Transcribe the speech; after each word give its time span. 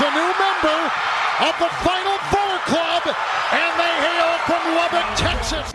is 0.00 0.06
a 0.06 0.10
new 0.12 0.32
member 0.40 0.80
of 1.44 1.54
the 1.58 1.68
Final 1.84 2.16
Four 2.32 2.56
Club, 2.64 3.02
and 3.52 3.72
they 3.80 3.94
hail 4.00 4.32
from 4.48 4.62
Lubbock, 4.76 5.08
Texas. 5.16 5.72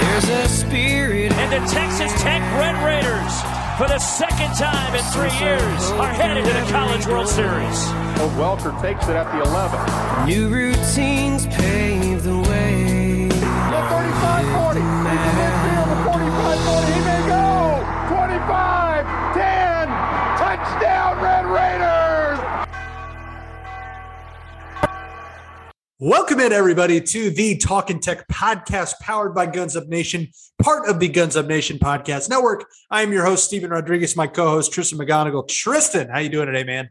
There's 0.00 0.28
a 0.28 0.48
spirit 0.48 1.32
And 1.32 1.52
the 1.52 1.70
Texas 1.70 2.12
Tech 2.22 2.42
Red 2.58 2.76
Raiders, 2.84 3.32
for 3.76 3.86
the 3.86 3.98
second 3.98 4.54
time 4.54 4.94
in 4.94 5.04
three 5.12 5.36
years, 5.44 5.90
are 5.92 6.12
headed 6.12 6.44
to 6.44 6.52
the 6.52 6.72
College 6.72 7.06
World 7.06 7.28
Series. 7.28 8.08
Welker 8.38 8.80
takes 8.80 9.06
it 9.08 9.16
at 9.16 9.30
the 9.32 9.42
11. 9.42 10.26
New 10.26 10.48
routines 10.48 11.46
pave 11.46 11.97
Welcome 26.00 26.38
in, 26.38 26.52
everybody, 26.52 27.00
to 27.00 27.30
the 27.30 27.56
Talking 27.56 27.98
Tech 27.98 28.28
podcast 28.28 29.00
powered 29.00 29.34
by 29.34 29.46
Guns 29.46 29.74
Up 29.74 29.88
Nation, 29.88 30.28
part 30.62 30.88
of 30.88 31.00
the 31.00 31.08
Guns 31.08 31.36
Up 31.36 31.46
Nation 31.46 31.76
podcast 31.76 32.30
network. 32.30 32.66
I 32.88 33.02
am 33.02 33.12
your 33.12 33.24
host, 33.24 33.44
Stephen 33.44 33.70
Rodriguez, 33.70 34.14
my 34.14 34.28
co-host, 34.28 34.72
Tristan 34.72 34.96
McGonigal. 34.96 35.48
Tristan, 35.48 36.08
how 36.08 36.20
you 36.20 36.28
doing 36.28 36.46
today, 36.46 36.62
man? 36.62 36.90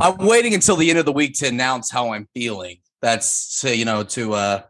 I'm 0.00 0.16
waiting 0.16 0.54
until 0.54 0.76
the 0.76 0.88
end 0.88 1.00
of 1.00 1.04
the 1.04 1.12
week 1.12 1.34
to 1.40 1.48
announce 1.48 1.90
how 1.90 2.14
I'm 2.14 2.26
feeling. 2.32 2.78
That's 3.02 3.60
to, 3.60 3.76
you 3.76 3.84
know 3.84 4.04
to 4.04 4.32
uh 4.32 4.62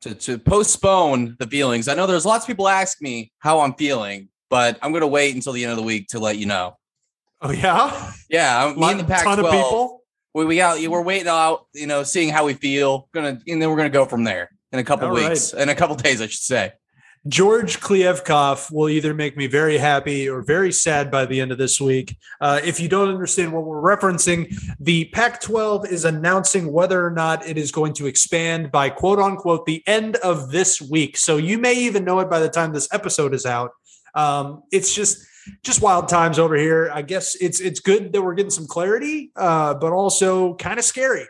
to 0.00 0.14
to 0.14 0.38
postpone 0.38 1.36
the 1.38 1.46
feelings. 1.46 1.86
I 1.86 1.92
know 1.92 2.06
there's 2.06 2.24
lots 2.24 2.44
of 2.44 2.46
people 2.46 2.66
ask 2.66 3.02
me 3.02 3.30
how 3.40 3.60
I'm 3.60 3.74
feeling, 3.74 4.30
but 4.48 4.78
I'm 4.80 4.94
gonna 4.94 5.06
wait 5.06 5.34
until 5.34 5.52
the 5.52 5.64
end 5.64 5.72
of 5.72 5.76
the 5.76 5.84
week 5.84 6.08
to 6.08 6.18
let 6.18 6.38
you 6.38 6.46
know. 6.46 6.78
Oh 7.42 7.50
yeah, 7.50 8.10
Yeah, 8.30 8.64
I'm, 8.64 8.80
me 8.80 8.90
and 8.90 9.00
the 9.00 9.04
ton 9.04 9.38
of 9.38 9.44
Pac-12. 9.44 9.99
We 10.34 10.44
we 10.44 10.56
got 10.56 10.80
we're 10.88 11.02
waiting 11.02 11.28
out, 11.28 11.66
you 11.74 11.86
know, 11.86 12.02
seeing 12.02 12.28
how 12.28 12.46
we 12.46 12.54
feel. 12.54 13.08
Gonna 13.12 13.40
and 13.46 13.62
then 13.62 13.70
we're 13.70 13.76
gonna 13.76 13.90
go 13.90 14.04
from 14.04 14.24
there 14.24 14.50
in 14.72 14.78
a 14.78 14.84
couple 14.84 15.08
All 15.08 15.14
weeks, 15.14 15.52
in 15.52 15.68
a 15.68 15.74
couple 15.74 15.96
days, 15.96 16.20
I 16.20 16.26
should 16.26 16.40
say. 16.40 16.72
George 17.28 17.80
Kliavkoff 17.80 18.72
will 18.72 18.88
either 18.88 19.12
make 19.12 19.36
me 19.36 19.46
very 19.46 19.76
happy 19.76 20.26
or 20.26 20.40
very 20.40 20.72
sad 20.72 21.10
by 21.10 21.26
the 21.26 21.38
end 21.38 21.52
of 21.52 21.58
this 21.58 21.78
week. 21.78 22.16
Uh, 22.40 22.60
if 22.64 22.80
you 22.80 22.88
don't 22.88 23.10
understand 23.10 23.52
what 23.52 23.64
we're 23.64 23.82
referencing, 23.82 24.54
the 24.80 25.04
Pac 25.06 25.38
12 25.42 25.86
is 25.88 26.06
announcing 26.06 26.72
whether 26.72 27.04
or 27.04 27.10
not 27.10 27.46
it 27.46 27.58
is 27.58 27.70
going 27.70 27.92
to 27.94 28.06
expand 28.06 28.72
by 28.72 28.88
quote 28.88 29.18
unquote 29.18 29.66
the 29.66 29.82
end 29.86 30.16
of 30.16 30.50
this 30.50 30.80
week. 30.80 31.18
So 31.18 31.36
you 31.36 31.58
may 31.58 31.74
even 31.74 32.04
know 32.04 32.20
it 32.20 32.30
by 32.30 32.40
the 32.40 32.48
time 32.48 32.72
this 32.72 32.88
episode 32.90 33.34
is 33.34 33.44
out. 33.44 33.72
Um, 34.14 34.62
it's 34.72 34.94
just 34.94 35.22
just 35.62 35.82
wild 35.82 36.08
times 36.08 36.38
over 36.38 36.56
here. 36.56 36.90
I 36.92 37.02
guess 37.02 37.34
it's 37.36 37.60
it's 37.60 37.80
good 37.80 38.12
that 38.12 38.22
we're 38.22 38.34
getting 38.34 38.50
some 38.50 38.66
clarity, 38.66 39.30
uh, 39.36 39.74
but 39.74 39.92
also 39.92 40.54
kind 40.54 40.78
of 40.78 40.84
scary. 40.84 41.26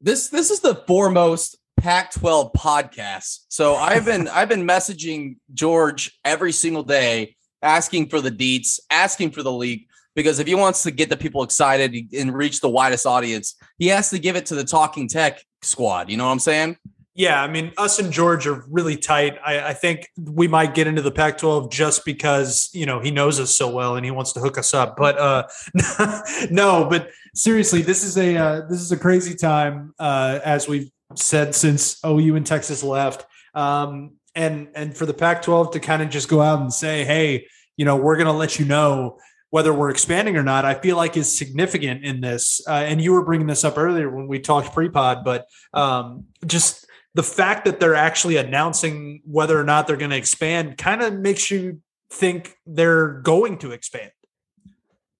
This 0.00 0.28
this 0.28 0.50
is 0.50 0.60
the 0.60 0.76
foremost 0.86 1.56
Pac-12 1.80 2.52
podcast. 2.54 3.40
So 3.48 3.74
I've 3.74 4.04
been 4.04 4.28
I've 4.32 4.48
been 4.48 4.66
messaging 4.66 5.36
George 5.54 6.18
every 6.24 6.52
single 6.52 6.82
day, 6.82 7.36
asking 7.62 8.08
for 8.08 8.20
the 8.20 8.30
deets, 8.30 8.80
asking 8.90 9.30
for 9.30 9.42
the 9.42 9.52
leak, 9.52 9.88
because 10.14 10.38
if 10.38 10.46
he 10.46 10.54
wants 10.54 10.82
to 10.82 10.90
get 10.90 11.08
the 11.08 11.16
people 11.16 11.42
excited 11.42 11.94
and 12.14 12.34
reach 12.34 12.60
the 12.60 12.68
widest 12.68 13.06
audience, 13.06 13.56
he 13.78 13.88
has 13.88 14.10
to 14.10 14.18
give 14.18 14.36
it 14.36 14.46
to 14.46 14.54
the 14.54 14.64
Talking 14.64 15.08
Tech 15.08 15.42
squad. 15.62 16.10
You 16.10 16.16
know 16.16 16.26
what 16.26 16.32
I'm 16.32 16.38
saying? 16.38 16.76
Yeah, 17.20 17.42
I 17.42 17.48
mean, 17.48 17.72
us 17.76 17.98
and 17.98 18.10
George 18.10 18.46
are 18.46 18.64
really 18.70 18.96
tight. 18.96 19.36
I, 19.44 19.60
I 19.60 19.72
think 19.74 20.08
we 20.18 20.48
might 20.48 20.74
get 20.74 20.86
into 20.86 21.02
the 21.02 21.10
Pac-12 21.10 21.70
just 21.70 22.06
because 22.06 22.70
you 22.72 22.86
know 22.86 22.98
he 22.98 23.10
knows 23.10 23.38
us 23.38 23.54
so 23.54 23.68
well 23.68 23.96
and 23.96 24.06
he 24.06 24.10
wants 24.10 24.32
to 24.32 24.40
hook 24.40 24.56
us 24.56 24.72
up. 24.72 24.96
But 24.96 25.18
uh, 25.18 25.46
no, 26.50 26.86
but 26.88 27.10
seriously, 27.34 27.82
this 27.82 28.04
is 28.04 28.16
a 28.16 28.38
uh, 28.38 28.60
this 28.70 28.80
is 28.80 28.90
a 28.90 28.96
crazy 28.96 29.34
time 29.34 29.92
uh, 29.98 30.40
as 30.42 30.66
we've 30.66 30.90
said 31.14 31.54
since 31.54 32.02
OU 32.06 32.36
and 32.36 32.46
Texas 32.46 32.82
left, 32.82 33.26
um, 33.54 34.12
and 34.34 34.68
and 34.74 34.96
for 34.96 35.04
the 35.04 35.12
Pac-12 35.12 35.72
to 35.72 35.80
kind 35.80 36.00
of 36.00 36.08
just 36.08 36.26
go 36.26 36.40
out 36.40 36.62
and 36.62 36.72
say, 36.72 37.04
hey, 37.04 37.46
you 37.76 37.84
know, 37.84 37.96
we're 37.96 38.16
going 38.16 38.28
to 38.28 38.32
let 38.32 38.58
you 38.58 38.64
know 38.64 39.18
whether 39.50 39.74
we're 39.74 39.90
expanding 39.90 40.38
or 40.38 40.42
not. 40.42 40.64
I 40.64 40.72
feel 40.72 40.96
like 40.96 41.18
is 41.18 41.36
significant 41.36 42.02
in 42.02 42.22
this. 42.22 42.62
Uh, 42.66 42.84
and 42.86 42.98
you 42.98 43.12
were 43.12 43.26
bringing 43.26 43.46
this 43.46 43.62
up 43.62 43.76
earlier 43.76 44.08
when 44.08 44.26
we 44.26 44.38
talked 44.38 44.72
pre-pod, 44.72 45.22
but 45.22 45.46
um, 45.74 46.24
just 46.46 46.86
the 47.14 47.22
fact 47.22 47.64
that 47.64 47.80
they're 47.80 47.94
actually 47.94 48.36
announcing 48.36 49.22
whether 49.24 49.58
or 49.58 49.64
not 49.64 49.86
they're 49.86 49.96
going 49.96 50.10
to 50.10 50.16
expand 50.16 50.78
kind 50.78 51.02
of 51.02 51.14
makes 51.14 51.50
you 51.50 51.80
think 52.12 52.56
they're 52.66 53.20
going 53.20 53.58
to 53.58 53.72
expand. 53.72 54.10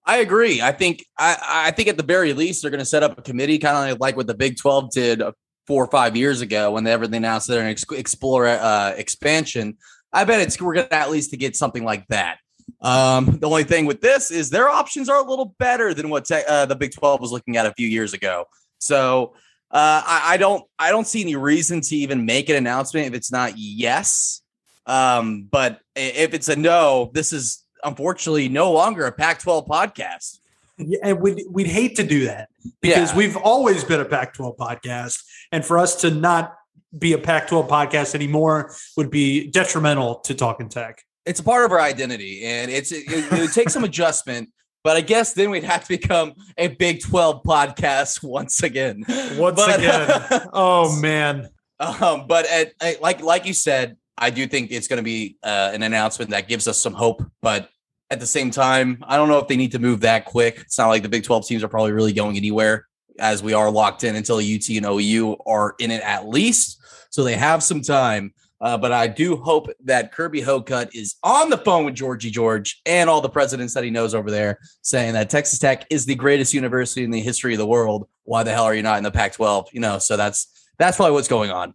I 0.05 0.19
agree. 0.19 0.61
I 0.61 0.73
think 0.73 1.05
I, 1.19 1.37
I 1.41 1.71
think 1.71 1.89
at 1.89 1.97
the 1.97 2.03
very 2.03 2.33
least 2.33 2.63
they're 2.63 2.71
going 2.71 2.81
to 2.81 2.85
set 2.85 3.03
up 3.03 3.19
a 3.19 3.23
committee, 3.23 3.59
kind 3.59 3.93
of 3.93 4.01
like 4.01 4.17
what 4.17 4.27
the 4.27 4.35
Big 4.35 4.57
Twelve 4.57 4.91
did 4.91 5.23
four 5.67 5.85
or 5.85 5.91
five 5.91 6.17
years 6.17 6.41
ago 6.41 6.73
when 6.73 6.85
they 6.85 6.93
ever 6.93 7.05
announced 7.05 7.49
going 7.49 7.75
to 7.75 7.95
explore 7.95 8.47
uh, 8.47 8.95
expansion. 8.97 9.77
I 10.13 10.25
bet 10.25 10.41
it's 10.41 10.61
we're 10.61 10.75
going 10.75 10.89
to 10.89 10.95
at 10.95 11.11
least 11.11 11.31
to 11.31 11.37
get 11.37 11.55
something 11.55 11.85
like 11.85 12.09
that. 12.09 12.39
Um, 12.81 13.39
the 13.39 13.47
only 13.47 13.65
thing 13.65 13.87
with 13.87 14.01
this 14.01 14.31
is 14.31 14.51
their 14.51 14.69
options 14.69 15.09
are 15.09 15.25
a 15.25 15.29
little 15.29 15.55
better 15.59 15.93
than 15.95 16.09
what 16.09 16.25
te- 16.25 16.43
uh, 16.49 16.67
the 16.67 16.77
Big 16.77 16.93
Twelve 16.93 17.21
was 17.21 17.31
looking 17.31 17.57
at 17.57 17.67
a 17.67 17.75
few 17.75 17.87
years 17.87 18.13
ago. 18.13 18.47
So 18.79 19.35
uh, 19.71 20.03
I, 20.05 20.21
I 20.31 20.37
don't 20.37 20.65
I 20.79 20.91
don't 20.91 21.07
see 21.07 21.21
any 21.23 21.37
reason 21.37 21.81
to 21.81 21.97
even 21.97 22.25
make 22.27 22.49
an 22.49 22.57
announcement 22.57 23.07
if 23.07 23.15
it's 23.15 23.31
not 23.33 23.53
yes. 23.57 24.43
Um, 24.87 25.47
but 25.51 25.81
if 25.95 26.35
it's 26.35 26.49
a 26.49 26.57
no, 26.57 27.11
this 27.15 27.33
is 27.33 27.65
unfortunately 27.85 28.49
no 28.49 28.73
longer 28.73 29.07
a 29.07 29.13
Pac-12 29.13 29.69
podcast. 29.69 30.39
Yeah, 30.79 30.99
and 31.03 31.21
we'd, 31.21 31.43
we'd 31.49 31.67
hate 31.67 31.97
to 31.97 32.03
do 32.03 32.25
that 32.25 32.49
because 32.81 33.13
Yeah. 33.13 33.17
we've 33.17 33.37
always 33.37 33.85
been 33.85 34.01
a 34.01 34.05
Pac 34.05 34.35
12 34.35 34.57
podcast. 34.57 35.23
And 35.53 35.65
for 35.65 35.79
us 35.79 36.01
to 36.01 36.11
not 36.11 36.55
be 36.99 37.13
a 37.13 37.19
Pac 37.19 37.47
12 37.49 37.69
podcast 37.69 38.15
anymore 38.15 38.75
would 38.97 39.11
be 39.11 39.47
detrimental 39.49 40.17
to 40.21 40.35
Talking 40.35 40.69
Tech. 40.69 41.03
It's 41.27 41.39
a 41.39 41.45
part 41.45 41.65
of 41.65 41.71
our 41.71 41.81
identity, 41.81 42.43
and 42.45 42.71
it's 42.71 42.91
it, 42.93 43.05
it 43.07 43.31
would 43.31 43.53
take 43.53 43.69
some 43.69 43.85
adjustment. 43.91 44.51
But 44.83 44.97
I 44.97 45.03
guess 45.03 45.35
then 45.35 45.51
we'd 45.51 45.65
have 45.65 45.83
to 45.83 45.89
become 45.89 46.33
a 46.57 46.69
Big 46.69 47.03
12 47.03 47.43
podcast 47.43 48.23
once 48.29 48.63
again. 48.63 49.05
Once 49.37 49.57
But- 49.57 49.79
again. 49.79 50.49
Oh, 50.53 50.99
man. 51.01 51.49
Um, 51.79 52.27
but 52.27 52.47
at, 52.47 52.73
I- 52.81 52.99
like 53.01 53.23
like 53.23 53.47
you 53.47 53.53
said, 53.55 53.97
I 54.19 54.31
do 54.31 54.47
think 54.47 54.71
it's 54.71 54.87
going 54.89 54.99
to 54.99 55.03
be 55.03 55.37
uh, 55.43 55.71
an 55.73 55.83
announcement 55.83 56.31
that 56.31 56.47
gives 56.49 56.69
us 56.69 56.79
some 56.79 56.93
hope. 56.93 57.23
But 57.41 57.71
at 58.11 58.21
the 58.21 58.27
same 58.27 58.51
time, 58.51 59.03
I 59.07 59.17
don't 59.17 59.29
know 59.29 59.39
if 59.39 59.49
they 59.49 59.57
need 59.57 59.73
to 59.73 59.79
move 59.79 60.01
that 60.01 60.25
quick. 60.27 60.59
It's 60.61 60.77
not 60.79 60.89
like 60.89 61.03
the 61.03 61.09
Big 61.09 61.25
12 61.25 61.47
teams 61.47 61.63
are 61.65 61.69
probably 61.69 61.93
really 61.93 62.13
going 62.13 62.37
anywhere 62.37 62.87
as 63.19 63.43
we 63.43 63.53
are 63.55 63.71
locked 63.71 64.05
in 64.05 64.17
until 64.17 64.37
UT 64.37 64.69
and 64.71 64.85
OU 64.87 65.37
are 65.47 65.75
in 65.79 65.91
it 65.91 66.03
at 66.03 66.29
least. 66.29 66.79
So 67.11 67.23
they 67.25 67.35
have 67.37 67.63
some 67.63 67.83
time. 67.83 68.33
Uh, 68.61 68.77
but 68.77 68.93
I 68.93 69.07
do 69.07 69.37
hope 69.37 69.69
that 69.85 70.13
Kirby 70.13 70.43
Hocutt 70.43 70.95
is 70.95 71.17
on 71.23 71.49
the 71.49 71.57
phone 71.59 71.85
with 71.85 71.95
Georgie 71.95 72.31
George 72.31 72.81
and 72.85 73.09
all 73.09 73.21
the 73.21 73.29
presidents 73.29 73.73
that 73.75 73.85
he 73.85 73.91
knows 73.91 74.15
over 74.15 74.31
there 74.31 74.59
saying 74.83 75.15
that 75.15 75.31
Texas 75.31 75.59
Tech 75.59 75.87
is 75.89 76.05
the 76.05 76.15
greatest 76.15 76.53
university 76.53 77.03
in 77.03 77.11
the 77.11 77.21
history 77.21 77.55
of 77.55 77.59
the 77.59 77.67
world. 77.67 78.07
Why 78.25 78.43
the 78.43 78.53
hell 78.53 78.65
are 78.65 78.75
you 78.75 78.83
not 78.83 78.99
in 78.99 79.05
the 79.05 79.11
Pac 79.11 79.33
12? 79.33 79.69
You 79.73 79.81
know, 79.81 79.99
so 79.99 80.17
that's 80.17 80.69
that's 80.79 80.97
probably 80.97 81.15
what's 81.15 81.29
going 81.29 81.51
on. 81.51 81.75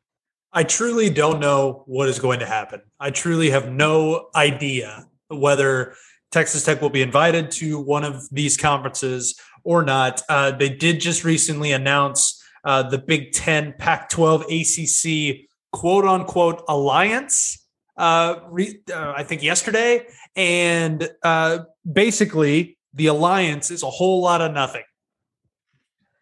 I 0.53 0.63
truly 0.63 1.09
don't 1.09 1.39
know 1.39 1.83
what 1.85 2.07
is 2.07 2.19
going 2.19 2.39
to 2.39 2.45
happen. 2.45 2.81
I 2.99 3.09
truly 3.09 3.49
have 3.49 3.71
no 3.71 4.29
idea 4.35 5.07
whether 5.27 5.95
Texas 6.31 6.63
Tech 6.63 6.81
will 6.81 6.89
be 6.89 7.01
invited 7.01 7.51
to 7.51 7.79
one 7.79 8.03
of 8.03 8.29
these 8.31 8.57
conferences 8.57 9.39
or 9.63 9.83
not. 9.83 10.21
Uh, 10.29 10.51
they 10.51 10.69
did 10.69 11.01
just 11.01 11.23
recently 11.23 11.71
announce 11.71 12.41
uh, 12.63 12.83
the 12.83 12.97
Big 12.97 13.31
Ten 13.31 13.73
Pac 13.77 14.09
12 14.09 14.43
ACC 14.43 15.47
quote 15.75 16.05
unquote 16.05 16.63
alliance, 16.69 17.67
uh, 17.97 18.35
re- 18.49 18.79
uh, 18.91 19.13
I 19.15 19.23
think 19.23 19.43
yesterday. 19.43 20.05
And 20.37 21.09
uh, 21.21 21.59
basically, 21.91 22.77
the 22.93 23.07
alliance 23.07 23.71
is 23.71 23.83
a 23.83 23.89
whole 23.89 24.21
lot 24.21 24.39
of 24.39 24.53
nothing. 24.53 24.83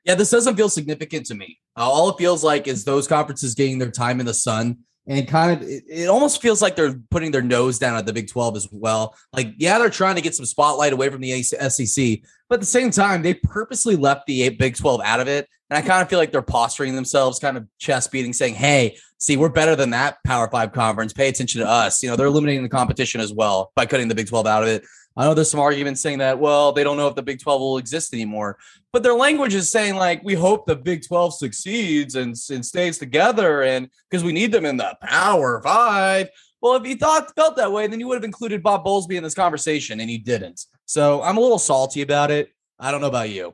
Yeah, 0.05 0.15
this 0.15 0.31
doesn't 0.31 0.55
feel 0.55 0.69
significant 0.69 1.27
to 1.27 1.35
me. 1.35 1.59
Uh, 1.77 1.81
all 1.81 2.09
it 2.09 2.17
feels 2.17 2.44
like 2.44 2.67
is 2.67 2.83
those 2.83 3.07
conferences 3.07 3.53
getting 3.53 3.77
their 3.77 3.91
time 3.91 4.19
in 4.19 4.25
the 4.25 4.33
sun. 4.33 4.79
And 5.05 5.27
kind 5.27 5.61
of, 5.61 5.67
it, 5.67 5.83
it 5.88 6.09
almost 6.09 6.41
feels 6.41 6.61
like 6.61 6.75
they're 6.75 6.95
putting 7.11 7.31
their 7.31 7.41
nose 7.41 7.77
down 7.77 7.95
at 7.95 8.06
the 8.06 8.13
Big 8.13 8.29
12 8.29 8.56
as 8.56 8.67
well. 8.71 9.15
Like, 9.33 9.53
yeah, 9.57 9.77
they're 9.77 9.89
trying 9.89 10.15
to 10.15 10.21
get 10.21 10.33
some 10.33 10.45
spotlight 10.45 10.94
away 10.94 11.09
from 11.09 11.21
the 11.21 11.44
SEC, 11.44 12.21
but 12.49 12.56
at 12.56 12.59
the 12.59 12.65
same 12.65 12.89
time, 12.89 13.21
they 13.21 13.33
purposely 13.35 13.95
left 13.97 14.25
the 14.25 14.49
Big 14.49 14.77
12 14.77 15.01
out 15.03 15.19
of 15.19 15.27
it. 15.27 15.47
And 15.69 15.83
I 15.83 15.88
kind 15.88 16.01
of 16.01 16.09
feel 16.09 16.19
like 16.19 16.31
they're 16.31 16.44
posturing 16.44 16.95
themselves, 16.95 17.39
kind 17.39 17.57
of 17.57 17.67
chest 17.79 18.11
beating, 18.11 18.31
saying, 18.31 18.53
hey, 18.53 18.95
see, 19.23 19.37
we're 19.37 19.49
better 19.49 19.75
than 19.75 19.91
that 19.91 20.17
Power 20.25 20.49
Five 20.49 20.73
conference. 20.73 21.13
Pay 21.13 21.29
attention 21.29 21.61
to 21.61 21.67
us. 21.67 22.03
You 22.03 22.09
know, 22.09 22.15
they're 22.15 22.27
eliminating 22.27 22.63
the 22.63 22.69
competition 22.69 23.21
as 23.21 23.33
well 23.33 23.71
by 23.75 23.85
cutting 23.85 24.07
the 24.09 24.15
Big 24.15 24.27
12 24.27 24.45
out 24.45 24.63
of 24.63 24.69
it. 24.69 24.83
I 25.15 25.25
know 25.25 25.33
there's 25.33 25.51
some 25.51 25.59
arguments 25.59 26.01
saying 26.01 26.17
that, 26.19 26.39
well, 26.39 26.71
they 26.71 26.83
don't 26.83 26.97
know 26.97 27.07
if 27.07 27.15
the 27.15 27.21
Big 27.21 27.39
12 27.39 27.61
will 27.61 27.77
exist 27.77 28.13
anymore. 28.13 28.57
But 28.91 29.03
their 29.03 29.13
language 29.13 29.53
is 29.53 29.69
saying, 29.69 29.95
like, 29.95 30.23
we 30.23 30.33
hope 30.33 30.65
the 30.65 30.75
Big 30.75 31.05
12 31.07 31.35
succeeds 31.35 32.15
and, 32.15 32.35
and 32.49 32.65
stays 32.65 32.97
together 32.97 33.63
and 33.63 33.89
because 34.09 34.23
we 34.23 34.33
need 34.33 34.51
them 34.51 34.65
in 34.65 34.77
the 34.77 34.97
Power 35.01 35.61
Five. 35.63 36.29
Well, 36.61 36.75
if 36.75 36.87
you 36.87 36.95
thought 36.95 37.33
felt 37.35 37.55
that 37.57 37.71
way, 37.71 37.87
then 37.87 37.99
you 37.99 38.07
would 38.07 38.15
have 38.15 38.23
included 38.23 38.63
Bob 38.63 38.85
Bowlesby 38.85 39.15
in 39.15 39.23
this 39.23 39.33
conversation, 39.33 39.99
and 39.99 40.09
you 40.09 40.19
didn't. 40.19 40.65
So 40.85 41.21
I'm 41.21 41.37
a 41.37 41.41
little 41.41 41.59
salty 41.59 42.01
about 42.01 42.31
it. 42.31 42.49
I 42.79 42.91
don't 42.91 43.01
know 43.01 43.07
about 43.07 43.29
you. 43.29 43.53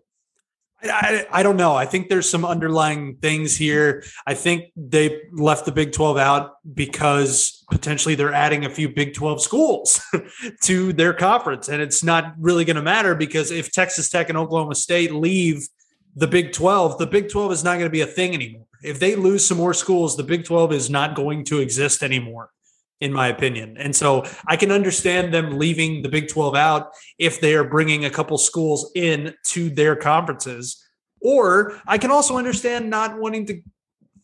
I, 0.82 1.26
I, 1.32 1.44
don't 1.44 1.58
know. 1.58 1.76
I 1.76 1.86
think 1.86 2.08
there's 2.08 2.30
some 2.30 2.46
underlying 2.46 3.18
things 3.18 3.58
here. 3.58 4.04
I 4.26 4.34
think 4.34 4.72
they 4.78 5.22
left 5.34 5.66
the 5.66 5.72
Big 5.72 5.92
12 5.92 6.18
out 6.18 6.54
because 6.74 7.66
potentially 7.70 8.16
they're 8.16 8.34
adding 8.34 8.66
a 8.66 8.70
few 8.70 8.88
Big 8.90 9.14
12 9.14 9.42
schools 9.42 10.02
to 10.64 10.94
their 10.94 11.14
conference. 11.14 11.68
And 11.68 11.82
it's 11.82 12.04
not 12.04 12.34
really 12.40 12.64
going 12.64 12.78
to 12.78 12.82
matter 12.82 13.14
because 13.14 13.52
if 13.52 13.72
Texas 13.72 14.10
Tech 14.10 14.30
and 14.30 14.38
Oklahoma 14.38 14.76
State 14.76 15.12
leave 15.12 15.68
the 16.16 16.28
Big 16.28 16.54
12, 16.54 16.98
the 16.98 17.08
Big 17.08 17.30
12 17.30 17.52
is 17.52 17.64
not 17.64 17.74
going 17.74 17.86
to 17.86 17.90
be 17.90 18.02
a 18.02 18.08
thing 18.08 18.34
anymore. 18.34 18.66
If 18.82 19.00
they 19.00 19.16
lose 19.16 19.46
some 19.46 19.58
more 19.58 19.74
schools, 19.74 20.16
the 20.16 20.24
Big 20.24 20.46
12 20.46 20.72
is 20.72 20.90
not 20.90 21.14
going 21.14 21.44
to 21.46 21.60
exist 21.60 22.04
anymore 22.04 22.52
in 23.02 23.14
my 23.14 23.28
opinion. 23.28 23.78
And 23.78 23.96
so 23.96 24.26
I 24.46 24.56
can 24.58 24.72
understand 24.72 25.34
them 25.34 25.58
leaving 25.58 26.02
the 26.02 26.10
Big 26.10 26.28
12 26.28 26.56
out 26.56 26.92
if 27.18 27.40
they 27.40 27.56
are 27.56 27.64
bringing 27.64 28.06
a 28.06 28.10
couple 28.10 28.38
schools 28.38 28.92
in 28.96 29.34
to 29.46 29.70
their 29.70 29.96
conferences. 29.96 30.84
Or 31.22 31.80
I 31.88 31.98
can 31.98 32.12
also 32.12 32.38
understand 32.38 32.90
not 32.90 33.18
wanting 33.18 33.46
to 33.48 33.62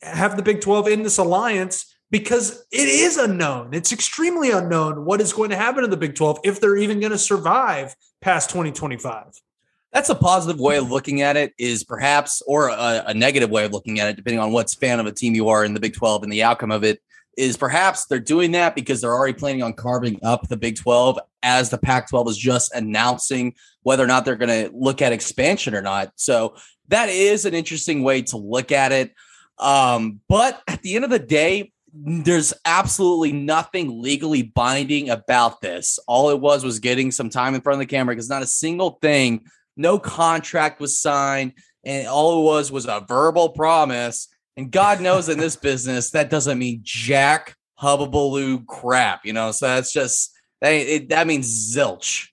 have 0.01 0.35
the 0.35 0.43
Big 0.43 0.61
12 0.61 0.87
in 0.89 1.03
this 1.03 1.17
alliance 1.17 1.93
because 2.11 2.65
it 2.71 2.87
is 2.87 3.17
unknown. 3.17 3.73
It's 3.73 3.91
extremely 3.91 4.51
unknown 4.51 5.05
what 5.05 5.21
is 5.21 5.33
going 5.33 5.49
to 5.49 5.55
happen 5.55 5.83
in 5.83 5.89
the 5.89 5.97
Big 5.97 6.15
12 6.15 6.39
if 6.43 6.59
they're 6.59 6.77
even 6.77 6.99
going 6.99 7.11
to 7.11 7.17
survive 7.17 7.95
past 8.21 8.49
2025. 8.49 9.41
That's 9.91 10.09
a 10.09 10.15
positive 10.15 10.59
way 10.59 10.77
of 10.77 10.91
looking 10.91 11.21
at 11.21 11.37
it, 11.37 11.53
is 11.57 11.85
perhaps, 11.85 12.41
or 12.45 12.67
a, 12.67 13.05
a 13.07 13.13
negative 13.13 13.49
way 13.49 13.63
of 13.63 13.71
looking 13.71 14.01
at 14.01 14.09
it, 14.09 14.17
depending 14.17 14.41
on 14.41 14.51
what 14.51 14.69
fan 14.69 14.99
of 14.99 15.05
a 15.05 15.11
team 15.11 15.35
you 15.35 15.47
are 15.47 15.63
in 15.63 15.73
the 15.73 15.79
Big 15.79 15.93
12 15.93 16.23
and 16.23 16.31
the 16.31 16.43
outcome 16.43 16.71
of 16.71 16.83
it 16.83 17.01
is 17.37 17.57
perhaps 17.57 18.05
they're 18.05 18.19
doing 18.19 18.51
that 18.51 18.75
because 18.75 19.01
they're 19.01 19.13
already 19.13 19.37
planning 19.37 19.63
on 19.63 19.73
carving 19.73 20.19
up 20.23 20.47
the 20.47 20.57
Big 20.57 20.77
12 20.77 21.19
as 21.43 21.69
the 21.69 21.77
Pac 21.77 22.09
12 22.09 22.29
is 22.29 22.37
just 22.37 22.73
announcing 22.73 23.53
whether 23.83 24.03
or 24.03 24.07
not 24.07 24.25
they're 24.25 24.35
going 24.35 24.49
to 24.49 24.75
look 24.75 25.01
at 25.01 25.11
expansion 25.11 25.75
or 25.75 25.81
not. 25.81 26.11
So 26.15 26.55
that 26.87 27.09
is 27.09 27.45
an 27.45 27.53
interesting 27.53 28.03
way 28.03 28.21
to 28.23 28.37
look 28.37 28.71
at 28.71 28.91
it. 28.91 29.13
Um, 29.59 30.21
but 30.27 30.61
at 30.67 30.81
the 30.81 30.95
end 30.95 31.03
of 31.03 31.11
the 31.11 31.19
day, 31.19 31.71
there's 31.93 32.53
absolutely 32.65 33.31
nothing 33.31 34.01
legally 34.01 34.43
binding 34.43 35.09
about 35.09 35.61
this. 35.61 35.97
All 36.07 36.29
it 36.29 36.39
was 36.39 36.63
was 36.63 36.79
getting 36.79 37.11
some 37.11 37.29
time 37.29 37.55
in 37.55 37.61
front 37.61 37.75
of 37.75 37.79
the 37.79 37.85
camera 37.85 38.13
because 38.13 38.29
not 38.29 38.41
a 38.41 38.47
single 38.47 38.97
thing, 39.01 39.45
no 39.77 39.97
contract 39.97 40.81
was 40.81 40.99
signed, 40.99 41.53
and 41.85 42.07
all 42.07 42.41
it 42.41 42.43
was 42.43 42.71
was 42.71 42.85
a 42.85 43.05
verbal 43.07 43.49
promise 43.49 44.27
and 44.57 44.71
God 44.71 45.01
knows 45.01 45.29
in 45.29 45.37
this 45.37 45.55
business, 45.55 46.11
that 46.11 46.29
doesn't 46.29 46.57
mean 46.57 46.81
jack 46.83 47.55
hubbabaloo 47.81 48.65
crap, 48.65 49.25
you 49.25 49.33
know? 49.33 49.51
So 49.51 49.67
that's 49.67 49.91
just, 49.91 50.31
that, 50.61 50.69
it, 50.69 51.09
that 51.09 51.27
means 51.27 51.75
zilch. 51.75 52.29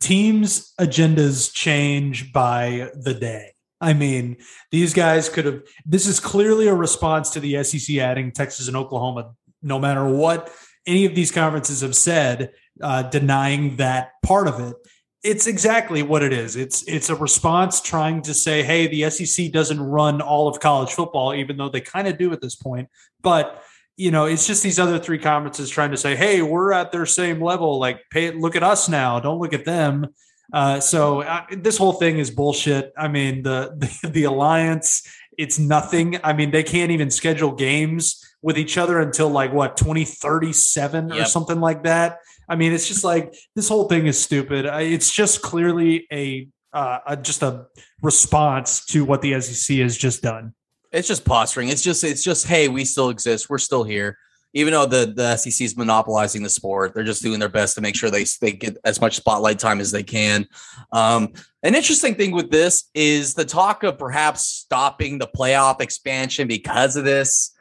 Teams' 0.00 0.72
agendas 0.80 1.52
change 1.52 2.32
by 2.32 2.90
the 2.94 3.14
day. 3.14 3.50
I 3.80 3.92
mean, 3.92 4.38
these 4.70 4.94
guys 4.94 5.28
could 5.28 5.44
have, 5.44 5.62
this 5.84 6.06
is 6.06 6.20
clearly 6.20 6.68
a 6.68 6.74
response 6.74 7.30
to 7.30 7.40
the 7.40 7.62
SEC 7.64 7.96
adding 7.96 8.32
Texas 8.32 8.68
and 8.68 8.76
Oklahoma, 8.76 9.34
no 9.62 9.78
matter 9.78 10.06
what 10.08 10.50
any 10.86 11.04
of 11.04 11.14
these 11.14 11.30
conferences 11.30 11.80
have 11.80 11.96
said, 11.96 12.52
uh, 12.82 13.02
denying 13.02 13.76
that 13.76 14.12
part 14.22 14.48
of 14.48 14.60
it 14.60 14.76
it's 15.24 15.46
exactly 15.46 16.02
what 16.02 16.22
it 16.22 16.34
is. 16.34 16.54
It's 16.54 16.82
it's 16.82 17.08
a 17.08 17.16
response 17.16 17.80
trying 17.80 18.20
to 18.22 18.34
say, 18.34 18.62
hey, 18.62 18.86
the 18.86 19.08
SEC 19.10 19.50
doesn't 19.50 19.80
run 19.80 20.20
all 20.20 20.46
of 20.48 20.60
college 20.60 20.90
football, 20.90 21.34
even 21.34 21.56
though 21.56 21.70
they 21.70 21.80
kind 21.80 22.06
of 22.06 22.18
do 22.18 22.30
at 22.32 22.42
this 22.42 22.54
point. 22.54 22.90
But 23.22 23.62
you 23.96 24.10
know, 24.10 24.26
it's 24.26 24.46
just 24.46 24.62
these 24.62 24.78
other 24.78 24.98
three 24.98 25.18
conferences 25.18 25.70
trying 25.70 25.92
to 25.92 25.96
say, 25.96 26.14
hey, 26.14 26.42
we're 26.42 26.72
at 26.72 26.92
their 26.92 27.06
same 27.06 27.40
level. 27.40 27.78
Like, 27.78 28.00
pay 28.10 28.32
look 28.32 28.54
at 28.54 28.62
us 28.62 28.88
now. 28.88 29.18
Don't 29.18 29.38
look 29.38 29.54
at 29.54 29.64
them. 29.64 30.08
Uh, 30.52 30.78
so 30.78 31.22
uh, 31.22 31.44
this 31.50 31.78
whole 31.78 31.94
thing 31.94 32.18
is 32.18 32.30
bullshit. 32.30 32.92
I 32.98 33.08
mean, 33.08 33.42
the, 33.42 33.74
the 34.02 34.10
the 34.10 34.24
alliance, 34.24 35.10
it's 35.38 35.58
nothing. 35.58 36.20
I 36.22 36.34
mean, 36.34 36.50
they 36.50 36.62
can't 36.62 36.90
even 36.90 37.10
schedule 37.10 37.52
games 37.52 38.22
with 38.44 38.58
each 38.58 38.76
other 38.76 39.00
until 39.00 39.30
like 39.30 39.54
what 39.54 39.74
2037 39.74 41.08
yep. 41.08 41.18
or 41.18 41.24
something 41.24 41.60
like 41.60 41.84
that. 41.84 42.18
I 42.46 42.56
mean, 42.56 42.74
it's 42.74 42.86
just 42.86 43.02
like 43.02 43.34
this 43.56 43.70
whole 43.70 43.88
thing 43.88 44.06
is 44.06 44.20
stupid. 44.20 44.66
It's 44.66 45.10
just 45.10 45.40
clearly 45.40 46.06
a, 46.12 46.46
uh, 46.74 46.98
a 47.06 47.16
just 47.16 47.42
a 47.42 47.66
response 48.02 48.84
to 48.86 49.02
what 49.02 49.22
the 49.22 49.40
SEC 49.40 49.78
has 49.78 49.96
just 49.96 50.22
done. 50.22 50.52
It's 50.92 51.08
just 51.08 51.24
posturing. 51.24 51.70
It's 51.70 51.80
just 51.80 52.04
it's 52.04 52.22
just 52.22 52.46
hey, 52.46 52.68
we 52.68 52.84
still 52.84 53.08
exist. 53.08 53.48
We're 53.48 53.56
still 53.56 53.82
here. 53.82 54.18
Even 54.52 54.74
though 54.74 54.84
the 54.84 55.06
the 55.06 55.36
SEC 55.36 55.64
is 55.64 55.74
monopolizing 55.78 56.42
the 56.42 56.50
sport, 56.50 56.92
they're 56.94 57.02
just 57.02 57.22
doing 57.22 57.40
their 57.40 57.48
best 57.48 57.74
to 57.76 57.80
make 57.80 57.96
sure 57.96 58.10
they 58.10 58.26
they 58.42 58.52
get 58.52 58.76
as 58.84 59.00
much 59.00 59.16
spotlight 59.16 59.58
time 59.58 59.80
as 59.80 59.90
they 59.90 60.02
can. 60.02 60.46
Um, 60.92 61.32
an 61.62 61.74
interesting 61.74 62.14
thing 62.14 62.32
with 62.32 62.50
this 62.50 62.90
is 62.92 63.32
the 63.32 63.46
talk 63.46 63.84
of 63.84 63.96
perhaps 63.96 64.44
stopping 64.44 65.16
the 65.16 65.28
playoff 65.28 65.80
expansion 65.80 66.46
because 66.46 66.96
of 66.96 67.04
this. 67.04 67.53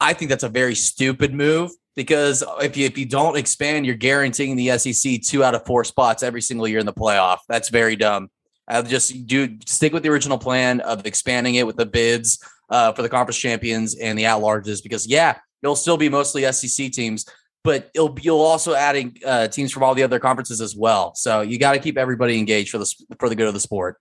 I 0.00 0.14
think 0.14 0.30
that's 0.30 0.44
a 0.44 0.48
very 0.48 0.74
stupid 0.74 1.34
move 1.34 1.70
because 1.94 2.42
if 2.60 2.76
you 2.76 2.86
if 2.86 2.96
you 2.96 3.06
don't 3.06 3.36
expand, 3.36 3.84
you're 3.84 3.94
guaranteeing 3.96 4.56
the 4.56 4.78
SEC 4.78 5.20
two 5.22 5.44
out 5.44 5.54
of 5.54 5.66
four 5.66 5.84
spots 5.84 6.22
every 6.22 6.40
single 6.40 6.66
year 6.66 6.78
in 6.78 6.86
the 6.86 6.92
playoff. 6.92 7.38
That's 7.48 7.68
very 7.68 7.96
dumb. 7.96 8.30
I'll 8.66 8.82
just 8.82 9.26
do 9.26 9.58
stick 9.66 9.92
with 9.92 10.02
the 10.02 10.08
original 10.08 10.38
plan 10.38 10.80
of 10.80 11.04
expanding 11.04 11.56
it 11.56 11.66
with 11.66 11.76
the 11.76 11.86
bids 11.86 12.38
uh, 12.70 12.92
for 12.92 13.02
the 13.02 13.08
conference 13.08 13.36
champions 13.36 13.96
and 13.96 14.18
the 14.18 14.26
at 14.26 14.38
larges 14.38 14.82
because 14.82 15.06
yeah, 15.06 15.36
it'll 15.62 15.76
still 15.76 15.96
be 15.96 16.08
mostly 16.08 16.50
SEC 16.52 16.92
teams, 16.92 17.26
but 17.64 17.90
it'll 17.94 18.16
you'll 18.20 18.40
also 18.40 18.74
adding 18.74 19.16
uh, 19.26 19.48
teams 19.48 19.72
from 19.72 19.82
all 19.82 19.94
the 19.94 20.02
other 20.02 20.18
conferences 20.18 20.60
as 20.60 20.76
well. 20.76 21.14
So 21.14 21.40
you 21.40 21.58
got 21.58 21.72
to 21.72 21.78
keep 21.78 21.98
everybody 21.98 22.38
engaged 22.38 22.70
for 22.70 22.78
the 22.78 22.94
for 23.18 23.28
the 23.28 23.34
good 23.34 23.48
of 23.48 23.54
the 23.54 23.60
sport. 23.60 23.96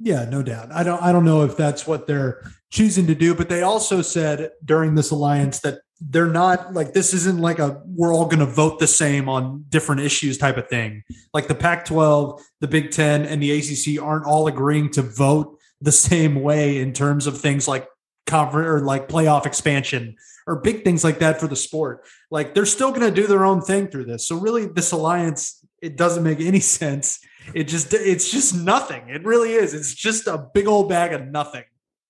Yeah, 0.00 0.24
no 0.24 0.42
doubt. 0.42 0.72
I 0.72 0.82
don't 0.82 1.02
I 1.02 1.12
don't 1.12 1.24
know 1.24 1.42
if 1.42 1.56
that's 1.56 1.86
what 1.86 2.06
they're 2.06 2.50
choosing 2.70 3.06
to 3.06 3.14
do, 3.14 3.34
but 3.34 3.48
they 3.48 3.62
also 3.62 4.02
said 4.02 4.50
during 4.64 4.94
this 4.94 5.10
alliance 5.10 5.60
that 5.60 5.80
they're 6.00 6.26
not 6.26 6.74
like 6.74 6.92
this 6.92 7.12
isn't 7.12 7.40
like 7.40 7.58
a 7.58 7.82
we're 7.84 8.14
all 8.14 8.26
going 8.26 8.38
to 8.38 8.46
vote 8.46 8.78
the 8.78 8.86
same 8.86 9.28
on 9.28 9.64
different 9.68 10.00
issues 10.00 10.38
type 10.38 10.56
of 10.56 10.68
thing. 10.68 11.02
Like 11.34 11.48
the 11.48 11.54
Pac 11.54 11.84
12, 11.86 12.40
the 12.60 12.68
Big 12.68 12.90
10 12.90 13.24
and 13.24 13.42
the 13.42 13.50
ACC 13.50 14.00
aren't 14.02 14.26
all 14.26 14.46
agreeing 14.46 14.90
to 14.90 15.02
vote 15.02 15.58
the 15.80 15.92
same 15.92 16.42
way 16.42 16.78
in 16.78 16.92
terms 16.92 17.26
of 17.26 17.40
things 17.40 17.66
like 17.66 17.88
conference 18.26 18.68
or 18.68 18.80
like 18.80 19.08
playoff 19.08 19.46
expansion 19.46 20.14
or 20.46 20.60
big 20.60 20.84
things 20.84 21.02
like 21.02 21.18
that 21.18 21.40
for 21.40 21.48
the 21.48 21.56
sport. 21.56 22.04
Like 22.30 22.54
they're 22.54 22.66
still 22.66 22.90
going 22.90 23.02
to 23.02 23.10
do 23.10 23.26
their 23.26 23.44
own 23.44 23.60
thing 23.60 23.88
through 23.88 24.04
this. 24.04 24.26
So 24.26 24.36
really 24.36 24.66
this 24.66 24.92
alliance 24.92 25.64
it 25.80 25.96
doesn't 25.96 26.22
make 26.22 26.40
any 26.40 26.60
sense. 26.80 27.18
It 27.54 27.64
just 27.64 27.92
it's 27.92 28.30
just 28.30 28.54
nothing. 28.54 29.08
It 29.08 29.24
really 29.24 29.52
is. 29.52 29.74
It's 29.74 29.94
just 29.94 30.28
a 30.28 30.46
big 30.54 30.68
old 30.68 30.88
bag 30.88 31.12
of 31.12 31.26
nothing 31.26 31.64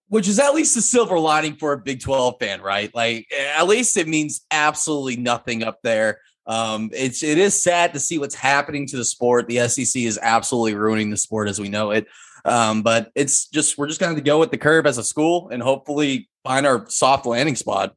which 0.09 0.29
is 0.29 0.39
at 0.39 0.55
least 0.55 0.77
a 0.77 0.83
silver 0.83 1.19
lining 1.19 1.57
for 1.57 1.73
a 1.73 1.79
Big 1.79 2.01
12 2.01 2.37
fan, 2.41 2.61
right? 2.61 2.95
Like 2.95 3.29
at 3.33 3.67
least 3.67 3.97
it 3.97 4.09
means 4.09 4.45
absolutely 4.51 5.17
nothing 5.17 5.63
up 5.63 5.79
there. 5.83 6.21
Um, 6.47 6.91
it's 6.95 7.23
it 7.23 7.37
is 7.37 7.63
sad 7.63 7.93
to 7.93 8.01
see 8.01 8.19
what's 8.19 8.35
happening 8.35 8.87
to 8.89 8.97
the 8.97 9.05
sport. 9.05 9.49
The 9.49 9.69
SEC 9.69 10.03
is 10.03 10.19
absolutely 10.21 10.75
ruining 10.75 11.11
the 11.11 11.17
sport 11.17 11.49
as 11.49 11.61
we 11.61 11.69
know 11.69 11.91
it. 11.91 12.07
Um, 12.45 12.83
but 12.83 13.11
it's 13.15 13.49
just 13.49 13.77
we're 13.77 13.89
just 13.89 14.01
going 14.01 14.17
to 14.17 14.23
go 14.23 14.39
with 14.39 14.51
the 14.51 14.57
curve 14.57 14.87
as 14.87 14.97
a 14.97 15.05
school 15.05 15.51
and 15.51 15.63
hopefully 15.63 16.29
find 16.45 16.67
our 16.67 16.89
soft 16.89 17.27
landing 17.27 17.57
spot. 17.57 17.95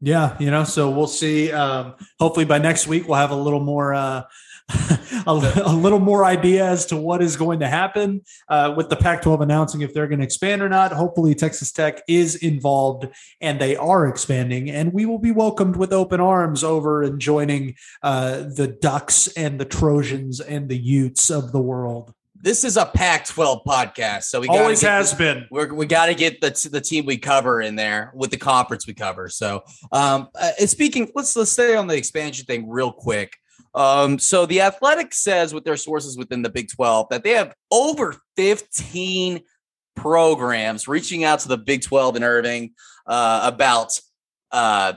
Yeah, 0.00 0.36
you 0.38 0.50
know, 0.50 0.64
so 0.64 0.90
we'll 0.90 1.06
see. 1.06 1.52
Um, 1.52 1.94
hopefully 2.18 2.44
by 2.44 2.58
next 2.58 2.86
week 2.86 3.08
we'll 3.08 3.18
have 3.18 3.30
a 3.30 3.36
little 3.36 3.60
more 3.60 3.94
uh, 3.94 4.22
a, 5.26 5.62
a, 5.64 5.74
little 5.74 5.98
more 5.98 6.24
idea 6.24 6.64
as 6.64 6.86
to 6.86 6.96
what 6.96 7.22
is 7.22 7.36
going 7.36 7.60
to 7.60 7.68
happen 7.68 8.22
uh, 8.48 8.72
with 8.76 8.88
the 8.88 8.96
Pac 8.96 9.22
12 9.22 9.40
announcing 9.40 9.82
if 9.82 9.92
they're 9.92 10.06
going 10.06 10.20
to 10.20 10.24
expand 10.24 10.62
or 10.62 10.68
not. 10.68 10.92
Hopefully, 10.92 11.34
Texas 11.34 11.72
Tech 11.72 12.00
is 12.08 12.36
involved 12.36 13.06
and 13.40 13.60
they 13.60 13.76
are 13.76 14.06
expanding, 14.06 14.70
and 14.70 14.92
we 14.92 15.04
will 15.04 15.18
be 15.18 15.32
welcomed 15.32 15.76
with 15.76 15.92
open 15.92 16.20
arms 16.20 16.64
over 16.64 17.02
and 17.02 17.20
joining 17.20 17.74
uh, 18.02 18.44
the 18.54 18.68
Ducks 18.80 19.28
and 19.36 19.60
the 19.60 19.64
Trojans 19.64 20.40
and 20.40 20.68
the 20.68 20.78
Utes 20.78 21.30
of 21.30 21.52
the 21.52 21.60
world 21.60 22.14
this 22.42 22.64
is 22.64 22.76
a 22.76 22.84
Pac-12 22.84 23.64
podcast, 23.64 24.24
so 24.24 24.40
we 24.40 24.48
always 24.48 24.82
has 24.82 25.12
the, 25.12 25.16
been. 25.16 25.46
We're, 25.50 25.72
we 25.72 25.86
got 25.86 26.06
to 26.06 26.14
get 26.14 26.40
the 26.40 26.68
the 26.70 26.80
team 26.80 27.06
we 27.06 27.16
cover 27.16 27.60
in 27.62 27.76
there 27.76 28.10
with 28.14 28.32
the 28.32 28.36
conference 28.36 28.84
we 28.84 28.94
cover. 28.94 29.28
So, 29.28 29.62
um, 29.92 30.28
uh, 30.34 30.50
speaking, 30.66 31.10
let's 31.14 31.36
let's 31.36 31.52
stay 31.52 31.76
on 31.76 31.86
the 31.86 31.96
expansion 31.96 32.44
thing 32.44 32.68
real 32.68 32.92
quick. 32.92 33.38
Um, 33.74 34.18
so 34.18 34.46
the 34.46 34.60
Athletic 34.60 35.14
says 35.14 35.54
with 35.54 35.64
their 35.64 35.76
sources 35.76 36.16
within 36.16 36.42
the 36.42 36.50
Big 36.50 36.68
12 36.70 37.08
that 37.10 37.24
they 37.24 37.30
have 37.30 37.54
over 37.70 38.16
15 38.36 39.40
programs 39.96 40.88
reaching 40.88 41.24
out 41.24 41.40
to 41.40 41.48
the 41.48 41.58
Big 41.58 41.82
12 41.82 42.16
in 42.16 42.22
Irving 42.22 42.72
uh, 43.06 43.50
about 43.52 43.98
uh, 44.50 44.92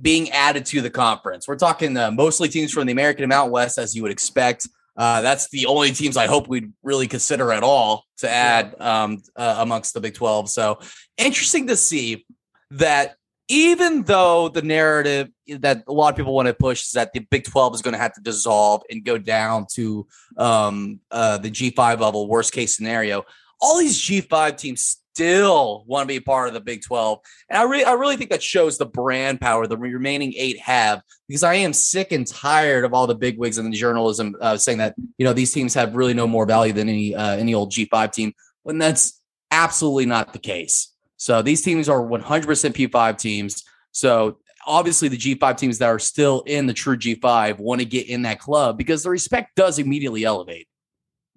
being 0.00 0.30
added 0.30 0.64
to 0.66 0.80
the 0.80 0.90
conference. 0.90 1.46
We're 1.46 1.56
talking 1.56 1.96
uh, 1.96 2.10
mostly 2.10 2.48
teams 2.48 2.72
from 2.72 2.86
the 2.86 2.92
American 2.92 3.24
and 3.24 3.30
Mountain 3.30 3.52
West, 3.52 3.78
as 3.78 3.94
you 3.94 4.02
would 4.02 4.12
expect. 4.12 4.66
Uh, 4.96 5.20
that's 5.20 5.48
the 5.50 5.66
only 5.66 5.92
teams 5.92 6.16
I 6.16 6.26
hope 6.26 6.48
we'd 6.48 6.72
really 6.82 7.06
consider 7.06 7.52
at 7.52 7.62
all 7.62 8.04
to 8.18 8.28
add 8.28 8.74
um, 8.80 9.22
uh, 9.36 9.56
amongst 9.58 9.94
the 9.94 10.00
Big 10.00 10.14
12. 10.14 10.48
So 10.50 10.80
interesting 11.18 11.66
to 11.68 11.76
see 11.76 12.26
that 12.72 13.16
even 13.48 14.02
though 14.02 14.48
the 14.48 14.62
narrative 14.62 15.30
that 15.48 15.82
a 15.86 15.92
lot 15.92 16.10
of 16.10 16.16
people 16.16 16.34
want 16.34 16.48
to 16.48 16.54
push 16.54 16.84
is 16.84 16.92
that 16.92 17.12
the 17.12 17.20
Big 17.20 17.44
12 17.44 17.76
is 17.76 17.82
going 17.82 17.92
to 17.92 17.98
have 17.98 18.12
to 18.12 18.20
dissolve 18.20 18.82
and 18.90 19.04
go 19.04 19.16
down 19.16 19.66
to 19.72 20.06
um, 20.36 21.00
uh, 21.10 21.38
the 21.38 21.50
G5 21.50 22.00
level, 22.00 22.28
worst 22.28 22.52
case 22.52 22.76
scenario, 22.76 23.24
all 23.60 23.78
these 23.78 23.98
G5 23.98 24.56
teams 24.56 24.98
still 25.14 25.82
want 25.86 26.06
to 26.06 26.14
be 26.14 26.20
part 26.20 26.48
of 26.48 26.54
the 26.54 26.60
Big 26.60 26.82
12. 26.82 27.20
And 27.48 27.58
I 27.58 27.62
really, 27.62 27.84
I 27.84 27.92
really 27.92 28.16
think 28.16 28.30
that 28.30 28.42
shows 28.42 28.76
the 28.76 28.86
brand 28.86 29.40
power 29.40 29.66
the 29.66 29.78
remaining 29.78 30.34
eight 30.36 30.60
have 30.60 31.02
because 31.26 31.42
I 31.42 31.54
am 31.54 31.72
sick 31.72 32.12
and 32.12 32.26
tired 32.26 32.84
of 32.84 32.92
all 32.92 33.06
the 33.06 33.14
big 33.14 33.38
wigs 33.38 33.56
in 33.56 33.70
the 33.70 33.76
journalism 33.76 34.36
uh, 34.40 34.58
saying 34.58 34.78
that, 34.78 34.94
you 35.16 35.24
know, 35.24 35.32
these 35.32 35.52
teams 35.52 35.72
have 35.74 35.96
really 35.96 36.14
no 36.14 36.26
more 36.26 36.44
value 36.44 36.74
than 36.74 36.88
any, 36.88 37.14
uh, 37.14 37.36
any 37.36 37.54
old 37.54 37.72
G5 37.72 38.12
team 38.12 38.32
when 38.62 38.76
that's 38.76 39.20
absolutely 39.50 40.06
not 40.06 40.34
the 40.34 40.38
case. 40.38 40.92
So 41.18 41.42
these 41.42 41.60
teams 41.60 41.88
are 41.88 42.00
100% 42.00 42.22
P5 42.24 43.18
teams. 43.18 43.64
So 43.92 44.38
obviously 44.66 45.08
the 45.08 45.16
G5 45.16 45.56
teams 45.56 45.78
that 45.78 45.88
are 45.88 45.98
still 45.98 46.42
in 46.46 46.66
the 46.66 46.72
true 46.72 46.96
G5 46.96 47.58
want 47.58 47.80
to 47.80 47.84
get 47.84 48.08
in 48.08 48.22
that 48.22 48.38
club 48.38 48.78
because 48.78 49.02
the 49.02 49.10
respect 49.10 49.56
does 49.56 49.78
immediately 49.78 50.24
elevate. 50.24 50.68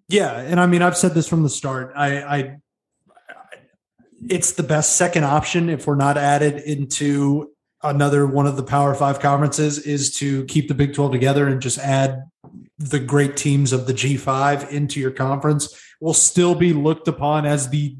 Yeah, 0.07 0.38
and 0.38 0.59
I 0.59 0.67
mean 0.67 0.81
I've 0.81 0.97
said 0.97 1.13
this 1.13 1.27
from 1.27 1.43
the 1.43 1.50
start. 1.50 1.93
I, 1.95 2.21
I 2.21 2.57
it's 4.29 4.53
the 4.53 4.63
best 4.63 4.97
second 4.97 5.23
option 5.23 5.69
if 5.69 5.88
we're 5.88 5.95
not 5.95 6.17
added 6.17 6.61
into 6.63 7.51
another 7.81 8.27
one 8.27 8.45
of 8.45 8.55
the 8.55 8.63
Power 8.63 8.93
Five 8.93 9.19
conferences 9.19 9.79
is 9.79 10.13
to 10.17 10.45
keep 10.45 10.67
the 10.67 10.75
Big 10.75 10.93
12 10.93 11.11
together 11.11 11.47
and 11.47 11.61
just 11.61 11.79
add 11.79 12.23
the 12.77 13.00
great 13.00 13.35
teams 13.35 13.73
of 13.73 13.88
the 13.88 13.93
G5 13.93 14.69
into 14.69 15.00
your 15.00 15.11
conference. 15.11 15.81
Will 16.00 16.13
still 16.13 16.55
be 16.55 16.73
looked 16.73 17.07
upon 17.07 17.45
as 17.45 17.69
the 17.69 17.95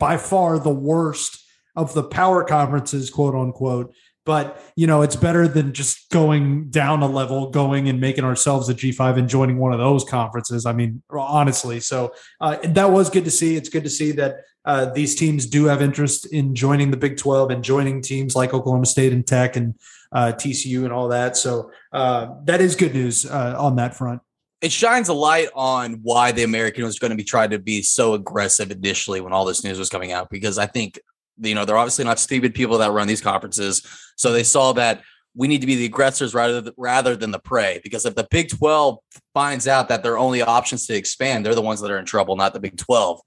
by 0.00 0.16
far 0.16 0.58
the 0.58 0.70
worst 0.70 1.38
of 1.76 1.94
the 1.94 2.02
power 2.02 2.42
conferences, 2.42 3.10
quote 3.10 3.36
unquote. 3.36 3.94
But 4.26 4.60
you 4.76 4.86
know, 4.86 5.02
it's 5.02 5.16
better 5.16 5.46
than 5.46 5.72
just 5.72 6.10
going 6.10 6.70
down 6.70 7.02
a 7.02 7.08
level, 7.08 7.50
going 7.50 7.88
and 7.88 8.00
making 8.00 8.24
ourselves 8.24 8.68
a 8.68 8.74
G5 8.74 9.18
and 9.18 9.28
joining 9.28 9.58
one 9.58 9.72
of 9.72 9.78
those 9.78 10.04
conferences. 10.04 10.66
I 10.66 10.72
mean, 10.72 11.02
honestly, 11.10 11.80
so 11.80 12.12
uh, 12.40 12.58
that 12.64 12.90
was 12.90 13.08
good 13.08 13.24
to 13.24 13.30
see. 13.30 13.56
It's 13.56 13.68
good 13.68 13.84
to 13.84 13.90
see 13.90 14.12
that 14.12 14.38
uh, 14.64 14.86
these 14.86 15.14
teams 15.14 15.46
do 15.46 15.66
have 15.66 15.80
interest 15.80 16.26
in 16.26 16.54
joining 16.54 16.90
the 16.90 16.96
Big 16.96 17.16
12 17.16 17.50
and 17.50 17.64
joining 17.64 18.02
teams 18.02 18.36
like 18.36 18.52
Oklahoma 18.52 18.86
State 18.86 19.12
and 19.12 19.26
Tech 19.26 19.56
and 19.56 19.74
uh, 20.12 20.32
TCU 20.34 20.84
and 20.84 20.92
all 20.92 21.08
that. 21.08 21.36
So 21.36 21.70
uh, 21.92 22.34
that 22.44 22.60
is 22.60 22.76
good 22.76 22.94
news 22.94 23.24
uh, 23.24 23.56
on 23.58 23.76
that 23.76 23.94
front. 23.94 24.20
It 24.60 24.72
shines 24.72 25.08
a 25.08 25.14
light 25.14 25.48
on 25.54 26.00
why 26.02 26.32
the 26.32 26.42
American 26.42 26.84
was 26.84 26.98
going 26.98 27.10
to 27.10 27.16
be 27.16 27.24
trying 27.24 27.50
to 27.50 27.58
be 27.58 27.82
so 27.82 28.14
aggressive 28.14 28.70
initially 28.70 29.20
when 29.20 29.32
all 29.32 29.44
this 29.44 29.64
news 29.64 29.78
was 29.78 29.88
coming 29.88 30.12
out, 30.12 30.28
because 30.30 30.58
I 30.58 30.66
think, 30.66 30.98
you 31.38 31.54
know, 31.54 31.64
they're 31.64 31.78
obviously 31.78 32.04
not 32.04 32.18
stupid 32.18 32.54
people 32.54 32.78
that 32.78 32.92
run 32.92 33.08
these 33.08 33.22
conferences. 33.22 33.86
So 34.16 34.32
they 34.32 34.42
saw 34.42 34.72
that 34.74 35.02
we 35.34 35.48
need 35.48 35.60
to 35.60 35.66
be 35.66 35.76
the 35.76 35.86
aggressors 35.86 36.34
rather 36.34 36.60
than, 36.60 36.74
rather 36.76 37.16
than 37.16 37.30
the 37.30 37.38
prey. 37.38 37.80
Because 37.82 38.04
if 38.04 38.14
the 38.14 38.26
Big 38.30 38.50
12 38.50 38.98
finds 39.32 39.66
out 39.66 39.88
that 39.88 40.02
their 40.02 40.18
only 40.18 40.42
options 40.42 40.86
to 40.86 40.94
expand, 40.94 41.46
they're 41.46 41.54
the 41.54 41.62
ones 41.62 41.80
that 41.80 41.90
are 41.90 41.98
in 41.98 42.04
trouble, 42.04 42.36
not 42.36 42.52
the 42.52 42.60
Big 42.60 42.76
12. 42.76 43.20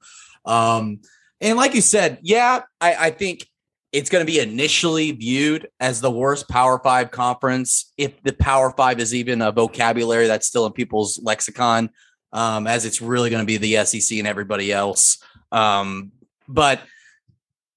Um, 0.46 1.00
and 1.42 1.58
like 1.58 1.74
you 1.74 1.82
said, 1.82 2.20
yeah, 2.22 2.62
I, 2.80 2.96
I 2.96 3.10
think 3.10 3.48
it's 3.94 4.10
going 4.10 4.26
to 4.26 4.32
be 4.32 4.40
initially 4.40 5.12
viewed 5.12 5.70
as 5.80 6.02
the 6.02 6.10
worst 6.10 6.50
Power 6.50 6.80
Five 6.80 7.12
conference, 7.12 7.94
if 7.96 8.22
the 8.24 8.34
Power 8.34 8.74
Five 8.76 9.00
is 9.00 9.14
even 9.14 9.42
a 9.42 9.52
vocabulary 9.52 10.26
that's 10.26 10.48
still 10.48 10.66
in 10.66 10.74
people's 10.74 11.22
lexicon, 11.22 11.92
um, 12.34 12.66
as 12.66 12.86
it's 12.86 13.02
really 13.02 13.30
going 13.30 13.46
to 13.46 13.46
be 13.46 13.58
the 13.58 13.86
SEC 13.86 14.18
and 14.18 14.28
everybody 14.28 14.74
else. 14.74 15.24
Um, 15.52 16.12
but 16.48 16.82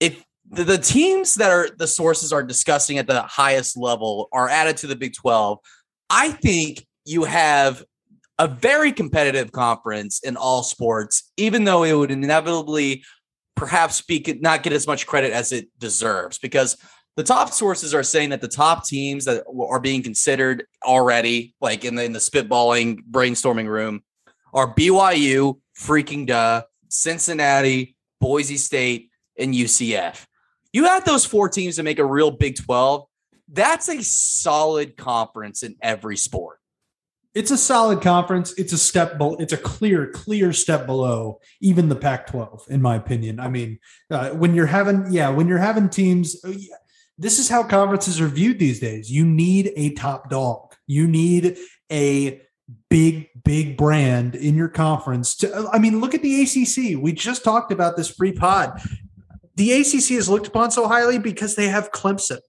if 0.01 0.25
the, 0.51 0.65
the 0.65 0.79
teams 0.79 1.35
that 1.35 1.51
are 1.51 1.69
the 1.77 1.87
sources 1.87 2.33
are 2.33 2.43
discussing 2.43 2.97
at 2.97 3.07
the 3.07 3.21
highest 3.23 3.77
level 3.77 4.31
are 4.33 4.49
added 4.49 4.79
to 4.79 4.87
the 4.87 4.97
Big 4.97 5.13
12, 5.13 5.59
I 6.09 6.31
think 6.31 6.87
you 7.05 7.25
have 7.25 7.85
a 8.39 8.49
very 8.49 8.93
competitive 8.93 9.53
conference 9.53 10.21
in 10.21 10.37
all 10.37 10.63
sports, 10.63 11.31
even 11.37 11.65
though 11.65 11.85
it 11.85 11.93
would 11.93 12.11
inevitably 12.11 13.05
perhaps 13.57 13.97
speak 13.97 14.41
not 14.41 14.63
get 14.63 14.73
as 14.73 14.87
much 14.87 15.07
credit 15.07 15.33
as 15.33 15.51
it 15.51 15.69
deserves 15.79 16.39
because 16.39 16.77
the 17.17 17.23
top 17.23 17.51
sources 17.53 17.95
are 17.95 18.03
saying 18.03 18.31
that 18.31 18.43
the 18.43 18.49
top 18.49 18.87
teams 18.87 19.25
that 19.25 19.45
are 19.59 19.81
being 19.81 20.03
considered 20.03 20.67
already, 20.85 21.55
like 21.63 21.85
in 21.85 21.95
the, 21.95 22.05
in 22.05 22.13
the 22.13 22.19
spitballing 22.19 22.99
brainstorming 23.11 23.67
room, 23.67 24.03
are 24.53 24.75
BYU, 24.75 25.59
freaking 25.81 26.27
duh, 26.27 26.63
Cincinnati, 26.89 27.97
Boise 28.21 28.59
State, 28.59 29.11
and 29.39 29.55
UCF. 29.55 30.27
You 30.73 30.87
add 30.87 31.07
those 31.07 31.25
four 31.25 31.49
teams 31.49 31.77
to 31.77 31.83
make 31.83 31.99
a 31.99 32.05
real 32.05 32.31
Big 32.31 32.57
12. 32.57 33.07
That's 33.49 33.89
a 33.89 34.03
solid 34.03 34.97
conference 34.99 35.63
in 35.63 35.77
every 35.81 36.19
sport 36.19 36.59
it's 37.37 37.51
a 37.51 37.59
solid 37.59 38.01
conference. 38.01 38.55
It's 38.57 38.73
a 38.73 38.79
step. 38.79 39.19
Be- 39.19 39.37
it's 39.39 39.53
a 39.53 39.59
clear, 39.59 40.07
clear 40.07 40.55
step 40.55 40.87
below 40.87 41.39
even 41.61 41.91
the 41.91 41.95
Pac-12, 41.95 42.69
in 42.69 42.81
my 42.81 42.97
opinion. 42.97 43.39
I 43.39 43.49
mean, 43.49 43.79
uh, 44.11 44.31
when 44.31 44.55
you're 44.55 44.65
having, 44.65 45.13
yeah, 45.13 45.29
when 45.29 45.47
you're 45.47 45.59
having 45.59 45.91
teams, 45.91 46.43
uh, 46.43 46.55
this 47.19 47.39
is 47.39 47.51
how 47.51 47.63
conferences 47.63 48.23
are 48.23 48.27
viewed 48.27 48.59
these 48.59 48.81
days. 48.81 49.13
You 49.13 49.27
need 49.27 49.71
a 49.77 49.93
top 49.93 50.31
dog. 50.31 50.75
You 50.87 51.07
need 51.07 51.59
a 51.93 52.41
big, 52.89 53.29
big 53.45 53.77
brand 53.77 54.35
in 54.35 54.55
your 54.55 54.71
conference. 54.71 55.37
To, 55.37 55.69
I 55.71 55.79
mean, 55.79 56.01
look 56.01 56.15
at 56.15 56.23
the 56.23 56.41
ACC. 56.41 56.99
We 56.99 57.13
just 57.13 57.45
talked 57.45 57.71
about 57.71 57.99
this 57.99 58.11
pre-pod. 58.11 58.81
The 59.57 59.73
ACC 59.73 60.13
is 60.13 60.31
looked 60.31 60.47
upon 60.47 60.71
so 60.71 60.89
highly 60.89 61.19
because 61.19 61.55
they 61.55 61.69
have 61.69 61.93
Clemson. 61.93 62.41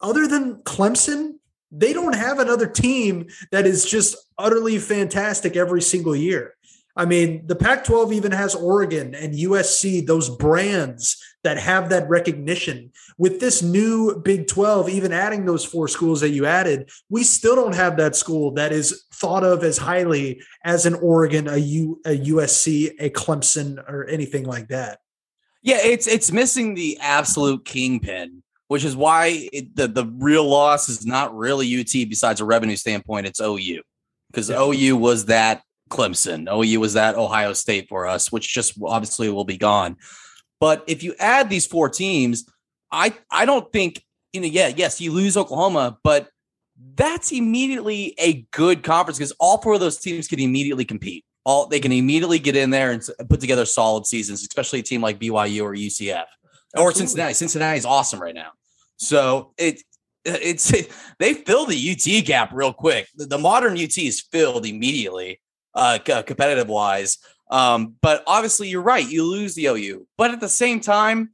Other 0.00 0.28
than 0.28 0.62
Clemson, 0.62 1.39
they 1.70 1.92
don't 1.92 2.14
have 2.14 2.38
another 2.38 2.66
team 2.66 3.28
that 3.50 3.66
is 3.66 3.84
just 3.84 4.16
utterly 4.38 4.78
fantastic 4.78 5.56
every 5.56 5.82
single 5.82 6.16
year. 6.16 6.54
I 6.96 7.04
mean, 7.04 7.46
the 7.46 7.54
Pac 7.54 7.84
12 7.84 8.12
even 8.12 8.32
has 8.32 8.54
Oregon 8.54 9.14
and 9.14 9.32
USC, 9.32 10.06
those 10.06 10.28
brands 10.28 11.22
that 11.44 11.56
have 11.56 11.88
that 11.90 12.08
recognition. 12.08 12.92
With 13.16 13.40
this 13.40 13.62
new 13.62 14.20
Big 14.20 14.48
12, 14.48 14.88
even 14.90 15.12
adding 15.12 15.44
those 15.46 15.64
four 15.64 15.88
schools 15.88 16.20
that 16.20 16.30
you 16.30 16.46
added, 16.46 16.90
we 17.08 17.22
still 17.22 17.54
don't 17.54 17.74
have 17.74 17.96
that 17.96 18.16
school 18.16 18.52
that 18.54 18.72
is 18.72 19.04
thought 19.14 19.44
of 19.44 19.62
as 19.62 19.78
highly 19.78 20.42
as 20.64 20.84
an 20.84 20.94
Oregon, 20.94 21.48
a, 21.48 21.56
U, 21.56 22.00
a 22.04 22.10
USC, 22.10 22.92
a 22.98 23.08
Clemson, 23.10 23.78
or 23.88 24.04
anything 24.06 24.44
like 24.44 24.68
that. 24.68 24.98
Yeah, 25.62 25.78
it's 25.82 26.06
it's 26.06 26.32
missing 26.32 26.74
the 26.74 26.98
absolute 27.00 27.66
kingpin 27.66 28.39
which 28.70 28.84
is 28.84 28.94
why 28.94 29.48
it, 29.52 29.74
the 29.74 29.88
the 29.88 30.06
real 30.18 30.48
loss 30.48 30.88
is 30.88 31.04
not 31.04 31.36
really 31.36 31.80
UT. 31.80 31.90
Besides 32.08 32.40
a 32.40 32.44
revenue 32.44 32.76
standpoint, 32.76 33.26
it's 33.26 33.40
OU 33.40 33.82
because 34.30 34.48
yeah. 34.48 34.62
OU 34.62 34.96
was 34.96 35.24
that 35.24 35.62
Clemson, 35.90 36.48
OU 36.48 36.78
was 36.78 36.94
that 36.94 37.16
Ohio 37.16 37.52
State 37.52 37.88
for 37.88 38.06
us, 38.06 38.30
which 38.30 38.54
just 38.54 38.74
obviously 38.80 39.28
will 39.28 39.44
be 39.44 39.58
gone. 39.58 39.96
But 40.60 40.84
if 40.86 41.02
you 41.02 41.16
add 41.18 41.50
these 41.50 41.66
four 41.66 41.88
teams, 41.88 42.48
I 42.92 43.12
I 43.28 43.44
don't 43.44 43.72
think 43.72 44.04
you 44.32 44.40
know. 44.40 44.46
Yeah, 44.46 44.68
yes, 44.68 45.00
you 45.00 45.10
lose 45.10 45.36
Oklahoma, 45.36 45.98
but 46.04 46.28
that's 46.94 47.32
immediately 47.32 48.14
a 48.18 48.46
good 48.52 48.84
conference 48.84 49.18
because 49.18 49.32
all 49.40 49.58
four 49.58 49.74
of 49.74 49.80
those 49.80 49.98
teams 49.98 50.28
can 50.28 50.38
immediately 50.38 50.84
compete. 50.84 51.24
All 51.44 51.66
they 51.66 51.80
can 51.80 51.90
immediately 51.90 52.38
get 52.38 52.54
in 52.54 52.70
there 52.70 52.92
and 52.92 53.02
put 53.28 53.40
together 53.40 53.64
solid 53.64 54.06
seasons, 54.06 54.42
especially 54.42 54.78
a 54.78 54.84
team 54.84 55.00
like 55.00 55.18
BYU 55.18 55.64
or 55.64 55.74
UCF 55.74 56.26
or 56.78 56.92
Cincinnati. 56.92 57.34
Cincinnati 57.34 57.76
is 57.76 57.84
awesome 57.84 58.22
right 58.22 58.34
now. 58.34 58.52
So 59.00 59.52
it 59.56 59.82
it's 60.24 60.72
it, 60.72 60.90
they 61.18 61.34
fill 61.34 61.66
the 61.66 61.90
UT 61.90 62.24
gap 62.24 62.50
real 62.52 62.72
quick. 62.72 63.08
The, 63.16 63.26
the 63.26 63.38
modern 63.38 63.72
UT 63.72 63.96
is 63.98 64.20
filled 64.20 64.66
immediately, 64.66 65.40
uh, 65.74 65.98
competitive 65.98 66.68
wise. 66.68 67.18
Um, 67.50 67.94
but 68.00 68.22
obviously, 68.26 68.68
you're 68.68 68.82
right. 68.82 69.08
You 69.08 69.24
lose 69.24 69.54
the 69.54 69.66
OU, 69.66 70.06
but 70.16 70.30
at 70.30 70.40
the 70.40 70.48
same 70.48 70.78
time, 70.78 71.30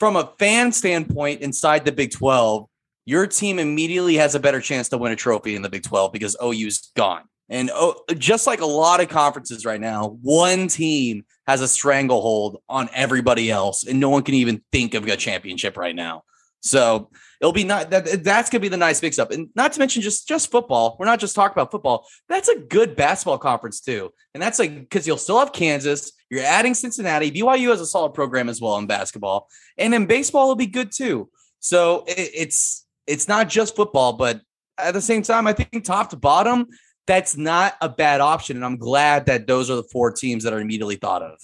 from 0.00 0.16
a 0.16 0.32
fan 0.38 0.72
standpoint, 0.72 1.42
inside 1.42 1.84
the 1.84 1.92
Big 1.92 2.10
12, 2.10 2.66
your 3.06 3.26
team 3.28 3.60
immediately 3.60 4.16
has 4.16 4.34
a 4.34 4.40
better 4.40 4.60
chance 4.60 4.88
to 4.88 4.98
win 4.98 5.12
a 5.12 5.16
trophy 5.16 5.54
in 5.54 5.62
the 5.62 5.68
Big 5.68 5.84
12 5.84 6.12
because 6.12 6.36
OU's 6.42 6.90
gone. 6.96 7.22
And 7.48 7.70
oh, 7.72 8.00
just 8.16 8.48
like 8.48 8.62
a 8.62 8.66
lot 8.66 9.00
of 9.00 9.08
conferences 9.08 9.64
right 9.64 9.80
now, 9.80 10.18
one 10.22 10.66
team 10.66 11.24
has 11.46 11.60
a 11.60 11.68
stranglehold 11.68 12.62
on 12.68 12.88
everybody 12.92 13.50
else, 13.50 13.86
and 13.86 14.00
no 14.00 14.08
one 14.08 14.22
can 14.22 14.34
even 14.34 14.62
think 14.72 14.94
of 14.94 15.06
a 15.06 15.16
championship 15.16 15.76
right 15.76 15.94
now. 15.94 16.24
So 16.64 17.10
it'll 17.40 17.52
be 17.52 17.62
not 17.62 17.90
that 17.90 18.24
that's 18.24 18.48
gonna 18.48 18.60
be 18.60 18.68
the 18.68 18.76
nice 18.78 19.02
mix 19.02 19.18
up. 19.18 19.30
And 19.30 19.50
not 19.54 19.72
to 19.74 19.78
mention 19.78 20.00
just 20.00 20.26
just 20.26 20.50
football. 20.50 20.96
We're 20.98 21.06
not 21.06 21.20
just 21.20 21.36
talking 21.36 21.52
about 21.52 21.70
football. 21.70 22.06
That's 22.28 22.48
a 22.48 22.58
good 22.58 22.96
basketball 22.96 23.36
conference 23.36 23.80
too. 23.80 24.12
And 24.32 24.42
that's 24.42 24.58
like 24.58 24.74
because 24.74 25.06
you'll 25.06 25.18
still 25.18 25.38
have 25.38 25.52
Kansas, 25.52 26.12
you're 26.30 26.42
adding 26.42 26.72
Cincinnati. 26.72 27.30
BYU 27.30 27.68
has 27.68 27.82
a 27.82 27.86
solid 27.86 28.14
program 28.14 28.48
as 28.48 28.62
well 28.62 28.78
in 28.78 28.86
basketball. 28.86 29.48
And 29.76 29.94
in 29.94 30.06
baseball 30.06 30.44
it'll 30.44 30.56
be 30.56 30.66
good 30.66 30.90
too. 30.90 31.28
So 31.60 32.04
it, 32.06 32.30
it's 32.34 32.86
it's 33.06 33.28
not 33.28 33.50
just 33.50 33.76
football, 33.76 34.14
but 34.14 34.40
at 34.78 34.94
the 34.94 35.02
same 35.02 35.22
time, 35.22 35.46
I 35.46 35.52
think 35.52 35.84
top 35.84 36.10
to 36.10 36.16
bottom, 36.16 36.66
that's 37.06 37.36
not 37.36 37.74
a 37.82 37.90
bad 37.90 38.22
option. 38.22 38.56
And 38.56 38.64
I'm 38.64 38.78
glad 38.78 39.26
that 39.26 39.46
those 39.46 39.70
are 39.70 39.76
the 39.76 39.88
four 39.92 40.10
teams 40.10 40.44
that 40.44 40.54
are 40.54 40.60
immediately 40.60 40.96
thought 40.96 41.22
of. 41.22 41.38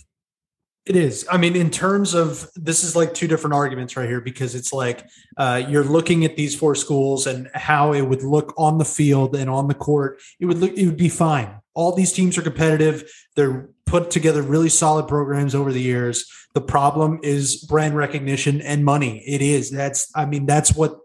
It 0.86 0.96
is. 0.96 1.26
I 1.30 1.36
mean, 1.36 1.56
in 1.56 1.70
terms 1.70 2.14
of 2.14 2.48
this 2.56 2.84
is 2.84 2.96
like 2.96 3.12
two 3.12 3.28
different 3.28 3.54
arguments 3.54 3.96
right 3.96 4.08
here 4.08 4.20
because 4.20 4.54
it's 4.54 4.72
like 4.72 5.06
uh, 5.36 5.62
you're 5.68 5.84
looking 5.84 6.24
at 6.24 6.36
these 6.36 6.56
four 6.56 6.74
schools 6.74 7.26
and 7.26 7.50
how 7.54 7.92
it 7.92 8.00
would 8.00 8.22
look 8.22 8.54
on 8.56 8.78
the 8.78 8.84
field 8.84 9.36
and 9.36 9.50
on 9.50 9.68
the 9.68 9.74
court. 9.74 10.20
It 10.40 10.46
would 10.46 10.58
look. 10.58 10.72
It 10.72 10.86
would 10.86 10.96
be 10.96 11.10
fine. 11.10 11.54
All 11.74 11.94
these 11.94 12.12
teams 12.12 12.38
are 12.38 12.42
competitive. 12.42 13.10
They're 13.36 13.68
put 13.84 14.10
together 14.10 14.42
really 14.42 14.70
solid 14.70 15.06
programs 15.06 15.54
over 15.54 15.70
the 15.70 15.82
years. 15.82 16.24
The 16.54 16.62
problem 16.62 17.20
is 17.22 17.62
brand 17.66 17.94
recognition 17.94 18.62
and 18.62 18.82
money. 18.84 19.22
It 19.26 19.42
is. 19.42 19.70
That's. 19.70 20.10
I 20.16 20.24
mean, 20.24 20.46
that's 20.46 20.74
what 20.74 20.98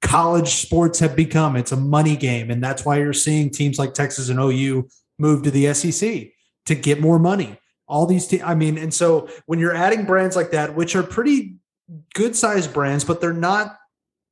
college 0.00 0.54
sports 0.54 1.00
have 1.00 1.14
become. 1.14 1.54
It's 1.54 1.72
a 1.72 1.76
money 1.76 2.16
game, 2.16 2.50
and 2.50 2.64
that's 2.64 2.82
why 2.84 2.96
you're 2.96 3.12
seeing 3.12 3.50
teams 3.50 3.78
like 3.78 3.92
Texas 3.92 4.30
and 4.30 4.40
OU 4.40 4.88
move 5.18 5.42
to 5.42 5.50
the 5.50 5.74
SEC 5.74 6.28
to 6.64 6.74
get 6.74 7.00
more 7.00 7.18
money 7.18 7.58
all 7.88 8.06
these 8.06 8.26
te- 8.26 8.42
i 8.42 8.54
mean 8.54 8.78
and 8.78 8.92
so 8.92 9.28
when 9.46 9.58
you're 9.58 9.74
adding 9.74 10.04
brands 10.04 10.36
like 10.36 10.50
that 10.50 10.74
which 10.74 10.94
are 10.94 11.02
pretty 11.02 11.56
good 12.14 12.36
sized 12.36 12.72
brands 12.72 13.04
but 13.04 13.20
they're 13.20 13.32
not 13.32 13.78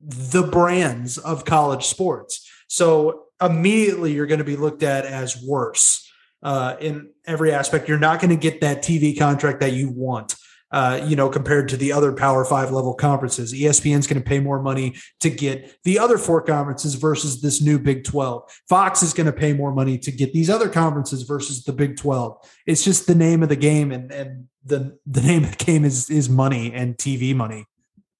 the 0.01 0.43
brands 0.43 1.19
of 1.19 1.45
college 1.45 1.85
sports. 1.85 2.49
So 2.69 3.25
immediately 3.41 4.13
you're 4.13 4.27
going 4.27 4.39
to 4.39 4.45
be 4.45 4.57
looked 4.57 4.83
at 4.83 5.05
as 5.05 5.43
worse 5.43 6.11
uh, 6.43 6.77
in 6.81 7.11
every 7.27 7.53
aspect. 7.53 7.89
You're 7.89 7.99
not 7.99 8.21
going 8.21 8.31
to 8.31 8.37
get 8.37 8.61
that 8.61 8.83
tv 8.83 9.19
contract 9.19 9.61
that 9.61 9.73
you 9.73 9.91
want 9.91 10.37
uh, 10.73 11.01
you 11.07 11.15
know, 11.17 11.29
compared 11.29 11.69
to 11.69 11.77
the 11.77 11.93
other 11.93 12.13
Power 12.13 12.45
Five 12.45 12.71
level 12.73 12.95
conferences. 12.95 13.53
ESPN's 13.53 14.07
going 14.07 14.21
to 14.21 14.29
pay 14.29 14.41
more 14.41 14.61
money 14.61 14.97
to 15.21 15.31
get 15.31 15.77
the 15.85 15.99
other 15.99 16.19
four 16.19 16.43
conferences 16.43 16.95
versus 16.95 17.41
this 17.41 17.63
new 17.63 17.79
Big 17.79 18.05
12. 18.05 18.51
Fox 18.69 19.03
is 19.03 19.13
going 19.13 19.27
to 19.27 19.33
pay 19.33 19.53
more 19.53 19.73
money 19.73 19.97
to 19.99 20.11
get 20.11 20.33
these 20.33 20.51
other 20.51 20.69
conferences 20.69 21.23
versus 21.23 21.63
the 21.65 21.73
Big 21.73 21.97
12. 21.97 22.37
It's 22.67 22.85
just 22.85 23.07
the 23.07 23.15
name 23.15 23.43
of 23.43 23.49
the 23.49 23.57
game, 23.57 23.93
and 23.93 24.11
and 24.11 24.49
the 24.65 24.99
the 25.07 25.21
name 25.23 25.45
of 25.45 25.57
the 25.57 25.65
game 25.65 25.85
is 25.85 26.11
is 26.11 26.29
money 26.29 26.73
and 26.73 26.97
TV 26.97 27.35
money. 27.35 27.67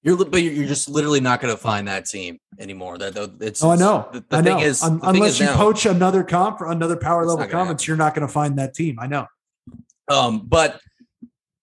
You're 0.03 0.23
but 0.23 0.41
you're 0.41 0.67
just 0.67 0.87
literally 0.87 1.19
not 1.19 1.41
going 1.41 1.53
to 1.53 1.61
find 1.61 1.87
that 1.89 2.05
team 2.05 2.39
anymore. 2.59 2.97
That 2.97 3.35
it's. 3.41 3.61
Oh, 3.61 3.71
I 3.71 3.75
know. 3.75 4.07
The, 4.13 4.23
the 4.29 4.37
I 4.37 4.41
thing 4.41 4.57
know. 4.57 4.63
is, 4.63 4.81
Un- 4.81 4.99
the 4.99 5.09
unless 5.09 5.39
you 5.39 5.47
now- 5.47 5.57
poach 5.57 5.85
another 5.85 6.23
comp 6.23 6.61
another 6.61 6.95
power 6.95 7.25
level 7.25 7.45
conference, 7.47 7.85
you're 7.87 7.97
not 7.97 8.15
going 8.15 8.25
to 8.25 8.31
find 8.31 8.57
that 8.57 8.73
team. 8.73 8.99
I 8.99 9.07
know. 9.07 9.27
Um, 10.09 10.45
but 10.47 10.79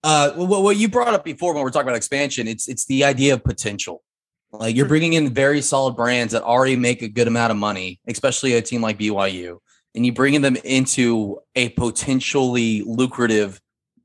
uh, 0.05 0.33
what, 0.33 0.61
what 0.61 0.77
you 0.77 0.87
brought 0.87 1.15
up 1.15 1.25
before 1.25 1.55
when 1.55 1.63
we're 1.63 1.71
talking 1.71 1.87
about 1.87 1.97
expansion, 1.97 2.47
it's 2.47 2.69
it's 2.69 2.85
the 2.85 3.03
idea 3.03 3.33
of 3.33 3.43
potential. 3.43 4.03
Like 4.51 4.75
you're 4.75 4.85
bringing 4.85 5.13
in 5.13 5.33
very 5.33 5.61
solid 5.61 5.95
brands 5.95 6.31
that 6.33 6.43
already 6.43 6.75
make 6.75 7.01
a 7.01 7.07
good 7.07 7.27
amount 7.27 7.49
of 7.49 7.57
money, 7.57 7.99
especially 8.07 8.53
a 8.53 8.61
team 8.61 8.83
like 8.83 8.99
BYU, 8.99 9.57
and 9.95 10.05
you 10.05 10.13
bringing 10.13 10.41
them 10.41 10.57
into 10.57 11.39
a 11.55 11.69
potentially 11.69 12.83
lucrative 12.83 13.59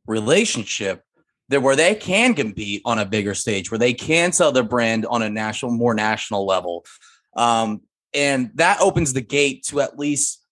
relationship 0.07 1.05
that 1.51 1.61
where 1.61 1.77
they 1.77 1.95
can 1.95 2.33
compete 2.33 2.81
on 2.87 2.99
a 2.99 3.05
bigger 3.05 3.35
stage, 3.35 3.71
where 3.71 3.79
they 3.79 3.93
can 3.93 4.33
sell 4.33 4.53
their 4.53 4.63
brand 4.63 5.05
on 5.05 5.23
a 5.23 5.29
national, 5.29 5.71
more 5.71 5.93
national 5.93 6.47
level, 6.47 6.87
um, 7.37 7.83
and 8.15 8.51
that 8.55 8.81
opens 8.81 9.13
the 9.13 9.21
gate 9.21 9.65
to 9.65 9.83
at 9.83 9.99
least 9.99 10.43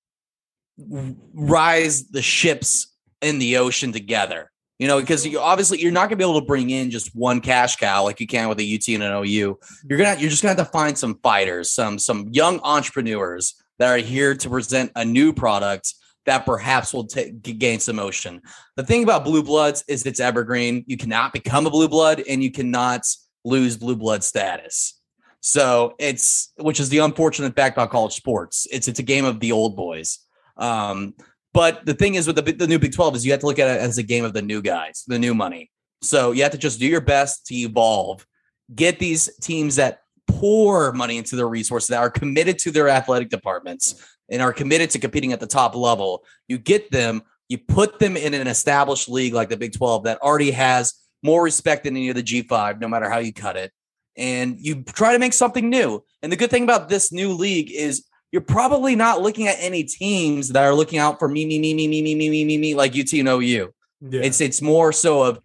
rise 0.76 2.08
the 2.08 2.22
ships 2.22 2.94
in 3.22 3.38
the 3.38 3.56
ocean 3.56 3.92
together. 3.92 4.50
You 4.78 4.87
know, 4.87 5.00
because 5.00 5.26
you 5.26 5.40
obviously 5.40 5.80
you're 5.80 5.90
not 5.90 6.08
gonna 6.08 6.16
be 6.16 6.25
able 6.25 6.40
to 6.40 6.47
bring 6.47 6.70
in 6.70 6.90
just 6.90 7.14
one 7.14 7.40
cash 7.40 7.76
cow 7.76 8.04
like 8.04 8.20
you 8.20 8.26
can 8.26 8.49
with 8.49 8.61
a 8.61 8.75
UT 8.75 8.87
and 8.88 9.02
an 9.02 9.12
OU. 9.12 9.58
You're 9.88 9.99
gonna 9.99 10.20
you're 10.20 10.30
just 10.30 10.42
gonna 10.42 10.54
have 10.54 10.66
to 10.66 10.73
find 10.73 10.97
some 10.97 11.18
fighters, 11.23 11.73
some 11.73 11.99
some 11.99 12.28
young 12.30 12.61
entrepreneurs 12.62 13.61
that 13.78 13.88
are 13.88 13.99
here 13.99 14.35
to 14.37 14.49
present 14.49 14.92
a 14.94 15.04
new 15.04 15.32
product 15.32 15.94
that 16.26 16.44
perhaps 16.44 16.92
will 16.92 17.06
ta- 17.06 17.30
gain 17.42 17.80
some 17.80 17.97
motion. 17.97 18.42
The 18.76 18.85
thing 18.85 19.02
about 19.02 19.25
blue 19.25 19.42
bloods 19.42 19.82
is 19.88 20.04
it's 20.04 20.20
evergreen. 20.20 20.85
You 20.87 20.97
cannot 20.97 21.32
become 21.32 21.66
a 21.66 21.70
blue 21.70 21.88
blood 21.88 22.23
and 22.28 22.42
you 22.42 22.50
cannot 22.50 23.02
lose 23.44 23.76
blue 23.76 23.97
blood 23.97 24.23
status. 24.23 25.00
So 25.40 25.94
it's 25.99 26.52
which 26.56 26.80
is 26.80 26.88
the 26.88 26.99
unfortunate 26.99 27.56
fact 27.56 27.76
about 27.76 27.90
college 27.90 28.14
sports. 28.14 28.66
It's 28.70 28.88
it's 28.88 28.99
a 28.99 29.04
game 29.04 29.25
of 29.25 29.40
the 29.40 29.52
old 29.52 29.76
boys. 29.76 30.18
Um, 30.56 31.14
but 31.58 31.84
the 31.84 31.92
thing 31.92 32.14
is 32.14 32.28
with 32.28 32.36
the, 32.36 32.52
the 32.52 32.68
new 32.68 32.78
Big 32.78 32.92
12 32.92 33.16
is 33.16 33.26
you 33.26 33.32
have 33.32 33.40
to 33.40 33.46
look 33.46 33.58
at 33.58 33.66
it 33.66 33.80
as 33.80 33.98
a 33.98 34.02
game 34.04 34.24
of 34.24 34.33
the 34.33 34.40
new 34.40 34.62
guys, 34.62 35.02
the 35.09 35.18
new 35.18 35.35
money. 35.35 35.72
So 36.02 36.30
you 36.30 36.44
have 36.44 36.52
to 36.52 36.59
just 36.59 36.78
do 36.78 36.87
your 36.87 37.00
best 37.00 37.46
to 37.46 37.54
evolve, 37.56 38.24
get 38.72 39.00
these 39.00 39.28
teams 39.40 39.74
that 39.74 40.02
pour 40.28 40.92
money 40.92 41.18
into 41.18 41.35
their 41.35 41.48
resources 41.48 41.88
that 41.88 41.98
are 41.98 42.11
committed 42.11 42.61
to 42.61 42.70
their 42.70 42.88
athletic 42.88 43.28
departments 43.28 44.00
and 44.28 44.40
are 44.40 44.52
committed 44.52 44.90
to 44.90 45.00
competing 45.00 45.33
at 45.33 45.40
the 45.40 45.48
top 45.48 45.74
level. 45.74 46.22
You 46.46 46.59
get 46.59 46.92
them, 46.92 47.22
you 47.48 47.59
put 47.59 47.98
them 47.98 48.16
in 48.16 48.35
an 48.35 48.46
established 48.46 49.09
league 49.09 49.35
like 49.35 49.48
the 49.48 49.56
Big 49.56 49.72
12 49.72 50.04
that 50.04 50.22
already 50.22 50.52
has 50.52 50.94
more 51.24 51.42
respect 51.42 51.83
than 51.83 51.96
any 51.96 52.09
of 52.09 52.14
the 52.14 52.22
G5, 52.22 52.80
no 52.80 52.87
matter 52.87 53.11
how 53.11 53.18
you 53.18 53.33
cut 53.33 53.56
it. 53.56 53.72
And 54.16 54.61
you 54.61 54.85
try 54.85 55.12
to 55.12 55.18
make 55.18 55.33
something 55.33 55.68
new. 55.68 56.04
And 56.22 56.30
the 56.30 56.37
good 56.37 56.50
thing 56.50 56.62
about 56.62 56.88
this 56.88 57.11
new 57.11 57.33
league 57.33 57.72
is 57.72 58.04
you're 58.32 58.42
probably 58.42 58.94
not 58.94 59.22
looking 59.22 59.48
at 59.48 59.56
any 59.58 59.84
teams 59.84 60.48
that 60.48 60.64
are 60.64 60.74
looking 60.74 60.98
out 60.98 61.18
for 61.18 61.28
me, 61.28 61.46
me, 61.46 61.58
me, 61.58 61.74
me, 61.74 61.88
me, 61.88 62.02
me, 62.02 62.14
me, 62.14 62.28
me, 62.30 62.44
me, 62.44 62.58
me, 62.58 62.74
like 62.74 62.92
UT 62.96 63.12
and 63.14 63.28
OU. 63.28 63.72
Yeah. 64.00 64.20
It's 64.22 64.40
it's 64.40 64.62
more 64.62 64.92
so 64.92 65.22
of 65.22 65.40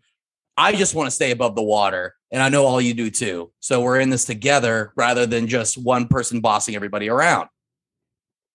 I 0.56 0.74
just 0.74 0.94
want 0.94 1.08
to 1.08 1.12
stay 1.12 1.32
above 1.32 1.56
the 1.56 1.64
water, 1.64 2.14
and 2.32 2.42
I 2.42 2.50
know 2.50 2.66
all 2.66 2.80
you 2.80 2.94
do 2.94 3.10
too. 3.10 3.52
So 3.60 3.82
we're 3.82 4.00
in 4.00 4.10
this 4.10 4.26
together 4.26 4.94
rather 4.96 5.26
than 5.26 5.48
just 5.48 5.78
one 5.78 6.08
person 6.08 6.42
bossing 6.42 6.76
everybody 6.76 7.10
around. 7.10 7.48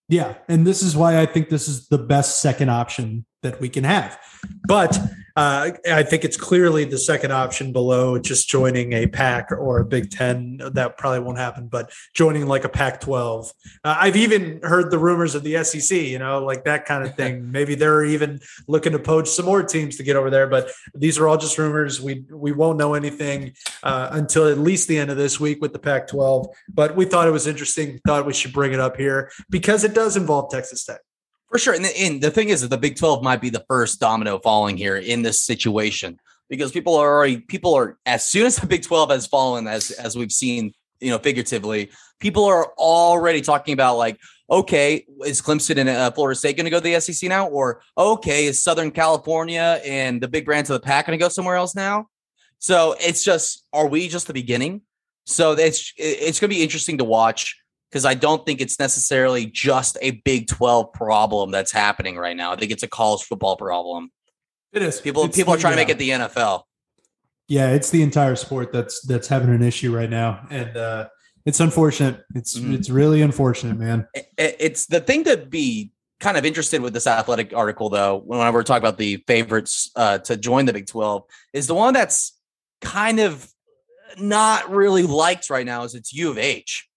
Yeah, 0.07 0.35
and 0.47 0.65
this 0.65 0.81
is 0.81 0.95
why 0.95 1.21
I 1.21 1.25
think 1.25 1.49
this 1.49 1.67
is 1.67 1.87
the 1.87 1.97
best 1.97 2.41
second 2.41 2.69
option 2.69 3.25
that 3.43 3.59
we 3.59 3.69
can 3.69 3.83
have. 3.83 4.19
But 4.67 4.97
uh, 5.39 5.71
I 5.89 6.03
think 6.03 6.25
it's 6.25 6.35
clearly 6.35 6.83
the 6.83 6.97
second 6.97 7.31
option 7.31 7.71
below 7.71 8.19
just 8.19 8.49
joining 8.49 8.91
a 8.91 9.07
pack 9.07 9.53
or 9.53 9.79
a 9.79 9.85
Big 9.85 10.11
Ten. 10.11 10.59
That 10.73 10.97
probably 10.97 11.21
won't 11.21 11.37
happen, 11.37 11.69
but 11.69 11.93
joining 12.13 12.45
like 12.45 12.65
a 12.65 12.69
Pac 12.69 12.99
12. 12.99 13.53
Uh, 13.85 13.95
I've 13.97 14.17
even 14.17 14.59
heard 14.63 14.91
the 14.91 14.99
rumors 14.99 15.35
of 15.35 15.43
the 15.43 15.63
SEC, 15.63 15.97
you 15.97 16.19
know, 16.19 16.43
like 16.43 16.65
that 16.65 16.83
kind 16.83 17.05
of 17.05 17.15
thing. 17.15 17.51
Maybe 17.53 17.75
they're 17.75 18.03
even 18.03 18.41
looking 18.67 18.91
to 18.91 18.99
poach 18.99 19.29
some 19.29 19.45
more 19.45 19.63
teams 19.63 19.95
to 19.95 20.03
get 20.03 20.17
over 20.17 20.29
there, 20.29 20.47
but 20.47 20.71
these 20.93 21.17
are 21.17 21.25
all 21.25 21.37
just 21.37 21.57
rumors. 21.57 22.01
We, 22.01 22.25
we 22.29 22.51
won't 22.51 22.77
know 22.77 22.93
anything 22.93 23.53
uh, 23.81 24.09
until 24.11 24.45
at 24.49 24.57
least 24.57 24.89
the 24.89 24.97
end 24.97 25.09
of 25.09 25.15
this 25.15 25.39
week 25.39 25.61
with 25.61 25.71
the 25.71 25.79
Pac 25.79 26.07
12. 26.07 26.47
But 26.67 26.97
we 26.97 27.05
thought 27.05 27.29
it 27.29 27.31
was 27.31 27.47
interesting, 27.47 28.01
thought 28.05 28.25
we 28.25 28.33
should 28.33 28.51
bring 28.51 28.73
it 28.73 28.81
up 28.81 28.97
here 28.97 29.31
because 29.49 29.85
it 29.85 29.93
does 29.93 30.17
involve 30.17 30.51
Texas 30.51 30.83
Tech. 30.83 30.99
For 31.51 31.57
sure. 31.57 31.73
And 31.73 31.83
the, 31.83 31.99
and 31.99 32.21
the 32.21 32.31
thing 32.31 32.49
is 32.49 32.61
that 32.61 32.69
the 32.69 32.77
Big 32.77 32.95
12 32.95 33.23
might 33.23 33.41
be 33.41 33.49
the 33.49 33.65
first 33.67 33.99
domino 33.99 34.39
falling 34.39 34.77
here 34.77 34.97
in 34.97 35.23
this 35.23 35.41
situation 35.41 36.19
because 36.47 36.71
people 36.71 36.95
are 36.95 37.15
already, 37.15 37.37
people 37.37 37.75
are, 37.75 37.97
as 38.05 38.27
soon 38.27 38.45
as 38.45 38.57
the 38.57 38.67
Big 38.67 38.83
12 38.83 39.09
has 39.09 39.27
fallen, 39.27 39.67
as, 39.67 39.91
as 39.91 40.15
we've 40.15 40.31
seen, 40.31 40.73
you 40.99 41.09
know, 41.09 41.17
figuratively, 41.17 41.89
people 42.19 42.45
are 42.45 42.67
already 42.77 43.41
talking 43.41 43.73
about 43.73 43.97
like, 43.97 44.19
okay, 44.49 45.05
is 45.25 45.41
Clemson 45.41 45.77
and 45.77 45.89
uh, 45.89 46.11
Florida 46.11 46.37
State 46.37 46.55
going 46.55 46.65
to 46.65 46.71
go 46.71 46.79
to 46.79 46.83
the 46.83 46.99
SEC 46.99 47.29
now? 47.29 47.47
Or, 47.47 47.81
okay, 47.97 48.45
is 48.45 48.61
Southern 48.61 48.91
California 48.91 49.79
and 49.85 50.21
the 50.21 50.27
big 50.27 50.45
brands 50.45 50.69
of 50.69 50.75
the 50.75 50.85
pack 50.85 51.07
going 51.07 51.17
to 51.17 51.23
go 51.23 51.29
somewhere 51.29 51.55
else 51.55 51.75
now? 51.75 52.07
So 52.59 52.95
it's 52.99 53.23
just, 53.23 53.65
are 53.73 53.87
we 53.87 54.07
just 54.07 54.27
the 54.27 54.33
beginning? 54.33 54.81
So 55.25 55.53
it's, 55.53 55.93
it's 55.97 56.39
going 56.39 56.49
to 56.49 56.55
be 56.55 56.63
interesting 56.63 56.97
to 56.97 57.03
watch 57.03 57.59
because 57.89 58.05
I 58.05 58.13
don't 58.13 58.45
think 58.45 58.61
it's 58.61 58.79
necessarily 58.79 59.45
just 59.45 59.97
a 60.01 60.11
Big 60.11 60.47
12 60.47 60.93
problem 60.93 61.51
that's 61.51 61.71
happening 61.71 62.17
right 62.17 62.35
now. 62.37 62.51
I 62.51 62.55
think 62.55 62.71
it's 62.71 62.83
a 62.83 62.87
college 62.87 63.23
football 63.23 63.57
problem. 63.57 64.11
It 64.71 64.81
is. 64.83 65.01
People 65.01 65.25
It's 65.25 65.35
people 65.35 65.53
are 65.53 65.57
the, 65.57 65.61
trying 65.61 65.73
to 65.75 65.81
uh, 65.81 65.85
make 65.85 65.89
it 65.89 65.97
the 65.97 66.09
NFL. 66.11 66.63
Yeah, 67.47 67.71
it's 67.71 67.89
the 67.89 68.03
entire 68.03 68.35
sport 68.35 68.71
that's 68.71 69.01
that's 69.07 69.27
having 69.27 69.49
an 69.49 69.63
issue 69.63 69.95
right 69.95 70.09
now, 70.09 70.45
and 70.51 70.77
uh, 70.77 71.07
it's 71.45 71.59
unfortunate. 71.59 72.21
It's 72.35 72.57
Mhm. 72.59 72.75
it's 72.75 72.91
really 72.91 73.21
unfortunate, 73.23 73.77
man. 73.77 74.07
It- 74.13 74.57
It's 74.59 74.85
the 74.85 74.99
thing 74.99 75.23
to 75.23 75.37
be 75.37 75.91
kind 76.19 76.37
of 76.37 76.45
interested 76.45 76.81
with 76.81 76.93
this 76.93 77.07
athletic 77.07 77.53
article, 77.55 77.89
though, 77.89 78.17
whenever 78.25 78.59
we're 78.59 78.63
talking 78.63 78.83
about 78.85 78.97
the 78.99 79.23
favorites 79.25 79.89
uh, 79.95 80.17
to 80.19 80.35
join 80.37 80.65
the 80.65 80.73
Big 80.73 80.85
12, 80.85 81.23
is 81.53 81.65
the 81.65 81.73
one 81.73 81.93
that's 81.93 82.37
kind 82.81 83.19
of 83.19 83.49
not 84.17 84.69
really 84.69 85.03
liked 85.03 85.49
right 85.49 85.65
now 85.65 85.83
is 85.83 85.95
it's 85.95 86.13
U 86.13 86.29
of 86.29 86.37
H. 86.37 86.88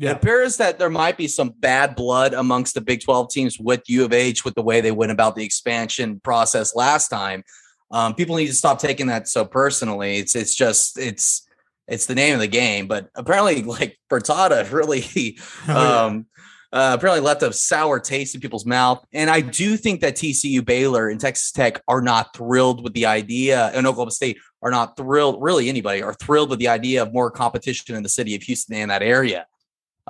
It 0.00 0.06
appears 0.06 0.56
that 0.56 0.78
there 0.78 0.88
might 0.88 1.18
be 1.18 1.28
some 1.28 1.50
bad 1.50 1.94
blood 1.94 2.32
amongst 2.32 2.74
the 2.74 2.80
Big 2.80 3.02
12 3.02 3.30
teams 3.30 3.58
with 3.60 3.82
U 3.88 4.04
of 4.04 4.12
H 4.14 4.44
with 4.44 4.54
the 4.54 4.62
way 4.62 4.80
they 4.80 4.92
went 4.92 5.12
about 5.12 5.36
the 5.36 5.44
expansion 5.44 6.20
process 6.20 6.74
last 6.74 7.08
time. 7.08 7.44
Um, 7.90 8.14
people 8.14 8.36
need 8.36 8.46
to 8.46 8.54
stop 8.54 8.78
taking 8.78 9.08
that 9.08 9.28
so 9.28 9.44
personally. 9.44 10.16
It's 10.16 10.34
it's 10.34 10.54
just 10.54 10.98
it's 10.98 11.46
it's 11.86 12.06
the 12.06 12.14
name 12.14 12.34
of 12.34 12.40
the 12.40 12.46
game. 12.46 12.86
But 12.86 13.10
apparently, 13.14 13.62
like 13.62 13.98
Fertitta 14.08 14.70
really 14.72 15.04
Oh, 15.06 15.38
yeah. 15.68 16.04
um, 16.04 16.26
uh, 16.72 16.92
apparently 16.96 17.20
left 17.20 17.42
a 17.42 17.52
sour 17.52 17.98
taste 17.98 18.34
in 18.34 18.40
people's 18.40 18.64
mouth. 18.64 19.04
And 19.12 19.28
I 19.28 19.40
do 19.40 19.76
think 19.76 20.00
that 20.02 20.14
TCU, 20.14 20.64
Baylor, 20.64 21.08
and 21.08 21.20
Texas 21.20 21.50
Tech 21.50 21.82
are 21.88 22.00
not 22.00 22.34
thrilled 22.34 22.84
with 22.84 22.94
the 22.94 23.06
idea, 23.06 23.66
and 23.74 23.86
Oklahoma 23.86 24.12
State 24.12 24.38
are 24.62 24.70
not 24.70 24.96
thrilled. 24.96 25.42
Really, 25.42 25.68
anybody 25.68 26.00
are 26.00 26.14
thrilled 26.14 26.48
with 26.48 26.60
the 26.60 26.68
idea 26.68 27.02
of 27.02 27.12
more 27.12 27.30
competition 27.30 27.96
in 27.96 28.02
the 28.04 28.08
city 28.08 28.36
of 28.36 28.42
Houston 28.44 28.76
and 28.76 28.90
that 28.90 29.02
area 29.02 29.46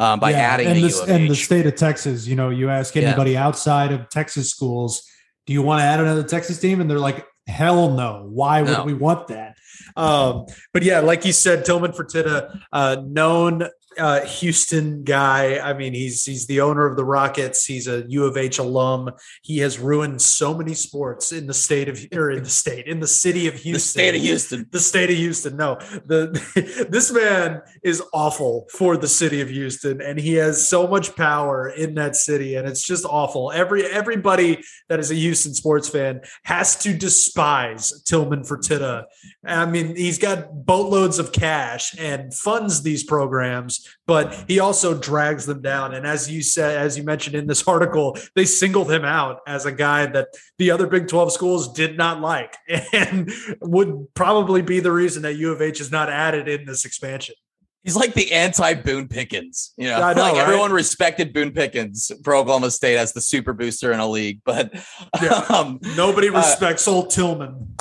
um, 0.01 0.19
by 0.19 0.31
Yeah, 0.31 0.39
adding 0.39 0.67
and 0.69 0.77
the 0.79 0.83
this 0.83 0.97
U 0.97 1.03
of 1.03 1.09
and 1.11 1.31
the 1.31 1.35
state 1.37 1.67
of 1.67 1.77
Texas. 1.77 2.27
You 2.27 2.35
know, 2.35 2.49
you 2.49 2.71
ask 2.71 2.97
Yeah. 2.97 3.03
anybody 3.03 3.37
outside 3.37 3.93
of 3.93 4.09
Texas 4.09 4.51
schools, 4.51 5.03
do 5.47 5.53
you 5.53 5.63
want 5.63 5.81
to 5.81 5.85
add 5.85 6.01
another 6.01 6.23
Texas 6.25 6.59
team? 6.59 6.81
And 6.81 6.91
they're 6.91 6.99
like, 6.99 7.27
hell 7.47 7.91
no. 7.91 8.27
Why 8.31 8.63
would 8.63 8.71
No. 8.73 8.85
we 8.85 8.95
want 8.95 9.29
that? 9.29 9.57
Um, 9.97 10.47
but 10.73 10.83
yeah, 10.83 11.01
like 11.01 11.25
you 11.25 11.33
said, 11.33 11.65
Tillman 11.65 11.93
Fertitta, 11.93 12.59
uh, 12.73 12.97
known 13.07 13.69
uh, 13.99 14.21
Houston 14.25 15.03
guy. 15.05 15.59
I 15.59 15.73
mean, 15.73 15.95
he's 15.95 16.25
he's 16.25 16.47
the 16.47 16.61
owner 16.61 16.87
of 16.87 16.97
the 16.97 17.05
Rockets. 17.05 17.65
He's 17.67 17.89
a 17.89 18.05
U 18.09 18.25
of 18.25 18.37
H 18.37 18.59
alum. 18.59 19.11
He 19.43 19.59
has 19.59 19.79
ruined 19.79 20.23
so 20.23 20.57
many 20.57 20.75
sports 20.75 21.33
in 21.33 21.47
the 21.47 21.55
state 21.55 21.89
of 21.89 22.01
or 22.15 22.31
in 22.31 22.43
the 22.43 22.51
state 22.51 22.87
in 22.87 23.01
the 23.01 23.07
city 23.07 23.47
of 23.49 23.55
Houston. 23.55 23.71
The 23.81 24.03
state 24.03 24.15
of 24.15 24.21
Houston. 24.21 24.67
The 24.71 24.81
state 24.81 25.11
of 25.11 25.17
Houston. 25.17 25.57
No, 25.57 25.77
the 26.07 26.87
this 26.91 27.13
man 27.13 27.63
is 27.83 28.03
awful 28.13 28.67
for 28.73 28.97
the 28.97 29.09
city 29.09 29.41
of 29.41 29.49
Houston, 29.49 30.01
and 30.01 30.19
he 30.19 30.35
has 30.35 30.69
so 30.69 30.87
much 30.87 31.17
power 31.17 31.69
in 31.69 31.95
that 31.95 32.15
city, 32.15 32.55
and 32.55 32.69
it's 32.69 32.87
just 32.87 33.05
awful. 33.05 33.51
Every 33.53 33.85
everybody 33.85 34.63
that 34.89 35.01
is 35.01 35.11
a 35.11 35.15
Houston 35.15 35.55
sports 35.55 35.89
fan 35.89 36.21
has 36.45 36.77
to 36.83 36.93
despise 36.97 38.03
Tillman 38.03 38.43
Fertitta. 38.43 39.05
I 39.45 39.67
mean, 39.67 39.97
he's 39.97 40.19
got 40.19 40.67
boatloads 40.67 41.19
of 41.19 41.33
cash 41.33 41.97
and 41.99 42.33
funds 42.33 42.83
these 42.83 43.05
programs, 43.05 43.80
but 44.07 44.45
he 44.49 44.61
also 44.61 44.99
drags 44.99 45.47
them 45.47 45.63
down. 45.63 45.95
And 45.95 46.07
as 46.07 46.31
you 46.31 46.43
said, 46.43 46.79
as 46.79 46.97
you 46.97 47.03
mentioned 47.05 47.37
in 47.37 47.47
this 47.47 47.67
article, 47.69 48.17
they 48.35 48.45
singled 48.45 48.91
him 48.91 49.05
out 49.05 49.41
as 49.47 49.67
a 49.67 49.73
guy 49.73 50.07
that 50.07 50.29
the 50.59 50.71
other 50.71 50.87
Big 50.87 51.09
12 51.09 51.33
schools 51.33 51.73
did 51.73 51.97
not 51.97 52.21
like 52.21 52.57
and 52.93 53.31
would 53.61 54.07
probably 54.15 54.63
be 54.63 54.81
the 54.81 54.93
reason 54.93 55.23
that 55.23 55.35
U 55.35 55.53
of 55.53 55.63
H 55.63 55.81
is 55.81 55.91
not 55.91 56.09
added 56.11 56.49
in 56.49 56.67
this 56.67 56.85
expansion. 56.85 57.35
He's 57.83 57.97
like 57.97 58.13
the 58.13 58.33
anti 58.33 58.75
Boone 58.75 59.09
Pickens. 59.09 59.73
You 59.79 59.87
know, 59.87 60.03
I 60.03 60.13
know, 60.13 60.21
like 60.21 60.35
right? 60.35 60.43
everyone 60.43 60.71
respected 60.71 61.33
Boone 61.33 61.53
Pickens 61.53 62.13
for 62.23 62.35
Oklahoma 62.35 62.71
State 62.71 62.99
as 62.99 63.15
the 63.15 63.23
super 63.23 63.55
booster 63.55 63.91
in 63.91 64.01
a 64.01 64.07
league, 64.07 64.41
but 64.45 64.75
Yeah. 65.23 65.31
um, 65.49 65.79
Nobody 65.97 66.29
Uh, 66.29 66.37
respects 66.37 66.87
old 66.87 67.09
Tillman. 67.09 67.75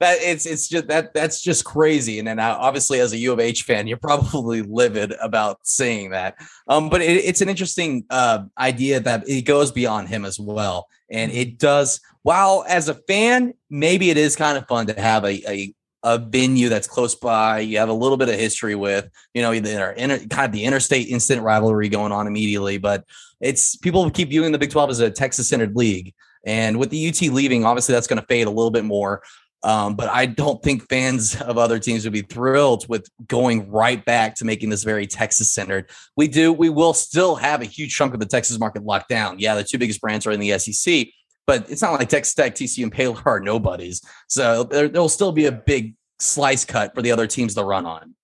That 0.00 0.18
it's 0.20 0.46
it's 0.46 0.68
just 0.68 0.88
that 0.88 1.14
that's 1.14 1.40
just 1.40 1.64
crazy. 1.64 2.18
And 2.18 2.28
then 2.28 2.38
uh, 2.38 2.56
obviously, 2.58 3.00
as 3.00 3.12
a 3.12 3.18
U 3.18 3.32
of 3.32 3.40
H 3.40 3.62
fan, 3.62 3.86
you're 3.86 3.96
probably 3.96 4.62
livid 4.68 5.14
about 5.22 5.58
saying 5.62 6.10
that. 6.10 6.36
Um, 6.68 6.88
but 6.88 7.00
it, 7.00 7.24
it's 7.24 7.40
an 7.40 7.48
interesting 7.48 8.04
uh, 8.10 8.44
idea 8.58 9.00
that 9.00 9.28
it 9.28 9.42
goes 9.42 9.72
beyond 9.72 10.08
him 10.08 10.24
as 10.24 10.38
well, 10.38 10.88
and 11.10 11.32
it 11.32 11.58
does. 11.58 12.00
While 12.22 12.64
as 12.68 12.88
a 12.88 12.94
fan, 12.94 13.54
maybe 13.70 14.10
it 14.10 14.16
is 14.16 14.36
kind 14.36 14.58
of 14.58 14.66
fun 14.66 14.86
to 14.88 15.00
have 15.00 15.24
a 15.24 15.50
a 15.50 15.74
a 16.02 16.18
venue 16.18 16.68
that's 16.68 16.86
close 16.86 17.16
by, 17.16 17.58
you 17.58 17.78
have 17.78 17.88
a 17.88 17.92
little 17.92 18.16
bit 18.16 18.28
of 18.28 18.36
history 18.36 18.76
with, 18.76 19.10
you 19.34 19.42
know, 19.42 19.52
kind 19.60 20.12
of 20.12 20.52
the 20.52 20.62
interstate 20.62 21.08
instant 21.08 21.42
rivalry 21.42 21.88
going 21.88 22.12
on 22.12 22.28
immediately. 22.28 22.78
But 22.78 23.04
it's 23.40 23.76
people 23.76 24.08
keep 24.10 24.28
viewing 24.28 24.52
the 24.52 24.58
Big 24.58 24.70
12 24.70 24.90
as 24.90 25.00
a 25.00 25.10
Texas 25.10 25.48
centered 25.48 25.74
league. 25.74 26.14
And 26.46 26.78
with 26.78 26.90
the 26.90 27.08
UT 27.08 27.20
leaving, 27.22 27.64
obviously 27.64 27.92
that's 27.92 28.06
going 28.06 28.20
to 28.20 28.26
fade 28.26 28.46
a 28.46 28.50
little 28.50 28.70
bit 28.70 28.84
more. 28.84 29.22
Um, 29.66 29.96
but 29.96 30.08
I 30.08 30.26
don't 30.26 30.62
think 30.62 30.88
fans 30.88 31.34
of 31.42 31.58
other 31.58 31.80
teams 31.80 32.04
would 32.04 32.12
be 32.12 32.22
thrilled 32.22 32.88
with 32.88 33.08
going 33.26 33.68
right 33.68 34.02
back 34.04 34.36
to 34.36 34.44
making 34.44 34.70
this 34.70 34.84
very 34.84 35.08
Texas 35.08 35.52
centered. 35.52 35.90
We 36.16 36.28
do, 36.28 36.52
we 36.52 36.70
will 36.70 36.94
still 36.94 37.34
have 37.34 37.60
a 37.60 37.64
huge 37.64 37.94
chunk 37.94 38.14
of 38.14 38.20
the 38.20 38.26
Texas 38.26 38.60
market 38.60 38.84
locked 38.84 39.08
down. 39.08 39.40
Yeah, 39.40 39.56
the 39.56 39.64
two 39.64 39.76
biggest 39.76 40.00
brands 40.00 40.24
are 40.24 40.30
in 40.30 40.38
the 40.38 40.56
SEC, 40.56 41.08
but 41.48 41.68
it's 41.68 41.82
not 41.82 41.98
like 41.98 42.08
Texas 42.08 42.34
Tech, 42.34 42.54
TCU, 42.54 42.84
and 42.84 42.92
Baylor 42.92 43.20
are 43.26 43.40
nobodies. 43.40 44.02
So 44.28 44.62
there, 44.62 44.86
there'll 44.86 45.08
still 45.08 45.32
be 45.32 45.46
a 45.46 45.52
big 45.52 45.94
slice 46.20 46.64
cut 46.64 46.94
for 46.94 47.02
the 47.02 47.10
other 47.10 47.26
teams 47.26 47.54
to 47.56 47.64
run 47.64 47.86
on. 47.86 48.14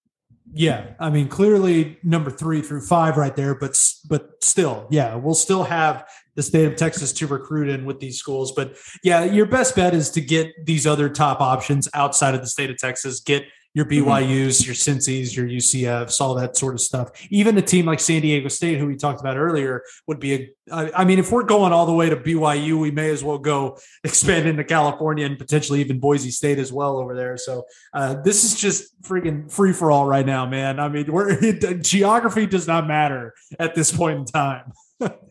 Yeah, 0.54 0.94
I 1.00 1.10
mean, 1.10 1.28
clearly 1.28 1.98
number 2.04 2.30
three 2.30 2.60
through 2.60 2.82
five 2.82 3.16
right 3.16 3.34
there, 3.34 3.54
but 3.54 3.76
but 4.08 4.32
still, 4.42 4.86
yeah, 4.90 5.14
we'll 5.14 5.34
still 5.34 5.64
have 5.64 6.04
the 6.34 6.42
state 6.42 6.66
of 6.66 6.76
Texas 6.76 7.12
to 7.14 7.26
recruit 7.26 7.68
in 7.68 7.84
with 7.84 8.00
these 8.00 8.18
schools. 8.18 8.52
But 8.52 8.76
yeah, 9.02 9.24
your 9.24 9.46
best 9.46 9.76
bet 9.76 9.94
is 9.94 10.10
to 10.10 10.20
get 10.20 10.52
these 10.64 10.86
other 10.86 11.08
top 11.08 11.40
options 11.40 11.88
outside 11.94 12.34
of 12.34 12.40
the 12.40 12.46
state 12.46 12.70
of 12.70 12.78
Texas. 12.78 13.20
Get 13.20 13.44
your 13.74 13.86
BYU's, 13.86 14.66
your 14.66 14.74
Cincy's, 14.74 15.34
your 15.34 15.46
UCFs, 15.46 16.20
all 16.20 16.34
that 16.34 16.56
sort 16.56 16.74
of 16.74 16.80
stuff. 16.80 17.10
Even 17.30 17.56
a 17.56 17.62
team 17.62 17.86
like 17.86 18.00
San 18.00 18.20
Diego 18.20 18.48
State, 18.48 18.78
who 18.78 18.86
we 18.86 18.96
talked 18.96 19.20
about 19.20 19.38
earlier, 19.38 19.82
would 20.06 20.20
be 20.20 20.34
a. 20.34 20.48
I 20.70 21.04
mean, 21.04 21.18
if 21.18 21.32
we're 21.32 21.42
going 21.42 21.72
all 21.72 21.86
the 21.86 21.92
way 21.92 22.10
to 22.10 22.16
BYU, 22.16 22.78
we 22.78 22.90
may 22.90 23.10
as 23.10 23.24
well 23.24 23.38
go 23.38 23.78
expand 24.04 24.46
into 24.46 24.64
California 24.64 25.24
and 25.24 25.38
potentially 25.38 25.80
even 25.80 26.00
Boise 26.00 26.30
State 26.30 26.58
as 26.58 26.72
well 26.72 26.98
over 26.98 27.14
there. 27.14 27.36
So 27.38 27.64
uh, 27.94 28.14
this 28.22 28.44
is 28.44 28.54
just 28.54 29.00
freaking 29.02 29.50
free 29.50 29.72
for 29.72 29.90
all 29.90 30.06
right 30.06 30.26
now, 30.26 30.44
man. 30.46 30.78
I 30.78 30.88
mean, 30.88 31.10
we're 31.10 31.40
geography 31.80 32.46
does 32.46 32.66
not 32.66 32.86
matter 32.86 33.34
at 33.58 33.74
this 33.74 33.90
point 33.90 34.18
in 34.18 34.24
time. 34.26 34.72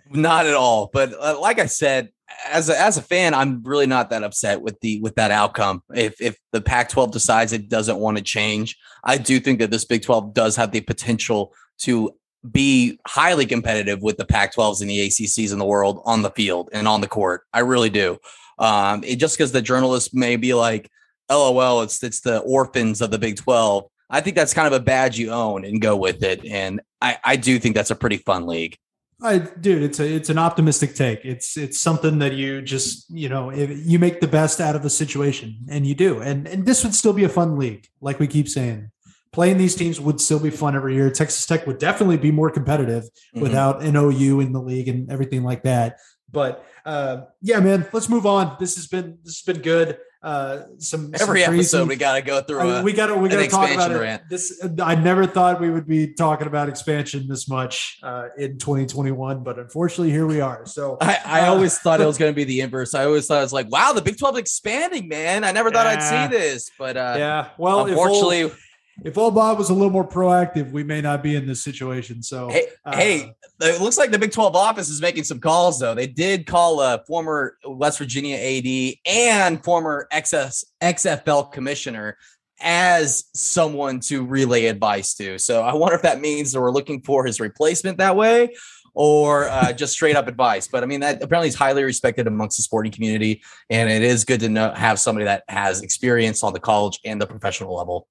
Not 0.10 0.46
at 0.46 0.54
all. 0.54 0.90
But 0.92 1.14
uh, 1.20 1.40
like 1.40 1.60
I 1.60 1.68
said, 1.68 2.10
as 2.50 2.70
a, 2.70 2.80
as 2.80 2.98
a 2.98 3.02
fan, 3.02 3.34
I'm 3.34 3.64
really 3.64 3.88
not 3.88 4.10
that 4.10 4.24
upset 4.24 4.62
with 4.62 4.80
the 4.82 5.00
with 5.02 5.16
that 5.16 5.32
outcome. 5.32 5.84
If 5.94 6.20
if 6.22 6.38
the 6.52 6.62
Pac-12 6.62 7.12
decides 7.12 7.54
it 7.54 7.70
doesn't 7.70 7.98
want 7.98 8.18
to 8.18 8.24
change, 8.24 8.78
I 9.04 9.18
do 9.18 9.40
think 9.40 9.60
that 9.60 9.72
this 9.72 9.86
Big 9.86 10.04
12 10.04 10.34
does 10.34 10.56
have 10.56 10.72
the 10.72 10.82
potential 10.82 11.54
to 11.80 12.12
be 12.50 13.00
highly 13.08 13.46
competitive 13.46 14.02
with 14.02 14.18
the 14.18 14.26
Pac-12s 14.26 14.82
and 14.82 14.90
the 14.90 15.08
ACCs 15.08 15.54
in 15.54 15.60
the 15.60 15.66
world 15.66 16.02
on 16.06 16.24
the 16.24 16.32
field 16.32 16.70
and 16.74 16.88
on 16.88 17.02
the 17.02 17.08
court. 17.08 17.44
I 17.54 17.60
really 17.60 17.90
do. 17.90 18.18
Um, 18.58 19.04
it 19.04 19.18
just 19.18 19.38
because 19.38 19.52
the 19.52 19.62
journalists 19.62 20.14
may 20.14 20.36
be 20.36 20.54
like, 20.54 20.90
"LOL, 21.30 21.82
it's 21.82 22.04
it's 22.04 22.22
the 22.22 22.40
orphans 22.40 23.02
of 23.02 23.12
the 23.12 23.20
Big 23.20 23.38
12." 23.38 23.86
I 24.10 24.20
think 24.20 24.36
that's 24.36 24.54
kind 24.54 24.68
of 24.68 24.74
a 24.74 24.84
badge 24.84 25.18
you 25.18 25.32
own 25.32 25.64
and 25.64 25.82
go 25.82 25.96
with 25.96 26.22
it. 26.22 26.46
And 26.46 26.82
I, 27.02 27.18
I 27.24 27.36
do 27.38 27.58
think 27.60 27.76
that's 27.76 27.92
a 27.92 27.96
pretty 27.96 28.18
fun 28.18 28.46
league. 28.46 28.78
I, 29.24 29.38
dude, 29.38 29.84
it's 29.84 30.00
a 30.00 30.16
it's 30.16 30.30
an 30.30 30.38
optimistic 30.40 30.96
take. 30.96 31.24
It's 31.24 31.56
it's 31.58 31.80
something 31.80 32.20
that 32.20 32.34
you 32.34 32.62
just 32.62 33.10
you 33.10 33.30
know 33.30 33.52
if 33.52 33.70
you 33.86 34.00
make 34.00 34.20
the 34.20 34.28
best 34.28 34.60
out 34.60 34.76
of 34.76 34.82
the 34.84 34.90
situation, 34.90 35.58
and 35.70 35.86
you 35.86 35.94
do. 35.96 36.22
And 36.22 36.48
and 36.48 36.66
this 36.66 36.84
would 36.84 36.96
still 36.96 37.14
be 37.14 37.24
a 37.24 37.30
fun 37.30 37.58
league, 37.58 37.88
like 38.02 38.20
we 38.20 38.28
keep 38.28 38.50
saying. 38.50 38.90
Playing 39.32 39.58
these 39.58 39.76
teams 39.76 40.00
would 40.00 40.20
still 40.20 40.40
be 40.40 40.50
fun 40.50 40.76
every 40.76 40.94
year. 40.96 41.10
Texas 41.10 41.46
Tech 41.46 41.66
would 41.66 41.78
definitely 41.78 42.18
be 42.18 42.32
more 42.32 42.50
competitive 42.52 43.06
Mhm. 43.36 43.42
without 43.42 43.82
an 43.82 43.96
OU 43.96 44.42
in 44.42 44.52
the 44.52 44.62
league 44.62 44.90
and 44.90 45.10
everything 45.10 45.44
like 45.44 45.64
that. 45.64 46.00
But 46.30 46.66
uh, 46.86 47.22
yeah, 47.42 47.60
man, 47.60 47.88
let's 47.94 48.10
move 48.10 48.26
on. 48.26 48.58
This 48.60 48.76
has 48.76 48.88
been 48.88 49.20
this 49.24 49.42
has 49.42 49.54
been 49.54 49.62
good. 49.62 49.98
Uh, 50.24 50.66
some 50.78 51.06
some 51.06 51.16
Every 51.20 51.42
crazy- 51.44 51.54
episode, 51.56 51.88
we 51.88 51.96
got 51.96 52.14
to 52.14 52.22
go 52.22 52.42
through. 52.42 52.60
I 52.60 52.64
mean, 52.76 52.84
we 52.84 52.94
got 52.94 53.08
to 53.08 53.16
we 53.16 53.28
got 53.28 53.38
to 53.38 53.48
talk 53.48 53.72
about 53.72 53.90
expansion 53.92 54.04
it. 54.04 54.22
This 54.30 54.64
I 54.84 54.94
never 54.94 55.26
thought 55.26 55.60
we 55.60 55.72
would 55.72 55.88
be 55.88 56.14
talking 56.14 56.46
about 56.46 56.70
expansion 56.70 57.28
this 57.28 57.50
much 57.50 57.98
uh, 58.04 58.28
in 58.38 58.60
2021, 58.60 59.42
but 59.44 59.58
unfortunately, 59.58 60.12
here 60.12 60.28
we 60.28 60.40
are. 60.40 60.66
So 60.68 60.98
I, 61.02 61.18
I 61.26 61.42
Uh, 61.48 61.54
always 61.54 61.80
thought 61.80 62.02
it 62.02 62.06
was 62.06 62.18
going 62.20 62.32
to 62.32 62.36
be 62.36 62.44
the 62.44 62.62
inverse. 62.62 62.94
I 62.94 63.06
always 63.06 63.26
thought 63.26 63.40
it 63.40 63.42
was 63.42 63.54
like, 63.54 63.72
wow, 63.72 63.94
the 63.94 64.02
Big 64.04 64.20
12 64.20 64.38
expanding, 64.38 65.08
man. 65.08 65.44
I 65.44 65.52
never 65.52 65.72
thought. 65.72 65.88
I'd 65.88 66.04
see 66.04 66.38
this, 66.38 66.70
but 66.78 66.98
uh, 66.98 67.16
yeah, 67.18 67.48
well, 67.58 67.88
unfortunately, 67.88 68.42
if 68.42 68.52
old, 68.52 68.60
if 69.04 69.18
old 69.18 69.34
Bob 69.34 69.58
was 69.58 69.70
a 69.70 69.74
little 69.74 69.90
more 69.90 70.08
proactive, 70.08 70.72
we 70.72 70.84
may 70.84 71.02
not 71.02 71.24
be 71.24 71.36
in 71.36 71.48
this 71.48 71.64
situation. 71.64 72.22
So 72.22 72.50
hey, 72.50 72.68
uh, 72.86 72.96
hey, 72.96 73.34
it 73.60 73.82
looks 73.82 73.98
like 73.98 74.12
the 74.12 74.20
Big 74.20 74.32
12 74.32 74.56
office 74.56 74.90
is 74.90 75.02
making 75.02 75.24
some 75.24 75.40
calls, 75.40 75.80
though. 75.80 75.96
They 75.96 76.08
did 76.08 76.46
call 76.46 76.82
a 76.82 77.04
former 77.08 77.58
West 77.66 77.98
Virginia 77.98 78.38
AD 78.38 78.96
and 79.06 79.64
former 79.64 80.08
XS, 80.14 80.66
XFL 80.82 81.52
commissioner 81.52 82.18
as 82.60 83.26
someone 83.34 84.00
to 84.02 84.24
relay 84.24 84.66
advice 84.66 85.16
to. 85.16 85.40
So 85.40 85.64
I 85.64 85.74
wonder 85.74 85.96
if 85.96 86.04
that 86.04 86.22
means 86.22 86.52
that 86.52 86.62
we're 86.62 86.72
looking 86.72 87.02
for 87.02 87.26
his 87.26 87.40
replacement 87.40 87.98
that 87.98 88.16
way 88.16 88.54
or 88.94 89.50
uh, 89.50 89.74
just 89.74 89.94
straight 89.94 90.16
up 90.16 90.28
advice. 90.28 90.68
But 90.68 90.84
I 90.84 90.86
mean, 90.86 91.00
that 91.00 91.24
apparently 91.24 91.48
is 91.48 91.56
highly 91.56 91.84
respected 91.84 92.28
amongst 92.28 92.58
the 92.58 92.64
sporting 92.64 92.92
community. 92.92 93.42
And 93.72 93.90
it 93.90 94.04
is 94.04 94.26
good 94.26 94.42
to 94.42 94.50
know, 94.50 94.72
have 94.74 95.00
somebody 95.00 95.26
that 95.26 95.44
has 95.48 95.82
experience 95.82 96.44
on 96.44 96.54
the 96.54 96.60
college 96.60 97.00
and 97.04 97.20
the 97.20 97.26
professional 97.26 97.76
level. 97.76 98.08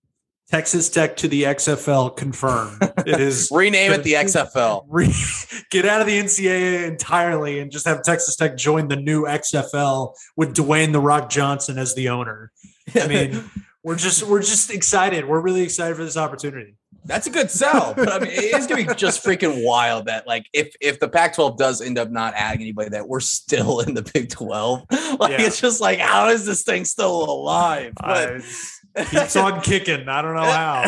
Texas 0.50 0.88
Tech 0.88 1.16
to 1.18 1.28
the 1.28 1.44
XFL 1.44 2.16
confirmed. 2.16 2.78
It 3.06 3.20
is 3.20 3.48
Rename 3.52 3.92
it 3.92 4.02
the 4.02 4.14
XFL. 4.14 4.84
Re- 4.88 5.14
get 5.70 5.86
out 5.86 6.00
of 6.00 6.06
the 6.06 6.18
NCAA 6.20 6.86
entirely 6.88 7.60
and 7.60 7.70
just 7.70 7.86
have 7.86 8.02
Texas 8.02 8.34
Tech 8.36 8.56
join 8.56 8.88
the 8.88 8.96
new 8.96 9.24
XFL 9.24 10.14
with 10.36 10.54
Dwayne 10.54 10.92
the 10.92 11.00
Rock 11.00 11.30
Johnson 11.30 11.78
as 11.78 11.94
the 11.94 12.08
owner. 12.08 12.50
I 13.00 13.06
mean, 13.06 13.44
we're 13.84 13.96
just 13.96 14.24
we're 14.24 14.42
just 14.42 14.70
excited. 14.70 15.24
We're 15.26 15.40
really 15.40 15.62
excited 15.62 15.96
for 15.96 16.04
this 16.04 16.16
opportunity. 16.16 16.74
That's 17.04 17.26
a 17.26 17.30
good 17.30 17.50
sell, 17.50 17.94
but 17.96 18.10
I 18.12 18.18
mean, 18.18 18.30
it 18.30 18.54
is 18.54 18.66
gonna 18.66 18.84
be 18.86 18.94
just 18.94 19.24
freaking 19.24 19.64
wild 19.64 20.06
that 20.06 20.26
like 20.26 20.44
if 20.52 20.74
if 20.82 21.00
the 21.00 21.08
Pac-12 21.08 21.56
does 21.56 21.80
end 21.80 21.96
up 21.96 22.10
not 22.10 22.34
adding 22.34 22.60
anybody, 22.60 22.90
that 22.90 23.08
we're 23.08 23.20
still 23.20 23.80
in 23.80 23.94
the 23.94 24.02
Big 24.02 24.28
12. 24.28 24.84
Like 25.18 25.30
Yeah. 25.30 25.46
it's 25.46 25.60
just 25.60 25.80
like, 25.80 25.98
how 25.98 26.28
is 26.28 26.44
this 26.44 26.62
thing 26.62 26.84
still 26.84 27.24
alive? 27.24 27.92
But 27.98 28.36
Uh, 28.36 28.40
keeps 29.10 29.36
on 29.36 29.60
kicking. 29.60 30.08
I 30.08 30.22
don't 30.22 30.34
know 30.34 30.42
how. 30.42 30.84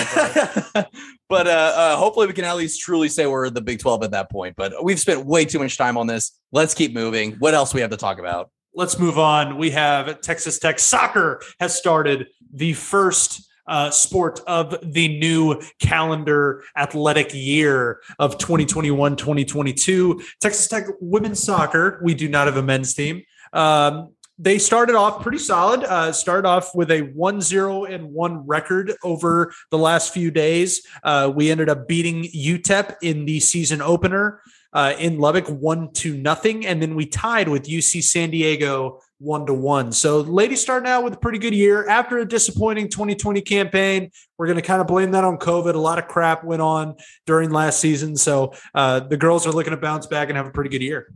But 0.74 0.90
but 1.28 1.46
uh, 1.46 1.50
uh, 1.50 1.96
hopefully 1.96 2.26
we 2.26 2.32
can 2.32 2.44
at 2.44 2.56
least 2.56 2.80
truly 2.80 3.08
say 3.08 3.26
we're 3.26 3.50
the 3.50 3.60
Big 3.60 3.78
12 3.78 4.04
at 4.04 4.10
that 4.10 4.30
point. 4.30 4.56
But 4.56 4.84
we've 4.84 5.00
spent 5.00 5.24
way 5.24 5.44
too 5.44 5.58
much 5.58 5.76
time 5.78 5.96
on 5.96 6.06
this. 6.06 6.38
Let's 6.50 6.74
keep 6.74 6.92
moving. 6.92 7.32
What 7.34 7.54
else 7.54 7.72
we 7.72 7.80
have 7.80 7.90
to 7.90 7.96
talk 7.96 8.18
about? 8.18 8.50
let's 8.74 8.98
move 8.98 9.18
on. 9.18 9.58
We 9.58 9.70
have 9.70 10.20
Texas 10.20 10.58
Tech 10.58 10.78
soccer 10.78 11.42
has 11.60 11.76
started 11.76 12.28
the 12.52 12.72
first 12.72 13.48
uh, 13.66 13.90
sport 13.90 14.40
of 14.46 14.76
the 14.82 15.18
new 15.18 15.60
calendar 15.78 16.64
athletic 16.76 17.32
year 17.32 18.00
of 18.18 18.38
2021 18.38 19.16
2022. 19.16 20.22
Texas 20.40 20.66
Tech 20.68 20.86
women's 21.00 21.42
soccer, 21.42 22.00
we 22.02 22.14
do 22.14 22.28
not 22.28 22.46
have 22.46 22.56
a 22.56 22.62
men's 22.62 22.94
team. 22.94 23.22
Um, 23.52 24.14
they 24.42 24.58
started 24.58 24.96
off 24.96 25.22
pretty 25.22 25.38
solid. 25.38 25.84
Uh, 25.84 26.10
started 26.12 26.46
off 26.46 26.74
with 26.74 26.90
a 26.90 27.02
1 27.02 27.40
0 27.40 27.84
and 27.84 28.12
1 28.12 28.46
record 28.46 28.92
over 29.04 29.54
the 29.70 29.78
last 29.78 30.12
few 30.12 30.30
days. 30.30 30.84
Uh, 31.04 31.32
we 31.34 31.50
ended 31.50 31.68
up 31.68 31.86
beating 31.86 32.24
UTEP 32.24 32.96
in 33.02 33.24
the 33.24 33.38
season 33.38 33.80
opener 33.80 34.42
uh, 34.72 34.94
in 34.98 35.18
Lubbock, 35.18 35.46
1 35.46 35.92
to 35.92 36.16
nothing. 36.16 36.66
And 36.66 36.82
then 36.82 36.96
we 36.96 37.06
tied 37.06 37.48
with 37.48 37.64
UC 37.64 38.02
San 38.02 38.30
Diego 38.30 39.00
one 39.18 39.46
to 39.46 39.54
one. 39.54 39.92
So 39.92 40.20
ladies 40.20 40.60
starting 40.60 40.88
out 40.88 41.04
with 41.04 41.14
a 41.14 41.16
pretty 41.16 41.38
good 41.38 41.54
year 41.54 41.88
after 41.88 42.18
a 42.18 42.26
disappointing 42.26 42.88
2020 42.88 43.40
campaign. 43.42 44.10
We're 44.36 44.46
going 44.46 44.56
to 44.56 44.62
kind 44.62 44.80
of 44.80 44.88
blame 44.88 45.12
that 45.12 45.22
on 45.22 45.38
COVID. 45.38 45.74
A 45.74 45.78
lot 45.78 46.00
of 46.00 46.08
crap 46.08 46.42
went 46.42 46.60
on 46.60 46.96
during 47.24 47.50
last 47.50 47.78
season, 47.78 48.16
so 48.16 48.52
uh, 48.74 48.98
the 48.98 49.16
girls 49.16 49.46
are 49.46 49.52
looking 49.52 49.70
to 49.70 49.76
bounce 49.76 50.08
back 50.08 50.28
and 50.28 50.36
have 50.36 50.48
a 50.48 50.50
pretty 50.50 50.70
good 50.70 50.82
year. 50.82 51.12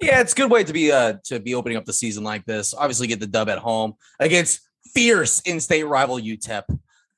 Yeah, 0.00 0.20
it's 0.20 0.32
a 0.32 0.36
good 0.36 0.50
way 0.50 0.62
to 0.64 0.72
be 0.72 0.92
uh 0.92 1.14
to 1.24 1.40
be 1.40 1.54
opening 1.54 1.76
up 1.76 1.84
the 1.84 1.92
season 1.92 2.22
like 2.24 2.44
this. 2.44 2.74
Obviously, 2.74 3.06
get 3.08 3.20
the 3.20 3.26
dub 3.26 3.48
at 3.48 3.58
home 3.58 3.94
against 4.20 4.60
fierce 4.94 5.40
in-state 5.40 5.84
rival 5.84 6.18
UTEP. 6.18 6.64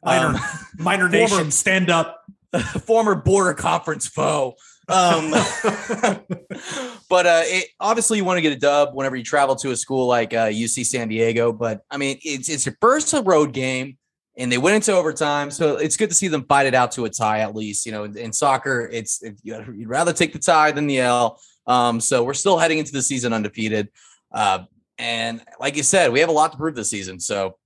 Minor, 0.02 0.26
Um, 0.28 0.36
minor 0.78 1.08
former- 1.10 1.18
nation, 1.18 1.50
stand 1.50 1.90
up. 1.90 2.24
former 2.84 3.14
border 3.14 3.54
conference 3.54 4.08
foe. 4.08 4.56
Um, 4.88 5.30
but 7.08 7.26
uh, 7.26 7.42
it, 7.44 7.68
obviously, 7.78 8.16
you 8.18 8.24
want 8.24 8.38
to 8.38 8.42
get 8.42 8.52
a 8.52 8.58
dub 8.58 8.94
whenever 8.94 9.14
you 9.14 9.22
travel 9.22 9.54
to 9.56 9.70
a 9.70 9.76
school 9.76 10.06
like 10.08 10.34
uh, 10.34 10.46
UC 10.48 10.84
San 10.86 11.08
Diego. 11.08 11.52
But 11.52 11.82
I 11.90 11.96
mean, 11.96 12.18
it's 12.24 12.48
it's 12.48 12.66
your 12.66 12.76
first 12.80 13.14
road 13.24 13.52
game, 13.52 13.98
and 14.36 14.50
they 14.50 14.58
went 14.58 14.74
into 14.76 14.92
overtime, 14.92 15.50
so 15.52 15.76
it's 15.76 15.96
good 15.96 16.08
to 16.08 16.14
see 16.14 16.26
them 16.28 16.44
fight 16.48 16.66
it 16.66 16.74
out 16.74 16.90
to 16.92 17.04
a 17.04 17.10
tie 17.10 17.40
at 17.40 17.54
least. 17.54 17.86
You 17.86 17.92
know, 17.92 18.04
in, 18.04 18.16
in 18.16 18.32
soccer, 18.32 18.88
it's 18.92 19.22
it, 19.22 19.38
you'd 19.44 19.88
rather 19.88 20.12
take 20.12 20.32
the 20.32 20.38
tie 20.40 20.72
than 20.72 20.86
the 20.88 20.98
L. 21.00 21.40
Um, 21.66 22.00
so 22.00 22.24
we're 22.24 22.34
still 22.34 22.58
heading 22.58 22.78
into 22.78 22.92
the 22.92 23.02
season 23.02 23.32
undefeated. 23.32 23.88
Uh, 24.32 24.64
and 24.98 25.42
like 25.58 25.76
you 25.76 25.82
said, 25.82 26.12
we 26.12 26.20
have 26.20 26.28
a 26.28 26.32
lot 26.32 26.52
to 26.52 26.58
prove 26.58 26.74
this 26.74 26.90
season. 26.90 27.20
So 27.20 27.56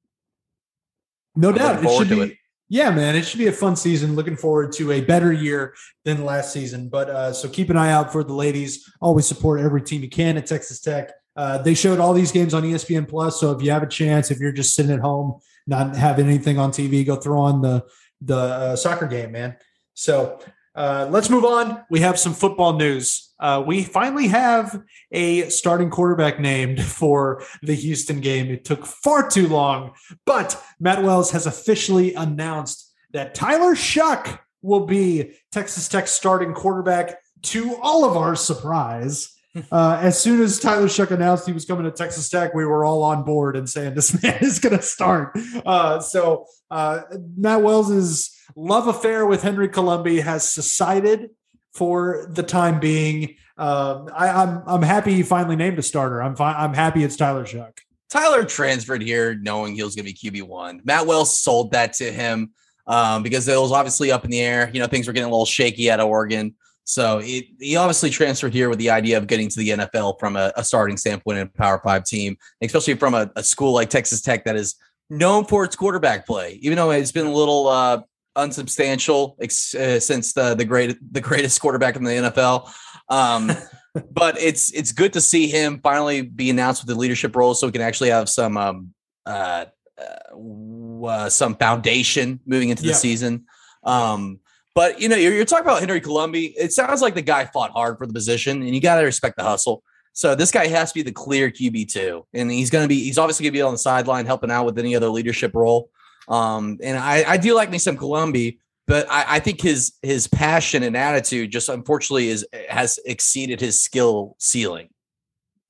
No 1.36 1.50
I'm 1.50 1.54
doubt. 1.56 1.84
It 1.84 1.90
should 1.90 2.08
be. 2.08 2.20
it. 2.20 2.36
Yeah, 2.68 2.90
man, 2.90 3.14
it 3.14 3.22
should 3.26 3.38
be 3.38 3.46
a 3.46 3.52
fun 3.52 3.76
season. 3.76 4.16
Looking 4.16 4.36
forward 4.36 4.72
to 4.72 4.92
a 4.92 5.00
better 5.00 5.32
year 5.32 5.74
than 6.04 6.24
last 6.24 6.52
season. 6.52 6.88
But 6.88 7.10
uh, 7.10 7.32
so 7.32 7.48
keep 7.48 7.70
an 7.70 7.76
eye 7.76 7.92
out 7.92 8.10
for 8.10 8.24
the 8.24 8.32
ladies. 8.32 8.90
Always 9.00 9.26
support 9.26 9.60
every 9.60 9.82
team 9.82 10.02
you 10.02 10.08
can 10.08 10.36
at 10.36 10.46
Texas 10.46 10.80
Tech. 10.80 11.10
Uh, 11.36 11.58
they 11.58 11.74
showed 11.74 11.98
all 12.00 12.14
these 12.14 12.32
games 12.32 12.54
on 12.54 12.62
ESPN 12.62 13.08
Plus. 13.08 13.38
So 13.38 13.50
if 13.52 13.62
you 13.62 13.70
have 13.70 13.82
a 13.82 13.88
chance, 13.88 14.30
if 14.30 14.38
you're 14.38 14.52
just 14.52 14.74
sitting 14.74 14.92
at 14.92 15.00
home, 15.00 15.40
not 15.66 15.94
having 15.94 16.26
anything 16.26 16.58
on 16.58 16.70
TV, 16.70 17.04
go 17.04 17.16
throw 17.16 17.40
on 17.40 17.60
the 17.60 17.84
the 18.20 18.36
uh, 18.36 18.76
soccer 18.76 19.06
game, 19.06 19.32
man. 19.32 19.56
So 19.94 20.40
uh, 20.74 21.06
let's 21.10 21.30
move 21.30 21.44
on. 21.44 21.84
We 21.88 22.00
have 22.00 22.18
some 22.18 22.34
football 22.34 22.74
news. 22.74 23.32
Uh, 23.38 23.62
we 23.64 23.84
finally 23.84 24.28
have 24.28 24.82
a 25.12 25.48
starting 25.48 25.90
quarterback 25.90 26.40
named 26.40 26.82
for 26.84 27.42
the 27.62 27.74
Houston 27.74 28.20
game. 28.20 28.50
It 28.50 28.64
took 28.64 28.86
far 28.86 29.28
too 29.28 29.48
long, 29.48 29.92
but 30.26 30.62
Matt 30.80 31.02
Wells 31.02 31.30
has 31.30 31.46
officially 31.46 32.14
announced 32.14 32.92
that 33.12 33.34
Tyler 33.34 33.74
Shough 33.74 34.38
will 34.62 34.86
be 34.86 35.32
Texas 35.52 35.88
Tech 35.88 36.08
starting 36.08 36.52
quarterback 36.54 37.18
to 37.42 37.76
all 37.76 38.04
of 38.04 38.16
our 38.16 38.34
surprise. 38.34 39.30
Uh, 39.70 39.96
as 40.02 40.20
soon 40.20 40.42
as 40.42 40.58
Tyler 40.58 40.88
Shough 40.88 41.12
announced 41.12 41.46
he 41.46 41.52
was 41.52 41.64
coming 41.64 41.84
to 41.84 41.92
Texas 41.92 42.28
Tech, 42.28 42.54
we 42.54 42.64
were 42.64 42.84
all 42.84 43.04
on 43.04 43.22
board 43.22 43.56
and 43.56 43.70
saying 43.70 43.94
this 43.94 44.20
man 44.22 44.38
is 44.40 44.58
going 44.58 44.76
to 44.76 44.82
start. 44.82 45.38
Uh, 45.64 46.00
so 46.00 46.46
uh, 46.72 47.02
Matt 47.36 47.62
Wells's 47.62 48.33
love 48.56 48.88
affair 48.88 49.26
with 49.26 49.42
Henry 49.42 49.68
Colombi 49.68 50.20
has 50.20 50.48
subsided 50.48 51.30
for 51.72 52.26
the 52.30 52.42
time 52.42 52.80
being. 52.80 53.36
Um, 53.56 54.08
I, 54.14 54.28
I'm 54.28 54.62
I'm 54.66 54.82
happy 54.82 55.14
he 55.14 55.22
finally 55.22 55.56
named 55.56 55.78
a 55.78 55.82
starter. 55.82 56.22
I'm 56.22 56.36
fine. 56.36 56.54
I'm 56.56 56.74
happy 56.74 57.04
it's 57.04 57.16
Tyler 57.16 57.44
Shough. 57.44 57.72
Tyler 58.10 58.44
transferred 58.44 59.02
here 59.02 59.34
knowing 59.34 59.74
he 59.74 59.82
was 59.82 59.96
going 59.96 60.06
to 60.06 60.12
be 60.12 60.30
QB 60.30 60.46
one. 60.46 60.80
Matt 60.84 61.06
Wells 61.06 61.36
sold 61.36 61.72
that 61.72 61.94
to 61.94 62.12
him 62.12 62.52
um, 62.86 63.22
because 63.22 63.48
it 63.48 63.58
was 63.58 63.72
obviously 63.72 64.12
up 64.12 64.24
in 64.24 64.30
the 64.30 64.40
air. 64.40 64.70
You 64.72 64.80
know, 64.80 64.86
things 64.86 65.06
were 65.06 65.12
getting 65.12 65.28
a 65.28 65.32
little 65.32 65.46
shaky 65.46 65.90
out 65.90 66.00
of 66.00 66.06
Oregon. 66.06 66.54
So 66.84 67.20
it, 67.22 67.46
he 67.58 67.76
obviously 67.76 68.10
transferred 68.10 68.52
here 68.52 68.68
with 68.68 68.78
the 68.78 68.90
idea 68.90 69.16
of 69.16 69.26
getting 69.26 69.48
to 69.48 69.58
the 69.58 69.70
NFL 69.70 70.20
from 70.20 70.36
a, 70.36 70.52
a 70.54 70.62
starting 70.62 70.96
standpoint 70.96 71.38
in 71.38 71.46
a 71.46 71.50
Power 71.50 71.80
Five 71.82 72.04
team, 72.04 72.36
especially 72.62 72.94
from 72.94 73.14
a, 73.14 73.30
a 73.36 73.42
school 73.42 73.72
like 73.72 73.90
Texas 73.90 74.20
Tech 74.20 74.44
that 74.44 74.54
is 74.54 74.76
known 75.10 75.44
for 75.44 75.64
its 75.64 75.76
quarterback 75.76 76.26
play, 76.26 76.58
even 76.62 76.76
though 76.76 76.90
it's 76.90 77.12
been 77.12 77.26
a 77.26 77.32
little 77.32 77.68
uh, 77.68 78.02
unsubstantial 78.36 79.36
ex- 79.40 79.74
uh, 79.74 80.00
since 80.00 80.32
the 80.32 80.54
the 80.54 80.64
great 80.64 80.96
the 81.12 81.20
greatest 81.20 81.60
quarterback 81.60 81.96
in 81.96 82.04
the 82.04 82.10
NFL. 82.10 82.70
Um, 83.08 83.52
but 84.10 84.38
it's 84.40 84.72
it's 84.72 84.92
good 84.92 85.12
to 85.12 85.20
see 85.20 85.46
him 85.48 85.80
finally 85.82 86.22
be 86.22 86.50
announced 86.50 86.82
with 86.82 86.88
the 86.94 87.00
leadership 87.00 87.36
role, 87.36 87.54
so 87.54 87.66
we 87.66 87.72
can 87.72 87.82
actually 87.82 88.10
have 88.10 88.28
some 88.28 88.56
um, 88.56 88.94
uh, 89.26 89.66
uh, 90.00 91.06
uh, 91.06 91.28
some 91.28 91.54
foundation 91.56 92.40
moving 92.46 92.70
into 92.70 92.82
the 92.82 92.90
Yeah. 92.90 92.94
season. 92.94 93.44
Um, 93.84 94.40
but 94.74 95.00
you 95.00 95.08
know, 95.08 95.16
you're, 95.16 95.32
you're 95.32 95.44
talking 95.44 95.64
about 95.64 95.80
Henry 95.80 96.00
Colombi. 96.00 96.46
It 96.58 96.72
sounds 96.72 97.00
like 97.00 97.14
the 97.14 97.22
guy 97.22 97.44
fought 97.44 97.70
hard 97.70 97.98
for 97.98 98.06
the 98.06 98.12
position, 98.12 98.62
and 98.62 98.74
you 98.74 98.80
got 98.80 98.96
to 98.96 99.04
respect 99.04 99.36
the 99.36 99.44
hustle. 99.44 99.82
So 100.12 100.34
this 100.34 100.50
guy 100.50 100.66
has 100.68 100.90
to 100.92 100.94
be 100.94 101.02
the 101.02 101.12
clear 101.12 101.50
QB 101.50 101.92
two, 101.92 102.26
and 102.32 102.50
he's 102.50 102.70
going 102.70 102.84
to 102.84 102.88
be. 102.88 103.02
He's 103.04 103.18
obviously 103.18 103.44
going 103.44 103.52
to 103.52 103.58
be 103.58 103.62
on 103.62 103.72
the 103.72 103.78
sideline 103.78 104.26
helping 104.26 104.50
out 104.50 104.64
with 104.64 104.78
any 104.78 104.96
other 104.96 105.08
leadership 105.08 105.54
role. 105.54 105.90
Um, 106.28 106.78
and 106.82 106.96
I, 106.98 107.24
I 107.32 107.36
do 107.36 107.54
like 107.54 107.70
me 107.70 107.78
some 107.78 107.96
Colombi, 107.96 108.58
but 108.86 109.06
I, 109.10 109.36
I 109.36 109.40
think 109.40 109.60
his 109.60 109.92
his 110.02 110.26
passion 110.26 110.82
and 110.82 110.96
attitude 110.96 111.50
just 111.52 111.68
unfortunately 111.68 112.28
is 112.28 112.46
has 112.68 112.98
exceeded 113.04 113.60
his 113.60 113.80
skill 113.80 114.36
ceiling. 114.38 114.88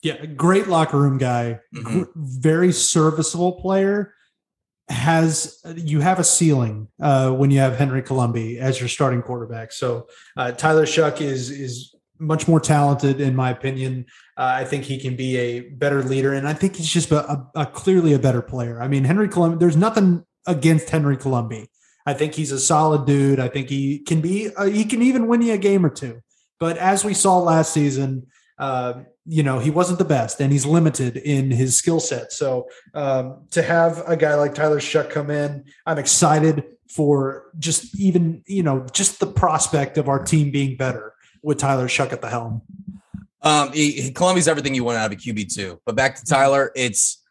Yeah, 0.03 0.25
great 0.27 0.69
locker 0.69 0.99
room 0.99 1.19
guy, 1.19 1.61
Mhm. 1.75 1.83
gr- 1.85 2.11
very 2.15 2.73
serviceable 2.73 3.53
player. 3.53 4.13
Has 4.91 5.61
you 5.77 6.01
have 6.01 6.19
a 6.19 6.25
ceiling 6.25 6.89
uh, 7.01 7.31
when 7.31 7.51
you 7.51 7.59
have 7.59 7.77
Henry 7.79 8.03
Colombi 8.03 8.59
as 8.59 8.79
your 8.81 8.89
starting 8.91 9.23
quarterback? 9.23 9.73
So 9.73 10.09
uh, 10.37 10.53
Tyler 10.53 10.85
Shough 10.85 11.21
is 11.23 11.51
is 11.51 11.95
much 12.21 12.47
more 12.47 12.61
talented, 12.61 13.19
in 13.21 13.35
my 13.35 13.51
opinion. 13.51 14.05
Uh, 14.37 14.53
I 14.61 14.65
think 14.65 14.85
he 14.85 14.99
can 15.01 15.17
be 15.17 15.37
a 15.39 15.61
better 15.61 16.03
leader, 16.03 16.35
and 16.35 16.47
I 16.47 16.53
think 16.53 16.77
he's 16.77 16.89
just 16.93 17.11
a, 17.13 17.29
a, 17.31 17.51
a 17.63 17.67
clearly 17.67 18.13
a 18.13 18.19
better 18.19 18.43
player. 18.43 18.81
I 18.83 18.89
mean, 18.89 19.05
Henry 19.05 19.27
Colombi. 19.29 19.57
There's 19.59 19.77
nothing 19.77 20.23
against 20.47 20.91
Henry 20.91 21.17
Colombi. 21.17 21.69
I 22.07 22.15
think 22.15 22.35
he's 22.35 22.53
a 22.53 22.59
solid 22.59 23.07
dude. 23.07 23.41
I 23.41 23.49
think 23.49 23.69
he 23.71 23.99
can 23.99 24.21
be. 24.21 24.55
Uh, 24.55 24.67
he 24.67 24.85
can 24.85 25.03
even 25.03 25.27
win 25.27 25.43
you 25.43 25.55
a 25.55 25.59
game 25.59 25.85
or 25.87 25.91
two. 25.91 26.21
But 26.61 26.77
as 26.79 27.05
we 27.05 27.15
saw 27.15 27.39
last 27.39 27.73
season, 27.73 28.27
uh, 28.59 29.03
you 29.27 29.43
know, 29.43 29.59
he 29.59 29.71
wasn't 29.71 29.99
the 29.99 30.05
best 30.05 30.41
and 30.41 30.53
he's 30.53 30.67
limited 30.67 31.17
in 31.17 31.51
his 31.51 31.77
skill 31.77 32.01
set. 32.01 32.33
So 32.33 32.69
um, 32.93 33.47
to 33.53 33.63
have 33.63 34.03
a 34.07 34.17
guy 34.17 34.35
like 34.35 34.55
Tyler 34.55 34.81
Shough 34.81 35.11
come 35.11 35.31
in, 35.31 35.65
I'm 35.87 35.99
excited 35.99 36.65
for 36.89 37.51
just 37.59 37.99
even, 37.99 38.43
you 38.47 38.63
know, 38.63 38.87
just 38.93 39.19
the 39.19 39.27
prospect 39.27 39.99
of 39.99 40.09
our 40.09 40.23
team 40.23 40.51
being 40.51 40.77
better 40.77 41.15
with 41.43 41.59
Tyler 41.59 41.89
Shough 41.89 42.13
at 42.13 42.21
the 42.21 42.29
helm. 42.29 42.63
Um, 43.43 43.73
he, 43.73 44.13
Colombi's 44.13 44.49
everything 44.49 44.75
you 44.75 44.85
want 44.85 44.99
out 44.99 45.13
of 45.13 45.19
a 45.19 45.21
QB 45.21 45.55
two. 45.55 45.81
But 45.85 45.97
back 45.97 46.17
to 46.17 46.25
Tyler, 46.25 46.71
it's 46.75 47.23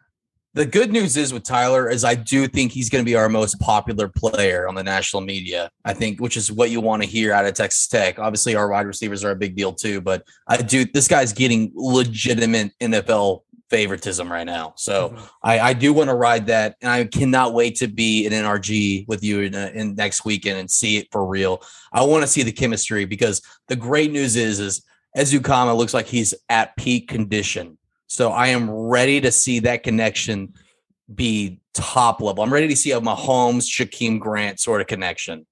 the 0.55 0.65
good 0.65 0.91
news 0.91 1.17
is 1.17 1.33
with 1.33 1.43
Tyler 1.43 1.89
is 1.89 2.03
I 2.03 2.13
do 2.13 2.47
think 2.47 2.71
he's 2.71 2.89
going 2.89 3.03
to 3.03 3.09
be 3.09 3.15
our 3.15 3.27
most 3.27 3.59
popular 3.59 4.07
player 4.07 4.67
on 4.67 4.75
the 4.75 4.83
national 4.83 5.23
media. 5.23 5.71
I 5.83 5.93
think, 5.93 6.19
which 6.19 6.37
is 6.37 6.51
what 6.51 6.69
you 6.69 6.79
want 6.79 7.01
to 7.01 7.07
hear 7.07 7.33
out 7.33 7.45
of 7.45 7.55
Texas 7.55 7.87
Tech. 7.87 8.19
Obviously, 8.19 8.55
our 8.55 8.69
wide 8.69 8.85
receivers 8.85 9.23
are 9.23 9.31
a 9.31 9.35
big 9.35 9.55
deal 9.55 9.73
too, 9.73 9.99
but 9.99 10.23
I 10.47 10.57
do. 10.57 10.85
This 10.85 11.07
guy's 11.07 11.33
getting 11.33 11.71
legitimate 11.73 12.71
NFL 12.79 13.41
favoritism 13.71 14.31
right 14.31 14.45
now. 14.45 14.73
So 14.77 15.09
mm-hmm. 15.09 15.25
I, 15.41 15.59
I 15.59 15.73
do 15.73 15.91
want 15.91 16.11
to 16.11 16.15
ride 16.15 16.45
that, 16.47 16.75
and 16.81 16.91
I 16.91 17.05
cannot 17.05 17.55
wait 17.55 17.75
to 17.77 17.87
be 17.87 18.27
in 18.27 18.31
NRG 18.31 19.07
with 19.07 19.23
you 19.23 19.39
in, 19.41 19.55
in 19.55 19.95
next 19.95 20.23
weekend 20.23 20.59
and 20.59 20.69
see 20.69 20.97
it 20.97 21.07
for 21.11 21.25
real. 21.25 21.63
I 21.91 22.03
want 22.03 22.21
to 22.23 22.27
see 22.27 22.43
the 22.43 22.51
chemistry 22.51 23.05
because 23.05 23.41
the 23.69 23.75
great 23.75 24.11
news 24.11 24.35
is 24.35 24.59
is 24.59 24.85
Ezukanma 25.17 25.75
looks 25.75 25.95
like 25.95 26.05
he's 26.05 26.35
at 26.49 26.75
peak 26.77 27.07
condition. 27.07 27.79
So 28.13 28.31
I 28.31 28.47
am 28.47 28.69
ready 28.69 29.19
to 29.21 29.31
see 29.31 29.59
that 29.59 29.83
connection 29.83 30.53
be 31.13 31.59
top 31.73 32.21
level. 32.21 32.43
I'm 32.43 32.53
ready 32.53 32.67
to 32.67 32.75
see 32.75 32.91
a 32.91 33.01
Mahomes, 33.01 33.65
Jakeem 33.65 34.19
Grant 34.19 34.59
sort 34.59 34.81
of 34.81 34.87
connection. 34.87 35.45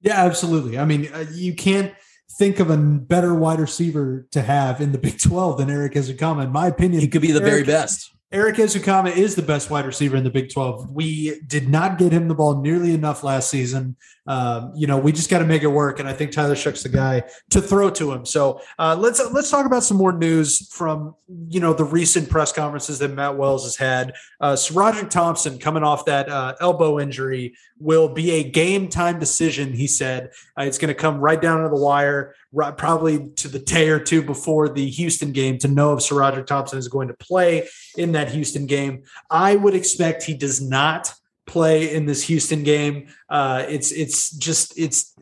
Yeah, 0.00 0.24
absolutely. 0.24 0.78
I 0.78 0.84
mean, 0.84 1.08
uh, 1.12 1.26
you 1.32 1.54
can't 1.54 1.94
think 2.32 2.58
of 2.58 2.70
a 2.70 2.76
better 2.76 3.34
wide 3.34 3.60
receiver 3.60 4.26
to 4.32 4.42
have 4.42 4.80
in 4.80 4.92
the 4.92 4.98
Big 5.06 5.20
12 5.20 5.58
than 5.58 5.70
Erik 5.70 5.94
Ezukanma, 5.94 6.44
in 6.44 6.52
my 6.52 6.66
opinion. 6.66 7.00
He 7.00 7.08
could 7.08 7.22
be 7.22 7.32
the 7.32 7.40
very 7.40 7.64
best. 7.64 8.10
Erik 8.32 8.56
Ezukanma 8.56 9.16
is 9.16 9.34
the 9.34 9.42
best 9.42 9.70
wide 9.70 9.86
receiver 9.86 10.16
in 10.16 10.24
the 10.24 10.30
Big 10.30 10.52
12. 10.52 10.90
We 10.90 11.40
did 11.46 11.68
not 11.68 11.98
get 11.98 12.12
him 12.12 12.28
the 12.28 12.34
ball 12.34 12.60
nearly 12.60 12.94
enough 12.94 13.24
last 13.24 13.50
season. 13.50 13.96
Um, 14.26 14.72
you 14.74 14.86
know, 14.86 14.98
we 14.98 15.12
just 15.12 15.30
got 15.30 15.38
to 15.38 15.44
make 15.44 15.62
it 15.62 15.68
work, 15.68 15.98
and 15.98 16.08
I 16.08 16.12
think 16.12 16.32
Tyler 16.32 16.54
Shough's 16.54 16.82
the 16.82 16.88
guy 16.88 17.24
to 17.50 17.60
throw 17.60 17.90
to 17.90 18.12
him. 18.12 18.26
So 18.26 18.60
uh, 18.78 18.96
let's 18.98 19.20
let's 19.32 19.50
talk 19.50 19.66
about 19.66 19.82
some 19.82 19.96
more 19.96 20.12
news 20.12 20.68
from 20.72 21.14
you 21.48 21.60
know 21.60 21.72
the 21.72 21.84
recent 21.84 22.28
press 22.28 22.52
conferences 22.52 22.98
that 22.98 23.08
Matt 23.08 23.36
Wells 23.36 23.64
has 23.64 23.76
had. 23.76 24.14
Uh, 24.40 24.56
so 24.56 24.74
Roderick 24.74 25.10
Thompson, 25.10 25.58
coming 25.58 25.82
off 25.82 26.04
that 26.04 26.28
uh, 26.28 26.54
elbow 26.60 27.00
injury, 27.00 27.54
will 27.78 28.08
be 28.08 28.32
a 28.32 28.44
game 28.44 28.88
time 28.88 29.18
decision. 29.18 29.72
He 29.72 29.86
said 29.86 30.30
uh, 30.58 30.62
it's 30.62 30.78
going 30.78 30.88
to 30.88 30.94
come 30.94 31.18
right 31.18 31.40
down 31.40 31.62
to 31.62 31.68
the 31.68 31.82
wire. 31.82 32.34
right, 32.52 32.76
probably 32.76 33.30
to 33.36 33.48
the 33.48 33.58
day 33.58 33.88
or 33.88 33.98
two 33.98 34.22
before 34.22 34.68
the 34.68 34.88
Houston 34.90 35.32
game 35.32 35.58
to 35.58 35.68
know 35.68 35.94
if 35.94 36.00
SaRodorick 36.00 36.46
Thompson 36.46 36.78
is 36.78 36.88
going 36.88 37.08
to 37.08 37.14
play 37.14 37.68
in 37.96 38.12
that 38.12 38.30
Houston 38.30 38.66
game. 38.66 39.04
I 39.30 39.56
would 39.56 39.74
expect 39.74 40.24
he 40.24 40.34
does 40.34 40.60
not 40.60 41.14
play 41.50 41.92
in 41.94 42.06
this 42.06 42.22
Houston 42.24 42.62
game. 42.62 43.08
Uh, 43.28 43.64
it's 43.68 43.90
it's 43.92 44.30
just 44.30 44.78
it's 44.78 45.14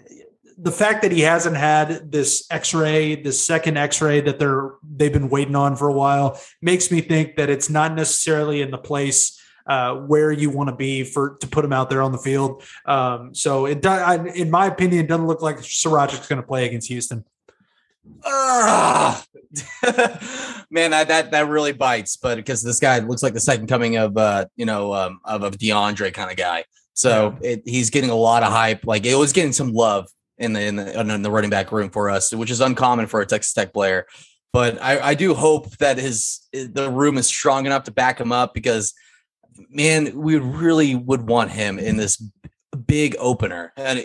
the 0.60 0.72
fact 0.72 1.02
that 1.02 1.12
he 1.12 1.20
hasn't 1.20 1.56
had 1.56 2.10
this 2.10 2.46
X-ray, 2.50 3.22
this 3.22 3.44
second 3.44 3.76
X-ray 3.76 4.20
that 4.22 4.38
they're 4.38 4.72
they've 4.96 5.12
been 5.12 5.30
waiting 5.30 5.56
on 5.56 5.76
for 5.76 5.88
a 5.88 5.92
while, 5.92 6.40
makes 6.60 6.90
me 6.90 7.00
think 7.00 7.36
that 7.36 7.48
it's 7.48 7.70
not 7.70 7.94
necessarily 7.94 8.60
in 8.60 8.70
the 8.70 8.78
place 8.78 9.40
uh, 9.66 9.94
where 9.94 10.32
you 10.32 10.50
want 10.50 10.68
to 10.68 10.76
be 10.76 11.04
for 11.04 11.36
to 11.40 11.46
put 11.46 11.64
him 11.64 11.72
out 11.72 11.90
there 11.90 12.02
on 12.02 12.12
the 12.12 12.18
field. 12.18 12.62
Um, 12.86 13.34
so 13.34 13.66
it 13.66 13.82
does, 13.82 14.26
in 14.34 14.50
my 14.50 14.66
opinion, 14.66 15.06
doesn't 15.06 15.26
look 15.26 15.42
like 15.42 15.58
SaRodorick's 15.58 16.26
going 16.26 16.42
to 16.42 16.46
play 16.46 16.66
against 16.66 16.88
Houston. 16.88 17.24
Man, 20.70 20.90
that, 20.90 21.08
that 21.08 21.30
that 21.30 21.48
really 21.48 21.72
bites. 21.72 22.16
But 22.16 22.36
because 22.36 22.62
this 22.62 22.80
guy 22.80 22.98
looks 22.98 23.22
like 23.22 23.34
the 23.34 23.40
second 23.40 23.68
coming 23.68 23.96
of 23.96 24.16
uh, 24.16 24.46
you 24.56 24.66
know, 24.66 24.94
um, 24.94 25.20
of 25.24 25.42
a 25.42 25.50
DeAndre 25.50 26.12
kind 26.12 26.30
of 26.30 26.36
guy. 26.36 26.64
So 26.94 27.36
yeah. 27.40 27.50
it, 27.50 27.62
he's 27.64 27.90
getting 27.90 28.10
a 28.10 28.14
lot 28.14 28.42
of 28.42 28.52
hype. 28.52 28.86
Like 28.86 29.06
it 29.06 29.14
was 29.14 29.32
getting 29.32 29.52
some 29.52 29.72
love 29.72 30.08
in 30.36 30.52
the 30.52 30.64
in 30.64 30.76
the 30.76 31.00
in 31.00 31.22
the 31.22 31.30
running 31.30 31.50
back 31.50 31.72
room 31.72 31.90
for 31.90 32.10
us, 32.10 32.34
which 32.34 32.50
is 32.50 32.60
uncommon 32.60 33.06
for 33.06 33.20
a 33.20 33.26
Texas 33.26 33.52
Tech 33.52 33.72
player. 33.72 34.06
But 34.52 34.80
I, 34.82 35.00
I 35.00 35.14
do 35.14 35.34
hope 35.34 35.70
that 35.78 35.98
his 35.98 36.46
the 36.52 36.90
room 36.90 37.18
is 37.18 37.26
strong 37.26 37.66
enough 37.66 37.84
to 37.84 37.90
back 37.90 38.20
him 38.20 38.32
up 38.32 38.54
because 38.54 38.94
man, 39.70 40.16
we 40.16 40.38
really 40.38 40.94
would 40.94 41.28
want 41.28 41.50
him 41.50 41.78
in 41.78 41.96
this 41.96 42.22
big 42.86 43.16
opener. 43.18 43.72
And 43.76 44.04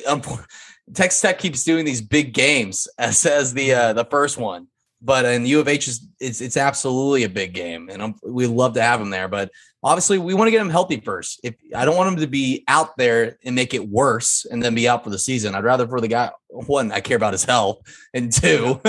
Texas 0.94 1.22
Tech 1.22 1.40
keeps 1.40 1.64
doing 1.64 1.86
these 1.86 2.02
big 2.02 2.34
games 2.34 2.88
as 2.98 3.26
as 3.26 3.54
the 3.54 3.74
uh, 3.74 3.94
the 3.94 4.06
first 4.06 4.38
one, 4.38 4.68
but 5.02 5.26
in 5.26 5.46
U 5.46 5.60
of 5.60 5.68
H 5.68 5.88
is 5.88 6.08
it's 6.20 6.42
it's 6.42 6.58
absolutely 6.58 7.24
a 7.24 7.30
big 7.30 7.54
game, 7.54 7.90
and 7.90 8.02
I'm, 8.02 8.16
we 8.26 8.48
love 8.48 8.74
to 8.74 8.82
have 8.82 9.00
him 9.00 9.10
there. 9.10 9.28
But 9.28 9.52
obviously, 9.82 10.18
we 10.18 10.34
want 10.34 10.48
to 10.48 10.52
get 10.52 10.62
him 10.62 10.70
healthy 10.70 11.00
first. 11.00 11.40
If 11.44 11.56
I 11.76 11.86
don't 11.86 11.96
want 11.96 12.14
him 12.14 12.20
to 12.20 12.28
be 12.28 12.64
out 12.68 12.98
there 12.98 13.38
and 13.46 13.56
make 13.56 13.74
it 13.74 13.88
worse, 13.88 14.46
and 14.50 14.62
then 14.62 14.76
be 14.76 14.88
out 14.88 15.04
for 15.04 15.10
the 15.10 15.20
season, 15.20 15.56
I'd 15.56 15.64
rather 15.64 15.88
for 15.88 16.02
the 16.02 16.08
guy 16.08 16.32
one 16.50 16.92
I 16.92 17.00
care 17.00 17.18
about 17.18 17.34
his 17.34 17.46
health, 17.46 17.80
and 18.14 18.32
two, 18.32 18.80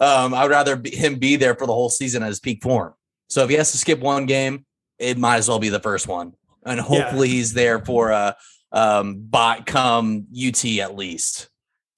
um, 0.00 0.34
I'd 0.34 0.50
rather 0.50 0.76
be, 0.76 0.90
him 0.90 1.18
be 1.18 1.36
there 1.36 1.54
for 1.54 1.66
the 1.66 1.74
whole 1.74 1.90
season 1.90 2.22
at 2.22 2.28
his 2.28 2.40
peak 2.40 2.62
form. 2.62 2.94
So 3.28 3.42
if 3.44 3.50
he 3.50 3.56
has 3.56 3.72
to 3.72 3.78
skip 3.78 4.00
one 4.00 4.26
game, 4.26 4.64
it 4.98 5.18
might 5.18 5.36
as 5.36 5.48
well 5.48 5.58
be 5.58 5.68
the 5.68 5.80
first 5.80 6.08
one, 6.08 6.32
and 6.64 6.80
hopefully 6.80 7.28
yeah. 7.28 7.34
he's 7.34 7.52
there 7.52 7.84
for 7.84 8.10
a 8.10 8.36
um, 8.72 9.20
by 9.20 9.60
come 9.60 10.26
UT 10.36 10.64
at 10.64 10.96
least. 10.96 11.48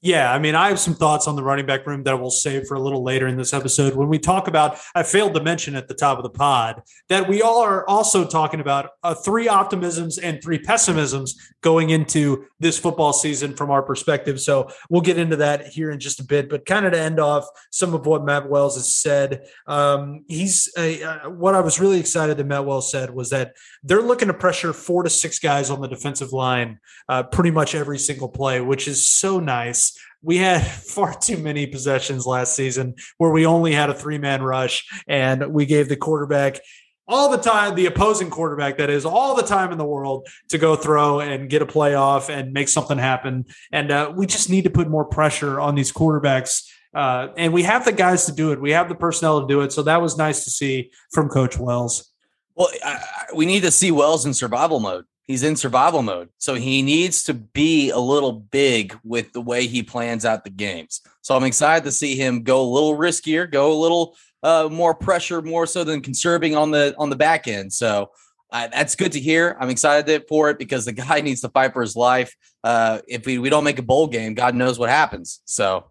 Yeah, 0.00 0.32
I 0.32 0.38
mean, 0.38 0.54
I 0.54 0.68
have 0.68 0.78
some 0.78 0.94
thoughts 0.94 1.26
on 1.26 1.34
the 1.34 1.42
running 1.42 1.66
back 1.66 1.84
room 1.84 2.04
that 2.04 2.20
we'll 2.20 2.30
save 2.30 2.68
for 2.68 2.76
a 2.76 2.80
little 2.80 3.02
later 3.02 3.26
in 3.26 3.36
this 3.36 3.52
episode. 3.52 3.96
When 3.96 4.08
we 4.08 4.20
talk 4.20 4.46
about, 4.46 4.78
I 4.94 5.02
failed 5.02 5.34
to 5.34 5.42
mention 5.42 5.74
at 5.74 5.88
the 5.88 5.94
top 5.94 6.18
of 6.18 6.22
the 6.22 6.30
pod 6.30 6.82
that 7.08 7.28
we 7.28 7.42
all 7.42 7.62
are 7.62 7.88
also 7.88 8.24
talking 8.24 8.60
about 8.60 8.90
uh, 9.02 9.14
three 9.14 9.48
optimisms 9.48 10.20
and 10.22 10.40
three 10.40 10.60
pessimisms 10.60 11.34
going 11.62 11.90
into 11.90 12.44
this 12.60 12.78
football 12.78 13.12
season 13.12 13.56
from 13.56 13.72
our 13.72 13.82
perspective. 13.82 14.40
So 14.40 14.70
we'll 14.88 15.00
get 15.00 15.18
into 15.18 15.34
that 15.36 15.66
here 15.66 15.90
in 15.90 15.98
just 15.98 16.20
a 16.20 16.24
bit. 16.24 16.48
But 16.48 16.64
kind 16.64 16.86
of 16.86 16.92
to 16.92 17.00
end 17.00 17.18
off 17.18 17.48
some 17.72 17.92
of 17.92 18.06
what 18.06 18.24
Matt 18.24 18.48
Wells 18.48 18.76
has 18.76 18.94
said, 18.94 19.46
um, 19.66 20.24
he's 20.28 20.72
uh, 20.76 21.28
what 21.28 21.56
I 21.56 21.60
was 21.60 21.80
really 21.80 21.98
excited 21.98 22.36
that 22.36 22.46
Matt 22.46 22.64
Wells 22.64 22.88
said 22.88 23.10
was 23.12 23.30
that 23.30 23.56
they're 23.82 24.00
looking 24.00 24.28
to 24.28 24.34
pressure 24.34 24.72
four 24.72 25.02
to 25.02 25.10
six 25.10 25.40
guys 25.40 25.70
on 25.70 25.80
the 25.80 25.88
defensive 25.88 26.32
line 26.32 26.78
uh, 27.08 27.24
pretty 27.24 27.50
much 27.50 27.74
every 27.74 27.98
single 27.98 28.28
play, 28.28 28.60
which 28.60 28.86
is 28.86 29.04
so 29.04 29.40
nice 29.40 29.88
we 30.22 30.36
had 30.36 30.66
far 30.66 31.14
too 31.14 31.38
many 31.38 31.66
possessions 31.66 32.26
last 32.26 32.54
season 32.54 32.94
where 33.18 33.30
we 33.30 33.46
only 33.46 33.72
had 33.72 33.90
a 33.90 33.94
three 33.94 34.18
man 34.18 34.42
rush 34.42 34.86
and 35.06 35.52
we 35.52 35.66
gave 35.66 35.88
the 35.88 35.96
quarterback 35.96 36.60
all 37.08 37.30
the 37.30 37.38
time, 37.38 37.74
the 37.74 37.86
opposing 37.86 38.28
quarterback, 38.28 38.76
that 38.76 38.90
is, 38.90 39.06
all 39.06 39.34
the 39.34 39.42
time 39.42 39.72
in 39.72 39.78
the 39.78 39.84
world 39.84 40.28
to 40.50 40.58
go 40.58 40.76
throw 40.76 41.20
and 41.20 41.48
get 41.48 41.62
a 41.62 41.66
playoff 41.66 42.28
and 42.28 42.52
make 42.52 42.68
something 42.68 42.98
happen. 42.98 43.46
And 43.72 43.90
uh, 43.90 44.12
we 44.14 44.26
just 44.26 44.50
need 44.50 44.64
to 44.64 44.70
put 44.70 44.90
more 44.90 45.06
pressure 45.06 45.58
on 45.58 45.74
these 45.74 45.90
quarterbacks. 45.90 46.68
Uh, 46.92 47.28
and 47.38 47.52
we 47.54 47.62
have 47.62 47.86
the 47.86 47.92
guys 47.92 48.26
to 48.26 48.32
do 48.32 48.52
it. 48.52 48.60
We 48.60 48.72
have 48.72 48.90
the 48.90 48.94
personnel 48.94 49.40
to 49.40 49.46
do 49.46 49.62
it. 49.62 49.72
So 49.72 49.82
that 49.84 50.02
was 50.02 50.18
nice 50.18 50.44
to 50.44 50.50
see 50.50 50.90
from 51.10 51.30
Coach 51.30 51.58
Wells. 51.58 52.12
Well, 52.54 52.68
I, 52.84 52.98
we 53.34 53.46
need 53.46 53.62
to 53.62 53.70
see 53.70 53.90
Wells 53.90 54.26
in 54.26 54.34
survival 54.34 54.80
mode 54.80 55.06
he's 55.28 55.44
in 55.44 55.54
survival 55.54 56.02
mode. 56.02 56.30
So 56.38 56.54
he 56.54 56.82
needs 56.82 57.22
to 57.24 57.34
be 57.34 57.90
a 57.90 57.98
little 57.98 58.32
big 58.32 58.98
with 59.04 59.32
the 59.32 59.40
way 59.40 59.68
he 59.68 59.82
plans 59.84 60.24
out 60.24 60.42
the 60.42 60.50
games. 60.50 61.02
So 61.20 61.36
I'm 61.36 61.44
excited 61.44 61.84
to 61.84 61.92
see 61.92 62.16
him 62.16 62.42
go 62.42 62.60
a 62.60 62.66
little 62.66 62.96
riskier, 62.96 63.48
go 63.48 63.70
a 63.72 63.78
little 63.78 64.16
uh, 64.42 64.68
more 64.72 64.94
pressure, 64.94 65.42
more 65.42 65.66
so 65.66 65.84
than 65.84 66.00
conserving 66.00 66.56
on 66.56 66.72
the 66.72 66.94
on 66.98 67.10
the 67.10 67.16
back 67.16 67.46
end. 67.46 67.72
So 67.72 68.10
uh, 68.50 68.68
that's 68.68 68.96
good 68.96 69.12
to 69.12 69.20
hear. 69.20 69.56
I'm 69.60 69.68
excited 69.68 70.24
for 70.28 70.50
it 70.50 70.58
because 70.58 70.86
the 70.86 70.92
guy 71.06 71.20
needs 71.20 71.42
to 71.42 71.50
fight 71.50 71.72
for 71.72 71.82
his 71.82 71.94
life. 71.94 72.34
Uh, 72.64 73.00
if 73.06 73.26
we, 73.26 73.38
we 73.38 73.50
don't 73.50 73.64
make 73.64 73.78
a 73.78 73.82
bowl 73.82 74.08
game, 74.08 74.34
God 74.34 74.54
knows 74.54 74.78
what 74.78 74.88
happens. 74.88 75.42
So 75.44 75.84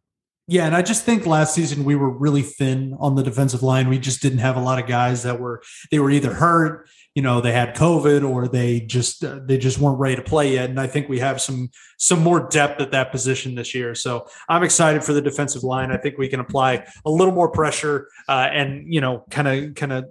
yeah, 0.49 0.65
and 0.65 0.73
I 0.73 0.81
just 0.81 1.03
think 1.03 1.25
last 1.25 1.53
season 1.53 1.83
we 1.83 1.95
were 1.95 2.09
really 2.09 2.41
thin 2.41 2.95
on 2.99 3.15
the 3.15 3.23
defensive 3.23 3.63
line. 3.63 3.89
We 3.89 3.99
just 3.99 4.21
didn't 4.21 4.37
have 4.39 4.55
a 4.55 4.61
lot 4.61 4.79
of 4.79 4.87
guys 4.87 5.23
that 5.23 5.41
were 5.41 5.61
they 5.91 5.99
were 5.99 6.09
either 6.09 6.33
hurt, 6.33 6.87
you 7.17 7.23
know, 7.23 7.41
they 7.41 7.51
had 7.51 7.75
COVID, 7.75 8.29
or 8.29 8.47
they 8.47 8.79
just 8.79 9.23
uh, 9.23 9.39
they 9.43 9.57
just 9.57 9.79
weren't 9.79 9.97
ready 9.97 10.17
to 10.17 10.21
play 10.21 10.53
yet. 10.53 10.69
And 10.69 10.79
I 10.79 10.85
think 10.85 11.09
we 11.09 11.17
have 11.17 11.41
some 11.41 11.71
some 11.97 12.21
more 12.21 12.47
depth 12.47 12.79
at 12.79 12.91
that 12.91 13.11
position 13.11 13.55
this 13.55 13.73
year. 13.73 13.95
So 13.95 14.27
I'm 14.47 14.61
excited 14.61 15.03
for 15.03 15.13
the 15.13 15.21
defensive 15.21 15.63
line. 15.63 15.91
I 15.91 15.97
think 15.97 16.19
we 16.19 16.27
can 16.27 16.39
apply 16.39 16.85
a 17.05 17.09
little 17.09 17.33
more 17.33 17.49
pressure 17.49 18.07
uh, 18.29 18.49
and 18.51 18.93
you 18.93 19.01
know, 19.01 19.25
kind 19.31 19.47
of 19.47 19.73
kind 19.73 19.93
of 19.93 20.05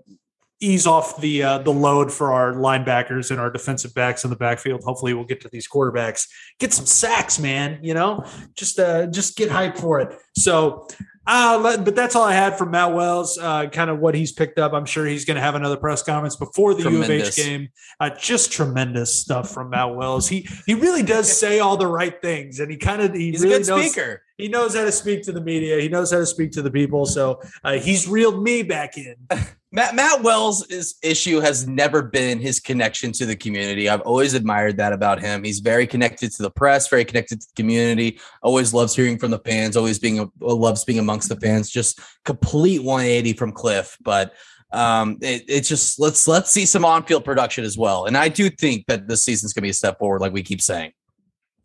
ease 0.60 0.86
off 0.86 1.20
the 1.20 1.42
uh, 1.42 1.58
the 1.58 1.72
load 1.72 2.12
for 2.12 2.32
our 2.32 2.54
linebackers 2.54 3.30
and 3.30 3.40
our 3.40 3.50
defensive 3.50 3.94
backs 3.94 4.24
in 4.24 4.30
the 4.30 4.36
backfield. 4.36 4.82
Hopefully, 4.84 5.14
we'll 5.14 5.24
get 5.24 5.40
to 5.42 5.48
these 5.48 5.68
quarterbacks, 5.68 6.26
get 6.58 6.72
some 6.72 6.86
sacks, 6.86 7.38
man. 7.38 7.78
You 7.82 7.94
know, 7.94 8.24
just 8.54 8.78
uh, 8.78 9.06
just 9.06 9.36
get 9.36 9.50
hype 9.50 9.76
for 9.76 10.00
it. 10.00 10.16
So. 10.36 10.86
Uh, 11.28 11.76
but 11.78 11.96
that's 11.96 12.14
all 12.14 12.22
I 12.22 12.34
had 12.34 12.56
from 12.56 12.70
Matt 12.70 12.94
Wells, 12.94 13.36
uh, 13.36 13.66
kind 13.70 13.90
of 13.90 13.98
what 13.98 14.14
he's 14.14 14.30
picked 14.30 14.60
up. 14.60 14.72
I'm 14.72 14.86
sure 14.86 15.04
he's 15.04 15.24
going 15.24 15.34
to 15.34 15.40
have 15.40 15.56
another 15.56 15.76
press 15.76 16.00
conference 16.00 16.36
before 16.36 16.72
the 16.72 16.82
tremendous. 16.82 17.36
U 17.36 17.42
of 17.42 17.48
H 17.50 17.58
game. 17.58 17.68
Uh, 17.98 18.10
just 18.10 18.52
tremendous 18.52 19.12
stuff 19.12 19.50
from 19.50 19.70
Matt 19.70 19.96
Wells. 19.96 20.28
He 20.28 20.48
he 20.66 20.74
really 20.74 21.02
does 21.02 21.36
say 21.36 21.58
all 21.58 21.76
the 21.76 21.88
right 21.88 22.22
things, 22.22 22.60
and 22.60 22.70
he 22.70 22.76
kind 22.76 23.02
of 23.02 23.12
he 23.12 23.32
he's 23.32 23.42
really 23.42 23.56
a 23.56 23.58
good 23.58 23.66
knows, 23.66 23.90
speaker. 23.90 24.22
He 24.38 24.48
knows 24.48 24.74
how 24.74 24.84
to 24.84 24.92
speak 24.92 25.22
to 25.24 25.32
the 25.32 25.40
media. 25.40 25.80
He 25.80 25.88
knows 25.88 26.12
how 26.12 26.18
to 26.18 26.26
speak 26.26 26.52
to 26.52 26.62
the 26.62 26.70
people. 26.70 27.06
So 27.06 27.40
uh, 27.64 27.78
he's 27.78 28.06
reeled 28.06 28.42
me 28.42 28.62
back 28.62 28.98
in. 28.98 29.16
Matt, 29.72 29.94
Matt 29.94 30.22
Wells' 30.22 30.66
issue 31.02 31.40
has 31.40 31.66
never 31.66 32.02
been 32.02 32.38
his 32.38 32.60
connection 32.60 33.12
to 33.12 33.26
the 33.26 33.36
community. 33.36 33.88
I've 33.88 34.00
always 34.02 34.34
admired 34.34 34.76
that 34.78 34.92
about 34.92 35.20
him. 35.20 35.42
He's 35.42 35.60
very 35.60 35.86
connected 35.86 36.32
to 36.32 36.42
the 36.42 36.50
press, 36.50 36.88
very 36.88 37.04
connected 37.04 37.40
to 37.40 37.46
the 37.46 37.62
community. 37.62 38.18
Always 38.42 38.72
loves 38.72 38.94
hearing 38.94 39.18
from 39.18 39.30
the 39.30 39.38
fans. 39.40 39.76
Always 39.76 39.98
being 39.98 40.30
loves 40.40 40.84
being 40.84 40.98
amongst 40.98 41.28
the 41.28 41.36
fans. 41.36 41.68
Just 41.68 42.00
complete 42.24 42.82
180 42.82 43.32
from 43.34 43.52
Cliff. 43.52 43.96
But 44.02 44.34
um, 44.72 45.18
it, 45.20 45.44
it's 45.48 45.68
just 45.68 45.98
let's 45.98 46.26
let's 46.28 46.50
see 46.50 46.66
some 46.66 46.84
on-field 46.84 47.24
production 47.24 47.64
as 47.64 47.76
well. 47.76 48.06
And 48.06 48.16
I 48.16 48.28
do 48.28 48.50
think 48.50 48.86
that 48.86 49.08
this 49.08 49.24
season's 49.24 49.52
to 49.54 49.60
be 49.60 49.70
a 49.70 49.74
step 49.74 49.98
forward, 49.98 50.20
like 50.20 50.32
we 50.32 50.42
keep 50.42 50.60
saying. 50.60 50.92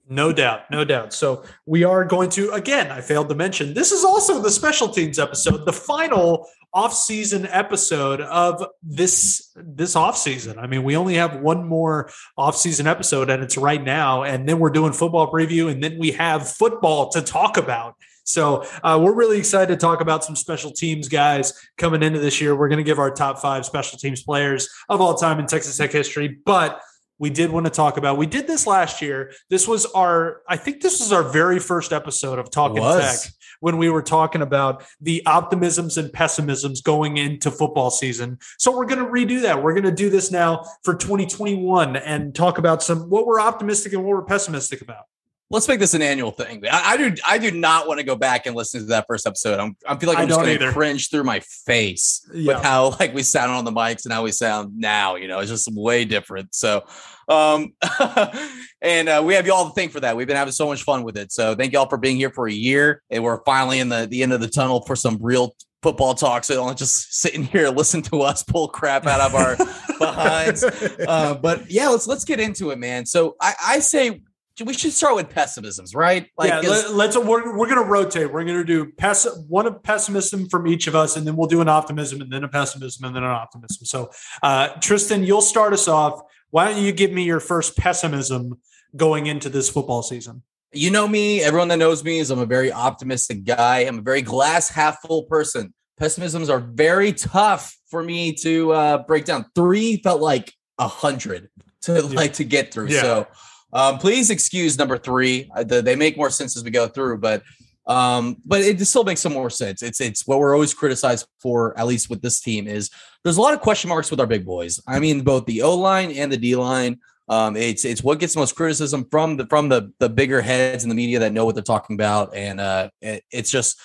No 0.10 0.34
doubt, 0.34 0.70
no 0.70 0.84
doubt. 0.84 1.14
So 1.14 1.44
we 1.66 1.84
are 1.84 2.04
going 2.04 2.30
to 2.32 2.52
again. 2.52 2.92
I 2.92 3.02
failed 3.02 3.30
to 3.30 3.36
mention 3.36 3.74
this 3.74 3.92
is 3.92 4.04
also 4.04 4.42
the 4.42 4.52
special 4.52 4.90
teams 4.90 5.20
episode, 5.20 5.66
the 5.66 5.74
final 5.74 6.48
off-season 6.74 7.46
episode 7.48 8.22
of 8.22 8.66
this 8.82 9.52
this 9.56 9.96
off-season. 9.96 10.58
I 10.58 10.68
mean, 10.68 10.84
we 10.84 10.98
only 10.98 11.16
have 11.16 11.42
one 11.42 11.66
more 11.66 12.10
off-season 12.38 12.88
episode, 12.88 13.30
and 13.30 13.44
it's 13.44 13.58
right 13.58 13.84
now. 13.84 14.24
And 14.24 14.48
then 14.50 14.60
we're 14.60 14.70
doing 14.70 14.94
football 14.94 15.32
preview, 15.32 15.72
and 15.72 15.84
then 15.84 15.98
we 15.98 16.12
have 16.12 16.48
football 16.48 17.10
to 17.10 17.22
talk 17.22 17.58
about. 17.58 17.96
So 18.24 18.66
uh, 18.84 19.00
we're 19.02 19.16
really 19.16 19.38
excited 19.38 19.68
to 19.74 19.78
talk 19.78 20.00
about 20.00 20.24
some 20.24 20.36
special 20.36 20.72
teams 20.72 21.10
guys 21.10 21.54
coming 21.78 22.04
into 22.04 22.20
this 22.20 22.40
year. 22.40 22.56
We're 22.56 22.70
going 22.70 22.78
to 22.78 22.84
give 22.84 23.00
our 23.00 23.12
top 23.12 23.40
five 23.40 23.66
special 23.66 23.98
teams 23.98 24.24
players 24.24 24.70
of 24.90 25.02
all 25.02 25.16
time 25.16 25.40
in 25.40 25.48
Texas 25.48 25.78
Tech 25.78 25.92
history, 25.92 26.40
but 26.46 26.82
we 27.22 27.30
did 27.30 27.52
want 27.52 27.68
to 27.68 27.72
talk 27.72 27.98
about. 27.98 28.18
We 28.18 28.26
did 28.26 28.48
this 28.48 28.66
last 28.66 29.00
year. 29.00 29.32
This 29.48 29.68
was 29.68 29.86
our, 29.86 30.42
I 30.50 30.58
think 30.58 30.82
this 30.82 31.00
was 31.00 31.14
our 31.14 31.22
very 31.22 31.60
first 31.60 31.94
episode 31.94 32.40
of 32.40 32.50
Talking 32.50 32.82
Tech 32.82 33.20
when 33.60 33.78
we 33.78 33.92
were 33.92 34.02
talking 34.02 34.42
about 34.42 34.84
the 35.00 35.22
optimisms 35.28 36.00
and 36.00 36.12
pessimisms 36.12 36.82
going 36.82 37.18
into 37.18 37.52
football 37.52 37.92
season. 37.92 38.40
So 38.58 38.76
we're 38.76 38.88
going 38.88 39.06
to 39.06 39.06
redo 39.06 39.44
that. 39.44 39.62
We're 39.62 39.74
going 39.74 39.84
to 39.84 39.92
do 39.92 40.10
this 40.10 40.32
now 40.32 40.66
for 40.84 40.96
2021 40.96 41.96
and 41.96 42.34
talk 42.34 42.58
about 42.58 42.82
some 42.82 43.02
what 43.02 43.28
we're 43.28 43.40
optimistic 43.40 43.94
and 43.94 44.04
what 44.04 44.16
we're 44.16 44.24
pessimistic 44.24 44.82
about. 44.82 45.06
Let's 45.52 45.68
make 45.68 45.80
this 45.80 45.94
an 45.94 46.02
annual 46.02 46.32
thing. 46.32 46.64
I, 46.66 46.94
I 46.94 46.98
do. 46.98 47.14
I 47.28 47.38
do 47.38 47.52
not 47.52 47.88
want 47.88 48.00
to 48.00 48.06
go 48.06 48.16
back 48.16 48.46
and 48.46 48.56
listen 48.56 48.80
to 48.80 48.86
that 48.88 49.06
first 49.08 49.28
episode. 49.28 49.60
I'm. 49.60 49.76
I 49.86 49.98
feel 49.98 50.08
like 50.10 50.18
I 50.18 50.22
I'm 50.24 50.28
just 50.30 50.40
going 50.40 50.58
to 50.58 50.72
cringe 50.72 51.10
through 51.10 51.26
my 51.26 51.42
face 51.42 52.26
Yeah. 52.34 52.54
with 52.56 52.64
how 52.64 52.96
like 53.00 53.14
we 53.14 53.22
sound 53.22 53.52
on 53.52 53.66
the 53.66 53.72
mics 53.72 54.06
and 54.06 54.14
how 54.14 54.24
we 54.24 54.32
sound 54.32 54.78
now. 54.78 55.16
You 55.16 55.28
know, 55.28 55.40
it's 55.40 55.52
just 55.52 55.70
way 55.74 56.06
different. 56.06 56.56
So, 56.56 56.84
um, 57.28 57.74
and 58.82 59.10
uh, 59.10 59.22
we 59.26 59.34
have 59.34 59.46
you 59.46 59.54
all 59.54 59.68
to 59.68 59.74
thank 59.74 59.92
for 59.92 60.00
that. 60.00 60.16
We've 60.16 60.28
been 60.28 60.38
having 60.38 60.54
so 60.54 60.68
much 60.68 60.84
fun 60.84 61.04
with 61.04 61.18
it. 61.18 61.32
So 61.32 61.54
thank 61.56 61.74
you 61.74 61.80
all 61.80 61.90
for 61.90 61.98
being 61.98 62.16
here 62.16 62.32
for 62.32 62.48
a 62.48 62.54
year, 62.54 63.02
and 63.10 63.24
we're 63.24 63.44
finally 63.44 63.80
in 63.80 63.90
the 63.90 64.08
the 64.10 64.24
end 64.24 64.34
of 64.34 64.40
the 64.42 64.48
tunnel 64.48 64.82
for 64.86 64.96
some 64.96 65.18
real 65.22 65.56
football 65.84 66.14
talk. 66.14 66.44
So 66.44 66.56
don't 66.56 66.78
just 66.78 67.14
sitting 67.20 67.44
here 67.44 67.68
listen 67.70 68.02
to 68.04 68.22
us 68.22 68.44
pull 68.44 68.70
crap 68.70 69.06
out 69.06 69.20
of 69.20 69.36
our 69.36 69.58
behinds. 70.00 70.64
Uh, 70.64 71.34
but 71.36 71.70
yeah, 71.70 71.90
let's 71.90 72.08
let's 72.08 72.24
get 72.24 72.40
into 72.40 72.70
it, 72.72 72.80
man. 72.80 73.06
So 73.06 73.36
I, 73.42 73.54
I 73.62 73.80
say 73.80 74.22
we 74.66 74.74
should 74.74 74.94
start 74.94 75.16
with 75.16 75.30
pessimisms, 75.30 75.96
right? 75.96 76.28
yeah, 76.42 76.60
is- 76.60 76.70
let, 76.70 76.94
let's 76.94 77.18
we're, 77.18 77.58
we're 77.58 77.70
gonna 77.70 77.84
rotate. 77.84 78.32
We're 78.32 78.44
gonna 78.44 78.64
do 78.64 78.92
pess 78.92 79.28
one 79.48 79.66
of 79.66 79.82
pessimism 79.82 80.50
from 80.50 80.68
each 80.68 80.88
of 80.88 80.96
us, 80.96 81.16
and 81.16 81.26
then 81.26 81.36
we'll 81.36 81.48
do 81.48 81.62
an 81.62 81.70
optimism, 81.70 82.22
and 82.22 82.32
then 82.32 82.44
a 82.44 82.48
pessimism, 82.48 83.06
and 83.06 83.16
then 83.16 83.24
an 83.24 83.30
optimism. 83.32 83.86
So, 83.86 84.12
uh, 84.44 84.70
Tristan, 84.80 85.24
you'll 85.24 85.42
start 85.42 85.74
us 85.74 85.88
off. 85.88 86.22
Why 86.50 86.72
don't 86.72 86.84
you 86.84 86.92
give 86.92 87.12
me 87.12 87.24
your 87.24 87.40
first 87.40 87.78
pessimism 87.78 88.60
going 88.96 89.28
into 89.28 89.50
this 89.50 89.70
football 89.70 90.04
season? 90.04 90.44
you 90.74 90.90
know 90.90 91.08
me, 91.08 91.42
everyone 91.42 91.68
that 91.68 91.78
knows 91.78 92.04
me 92.04 92.20
is 92.20 92.32
I'm 92.32 92.40
a 92.40 92.46
very 92.46 92.72
optimistic 92.72 93.44
guy. 93.44 93.80
I'm 93.80 94.00
a 94.00 94.02
very 94.02 94.22
glass 94.22 94.70
half 94.70 95.02
full 95.02 95.24
person. 95.24 95.74
Pessimisms 95.98 96.50
are 96.50 96.60
very 96.60 97.14
tough 97.14 97.78
for 97.90 98.02
me 98.02 98.34
to 98.36 98.72
uh, 98.72 98.98
break 99.00 99.26
down. 99.26 99.46
Three 99.54 99.98
felt 99.98 100.22
like 100.22 100.54
a 100.80 100.88
hundred 100.88 101.50
to 101.82 102.02
like 102.02 102.34
to 102.34 102.44
get 102.44 102.74
through. 102.74 102.88
Yeah. 102.88 103.02
So 103.02 103.28
um, 103.74 103.98
please 103.98 104.30
excuse 104.30 104.78
number 104.78 104.98
three. 104.98 105.50
Uh, 105.56 105.64
the, 105.64 105.82
they 105.82 105.96
make 105.96 106.18
more 106.18 106.30
sense 106.30 106.58
as 106.58 106.64
we 106.64 106.72
go 106.72 106.88
through, 106.88 107.20
but 107.20 107.44
um, 107.88 108.38
but 108.46 108.62
it 108.62 108.80
still 108.86 109.04
makes 109.04 109.22
some 109.22 109.34
more 109.34 109.50
sense. 109.50 109.82
It's 109.82 110.00
it's 110.00 110.28
what 110.28 110.40
we're 110.40 110.54
always 110.54 110.74
criticized 110.74 111.28
for, 111.40 111.78
at 111.78 111.88
least 111.88 112.10
with 112.10 112.22
this 112.22 112.40
team, 112.40 112.68
is 112.68 112.90
there's 113.24 113.38
a 113.38 113.42
lot 113.42 113.54
of 113.54 113.62
question 113.62 113.90
marks 113.90 114.12
with 114.12 114.20
our 114.20 114.28
big 114.28 114.46
boys. 114.46 114.80
I 114.88 115.00
mean, 115.00 115.22
both 115.22 115.46
the 115.46 115.62
O 115.64 115.76
line 115.76 116.12
and 116.12 116.32
the 116.32 116.38
D 116.38 116.56
line. 116.56 117.00
Um, 117.30 117.56
it's 117.56 117.86
it's 117.86 118.04
what 118.04 118.20
gets 118.20 118.36
most 118.36 118.56
criticism 118.56 119.08
from 119.10 119.38
the 119.38 119.46
from 119.48 119.70
the 119.70 119.92
the 120.00 120.10
bigger 120.10 120.42
heads 120.42 120.84
in 120.84 120.90
the 120.90 120.96
media 120.96 121.20
that 121.20 121.34
know 121.34 121.46
what 121.46 121.56
they're 121.56 121.64
talking 121.64 121.96
about, 121.96 122.36
and 122.36 122.60
uh, 122.60 122.90
it- 123.02 123.24
it's 123.32 123.50
just 123.50 123.80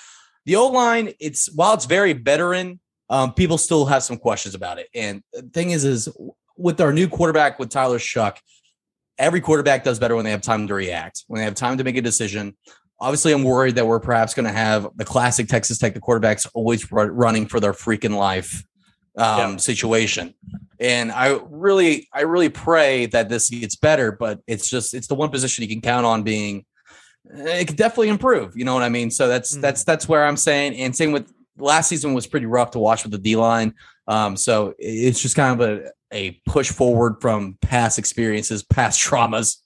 the 0.47 0.57
O 0.57 0.67
line. 0.67 1.13
It's 1.21 1.53
while 1.55 1.75
it's 1.75 1.87
very 1.87 2.13
veteran, 2.13 2.81
um, 3.09 3.33
people 3.35 3.57
still 3.59 3.87
have 3.87 4.03
some 4.03 4.17
questions 4.19 4.55
about 4.55 4.79
it. 4.79 4.89
And 4.95 5.23
the 5.33 5.43
thing 5.43 5.71
is, 5.71 5.85
is 5.85 6.09
with 6.57 6.81
our 6.81 6.93
new 6.93 7.09
quarterback 7.09 7.59
with 7.59 7.71
Tyler 7.71 7.99
Shough, 7.99 8.37
every 9.19 9.41
quarterback 9.41 9.85
does 9.85 9.99
better 9.99 10.15
when 10.17 10.25
they 10.25 10.31
have 10.31 10.43
time 10.43 10.67
to 10.69 10.75
react, 10.75 11.25
when 11.29 11.39
they 11.39 11.45
have 11.45 11.55
time 11.55 11.79
to 11.79 11.85
make 11.85 11.97
a 11.97 12.03
decision. 12.03 12.57
Obviously, 13.01 13.33
I'm 13.33 13.45
worried 13.45 13.75
that 13.77 13.87
we're 13.87 14.01
perhaps 14.01 14.33
going 14.35 14.47
to 14.47 14.53
have 14.53 14.89
the 14.97 15.05
classic 15.05 15.49
Texas 15.49 15.79
Tech, 15.79 15.95
the 15.95 16.01
quarterbacks 16.01 16.47
always 16.55 16.91
ru- 16.91 17.05
running 17.07 17.47
for 17.47 17.61
their 17.61 17.73
freaking 17.73 18.17
life 18.17 18.65
um, 19.19 19.53
Yeah. 19.53 19.57
situation. 19.57 20.35
And 20.81 21.11
I 21.13 21.39
really, 21.49 22.09
I 22.13 22.23
really 22.23 22.49
pray 22.51 23.07
that 23.07 23.29
this 23.29 23.49
gets 23.51 23.77
better, 23.77 24.13
but 24.13 24.41
it's 24.47 24.69
just, 24.69 24.93
it's 24.95 25.07
the 25.07 25.15
one 25.15 25.31
position 25.31 25.63
you 25.63 25.69
can 25.69 25.81
count 25.81 26.05
on 26.07 26.23
being, 26.23 26.65
it 27.35 27.67
could 27.67 27.77
definitely 27.77 28.09
improve. 28.11 28.57
You 28.57 28.65
know 28.65 28.75
what 28.75 28.83
I 28.83 28.89
mean? 28.91 29.11
So 29.11 29.29
that's, 29.29 29.57
Mhm. 29.57 29.61
that's, 29.63 29.85
that's 29.85 30.09
where 30.09 30.25
I'm 30.25 30.37
saying. 30.37 30.77
And 30.77 30.95
same 30.95 31.13
with 31.13 31.31
last 31.59 31.89
season 31.89 32.13
was 32.15 32.27
pretty 32.27 32.47
rough 32.47 32.73
to 32.73 32.79
watch 32.79 33.03
with 33.03 33.13
the 33.13 33.19
D 33.19 33.37
line. 33.37 33.75
Um, 34.07 34.37
so 34.37 34.75
it's 34.79 35.21
just 35.21 35.35
kind 35.37 35.61
of 35.61 35.69
a, 35.69 35.91
a 36.17 36.41
push 36.47 36.71
forward 36.71 37.17
from 37.21 37.59
past 37.61 37.99
experiences, 37.99 38.63
past 38.63 39.01
traumas 39.01 39.59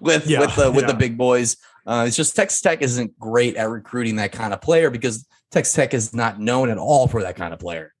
with, 0.00 0.28
Yeah, 0.28 0.40
with 0.40 0.54
the, 0.54 0.70
with 0.70 0.86
the 0.86 0.94
big 0.94 1.16
boys. 1.16 1.56
Uh, 1.86 2.04
it's 2.06 2.16
just 2.16 2.36
Texas 2.36 2.60
Tech 2.60 2.82
isn't 2.82 3.18
great 3.18 3.56
at 3.56 3.70
recruiting 3.70 4.16
that 4.16 4.32
kind 4.32 4.52
of 4.52 4.60
player 4.60 4.90
because 4.90 5.26
Texas 5.50 5.74
Tech 5.74 5.94
is 5.94 6.12
not 6.12 6.38
known 6.38 6.68
at 6.68 6.78
all 6.78 7.08
for 7.08 7.22
that 7.22 7.36
kind 7.36 7.54
of 7.54 7.60
player. 7.60 7.94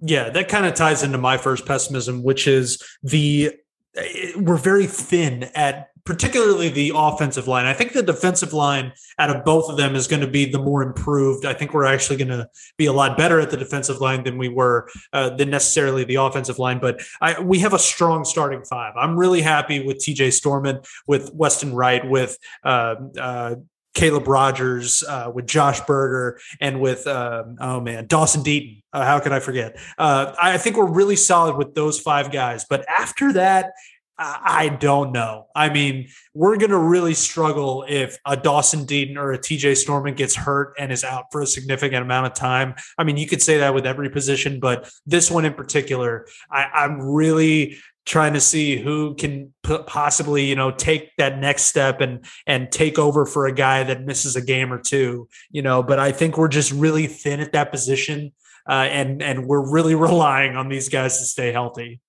Yeah, 0.00 0.30
that 0.30 0.48
kind 0.48 0.66
of 0.66 0.74
ties 0.74 1.02
into 1.02 1.18
my 1.18 1.36
first 1.36 1.66
pessimism, 1.66 2.22
which 2.22 2.48
is 2.48 2.82
the 3.02 3.52
eh, 3.94 4.32
we're 4.36 4.56
very 4.56 4.86
thin 4.86 5.44
at 5.54 5.90
particularly 6.04 6.68
the 6.68 6.92
offensive 6.94 7.46
line. 7.46 7.66
I 7.66 7.74
think 7.74 7.92
the 7.92 8.02
defensive 8.02 8.52
line 8.52 8.92
out 9.18 9.34
of 9.34 9.44
both 9.44 9.70
of 9.70 9.76
them 9.76 9.94
is 9.94 10.06
going 10.08 10.22
to 10.22 10.26
be 10.26 10.44
the 10.44 10.58
more 10.58 10.82
improved. 10.82 11.44
I 11.44 11.54
think 11.54 11.72
we're 11.72 11.84
actually 11.84 12.16
going 12.16 12.28
to 12.28 12.48
be 12.76 12.86
a 12.86 12.92
lot 12.92 13.16
better 13.16 13.38
at 13.38 13.50
the 13.50 13.56
defensive 13.56 14.00
line 14.00 14.24
than 14.24 14.36
we 14.36 14.48
were 14.48 14.88
uh, 15.12 15.30
than 15.30 15.50
necessarily 15.50 16.04
the 16.04 16.16
offensive 16.16 16.58
line. 16.58 16.80
But 16.80 17.00
I, 17.20 17.40
we 17.40 17.60
have 17.60 17.72
a 17.72 17.78
strong 17.78 18.24
starting 18.24 18.64
five. 18.64 18.94
I'm 18.96 19.16
really 19.16 19.42
happy 19.42 19.84
with 19.84 19.98
T.J. 19.98 20.28
Storment, 20.28 20.86
with 21.06 21.32
Weston 21.34 21.74
Wright, 21.74 22.08
with 22.08 22.36
uh, 22.64 22.96
uh, 23.18 23.54
Caleb 23.94 24.26
Rogers, 24.26 25.02
uh, 25.06 25.30
with 25.32 25.46
Josh 25.46 25.80
Berger, 25.82 26.40
and 26.60 26.80
with 26.80 27.06
um, 27.06 27.56
oh 27.60 27.80
man, 27.80 28.06
Dawson 28.06 28.42
Deaton. 28.42 28.82
Uh, 28.92 29.04
how 29.04 29.20
could 29.20 29.32
I 29.32 29.40
forget? 29.40 29.78
Uh, 29.98 30.34
I 30.40 30.58
think 30.58 30.76
we're 30.76 30.90
really 30.90 31.16
solid 31.16 31.56
with 31.56 31.74
those 31.74 32.00
five 32.00 32.30
guys. 32.30 32.64
But 32.68 32.86
after 32.88 33.32
that, 33.34 33.72
I, 34.18 34.68
don't 34.68 35.12
know. 35.12 35.46
I 35.54 35.68
mean, 35.68 36.08
we're 36.34 36.56
going 36.56 36.70
to 36.70 36.78
really 36.78 37.14
struggle 37.14 37.84
if 37.88 38.18
a 38.26 38.36
Dawson 38.36 38.86
Deaton 38.86 39.16
or 39.16 39.32
a 39.32 39.38
TJ 39.38 39.72
Storment 39.72 40.16
gets 40.16 40.36
hurt 40.36 40.74
and 40.78 40.92
is 40.92 41.04
out 41.04 41.26
for 41.32 41.40
a 41.40 41.46
significant 41.46 42.02
amount 42.02 42.26
of 42.26 42.34
time. 42.34 42.74
I 42.98 43.04
mean, 43.04 43.16
you 43.16 43.26
could 43.26 43.42
say 43.42 43.58
that 43.58 43.74
with 43.74 43.86
every 43.86 44.10
position, 44.10 44.60
but 44.60 44.90
this 45.06 45.30
one 45.30 45.44
in 45.44 45.54
particular, 45.54 46.26
I, 46.50 46.64
I'm 46.72 47.00
really 47.00 47.78
trying 48.04 48.32
to 48.32 48.40
see 48.40 48.76
who 48.76 49.14
can 49.14 49.52
possibly 49.62 50.44
you 50.44 50.56
know 50.56 50.72
take 50.72 51.14
that 51.18 51.38
next 51.38 51.62
step 51.62 52.00
and 52.00 52.24
and 52.48 52.72
take 52.72 52.98
over 52.98 53.24
for 53.24 53.46
a 53.46 53.54
guy 53.54 53.84
that 53.84 54.04
misses 54.04 54.34
a 54.34 54.42
game 54.42 54.72
or 54.72 54.78
two 54.80 55.28
you 55.52 55.62
know 55.62 55.84
but 55.84 56.00
i 56.00 56.10
think 56.10 56.36
we're 56.36 56.48
just 56.48 56.72
really 56.72 57.06
thin 57.06 57.38
at 57.38 57.52
that 57.52 57.70
position 57.70 58.32
uh, 58.68 58.72
and 58.72 59.22
and 59.22 59.46
we're 59.46 59.70
really 59.70 59.94
relying 60.08 60.56
on 60.56 60.68
these 60.68 60.88
guys 60.88 61.18
to 61.18 61.24
stay 61.24 61.52
healthy 61.52 62.00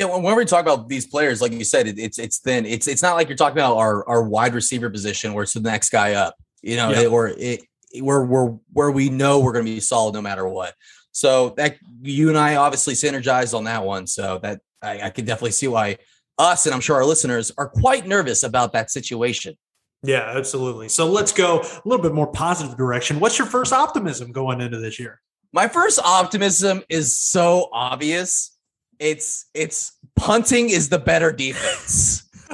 Yeah, 0.00 0.06
when 0.16 0.34
we 0.34 0.44
talk 0.46 0.62
about 0.62 0.88
these 0.88 1.06
players, 1.06 1.42
like 1.42 1.52
you 1.52 1.62
said, 1.62 1.86
it, 1.86 1.98
it's 1.98 2.18
it's 2.18 2.38
thin. 2.38 2.64
It's 2.64 2.88
it's 2.88 3.02
not 3.02 3.14
like 3.16 3.28
you're 3.28 3.36
talking 3.36 3.58
about 3.58 3.76
our 3.76 4.08
our 4.08 4.22
wide 4.22 4.54
receiver 4.54 4.88
position 4.88 5.34
where 5.34 5.42
it's 5.42 5.52
the 5.52 5.60
next 5.60 5.90
guy 5.90 6.14
up, 6.14 6.34
you 6.62 6.76
know, 6.76 6.90
Yeah. 6.90 7.06
or 7.08 7.28
it 7.28 7.60
where 8.00 8.24
we're 8.24 8.56
where 8.72 8.90
we 8.90 9.10
know 9.10 9.40
we're 9.40 9.52
going 9.52 9.64
to 9.66 9.70
be 9.70 9.78
solid 9.80 10.14
no 10.14 10.22
matter 10.22 10.48
what. 10.48 10.74
So 11.12 11.50
that 11.58 11.76
you 12.00 12.30
and 12.30 12.38
I 12.38 12.56
obviously 12.56 12.94
synergized 12.94 13.54
on 13.56 13.64
that 13.64 13.84
one. 13.84 14.06
So 14.06 14.38
that 14.42 14.60
I, 14.80 15.02
I 15.02 15.10
can 15.10 15.26
definitely 15.26 15.50
see 15.52 15.68
why 15.68 15.98
us 16.38 16.64
and 16.64 16.74
I'm 16.74 16.80
sure 16.80 16.96
our 16.96 17.04
listeners 17.04 17.52
are 17.58 17.68
quite 17.68 18.06
nervous 18.06 18.42
about 18.42 18.72
that 18.72 18.90
situation. 18.90 19.54
yeah 20.02 20.32
absolutely 20.34 20.88
so 20.88 21.04
let's 21.06 21.32
go 21.32 21.60
a 21.60 21.82
little 21.84 22.02
bit 22.02 22.14
more 22.14 22.26
positive 22.32 22.74
direction 22.78 23.20
what's 23.20 23.36
your 23.38 23.46
first 23.46 23.74
optimism 23.74 24.32
going 24.32 24.62
into 24.62 24.78
this 24.78 24.98
year 24.98 25.20
My 25.52 25.68
first 25.68 25.98
optimism 26.02 26.82
is 26.88 27.14
so 27.14 27.68
obvious. 27.74 28.56
It's 29.00 29.46
it's 29.54 29.92
punting 30.14 30.70
is 30.70 30.90
the 30.90 30.98
better 30.98 31.32
defense. 31.32 32.28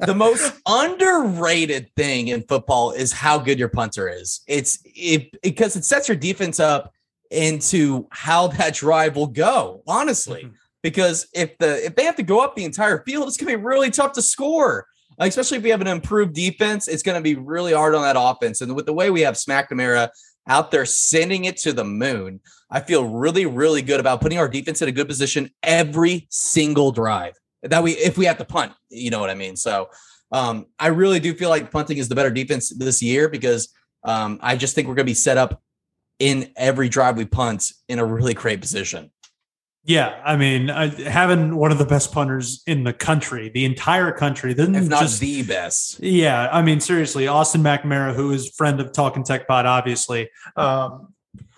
the 0.00 0.14
most 0.14 0.54
underrated 0.66 1.90
thing 1.96 2.28
in 2.28 2.42
football 2.42 2.92
is 2.92 3.12
how 3.12 3.38
good 3.38 3.58
your 3.58 3.68
punter 3.68 4.08
is. 4.08 4.40
It's 4.48 4.78
it 4.84 5.40
because 5.42 5.76
it 5.76 5.84
sets 5.84 6.08
your 6.08 6.16
defense 6.16 6.58
up 6.60 6.92
into 7.30 8.08
how 8.10 8.48
that 8.48 8.74
drive 8.74 9.16
will 9.16 9.26
go, 9.26 9.82
honestly. 9.86 10.44
Mhm. 10.44 10.52
Because 10.82 11.26
if 11.34 11.56
the 11.58 11.84
if 11.84 11.94
they 11.94 12.04
have 12.04 12.16
to 12.16 12.22
go 12.22 12.40
up 12.40 12.56
the 12.56 12.64
entire 12.64 13.02
field, 13.04 13.28
it's 13.28 13.36
gonna 13.36 13.56
be 13.56 13.62
really 13.62 13.90
tough 13.90 14.12
to 14.12 14.22
score. 14.22 14.86
Like, 15.18 15.28
especially 15.28 15.58
if 15.58 15.62
we 15.62 15.70
have 15.70 15.80
an 15.82 15.86
improved 15.86 16.34
defense, 16.34 16.88
it's 16.88 17.02
gonna 17.02 17.20
be 17.20 17.34
really 17.34 17.72
hard 17.74 17.94
on 17.94 18.02
that 18.02 18.16
offense. 18.18 18.62
And 18.62 18.74
with 18.74 18.86
the 18.86 18.94
way 18.94 19.10
we 19.10 19.20
have 19.22 19.36
Smack 19.36 19.70
McNamara 19.70 20.08
out 20.48 20.70
there 20.70 20.84
sending 20.84 21.46
it 21.46 21.56
to 21.58 21.72
the 21.72 21.84
moon, 21.84 22.40
I 22.70 22.80
feel 22.80 23.06
really, 23.06 23.46
really 23.46 23.82
good 23.82 24.00
about 24.00 24.20
putting 24.20 24.38
our 24.38 24.48
defense 24.48 24.82
in 24.82 24.88
a 24.88 24.92
good 24.92 25.08
position 25.08 25.50
every 25.62 26.26
single 26.30 26.92
drive 26.92 27.34
that 27.62 27.82
we 27.82 27.92
if 27.92 28.18
we 28.18 28.26
have 28.26 28.38
to 28.38 28.44
punt, 28.44 28.72
you 28.90 29.10
know 29.10 29.20
what 29.20 29.30
I 29.30 29.34
mean? 29.34 29.56
So 29.56 29.88
um, 30.32 30.66
I 30.78 30.88
really 30.88 31.20
do 31.20 31.34
feel 31.34 31.48
like 31.48 31.70
punting 31.70 31.98
is 31.98 32.08
the 32.08 32.14
better 32.14 32.30
defense 32.30 32.70
this 32.70 33.02
year 33.02 33.28
because 33.28 33.72
um, 34.04 34.38
I 34.42 34.56
just 34.56 34.74
think 34.74 34.86
we're 34.86 34.94
going 34.94 35.06
to 35.06 35.10
be 35.10 35.14
set 35.14 35.38
up 35.38 35.62
in 36.18 36.52
every 36.56 36.88
drive 36.88 37.16
we 37.16 37.24
punt 37.24 37.72
in 37.88 37.98
a 37.98 38.04
really 38.04 38.34
great 38.34 38.60
position. 38.60 39.10
Yeah 39.84 40.20
i 40.24 40.36
mean 40.36 40.70
I, 40.70 40.88
having 40.88 41.56
one 41.56 41.70
of 41.72 41.78
the 41.78 41.84
best 41.84 42.12
punters 42.12 42.62
in 42.66 42.84
the 42.84 42.92
country 42.92 43.50
the 43.50 43.64
entire 43.64 44.12
country 44.12 44.54
then 44.54 44.74
If 44.74 44.88
not 44.88 45.02
just 45.02 45.20
the 45.20 45.42
best. 45.42 46.00
Yeah, 46.00 46.48
I 46.50 46.62
mean, 46.62 46.80
seriously, 46.80 47.26
Austin 47.26 47.62
McNamara, 47.62 48.14
who 48.14 48.32
is 48.32 48.50
friend 48.50 48.80
of 48.80 48.92
Talking 48.92 49.24
Tech 49.24 49.46
Pod, 49.46 49.66
obviously. 49.66 50.30
Um, 50.56 51.13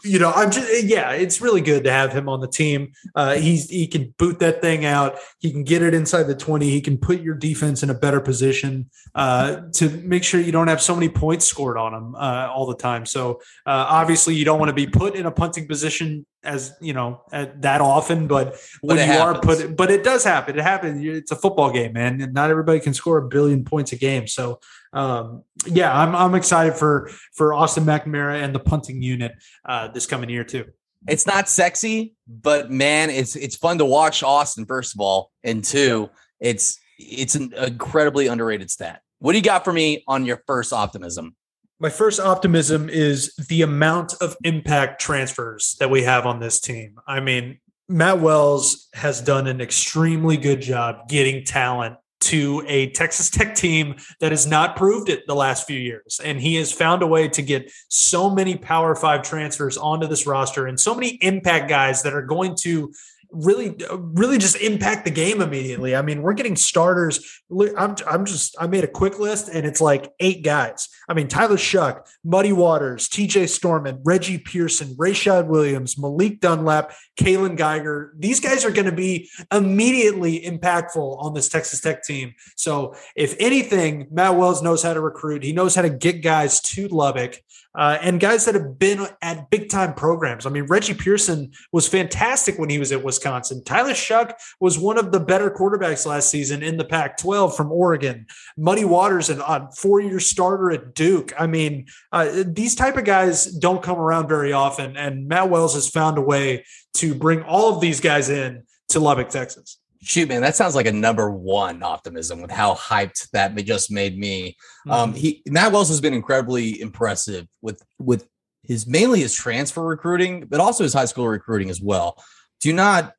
you 0.07 0.19
know, 0.19 0.33
I'm 0.33 0.51
just 0.51 0.85
yeah, 0.85 1.13
it's 1.13 1.41
really 1.41 1.61
good 1.61 1.85
to 1.85 1.93
have 1.93 2.13
him 2.13 2.29
on 2.29 2.41
the 2.41 2.49
team. 2.49 2.93
Uh, 3.15 3.35
he's 3.35 3.69
he 3.69 3.87
can 3.87 4.15
boot 4.19 4.39
that 4.41 4.61
thing 4.61 4.85
out. 4.85 5.19
He 5.39 5.51
can 5.51 5.65
get 5.65 5.83
it 5.83 5.95
inside 5.95 6.25
the 6.25 6.35
20. 6.35 6.69
He 6.69 6.81
can 6.81 6.99
put 6.99 7.21
your 7.21 7.35
defense 7.35 7.83
in 7.83 7.91
a 7.91 7.95
better 7.95 8.21
position 8.21 8.91
uh, 9.15 9.63
to 9.75 9.89
make 9.89 10.25
sure 10.25 10.41
you 10.41 10.53
don't 10.53 10.69
have 10.69 10.81
so 10.81 10.95
many 10.95 11.09
points 11.09 11.47
scored 11.47 11.77
on 11.77 11.95
him 11.95 12.15
uh, 12.15 12.49
all 12.51 12.67
the 12.67 12.77
time. 12.77 13.07
So 13.07 13.41
uh, 13.67 13.87
obviously, 13.89 14.35
you 14.35 14.45
don't 14.45 14.59
want 14.59 14.71
to 14.71 14.75
be 14.75 14.87
put 14.87 15.17
in 15.17 15.27
a 15.27 15.31
punting 15.31 15.67
position 15.67 16.27
as 16.47 16.75
you 16.81 16.93
know 16.93 17.23
that 17.33 17.81
often, 17.81 18.29
but 18.29 18.57
when 18.81 18.97
But 18.97 19.09
you 19.09 19.15
are 19.15 19.41
put, 19.41 19.77
but 19.77 19.91
it 19.91 20.05
does 20.05 20.25
happen. 20.25 20.59
It 20.59 20.63
happens. 20.63 21.05
It's 21.05 21.33
a 21.33 21.37
football 21.37 21.73
game, 21.73 21.93
man, 21.93 22.21
and 22.21 22.33
not 22.33 22.51
everybody 22.51 22.81
can 22.81 22.95
score 22.95 23.19
a 23.19 23.29
billion 23.29 23.65
points 23.65 23.93
a 23.93 23.97
game. 23.97 24.27
So 24.27 24.61
um, 24.97 25.45
yeah, 25.67 25.97
I'm 25.97 26.17
I'm 26.17 26.35
excited 26.35 26.75
for 26.75 27.11
for 27.35 27.53
Austin 27.53 27.85
McNamara 27.85 28.43
and 28.43 28.55
the 28.55 28.59
punting 28.59 29.03
unit 29.03 29.33
uh, 29.67 29.89
this 29.89 30.07
coming 30.07 30.31
year 30.31 30.43
too. 30.43 30.65
It's 31.07 31.27
not 31.27 31.51
sexy, 31.51 32.15
but 32.27 32.71
man, 32.71 33.11
it's 33.11 33.37
it's 33.37 33.57
fun 33.57 33.77
to 33.79 33.85
watch 33.85 34.23
Austin. 34.23 34.65
First 34.65 34.95
of 34.95 35.01
all, 35.01 35.31
and 35.45 35.63
two, 35.63 36.09
it's 36.41 36.79
it's 36.99 37.35
an 37.35 37.53
incredibly 37.53 38.27
underrated 38.27 38.71
stat. 38.71 39.03
What 39.19 39.33
do 39.33 39.39
you 39.39 39.45
got 39.45 39.65
for 39.65 39.73
me 39.73 40.03
on 40.09 40.25
your 40.25 40.43
first 40.47 40.73
optimism? 40.73 41.37
My 41.79 41.91
first 41.91 42.19
optimism 42.19 42.89
is 42.89 43.35
the 43.35 43.61
amount 43.61 44.15
of 44.23 44.35
impact 44.45 44.99
transfers 44.99 45.77
that 45.79 45.91
we 45.91 46.05
have 46.05 46.25
on 46.25 46.41
this 46.41 46.59
team. 46.59 46.97
I 47.07 47.21
mean, 47.21 47.59
Matt 47.87 48.21
Wells 48.21 48.89
has 48.95 49.21
done 49.21 49.47
an 49.47 49.61
extremely 49.61 50.39
good 50.39 50.63
job 50.63 51.07
getting 51.07 51.45
talent 51.45 51.97
to 52.21 52.65
a 52.67 52.91
Texas 52.91 53.31
Tech 53.31 53.55
team 53.55 53.97
that 54.21 54.33
has 54.33 54.47
not 54.47 54.77
proved 54.77 55.09
it 55.09 55.27
the 55.27 55.35
last 55.35 55.67
few 55.67 55.79
years. 55.79 56.21
And 56.25 56.41
he 56.41 56.57
has 56.57 56.73
found 56.73 57.03
a 57.03 57.07
way 57.07 57.29
to 57.29 57.43
get 57.43 57.71
so 57.89 58.31
many 58.31 58.57
Power 58.57 58.95
Five 58.95 59.23
transfers 59.23 59.77
onto 59.77 60.07
this 60.07 60.27
roster 60.27 60.67
and 60.67 60.79
so 60.79 60.95
many 60.95 61.19
impact 61.21 61.69
guys 61.69 62.03
that 62.03 62.15
are 62.15 62.23
going 62.23 62.57
to 62.63 62.93
really 63.31 63.77
really 63.91 64.39
just 64.39 64.57
impact 64.57 65.05
the 65.05 65.11
game 65.11 65.41
immediately. 65.41 65.95
I 65.95 66.03
mean, 66.03 66.23
we're 66.23 66.35
getting 66.35 66.57
starters. 66.57 67.41
I'm 67.77 67.97
I'm 68.07 68.25
just 68.25 68.57
I 68.59 68.67
made 68.67 68.85
a 68.85 68.89
quick 68.89 69.19
list 69.19 69.49
and 69.49 69.67
it's 69.67 69.81
like 69.81 70.13
eight 70.21 70.43
guys. 70.43 70.89
I 71.09 71.15
mean, 71.15 71.29
Tyler 71.29 71.57
Shough, 71.57 72.01
Muddy 72.25 72.53
Waters, 72.53 73.09
TJ 73.09 73.45
Storment, 73.45 74.01
Reggie 74.05 74.39
Pearson, 74.39 74.95
Rayshad 74.97 75.47
Williams, 75.47 75.99
Malik 75.99 76.41
Dunlap, 76.41 76.93
Kaylon 77.21 77.57
Geiger. 77.57 78.15
These 78.19 78.41
guys 78.41 78.65
are 78.65 78.71
going 78.71 78.87
to 78.87 78.93
be 78.93 79.31
immediately 79.53 80.41
impactful 80.41 81.23
on 81.23 81.35
this 81.35 81.49
Texas 81.49 81.81
Tech 81.81 82.03
team. 82.03 82.35
So, 82.57 82.95
if 83.15 83.37
anything, 83.39 84.09
Matt 84.11 84.37
Wells 84.37 84.63
knows 84.63 84.83
how 84.83 84.95
to 84.95 85.01
recruit. 85.01 85.45
He 85.45 85.53
knows 85.53 85.75
how 85.75 85.83
to 85.83 85.91
get 85.91 86.23
guys 86.23 86.61
to 86.61 86.89
Lubbock 86.89 87.41
uh, 87.77 87.99
and 88.01 88.21
guys 88.21 88.45
that 88.47 88.55
have 88.55 88.79
been 88.79 89.07
at 89.23 89.51
big 89.51 89.69
time 89.69 89.95
programs. 89.95 90.47
I 90.47 90.51
mean, 90.51 90.65
Reggie 90.65 90.95
Pearson 90.95 91.53
was 91.73 91.87
fantastic 91.87 92.59
when 92.59 92.71
he 92.71 92.79
was 92.79 92.93
at 92.93 93.05
Wisconsin. 93.05 93.63
Tyler 93.65 93.93
Shough 93.93 94.33
was 94.61 94.79
one 94.79 94.99
of 94.99 95.13
the 95.13 95.21
better 95.21 95.51
quarterbacks 95.51 96.07
last 96.07 96.31
season 96.31 96.63
in 96.63 96.77
the 96.77 96.85
Pac 96.85 97.19
12 97.19 97.57
from 97.57 97.71
Oregon. 97.71 98.27
Muddy 98.57 98.85
Waters, 98.85 99.29
an 99.29 99.41
odd 99.41 99.77
four 99.77 100.01
year 100.01 100.21
starter 100.21 100.71
at 100.71 100.95
Duke. 100.95 101.33
I 101.39 101.47
mean, 101.47 101.87
uh, 102.13 102.45
these 102.47 102.75
type 102.75 102.97
of 102.97 103.05
guys 103.05 103.47
don't 103.47 103.83
come 103.83 103.99
around 103.99 104.29
very 104.29 104.53
often. 104.53 104.97
And 104.97 105.29
Matt 105.29 105.51
Wells 105.51 105.75
has 105.75 105.89
found 105.89 106.19
a 106.19 106.23
way 106.23 106.65
to 106.95 107.15
bring 107.15 107.43
all 107.43 107.75
of 107.75 107.81
these 107.81 108.01
guys 108.01 108.31
in 108.31 108.63
to 108.89 109.01
Lubbock, 109.01 109.29
Texas. 109.29 109.79
Shoot, 110.07 110.29
man, 110.29 110.41
that 110.43 110.55
sounds 110.55 110.77
like 110.77 110.87
a 110.87 110.93
number 110.93 111.29
one 111.31 111.83
optimism 111.83 112.41
with 112.41 112.53
how 112.53 112.75
hyped 112.77 113.29
that 113.31 113.57
just 113.57 113.91
made 113.91 114.17
me. 114.17 114.57
Um, 114.89 115.13
he 115.13 115.43
Matt 115.47 115.73
Wells 115.73 115.89
has 115.89 116.01
been 116.01 116.15
incredibly 116.15 116.81
impressive 116.81 117.49
with 117.61 117.83
with 117.99 118.29
his 118.63 118.87
mainly 118.87 119.21
his 119.21 119.35
transfer 119.35 119.83
recruiting, 119.83 120.47
but 120.47 120.61
also 120.61 120.85
his 120.85 120.93
high 120.93 121.07
school 121.07 121.27
recruiting 121.27 121.71
as 121.71 121.81
well. 121.81 122.23
Do 122.61 122.73
not, 122.73 123.15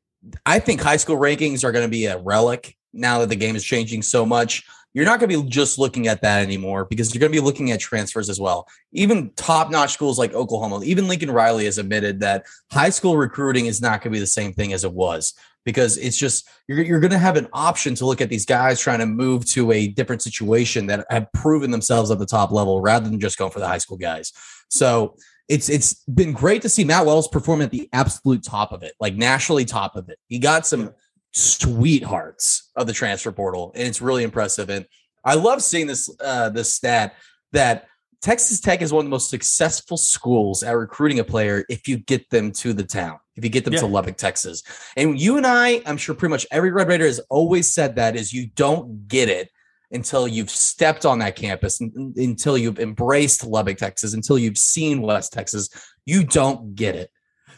I 0.45 0.59
think 0.59 0.81
high 0.81 0.95
school 0.95 1.17
rankings 1.17 1.65
are 1.65 1.73
going 1.73 1.85
to 1.85 1.91
be 1.91 2.05
a 2.05 2.19
relic 2.19 2.75
now 2.93 3.19
that 3.19 3.29
the 3.29 3.35
game 3.35 3.57
is 3.57 3.65
changing 3.65 4.01
so 4.01 4.25
much. 4.25 4.63
You're 4.93 5.05
not 5.05 5.19
going 5.19 5.29
to 5.29 5.43
be 5.43 5.49
just 5.49 5.77
looking 5.77 6.07
at 6.07 6.21
that 6.21 6.41
anymore 6.41 6.85
because 6.85 7.13
you're 7.13 7.19
going 7.19 7.31
to 7.31 7.37
be 7.37 7.43
looking 7.43 7.71
at 7.71 7.79
transfers 7.79 8.29
as 8.29 8.39
well. 8.39 8.65
Even 8.93 9.31
top 9.35 9.69
notch 9.69 9.91
schools 9.91 10.17
like 10.17 10.33
Oklahoma, 10.33 10.83
even 10.83 11.07
Lincoln 11.09 11.31
Riley 11.31 11.65
has 11.65 11.77
admitted 11.77 12.21
that 12.21 12.45
high 12.71 12.89
school 12.89 13.17
recruiting 13.17 13.67
is 13.67 13.81
not 13.81 14.01
going 14.01 14.11
to 14.11 14.15
be 14.15 14.19
the 14.19 14.25
same 14.25 14.53
thing 14.53 14.73
as 14.73 14.83
it 14.83 14.93
was 14.93 15.33
because 15.67 15.97
it's 15.97 16.15
just 16.15 16.47
you're, 16.69 16.81
you're 16.81 17.01
going 17.01 17.11
to 17.11 17.17
have 17.17 17.35
an 17.35 17.49
option 17.51 17.93
to 17.93 18.05
look 18.05 18.21
at 18.21 18.29
these 18.29 18.45
guys 18.45 18.79
trying 18.79 18.99
to 18.99 19.05
move 19.05 19.45
to 19.45 19.73
a 19.73 19.89
different 19.89 20.21
situation 20.21 20.87
that 20.87 21.05
have 21.09 21.27
proven 21.33 21.71
themselves 21.71 22.09
at 22.09 22.19
the 22.19 22.25
top 22.25 22.51
level 22.51 22.79
rather 22.79 23.09
than 23.09 23.19
just 23.19 23.37
going 23.37 23.51
for 23.51 23.59
the 23.59 23.67
high 23.67 23.77
school 23.77 23.97
guys. 23.97 24.31
So 24.69 25.17
it's 25.49 25.67
it's 25.67 25.95
been 26.05 26.31
great 26.31 26.61
to 26.61 26.69
see 26.69 26.85
Matt 26.85 27.05
Wells 27.05 27.27
perform 27.27 27.61
at 27.61 27.71
the 27.71 27.89
absolute 27.91 28.43
top 28.43 28.71
of 28.71 28.81
it, 28.81 28.93
like 29.01 29.15
nationally 29.15 29.65
top 29.65 29.97
of 29.97 30.07
it. 30.07 30.17
He 30.27 30.39
got 30.39 30.65
some 30.65 30.93
sweethearts 31.33 32.71
of 32.77 32.87
the 32.87 32.93
transfer 32.93 33.33
portal, 33.33 33.73
and 33.75 33.85
it's 33.85 34.01
really 34.01 34.23
impressive. 34.23 34.69
And 34.69 34.85
I 35.25 35.33
love 35.35 35.61
seeing 35.61 35.87
this 35.87 36.09
uh, 36.21 36.47
this 36.47 36.73
stat 36.73 37.15
that 37.51 37.87
Texas 38.21 38.59
Tech 38.59 38.81
is 38.81 38.91
one 38.91 39.01
of 39.01 39.05
the 39.05 39.11
most 39.11 39.29
successful 39.29 39.95
schools 39.97 40.63
at 40.63 40.71
recruiting 40.71 41.19
a 41.19 41.23
player 41.23 41.63
if 41.69 41.87
you 41.87 41.97
get 41.97 42.29
them 42.29 42.51
to 42.51 42.73
the 42.73 42.83
town, 42.83 43.19
if 43.35 43.43
you 43.43 43.49
get 43.49 43.63
them 43.63 43.73
Yeah. 43.73 43.81
to 43.81 43.85
Lubbock, 43.85 44.17
Texas. 44.17 44.63
And 44.95 45.19
you 45.19 45.37
and 45.37 45.45
I, 45.45 45.81
I'm 45.85 45.97
sure 45.97 46.15
pretty 46.15 46.31
much 46.31 46.45
every 46.51 46.71
Red 46.71 46.87
Raider 46.87 47.05
has 47.05 47.19
always 47.29 47.71
said 47.71 47.95
that 47.95 48.15
is 48.15 48.33
you 48.33 48.47
don't 48.55 49.07
get 49.07 49.29
it 49.29 49.49
until 49.91 50.27
you've 50.27 50.49
stepped 50.49 51.05
on 51.05 51.19
that 51.19 51.35
campus, 51.35 51.79
un- 51.79 52.13
until 52.17 52.57
you've 52.57 52.79
embraced 52.79 53.45
Lubbock, 53.45 53.77
Texas, 53.77 54.13
until 54.13 54.37
you've 54.37 54.57
seen 54.57 55.01
West 55.01 55.31
Texas. 55.31 55.69
You 56.05 56.23
don't 56.23 56.75
get 56.75 56.95
it. 56.95 57.11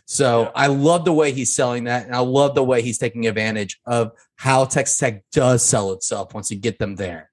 So 0.05 0.41
Yeah. 0.43 0.51
I 0.55 0.67
love 0.67 1.05
the 1.05 1.13
way 1.13 1.31
he's 1.31 1.55
selling 1.55 1.85
that. 1.85 2.05
And 2.05 2.13
I 2.15 2.19
love 2.19 2.53
the 2.53 2.63
way 2.63 2.81
he's 2.81 2.97
taking 2.97 3.27
advantage 3.27 3.79
of 3.85 4.11
how 4.35 4.65
Texas 4.65 4.97
Tech 4.97 5.23
does 5.31 5.63
sell 5.63 5.91
itself 5.93 6.33
once 6.33 6.51
you 6.51 6.57
get 6.57 6.79
them 6.79 6.95
there. 6.97 7.28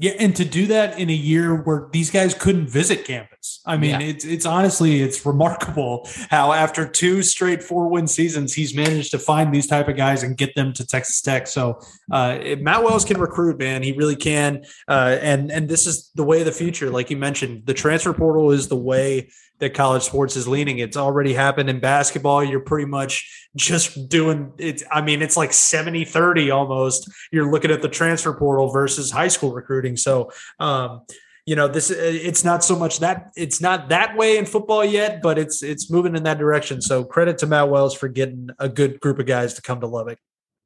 Yeah, 0.00 0.12
and 0.20 0.34
to 0.36 0.44
do 0.44 0.66
that 0.68 0.96
in 0.96 1.10
a 1.10 1.14
year 1.14 1.56
where 1.62 1.88
these 1.92 2.08
guys 2.10 2.32
couldn't 2.32 2.68
visit 2.68 3.04
campus. 3.04 3.60
I 3.66 3.76
mean, 3.76 3.90
Yeah. 4.00 4.06
it's 4.06 4.24
it's 4.24 4.46
honestly 4.46 5.02
it's 5.02 5.26
remarkable 5.26 6.08
how 6.30 6.52
after 6.52 6.86
two 6.86 7.22
straight 7.24 7.64
four 7.64 7.88
win 7.88 8.06
seasons, 8.06 8.54
he's 8.54 8.76
managed 8.76 9.10
to 9.10 9.18
find 9.18 9.52
these 9.52 9.66
type 9.66 9.88
of 9.88 9.96
guys 9.96 10.22
and 10.22 10.36
get 10.36 10.54
them 10.54 10.72
to 10.74 10.86
Texas 10.86 11.20
Tech. 11.20 11.48
So 11.48 11.80
uh, 12.12 12.38
Matt 12.60 12.84
Wells 12.84 13.04
can 13.04 13.18
recruit, 13.18 13.58
man. 13.58 13.82
He 13.82 13.90
really 13.92 14.16
can. 14.16 14.62
Uh, 14.86 15.18
and 15.20 15.50
and 15.50 15.68
this 15.68 15.84
is 15.84 16.10
the 16.14 16.24
way 16.24 16.38
of 16.40 16.46
the 16.46 16.52
future, 16.52 16.90
like 16.90 17.10
you 17.10 17.16
mentioned. 17.16 17.66
The 17.66 17.74
transfer 17.74 18.12
portal 18.12 18.52
is 18.52 18.68
the 18.68 18.76
way 18.76 19.30
that 19.58 19.74
college 19.74 20.02
sports 20.04 20.36
is 20.36 20.46
leaning. 20.46 20.78
It's 20.78 20.96
already 20.96 21.34
happened 21.34 21.68
in 21.68 21.80
basketball. 21.80 22.44
You're 22.44 22.60
pretty 22.60 22.86
much 22.86 23.48
just 23.56 24.08
doing 24.08 24.52
it. 24.58 24.82
I 24.90 25.00
mean, 25.00 25.20
it's 25.22 25.36
like 25.36 25.52
70 25.52 26.04
30 26.04 26.50
almost. 26.50 27.10
You're 27.32 27.50
looking 27.50 27.70
at 27.70 27.82
the 27.82 27.88
transfer 27.88 28.32
portal 28.32 28.70
versus 28.70 29.10
high 29.10 29.28
school 29.28 29.52
recruiting. 29.52 29.96
So, 29.96 30.30
um, 30.60 31.02
you 31.44 31.56
know, 31.56 31.66
this 31.66 31.90
it's 31.90 32.44
not 32.44 32.62
so 32.62 32.76
much 32.76 33.00
that 33.00 33.30
it's 33.34 33.60
not 33.60 33.88
that 33.88 34.16
way 34.16 34.36
in 34.36 34.44
football 34.44 34.84
yet, 34.84 35.22
but 35.22 35.38
it's 35.38 35.62
it's 35.62 35.90
moving 35.90 36.14
in 36.14 36.24
that 36.24 36.38
direction. 36.38 36.82
So 36.82 37.04
credit 37.04 37.38
to 37.38 37.46
Matt 37.46 37.70
Wells 37.70 37.94
for 37.94 38.06
getting 38.08 38.50
a 38.58 38.68
good 38.68 39.00
group 39.00 39.18
of 39.18 39.24
guys 39.26 39.54
to 39.54 39.62
come 39.62 39.80
to 39.80 39.86
Lubbock. 39.86 40.18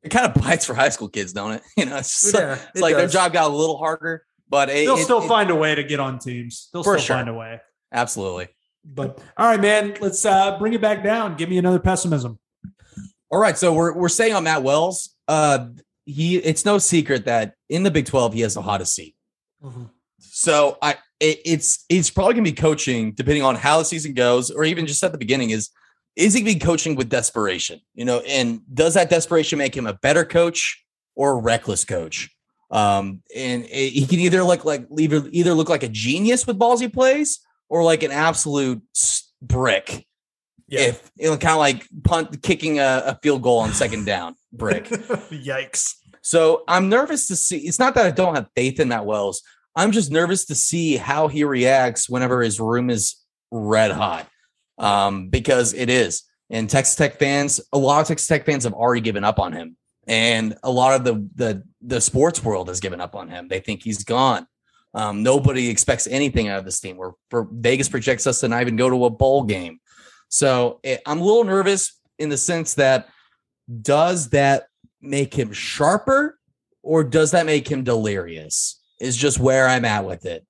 It 0.03 0.09
kind 0.11 0.27
of 0.27 0.43
bites 0.43 0.67
for 0.67 0.75
high 0.75 0.89
school 0.89 1.09
kids, 1.09 1.33
don't 1.33 1.53
it? 1.53 1.63
You 1.77 1.87
know, 1.87 1.99
it's, 1.99 2.21
just 2.23 2.35
Yeah, 2.35 2.55
it's 2.55 2.81
it 2.81 2.83
like 2.83 2.97
their 2.97 3.07
job 3.07 3.33
got 3.33 3.49
a 3.49 3.55
little 3.55 3.79
harder, 3.79 4.25
but 4.49 4.69
it, 4.71 4.85
They'll 4.85 4.97
it- 4.97 5.05
still 5.05 5.21
find 5.21 5.51
a 5.51 5.55
way 5.55 5.75
to 5.77 5.85
get 5.85 6.01
on 6.01 6.19
teams. 6.19 6.69
They'll 6.73 6.83
still 6.83 6.99
sure. 6.99 7.17
find 7.17 7.29
a 7.29 7.35
way. 7.35 7.61
absolutely. 7.93 8.49
But 8.85 9.21
all 9.37 9.47
right, 9.47 9.61
man, 9.61 9.95
let's 10.01 10.25
uh, 10.25 10.59
bring 10.59 10.73
it 10.73 10.81
back 10.81 11.03
down. 11.05 11.37
Give 11.37 11.49
me 11.49 11.59
another 11.59 11.79
pessimism. 11.79 12.39
All 13.31 13.39
right, 13.39 13.57
so 13.57 13.73
we're 13.73 13.95
we're 13.95 14.09
staying 14.09 14.35
on 14.35 14.45
Matt 14.45 14.63
Wells. 14.63 15.15
Uh, 15.29 15.69
he 16.05 16.37
it's 16.37 16.65
no 16.65 16.79
secret 16.79 17.25
that 17.27 17.55
in 17.69 17.83
the 17.85 17.91
Big 17.91 18.07
Twelve 18.07 18.35
he 18.35 18.41
has 18.41 18.55
the 18.55 18.63
hottest 18.63 18.95
seat. 18.95 19.15
So 20.19 20.77
I 20.83 20.97
it, 21.21 21.41
it's 21.45 21.85
it's 21.89 22.11
probably 22.11 22.35
gonna 22.35 22.45
be 22.45 22.53
coaching 22.53 23.13
depending 23.13 23.43
on 23.45 23.55
how 23.55 23.79
the 23.79 23.85
season 23.85 24.15
goes, 24.15 24.51
or 24.51 24.65
even 24.65 24.87
just 24.87 25.03
at 25.05 25.13
the 25.13 25.19
beginning 25.19 25.51
is 25.51 25.71
is 26.17 26.35
he 26.35 26.41
gonna 26.41 26.55
be 26.55 26.59
coaching 26.61 26.97
with 26.97 27.09
desperation? 27.09 27.81
You 27.95 28.05
know, 28.05 28.19
and 28.21 28.61
does 28.75 28.95
that 28.95 29.09
desperation 29.11 29.59
make 29.59 29.75
him 29.77 29.87
a 29.87 29.95
better 29.95 30.25
coach 30.25 30.85
or 31.15 31.33
a 31.33 31.37
reckless 31.37 31.85
coach? 31.85 32.31
Um, 32.71 33.23
and 33.35 33.65
it- 33.65 33.93
he 33.93 34.07
can 34.07 34.19
either 34.19 34.43
look 34.43 34.65
like 34.65 34.87
either 34.99 35.23
either 35.31 35.55
look 35.55 35.69
like 35.69 35.83
a 35.85 35.89
genius 35.89 36.47
with 36.47 36.59
balls 36.59 36.81
he 36.81 36.89
plays, 36.89 37.39
or 37.73 37.83
like 37.83 38.03
an 38.03 38.11
absolute 38.11 38.83
brick. 39.41 40.07
If 40.69 41.11
you 41.17 41.31
know, 41.31 41.39
kind 41.39 41.53
of 41.53 41.59
like 41.59 41.89
punt 42.05 42.43
kicking 42.43 42.79
a, 42.79 43.03
a 43.07 43.19
field 43.23 43.43
goal 43.43 43.61
on 43.61 43.73
second 43.73 44.05
down, 44.05 44.35
brick. 44.53 44.85
Yikes. 44.89 45.95
So 46.21 46.65
I'm 46.69 46.91
nervous 46.91 47.29
to 47.29 47.37
see. 47.37 47.59
It's 47.59 47.79
not 47.79 47.95
that 47.95 48.05
I 48.05 48.11
don't 48.11 48.35
have 48.35 48.49
faith 48.55 48.79
in 48.79 48.89
Matt 48.89 49.07
Wells. 49.07 49.43
I'm 49.75 49.91
just 49.91 50.11
nervous 50.11 50.45
to 50.47 50.55
see 50.55 50.97
how 50.97 51.29
he 51.29 51.45
reacts 51.45 52.11
whenever 52.11 52.43
his 52.43 52.61
room 52.61 52.91
is 52.91 53.17
red 53.51 53.91
hot, 53.91 54.29
um, 54.77 55.31
because 55.31 55.73
it 55.73 55.89
is. 55.89 56.25
And 56.51 56.69
Texas 56.69 56.95
Tech 56.95 57.19
fans, 57.19 57.59
a 57.73 57.79
lot 57.79 58.03
of 58.03 58.09
Texas 58.09 58.29
Tech 58.29 58.45
fans 58.45 58.65
have 58.65 58.75
already 58.75 59.01
given 59.01 59.25
up 59.25 59.39
on 59.39 59.55
him, 59.55 59.79
and 60.07 60.57
a 60.63 60.71
lot 60.71 60.95
of 60.95 61.05
the 61.05 61.27
the 61.37 61.63
the 61.81 62.03
sports 62.03 62.45
world 62.45 62.69
has 62.69 62.81
given 62.81 63.01
up 63.01 63.15
on 63.15 63.31
him. 63.31 63.49
They 63.49 63.61
think 63.61 63.83
he's 63.83 64.05
gone. 64.05 64.47
Um, 64.95 65.23
nobody 65.23 65.69
expects 65.69 66.07
anything 66.07 66.49
out 66.49 66.59
of 66.59 66.65
this 66.65 66.81
team. 66.81 66.97
Where 66.97 67.13
Vegas 67.33 67.89
projects 67.89 68.27
us 68.27 68.41
to 68.41 68.49
not 68.49 68.61
even 68.61 68.77
go 68.77 68.91
to 68.91 69.05
a 69.07 69.11
bowl 69.11 69.45
game. 69.45 69.81
So 70.29 70.81
it, 70.83 71.01
I'm 71.07 71.21
a 71.21 71.25
little 71.25 71.45
nervous 71.45 71.99
in 72.19 72.29
the 72.29 72.37
sense 72.37 72.75
that 72.75 73.09
does 73.81 74.31
that 74.31 74.67
make 75.01 75.35
him 75.35 75.53
sharper 75.53 76.39
or 76.83 77.05
does 77.05 77.31
that 77.31 77.47
make 77.47 77.69
him 77.69 77.85
delirious? 77.85 78.81
Is 79.01 79.17
just 79.17 79.39
where 79.39 79.67
I'm 79.67 79.85
at 79.85 80.05
with 80.05 80.27
it. 80.27 80.47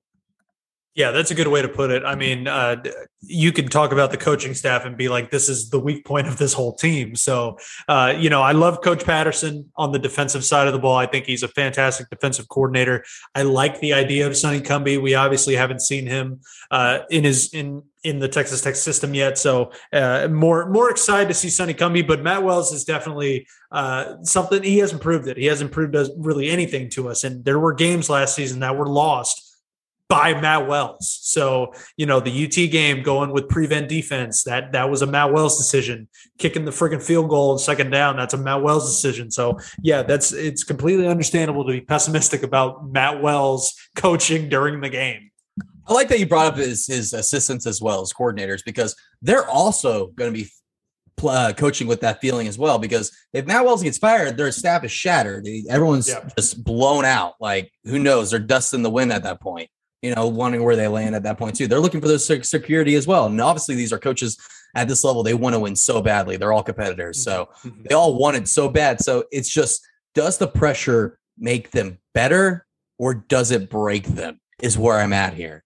Yeah, 0.94 1.10
that's 1.10 1.30
a 1.30 1.34
good 1.34 1.48
way 1.48 1.62
to 1.62 1.68
put 1.68 1.90
it. 1.90 2.04
I 2.04 2.16
mean, 2.16 2.46
uh, 2.46 2.76
you 3.22 3.50
could 3.50 3.70
talk 3.70 3.92
about 3.92 4.10
the 4.10 4.18
coaching 4.18 4.52
staff 4.52 4.84
and 4.84 4.94
be 4.94 5.08
like, 5.08 5.30
this 5.30 5.48
is 5.48 5.70
the 5.70 5.78
weak 5.78 6.04
point 6.04 6.26
of 6.26 6.36
this 6.36 6.52
whole 6.52 6.74
team. 6.74 7.16
So, 7.16 7.56
uh, 7.88 8.12
you 8.14 8.28
know, 8.28 8.42
I 8.42 8.52
love 8.52 8.82
Coach 8.82 9.02
Patterson 9.02 9.72
on 9.76 9.92
the 9.92 9.98
defensive 9.98 10.44
side 10.44 10.66
of 10.66 10.74
the 10.74 10.78
ball. 10.78 10.96
I 10.96 11.06
think 11.06 11.24
he's 11.24 11.42
a 11.42 11.48
fantastic 11.48 12.10
defensive 12.10 12.48
coordinator. 12.48 13.04
I 13.34 13.42
like 13.42 13.80
the 13.80 13.94
idea 13.94 14.26
of 14.26 14.36
Sonny 14.36 14.60
Cumbie. 14.60 15.00
We 15.00 15.14
obviously 15.14 15.54
haven't 15.54 15.80
seen 15.80 16.06
him 16.06 16.40
uh, 16.70 17.00
in 17.08 17.24
his 17.24 17.54
in 17.54 17.82
in 18.04 18.18
the 18.18 18.28
Texas 18.28 18.60
Tech 18.60 18.74
system 18.74 19.14
yet, 19.14 19.38
so 19.38 19.70
uh, 19.92 20.26
more 20.28 20.68
more 20.68 20.90
excited 20.90 21.28
to 21.28 21.34
see 21.34 21.48
Sonny 21.48 21.72
Cumbie. 21.72 22.06
But 22.06 22.20
Matt 22.20 22.42
Wells 22.42 22.72
is 22.72 22.84
definitely 22.84 23.46
uh, 23.70 24.16
something 24.24 24.62
he 24.62 24.78
hasn't 24.78 25.00
proved 25.00 25.26
it. 25.28 25.38
He 25.38 25.46
hasn't 25.46 25.72
proved 25.72 25.96
really 26.18 26.50
anything 26.50 26.90
to 26.90 27.08
us. 27.08 27.24
And 27.24 27.44
there 27.44 27.60
were 27.60 27.72
games 27.72 28.10
last 28.10 28.34
season 28.34 28.60
that 28.60 28.76
were 28.76 28.88
lost 28.88 29.51
by 30.12 30.38
Matt 30.38 30.68
Wells. 30.68 31.20
So, 31.22 31.72
you 31.96 32.04
know, 32.04 32.20
the 32.20 32.44
UT 32.44 32.70
game 32.70 33.02
going 33.02 33.32
with 33.32 33.48
prevent 33.48 33.88
defense, 33.88 34.44
that 34.44 34.72
that 34.72 34.90
was 34.90 35.00
a 35.00 35.06
Matt 35.06 35.32
Wells 35.32 35.56
decision. 35.56 36.06
Kicking 36.36 36.66
the 36.66 36.70
freaking 36.70 37.02
field 37.02 37.30
goal 37.30 37.52
and 37.52 37.60
second 37.60 37.88
down, 37.92 38.18
that's 38.18 38.34
a 38.34 38.36
Matt 38.36 38.62
Wells 38.62 38.94
decision. 38.94 39.30
So, 39.30 39.58
yeah, 39.82 40.02
that's 40.02 40.30
it's 40.32 40.64
completely 40.64 41.08
understandable 41.08 41.64
to 41.64 41.72
be 41.72 41.80
pessimistic 41.80 42.42
about 42.42 42.90
Matt 42.90 43.22
Wells 43.22 43.72
coaching 43.96 44.50
during 44.50 44.82
the 44.82 44.90
game. 44.90 45.30
I 45.86 45.94
like 45.94 46.08
that 46.08 46.20
you 46.20 46.26
brought 46.26 46.52
up 46.52 46.56
his 46.58 46.86
his 46.86 47.14
assistants 47.14 47.66
as 47.66 47.80
well 47.80 48.02
as 48.02 48.12
coordinators 48.12 48.62
because 48.62 48.94
they're 49.22 49.48
also 49.48 50.08
going 50.08 50.30
to 50.30 50.38
be 50.38 50.50
uh, 51.26 51.54
coaching 51.56 51.86
with 51.86 52.02
that 52.02 52.20
feeling 52.20 52.48
as 52.48 52.58
well. 52.58 52.78
Because 52.78 53.16
if 53.32 53.46
Matt 53.46 53.64
Wells 53.64 53.82
gets 53.82 53.96
fired, 53.96 54.36
their 54.36 54.52
staff 54.52 54.84
is 54.84 54.92
shattered. 54.92 55.46
Everyone's 55.70 56.10
yeah. 56.10 56.28
just 56.36 56.62
blown 56.62 57.06
out. 57.06 57.36
Like 57.40 57.72
who 57.84 57.98
knows? 57.98 58.32
They're 58.32 58.38
dust 58.38 58.74
in 58.74 58.82
the 58.82 58.90
wind 58.90 59.10
at 59.10 59.22
that 59.22 59.40
point 59.40 59.70
you 60.02 60.14
know, 60.14 60.26
wondering 60.26 60.64
where 60.64 60.76
they 60.76 60.88
land 60.88 61.14
at 61.14 61.22
that 61.22 61.38
point 61.38 61.56
too. 61.56 61.66
They're 61.66 61.80
looking 61.80 62.00
for 62.00 62.08
those 62.08 62.26
security 62.26 62.96
as 62.96 63.06
well. 63.06 63.26
And 63.26 63.40
obviously, 63.40 63.74
these 63.74 63.92
are 63.92 63.98
coaches 63.98 64.38
at 64.74 64.88
this 64.88 65.04
level. 65.04 65.22
They 65.22 65.34
want 65.34 65.54
to 65.54 65.60
win 65.60 65.76
so 65.76 66.02
badly. 66.02 66.36
They're 66.36 66.52
all 66.52 66.62
competitors, 66.62 67.22
so 67.22 67.48
mm-hmm. 67.64 67.84
they 67.88 67.94
all 67.94 68.18
want 68.18 68.36
it 68.36 68.48
so 68.48 68.68
bad. 68.68 69.00
So 69.00 69.24
it's 69.30 69.48
just, 69.48 69.86
does 70.14 70.38
the 70.38 70.48
pressure 70.48 71.18
make 71.38 71.70
them 71.70 71.98
better 72.14 72.66
or 72.98 73.14
does 73.14 73.50
it 73.50 73.70
break 73.70 74.04
them? 74.06 74.40
Is 74.60 74.78
where 74.78 74.98
I'm 74.98 75.12
at 75.12 75.34
here. 75.34 75.64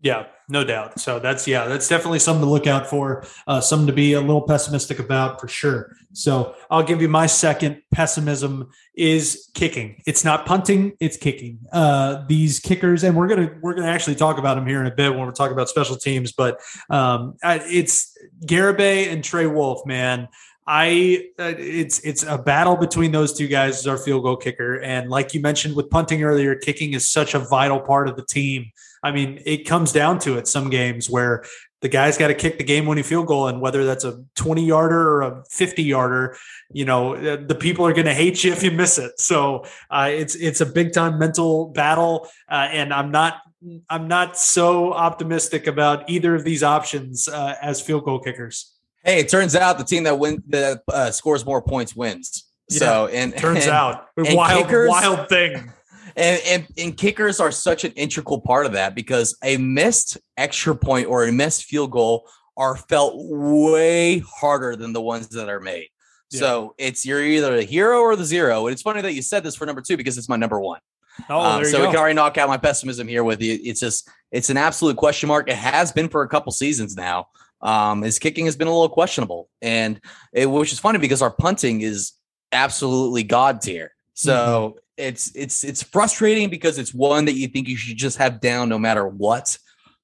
Yeah, 0.00 0.26
no 0.48 0.62
doubt. 0.64 1.00
So 1.00 1.18
that's 1.18 1.48
yeah, 1.48 1.66
that's 1.66 1.88
definitely 1.88 2.20
something 2.20 2.44
to 2.44 2.50
look 2.50 2.66
out 2.66 2.86
for. 2.86 3.24
Uh, 3.46 3.60
something 3.60 3.86
to 3.86 3.92
be 3.92 4.12
a 4.12 4.20
little 4.20 4.42
pessimistic 4.42 4.98
about 4.98 5.40
for 5.40 5.48
sure. 5.48 5.96
So 6.12 6.54
I'll 6.70 6.82
give 6.82 7.02
you 7.02 7.08
my 7.08 7.26
second 7.26 7.82
pessimism 7.92 8.70
is 8.94 9.50
kicking. 9.54 10.00
It's 10.06 10.24
not 10.24 10.46
punting, 10.46 10.92
it's 11.00 11.16
kicking. 11.16 11.58
Uh, 11.72 12.24
these 12.28 12.60
kickers, 12.60 13.02
and 13.02 13.16
we're 13.16 13.28
gonna 13.28 13.54
we're 13.60 13.74
gonna 13.74 13.88
actually 13.88 14.14
talk 14.14 14.38
about 14.38 14.54
them 14.54 14.66
here 14.66 14.80
in 14.80 14.86
a 14.86 14.94
bit 14.94 15.10
when 15.10 15.26
we're 15.26 15.32
talking 15.32 15.52
about 15.52 15.68
special 15.68 15.96
teams. 15.96 16.32
But 16.32 16.60
um, 16.90 17.34
it's 17.42 18.16
Garibay 18.46 19.12
and 19.12 19.24
Trey 19.24 19.46
Wolff, 19.46 19.84
man. 19.84 20.28
I 20.66 21.28
uh, 21.38 21.54
it's 21.58 22.00
it's 22.00 22.24
a 22.24 22.38
battle 22.38 22.76
between 22.76 23.12
those 23.12 23.32
two 23.32 23.46
guys 23.46 23.78
as 23.78 23.86
our 23.86 23.96
field 23.96 24.24
goal 24.24 24.36
kicker, 24.36 24.80
and 24.80 25.08
like 25.08 25.32
you 25.32 25.40
mentioned 25.40 25.76
with 25.76 25.90
punting 25.90 26.24
earlier, 26.24 26.56
kicking 26.56 26.92
is 26.94 27.08
such 27.08 27.34
a 27.34 27.38
vital 27.38 27.80
part 27.80 28.08
of 28.08 28.16
the 28.16 28.24
team. 28.24 28.72
I 29.02 29.12
mean, 29.12 29.42
it 29.44 29.66
comes 29.66 29.92
down 29.92 30.18
to 30.20 30.38
it 30.38 30.48
some 30.48 30.70
games 30.70 31.08
where 31.08 31.44
the 31.82 31.88
guy's 31.88 32.16
got 32.16 32.28
to 32.28 32.34
kick 32.34 32.58
the 32.58 32.64
game 32.64 32.86
winning 32.86 33.04
field 33.04 33.26
goal. 33.26 33.48
And 33.48 33.60
whether 33.60 33.84
that's 33.84 34.04
a 34.04 34.24
20 34.36 34.64
yarder 34.64 34.98
or 34.98 35.22
a 35.22 35.44
50 35.50 35.82
yarder, 35.82 36.36
you 36.70 36.84
know, 36.84 37.36
the 37.36 37.54
people 37.54 37.86
are 37.86 37.92
going 37.92 38.06
to 38.06 38.14
hate 38.14 38.42
you 38.42 38.52
if 38.52 38.62
you 38.62 38.70
miss 38.70 38.98
it. 38.98 39.20
So 39.20 39.64
uh, 39.90 40.08
it's, 40.10 40.34
it's 40.34 40.60
a 40.60 40.66
big 40.66 40.92
time 40.92 41.18
mental 41.18 41.68
battle. 41.68 42.28
Uh, 42.50 42.68
and 42.70 42.92
I'm 42.92 43.10
not, 43.10 43.40
I'm 43.88 44.08
not 44.08 44.38
so 44.38 44.92
optimistic 44.92 45.66
about 45.66 46.08
either 46.08 46.34
of 46.34 46.44
these 46.44 46.62
options 46.62 47.28
uh, 47.28 47.54
as 47.60 47.80
field 47.80 48.04
goal 48.04 48.20
kickers. 48.20 48.72
Hey, 49.04 49.20
it 49.20 49.28
turns 49.28 49.54
out 49.54 49.78
the 49.78 49.84
team 49.84 50.04
that 50.04 50.18
win 50.18 50.42
that 50.48 50.82
uh, 50.88 51.10
scores 51.10 51.46
more 51.46 51.62
points 51.62 51.94
wins. 51.94 52.44
Yeah, 52.68 52.78
so 52.78 53.06
and 53.06 53.36
turns 53.36 53.64
and, 53.64 53.70
out 53.70 54.06
wild, 54.16 54.64
kickers, 54.64 54.88
wild 54.88 55.28
thing. 55.28 55.72
And, 56.16 56.40
and, 56.46 56.66
and 56.78 56.96
kickers 56.96 57.40
are 57.40 57.52
such 57.52 57.84
an 57.84 57.92
integral 57.92 58.40
part 58.40 58.64
of 58.64 58.72
that 58.72 58.94
because 58.94 59.36
a 59.44 59.58
missed 59.58 60.16
extra 60.38 60.74
point 60.74 61.08
or 61.08 61.24
a 61.24 61.32
missed 61.32 61.64
field 61.64 61.90
goal 61.90 62.26
are 62.56 62.74
felt 62.74 63.14
way 63.16 64.20
harder 64.20 64.76
than 64.76 64.94
the 64.94 65.00
ones 65.02 65.28
that 65.28 65.50
are 65.50 65.60
made. 65.60 65.88
Yeah. 66.30 66.40
So 66.40 66.74
it's 66.78 67.04
you're 67.04 67.22
either 67.22 67.56
the 67.56 67.64
hero 67.64 68.00
or 68.00 68.16
the 68.16 68.24
zero. 68.24 68.66
And 68.66 68.72
it's 68.72 68.80
funny 68.82 69.02
that 69.02 69.12
you 69.12 69.20
said 69.20 69.44
this 69.44 69.54
for 69.54 69.66
number 69.66 69.82
two 69.82 69.98
because 69.98 70.16
it's 70.16 70.28
my 70.28 70.36
number 70.36 70.58
one. 70.58 70.80
Oh, 71.28 71.40
um, 71.40 71.64
so 71.64 71.78
go. 71.78 71.84
we 71.84 71.86
can 71.88 71.96
already 71.96 72.14
knock 72.14 72.38
out 72.38 72.48
my 72.48 72.56
pessimism 72.56 73.06
here 73.06 73.24
with 73.24 73.42
you. 73.42 73.58
It's 73.62 73.80
just 73.80 74.08
it's 74.32 74.50
an 74.50 74.56
absolute 74.56 74.96
question 74.96 75.28
mark. 75.28 75.48
It 75.48 75.56
has 75.56 75.92
been 75.92 76.08
for 76.08 76.22
a 76.22 76.28
couple 76.28 76.50
seasons 76.52 76.96
now. 76.96 77.28
Um, 77.60 78.02
his 78.02 78.18
kicking 78.18 78.46
has 78.46 78.56
been 78.56 78.68
a 78.68 78.72
little 78.72 78.88
questionable, 78.88 79.48
and 79.62 79.98
it, 80.32 80.46
which 80.46 80.72
is 80.72 80.78
funny 80.78 80.98
because 80.98 81.22
our 81.22 81.30
punting 81.30 81.80
is 81.80 82.12
absolutely 82.52 83.22
god 83.22 83.62
tier. 83.62 83.92
So 84.14 84.34
mm-hmm 84.34 84.78
it's 84.96 85.34
it's 85.34 85.64
it's 85.64 85.82
frustrating 85.82 86.50
because 86.50 86.78
it's 86.78 86.94
one 86.94 87.26
that 87.26 87.34
you 87.34 87.48
think 87.48 87.68
you 87.68 87.76
should 87.76 87.96
just 87.96 88.18
have 88.18 88.40
down 88.40 88.68
no 88.68 88.78
matter 88.78 89.06
what. 89.06 89.58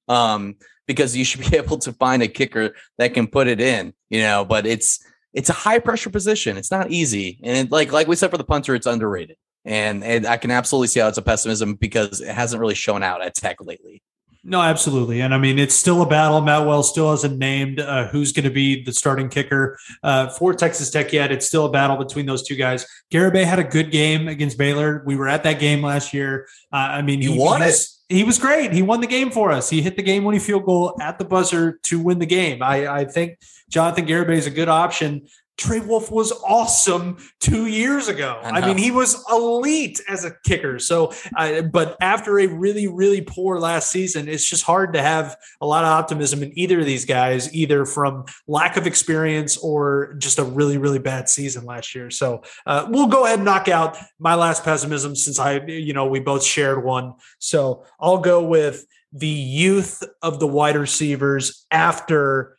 Um, 0.07 0.55
because 0.85 1.15
you 1.15 1.23
should 1.23 1.49
be 1.49 1.55
able 1.57 1.77
to 1.79 1.93
find 1.93 2.21
a 2.21 2.27
kicker 2.27 2.75
that 2.97 3.13
can 3.13 3.27
put 3.27 3.47
it 3.47 3.61
in, 3.61 3.93
you 4.09 4.21
know, 4.21 4.45
but 4.45 4.65
it's 4.65 5.05
it's 5.33 5.49
a 5.49 5.53
high 5.53 5.79
pressure 5.79 6.09
position. 6.09 6.57
It's 6.57 6.71
not 6.71 6.91
easy. 6.91 7.39
And 7.43 7.57
it, 7.57 7.71
like 7.71 7.91
like 7.91 8.07
we 8.07 8.15
said 8.15 8.31
for 8.31 8.37
the 8.37 8.43
punter, 8.43 8.75
it's 8.75 8.85
underrated. 8.87 9.37
And, 9.65 10.03
and 10.03 10.25
I 10.27 10.37
can 10.37 10.51
absolutely 10.51 10.87
see 10.87 10.99
how 10.99 11.07
it's 11.07 11.17
a 11.17 11.21
pessimism 11.21 11.75
because 11.75 12.19
it 12.19 12.33
hasn't 12.33 12.59
really 12.59 12.75
shown 12.75 13.01
out 13.01 13.23
at 13.23 13.33
Tech 13.33 13.57
lately. 13.61 14.03
No, 14.45 14.61
absolutely. 14.61 15.21
And 15.21 15.33
I 15.33 15.37
mean, 15.37 15.57
it's 15.57 15.73
still 15.73 16.01
a 16.01 16.05
battle. 16.05 16.41
Matt 16.41 16.67
Wells 16.67 16.89
still 16.89 17.11
hasn't 17.11 17.37
named 17.37 17.79
uh, 17.79 18.07
who's 18.07 18.33
going 18.33 18.43
to 18.43 18.49
be 18.49 18.83
the 18.83 18.91
starting 18.91 19.29
kicker 19.29 19.77
uh, 20.03 20.27
for 20.29 20.53
Texas 20.53 20.89
Tech 20.89 21.13
yet. 21.13 21.31
It's 21.31 21.45
still 21.45 21.65
a 21.65 21.71
battle 21.71 21.95
between 21.95 22.25
those 22.25 22.43
two 22.43 22.57
guys. 22.57 22.85
Garibay 23.09 23.45
had 23.45 23.59
a 23.59 23.63
good 23.63 23.89
game 23.89 24.27
against 24.27 24.57
Baylor. 24.57 25.01
We 25.05 25.15
were 25.15 25.29
at 25.29 25.43
that 25.43 25.59
game 25.59 25.81
last 25.81 26.13
year. 26.13 26.47
Uh, 26.73 26.75
I 26.75 27.01
mean, 27.01 27.21
he, 27.21 27.31
he 27.31 27.39
won 27.39 27.61
he 27.61 27.67
was, 27.67 28.03
it. 28.09 28.15
He 28.15 28.23
was 28.25 28.37
great. 28.37 28.73
He 28.73 28.81
won 28.81 28.99
the 28.99 29.07
game 29.07 29.31
for 29.31 29.49
us. 29.49 29.69
He 29.69 29.81
hit 29.81 29.95
the 29.95 30.03
game 30.03 30.25
winning 30.25 30.41
field 30.41 30.65
goal 30.65 30.97
at 30.99 31.19
the 31.19 31.25
buzzer 31.25 31.79
to 31.83 31.99
win 32.01 32.19
the 32.19 32.25
game. 32.25 32.61
I, 32.61 32.87
I 32.87 33.05
think 33.05 33.39
Jonathan 33.69 34.05
Garibay 34.05 34.35
is 34.35 34.45
a 34.45 34.51
good 34.51 34.67
option. 34.67 35.25
Trey 35.57 35.79
Wolff 35.79 36.11
was 36.11 36.31
awesome 36.31 37.17
two 37.39 37.67
years 37.67 38.07
ago. 38.07 38.39
I, 38.43 38.49
I, 38.49 38.67
mean, 38.67 38.77
he 38.77 38.89
was 38.89 39.23
elite 39.31 40.01
as 40.09 40.25
a 40.25 40.31
kicker. 40.45 40.79
So, 40.79 41.13
uh, 41.37 41.61
but 41.61 41.95
after 42.01 42.39
a 42.39 42.47
really, 42.47 42.87
really 42.87 43.21
poor 43.21 43.59
last 43.59 43.91
season, 43.91 44.27
it's 44.27 44.49
just 44.49 44.63
hard 44.63 44.93
to 44.93 45.01
have 45.01 45.37
a 45.61 45.67
lot 45.67 45.83
of 45.83 45.89
optimism 45.89 46.41
in 46.41 46.57
either 46.57 46.79
of 46.79 46.85
these 46.85 47.05
guys, 47.05 47.53
either 47.53 47.85
from 47.85 48.25
lack 48.47 48.77
of 48.77 48.87
experience 48.87 49.57
or 49.57 50.15
just 50.17 50.39
a 50.39 50.43
really, 50.43 50.77
really 50.77 50.99
bad 50.99 51.29
season 51.29 51.65
last 51.65 51.93
year. 51.93 52.09
So, 52.09 52.41
uh, 52.65 52.87
we'll 52.89 53.07
go 53.07 53.25
ahead 53.25 53.39
and 53.39 53.45
knock 53.45 53.67
out 53.67 53.97
my 54.19 54.33
last 54.33 54.63
pessimism 54.63 55.15
since 55.15 55.37
I, 55.37 55.63
you 55.67 55.93
know, 55.93 56.07
we 56.07 56.19
both 56.19 56.43
shared 56.43 56.83
one. 56.83 57.13
So, 57.37 57.85
I'll 57.99 58.17
go 58.17 58.43
with 58.43 58.85
the 59.11 59.27
youth 59.27 60.03
of 60.23 60.39
the 60.39 60.47
wide 60.47 60.75
receivers 60.75 61.65
after 61.69 62.57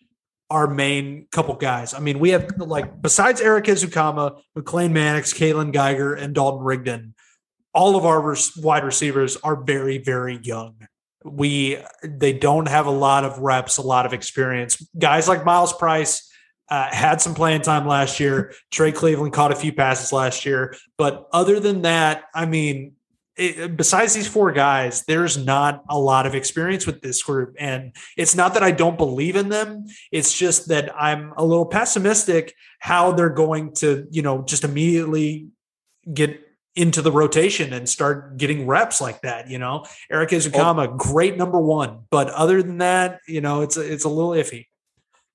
our 0.50 0.66
main 0.66 1.26
couple 1.32 1.54
guys. 1.54 1.94
I 1.94 2.00
mean, 2.00 2.18
we 2.18 2.30
have 2.30 2.48
like 2.58 3.00
besides 3.00 3.40
Erik 3.40 3.64
Ezukanma, 3.64 4.40
McLane 4.56 4.92
Mannix, 4.92 5.32
Kaylon 5.32 5.72
Geiger, 5.72 6.14
and 6.14 6.34
Dalton 6.34 6.64
Rigdon, 6.64 7.14
all 7.72 7.96
of 7.96 8.04
our 8.04 8.36
wide 8.58 8.84
receivers 8.84 9.36
are 9.38 9.56
very, 9.56 9.98
very 9.98 10.38
young. 10.42 10.76
We 11.24 11.78
they 12.02 12.34
don't 12.34 12.68
have 12.68 12.86
a 12.86 12.90
lot 12.90 13.24
of 13.24 13.38
reps, 13.38 13.78
a 13.78 13.82
lot 13.82 14.06
of 14.06 14.12
experience. 14.12 14.86
Guys 14.98 15.26
like 15.26 15.44
Myles 15.44 15.72
Price 15.72 16.30
uh, 16.68 16.88
had 16.94 17.20
some 17.20 17.34
playing 17.34 17.62
time 17.62 17.86
last 17.86 18.20
year. 18.20 18.52
Trey 18.70 18.92
Cleveland 18.92 19.32
caught 19.32 19.52
a 19.52 19.56
few 19.56 19.72
passes 19.72 20.12
last 20.12 20.44
year, 20.44 20.76
but 20.98 21.26
other 21.32 21.60
than 21.60 21.82
that, 21.82 22.24
I 22.34 22.46
mean, 22.46 22.92
it, 23.36 23.76
besides 23.76 24.14
these 24.14 24.28
four 24.28 24.52
guys, 24.52 25.04
there's 25.04 25.36
not 25.36 25.84
a 25.88 25.98
lot 25.98 26.26
of 26.26 26.34
experience 26.34 26.86
with 26.86 27.00
this 27.00 27.22
group. 27.22 27.56
And 27.58 27.94
it's 28.16 28.34
not 28.34 28.54
that 28.54 28.62
I 28.62 28.70
don't 28.70 28.96
believe 28.96 29.36
in 29.36 29.48
them. 29.48 29.86
It's 30.12 30.36
just 30.36 30.68
that 30.68 30.94
I'm 30.94 31.32
a 31.36 31.44
little 31.44 31.66
pessimistic 31.66 32.54
how 32.78 33.12
they're 33.12 33.30
going 33.30 33.74
to, 33.74 34.06
you 34.10 34.22
know, 34.22 34.42
just 34.42 34.64
immediately 34.64 35.48
get 36.12 36.40
into 36.76 37.02
the 37.02 37.12
rotation 37.12 37.72
and 37.72 37.88
start 37.88 38.36
getting 38.36 38.66
reps 38.66 39.00
like 39.00 39.22
that. 39.22 39.48
You 39.48 39.58
know, 39.58 39.84
Erik 40.10 40.30
Ezukanma, 40.30 40.88
oh. 40.88 40.96
great 40.96 41.36
number 41.36 41.60
one. 41.60 42.00
But 42.10 42.28
other 42.30 42.62
than 42.62 42.78
that, 42.78 43.20
you 43.26 43.40
know, 43.40 43.62
it's 43.62 43.76
it's 43.76 44.04
a 44.04 44.08
little 44.08 44.32
iffy. 44.32 44.66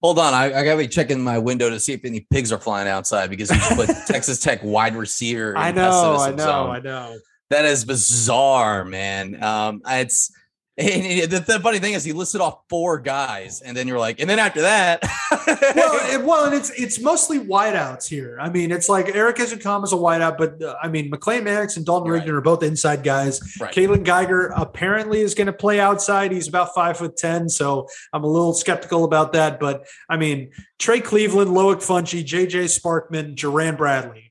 Hold 0.02 0.18
on, 0.18 0.34
I, 0.34 0.46
I, 0.46 0.64
gotta 0.64 0.78
be 0.78 0.88
checking 0.88 1.22
my 1.22 1.38
window 1.40 1.70
to 1.70 1.78
see 1.78 1.92
if 1.92 2.06
any 2.06 2.26
pigs 2.32 2.54
are 2.54 2.58
flying 2.58 2.88
outside 2.88 3.30
because 3.30 3.52
you 3.52 3.76
put 3.76 3.90
Texas 4.08 4.40
Tech 4.40 4.62
wide 4.64 4.96
receiver. 4.96 5.58
I 5.58 5.74
know, 5.74 6.16
I 6.16 6.32
know, 6.32 6.38
zone. 6.38 6.70
I 6.70 6.80
know. 6.80 7.18
That 7.50 7.66
is 7.66 7.86
bizarre, 7.86 8.86
man. 8.86 9.44
Um, 9.44 9.82
it's 9.88 10.32
And 10.80 11.30
the, 11.30 11.40
the, 11.40 11.60
funny 11.60 11.80
thing 11.80 11.94
is, 11.94 12.06
he 12.06 12.14
listed 12.14 12.40
off 12.40 12.60
four 12.70 13.00
guys, 13.00 13.60
and 13.60 13.76
then 13.76 13.86
you're 13.86 14.00
like, 14.00 14.22
and 14.22 14.30
then 14.30 14.40
after 14.40 14.62
that, 14.62 15.04
well, 15.76 16.14
it, 16.14 16.24
well, 16.24 16.46
and 16.46 16.54
it's 16.54 16.70
it's 16.70 17.02
mostly 17.02 17.38
wideouts 17.38 18.08
here. 18.08 18.38
I 18.40 18.50
mean, 18.50 18.72
it's 18.72 18.88
like 18.88 19.14
Erik 19.14 19.36
Ezukanma 19.36 19.84
is 19.84 19.92
a 19.92 19.98
wideout, 19.98 20.38
but 20.38 20.64
uh, 20.64 20.78
I 20.82 20.88
mean, 20.88 21.12
McLane 21.12 21.44
Mannix 21.44 21.76
and 21.76 21.86
Dalton 21.86 22.10
right. 22.10 22.20
Rigdon 22.20 22.36
are 22.36 22.42
both 22.42 22.64
inside 22.64 23.04
guys. 23.04 23.42
Right. 23.60 23.74
Kaylon 23.76 24.06
Geiger 24.06 24.54
apparently 24.56 25.20
is 25.20 25.36
going 25.36 25.48
to 25.48 25.54
play 25.54 25.82
outside. 25.82 26.32
He's 26.32 26.48
about 26.48 26.74
five 26.74 26.98
foot 26.98 27.18
ten, 27.18 27.50
so 27.50 27.86
I'm 28.14 28.24
a 28.24 28.28
little 28.28 28.54
skeptical 28.54 29.04
about 29.04 29.34
that. 29.34 29.60
But 29.60 29.86
I 30.08 30.16
mean, 30.16 30.52
Trey 30.78 31.02
Cleveland, 31.02 31.52
Loic 31.52 31.80
Fouonji, 31.86 32.24
JJ 32.24 32.80
Sparkman, 32.80 33.36
Jerand 33.36 33.76
Bradley. 33.76 34.29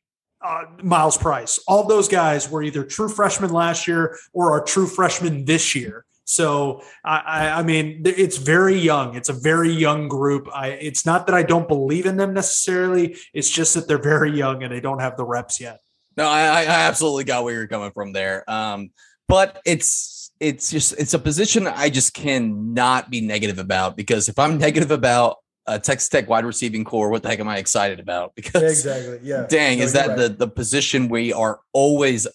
Uh, 0.49 0.65
Myles 0.83 1.19
Price, 1.19 1.61
all 1.69 1.87
those 1.87 2.09
guys 2.09 2.51
were 2.51 2.63
either 2.63 2.83
true 2.83 3.11
freshmen 3.11 3.53
last 3.53 3.87
year 3.87 4.19
or 4.33 4.53
are 4.53 4.65
true 4.65 4.87
freshmen 4.87 5.45
this 5.45 5.75
year. 5.75 6.07
So 6.25 6.83
I, 7.05 7.51
I, 7.51 7.63
mean, 7.63 8.03
it's 8.05 8.39
very 8.39 8.79
young. 8.79 9.15
It's 9.15 9.29
a 9.29 9.35
very 9.35 9.71
young 9.71 10.09
group. 10.09 10.49
I, 10.53 10.69
it's 10.69 11.05
not 11.05 11.27
that 11.27 11.35
I 11.35 11.43
don't 11.43 11.69
believe 11.69 12.07
in 12.07 12.17
them 12.17 12.33
necessarily. 12.33 13.17
It's 13.35 13.51
just 13.51 13.75
that 13.75 13.89
they're 13.89 14.01
very 14.01 14.31
young 14.31 14.63
and 14.63 14.73
they 14.73 14.81
don't 14.81 15.01
have 15.01 15.19
the 15.19 15.25
reps 15.25 15.61
yet. 15.61 15.81
No, 16.17 16.27
I, 16.27 16.41
I 16.41 16.65
absolutely 16.65 17.25
got 17.25 17.45
where 17.45 17.55
you're 17.55 17.67
coming 17.67 17.93
from 17.93 18.13
there. 18.13 18.49
Um, 18.51 18.91
but 19.27 19.61
it's 19.67 20.31
it's 20.41 20.71
just 20.71 20.95
it's 20.99 21.15
a 21.15 21.19
position 21.19 21.67
I 21.67 21.91
just 21.91 22.15
cannot 22.15 23.11
be 23.11 23.21
negative 23.21 23.59
about 23.59 23.97
because 23.97 24.29
if 24.29 24.39
I'm 24.39 24.59
negative 24.59 24.91
about 24.91 25.37
a 25.69 25.79
Texas 25.79 26.09
Tech 26.09 26.29
wide 26.29 26.45
receiving 26.45 26.85
corps, 26.85 27.11
what 27.11 27.23
the 27.23 27.29
heck 27.29 27.41
am 27.41 27.49
I 27.49 27.59
excited 27.59 28.01
about? 28.01 28.33
Because 28.37 28.63
exactly, 28.63 29.21
yeah. 29.23 29.47
Dang, 29.49 29.79
no, 29.79 29.85
is 29.85 29.93
that 29.93 30.09
right. 30.09 30.17
the 30.17 30.29
the 30.31 30.49
position 30.49 31.09
we 31.09 31.33
are 31.33 31.61
always 31.73 32.27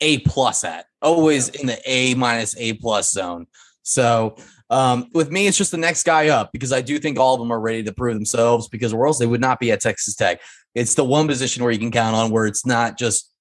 a 0.00 0.18
plus 0.20 0.64
at, 0.64 0.86
always 1.00 1.48
in 1.48 1.66
the 1.66 1.80
A 1.86 2.14
minus 2.14 2.54
A 2.58 2.74
plus 2.74 3.10
zone. 3.10 3.46
So 3.82 4.36
um, 4.68 5.08
with 5.14 5.30
me, 5.30 5.46
it's 5.46 5.56
just 5.56 5.70
the 5.70 5.78
next 5.78 6.02
guy 6.02 6.28
up 6.28 6.52
because 6.52 6.72
I 6.72 6.82
do 6.82 6.98
think 6.98 7.18
all 7.18 7.34
of 7.34 7.40
them 7.40 7.52
are 7.52 7.60
ready 7.60 7.82
to 7.84 7.92
prove 7.92 8.14
themselves 8.14 8.68
because 8.68 8.92
or 8.92 9.06
else 9.06 9.18
they 9.18 9.26
would 9.26 9.40
not 9.40 9.60
be 9.60 9.70
at 9.70 9.80
Texas 9.80 10.14
Tech. 10.14 10.40
It's 10.74 10.94
the 10.94 11.04
one 11.04 11.28
position 11.28 11.62
where 11.62 11.72
you 11.72 11.78
can 11.78 11.92
count 11.92 12.16
on 12.16 12.30
where 12.30 12.46
it's 12.46 12.66
not 12.66 12.98
just, 12.98 13.32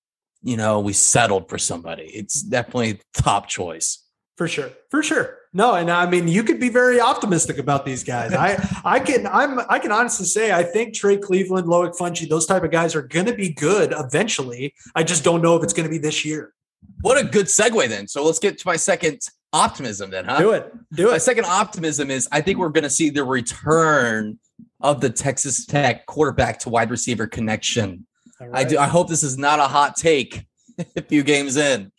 you 0.43 0.56
know, 0.56 0.80
we 0.80 0.93
settled 0.93 1.50
for 1.50 1.58
somebody. 1.58 2.04
It's 2.04 2.41
definitely 2.41 3.02
top 3.14 3.48
choice. 3.48 4.04
For 4.38 4.48
sure. 4.48 4.70
For 4.91 5.02
sure. 5.02 5.39
No, 5.56 5.76
and 5.76 5.89
I 5.89 6.06
mean 6.06 6.28
you 6.28 6.43
could 6.43 6.60
be 6.60 6.68
very 6.68 6.99
optimistic 6.99 7.58
about 7.60 7.86
these 7.86 8.03
guys. 8.03 8.34
I 8.34 8.58
I 8.86 8.99
can 8.99 9.26
I'm 9.26 9.62
I 9.70 9.80
can 9.80 9.89
honestly 9.89 10.26
say 10.26 10.51
I 10.51 10.64
think 10.64 10.93
Trey 10.93 11.16
Cleveland, 11.16 11.66
Loic 11.68 11.97
Fouonji, 11.97 12.28
those 12.28 12.45
type 12.45 12.64
of 12.64 12.72
guys 12.72 12.93
are 12.93 13.01
going 13.01 13.26
to 13.28 13.34
be 13.34 13.53
good 13.53 13.93
eventually. 13.97 14.74
I 14.95 15.03
just 15.03 15.24
don't 15.24 15.41
know 15.41 15.56
if 15.56 15.64
it's 15.64 15.72
going 15.72 15.86
to 15.86 15.89
be 15.89 15.97
this 15.97 16.26
year. 16.26 16.53
What 16.99 17.18
a 17.18 17.24
good 17.24 17.45
segue 17.45 17.88
then. 17.88 18.06
So 18.10 18.22
let's 18.26 18.38
get 18.38 18.58
to 18.58 18.68
my 18.68 18.76
second 18.76 19.22
optimism 19.53 20.10
then, 20.10 20.26
huh? 20.26 20.39
Do 20.39 20.51
it. 20.51 20.74
Do 20.91 21.08
it. 21.08 21.12
My 21.12 21.18
second 21.20 21.45
optimism 21.45 22.12
is 22.12 22.28
I 22.34 22.41
think 22.41 22.60
we're 22.60 22.68
going 22.68 22.84
to 22.84 22.89
see 22.89 23.10
the 23.10 23.24
return 23.24 24.38
of 24.82 24.99
the 24.99 25.10
Texas 25.10 25.66
Tech 25.66 26.06
quarterback 26.06 26.60
to 26.60 26.70
wide 26.70 26.91
receiver 26.91 27.28
connection. 27.28 28.06
Right. 28.41 28.66
I 28.66 28.68
do. 28.68 28.78
I 28.78 28.88
hope 28.88 29.08
this 29.08 29.24
is 29.24 29.38
not 29.38 29.60
a 29.60 29.70
hot 29.70 29.95
take. 29.95 30.45
a 30.97 31.01
few 31.01 31.24
games 31.24 31.56
in, 31.56 31.89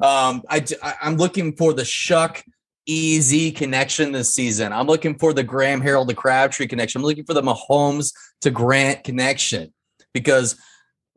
um, 0.00 0.42
I 0.50 0.64
I'm 1.00 1.16
looking 1.16 1.54
for 1.54 1.72
the 1.72 1.84
Shough 1.84 2.42
easy 2.86 3.50
connection 3.50 4.12
this 4.12 4.34
season. 4.34 4.72
I'm 4.72 4.86
looking 4.86 5.18
for 5.18 5.32
the 5.32 5.42
Graham 5.42 5.80
Harrell 5.80 6.06
to 6.06 6.14
Crabtree 6.14 6.66
connection. 6.66 7.00
I'm 7.00 7.04
looking 7.04 7.24
for 7.24 7.34
the 7.34 7.42
Mahomes 7.42 8.12
to 8.42 8.50
Grant 8.50 9.04
connection 9.04 9.72
because 10.12 10.56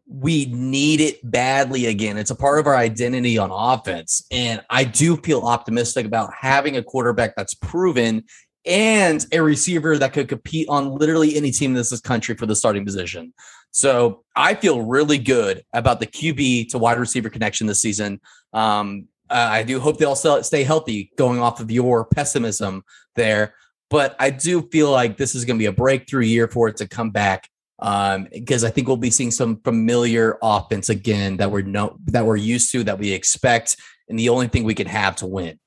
we 0.08 0.46
need 0.46 1.02
it 1.02 1.20
badly 1.30 1.88
again. 1.88 2.18
It's 2.18 2.32
a 2.32 2.36
part 2.36 2.60
of 2.60 2.68
our 2.68 2.76
identity 2.76 3.38
on 3.38 3.52
offense. 3.52 4.26
And 4.32 4.62
I 4.70 4.86
do 4.86 5.18
feel 5.18 5.42
optimistic 5.42 6.06
about 6.06 6.32
having 6.34 6.78
a 6.78 6.84
quarterback 6.84 7.36
that's 7.36 7.54
proven 7.54 8.24
and 8.66 9.26
a 9.32 9.42
receiver 9.42 9.98
that 9.98 10.14
could 10.14 10.28
compete 10.28 10.68
on 10.70 10.92
literally 10.92 11.36
any 11.36 11.52
team 11.52 11.72
in 11.72 11.78
this 11.78 12.00
country 12.02 12.36
for 12.36 12.46
the 12.46 12.56
starting 12.56 12.86
position. 12.86 13.34
So 13.72 14.24
I 14.36 14.56
feel 14.56 14.82
really 14.82 15.18
good 15.18 15.64
about 15.74 16.00
the 16.00 16.08
QB 16.08 16.70
to 16.70 16.78
wide 16.78 17.00
receiver 17.00 17.30
connection 17.30 17.68
this 17.68 17.82
season. 17.82 18.20
Um, 18.54 19.08
uh, 19.30 19.50
I 19.52 19.64
do 19.64 19.80
hope 19.80 19.98
they 19.98 20.06
all 20.06 20.16
stay 20.16 20.64
healthy 20.64 21.12
going 21.18 21.40
off 21.40 21.60
of 21.60 21.72
your 21.72 22.06
pessimism 22.06 22.84
there. 23.16 23.54
But 23.90 24.16
I 24.20 24.30
do 24.32 24.64
feel 24.64 24.92
like 24.92 25.18
this 25.18 25.34
is 25.36 25.46
going 25.46 25.58
to 25.58 25.62
be 25.62 25.68
a 25.68 25.72
breakthrough 25.72 26.26
year 26.26 26.48
for 26.48 26.68
it 26.68 26.78
to 26.78 26.88
come 26.88 27.12
back 27.12 27.50
um, 27.80 28.28
because 28.32 28.64
I 28.64 28.70
think 28.70 28.88
we'll 28.88 28.98
be 28.98 29.12
seeing 29.12 29.32
some 29.32 29.62
familiar 29.62 30.38
offense 30.42 30.90
again 30.90 31.38
that 31.38 31.52
we're 31.52 31.62
no 31.62 31.98
that 32.06 32.26
we're 32.26 32.36
used 32.36 32.72
to 32.72 32.84
that 32.86 32.98
we 32.98 33.12
expect, 33.12 33.78
and 34.10 34.18
the 34.18 34.30
only 34.30 34.48
thing 34.48 34.64
we 34.64 34.74
can 34.74 34.88
have 34.88 35.16
to 35.18 35.28
win. 35.28 35.60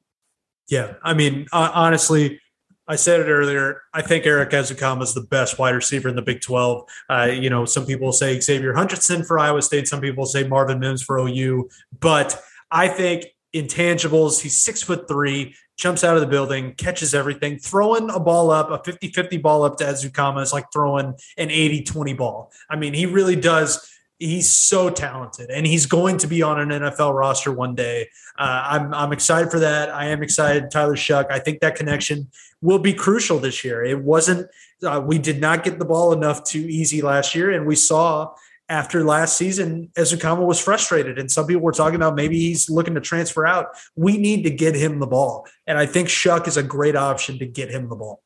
Yeah, 0.69 0.95
I 1.03 1.15
mean, 1.15 1.47
uh, 1.53 1.71
honestly, 1.73 2.41
I 2.87 2.97
said 2.97 3.21
it 3.21 3.29
earlier. 3.29 3.83
I 3.95 4.03
think 4.03 4.27
Erik 4.27 4.51
Ezukanma 4.51 5.03
is 5.03 5.15
the 5.15 5.23
best 5.23 5.59
wide 5.59 5.75
receiver 5.75 6.09
in 6.09 6.17
the 6.17 6.23
Big 6.23 6.41
12. 6.41 6.89
Uh, 7.09 7.29
you 7.33 7.49
know, 7.49 7.65
some 7.65 7.87
people 7.87 8.13
say 8.13 8.39
Xavier 8.41 8.75
Hutchinson 8.75 9.25
for 9.25 9.39
Iowa 9.39 9.63
State. 9.63 9.87
Some 9.87 10.01
people 10.01 10.27
say 10.27 10.47
Marvin 10.47 10.81
Mims 10.81 11.03
for 11.03 11.19
OU. 11.19 11.69
But 12.01 12.43
I 12.71 12.89
think 12.89 13.27
intangibles. 13.55 14.41
He's 14.41 14.59
six 14.59 14.83
foot 14.83 15.09
three, 15.09 15.55
jumps 15.77 16.05
out 16.05 16.15
of 16.15 16.21
the 16.21 16.27
building, 16.27 16.75
catches 16.75 17.15
everything. 17.15 17.59
Throwing 17.59 18.11
a 18.11 18.21
ball 18.21 18.51
up, 18.51 18.71
a 18.71 18.83
50 18.83 19.09
50 19.09 19.39
ball 19.39 19.65
up 19.65 19.77
to 19.79 19.85
Ezukanma 19.85 20.43
is 20.43 20.53
like 20.53 20.67
throwing 20.73 21.15
an 21.37 21.51
80 21.51 21.83
20 21.85 22.13
ball. 22.15 22.53
I 22.69 22.77
mean, 22.77 22.95
he 22.95 23.07
really 23.07 23.37
does. 23.37 23.87
He's 24.19 24.53
so 24.53 24.91
talented, 24.91 25.49
and 25.49 25.67
he's 25.67 25.87
going 25.87 26.19
to 26.19 26.27
be 26.27 26.43
on 26.43 26.61
an 26.61 26.69
NFL 26.69 27.15
roster 27.15 27.51
one 27.51 27.75
day. 27.75 28.11
Uh, 28.39 28.63
I'm 28.67 28.93
I'm 28.93 29.13
excited 29.15 29.51
for 29.51 29.61
that. 29.61 29.89
I 29.89 30.09
am 30.09 30.23
excited. 30.23 30.71
Tyler 30.71 30.95
Shough. 30.95 31.31
I 31.31 31.39
think 31.39 31.61
that 31.61 31.75
connection 31.75 32.29
will 32.61 32.79
be 32.79 32.93
crucial 32.93 33.39
this 33.39 33.65
year. 33.65 33.83
It 33.83 33.99
wasn't. 33.99 34.51
Uh, 34.85 35.03
we 35.03 35.19
did 35.19 35.41
not 35.41 35.65
get 35.65 35.79
the 35.79 35.87
ball 35.87 36.13
enough 36.13 36.45
too 36.45 36.59
easy 36.61 37.01
last 37.01 37.35
year, 37.35 37.51
and 37.51 37.67
we 37.67 37.75
saw 37.75 38.35
after 38.71 39.03
last 39.05 39.37
season, 39.37 39.91
Ezukanma 39.99 40.47
was 40.47 40.61
frustrated, 40.61 41.19
and 41.19 41.31
some 41.31 41.47
people 41.47 41.63
were 41.63 41.73
talking 41.73 41.97
about 41.97 42.15
maybe 42.15 42.39
he's 42.39 42.71
looking 42.71 42.95
to 42.95 43.01
transfer 43.01 43.45
out. 43.45 43.67
We 43.97 44.17
need 44.17 44.45
to 44.45 44.51
get 44.51 44.77
him 44.77 45.01
the 45.01 45.09
ball, 45.09 45.47
and 45.67 45.77
I 45.77 45.87
think 45.87 46.09
Shough 46.09 46.47
is 46.47 46.57
a 46.57 46.63
great 46.63 46.95
option 46.95 47.39
to 47.41 47.47
get 47.47 47.69
him 47.69 47.89
the 47.89 47.97
ball. 47.97 48.23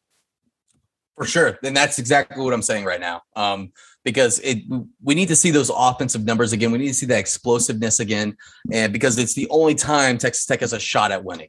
For 1.16 1.24
sure, 1.24 1.58
and 1.64 1.74
that's 1.74 1.98
exactly 1.98 2.44
what 2.44 2.52
I'm 2.52 2.62
saying 2.62 2.84
right 2.84 3.00
now. 3.00 3.22
Um, 3.34 3.72
because 4.04 4.38
it, 4.40 4.58
we 5.02 5.14
need 5.14 5.28
to 5.28 5.36
see 5.36 5.50
those 5.50 5.70
offensive 5.74 6.24
numbers 6.24 6.52
again. 6.52 6.70
We 6.70 6.78
need 6.78 6.88
to 6.88 6.94
see 6.94 7.06
that 7.06 7.18
explosiveness 7.18 7.98
again, 7.98 8.36
and 8.70 8.92
because 8.92 9.16
it's 9.16 9.34
the 9.34 9.48
only 9.48 9.74
time 9.74 10.18
Texas 10.18 10.44
Tech 10.44 10.60
has 10.60 10.74
a 10.74 10.78
shot 10.78 11.10
at 11.10 11.24
winning. 11.24 11.48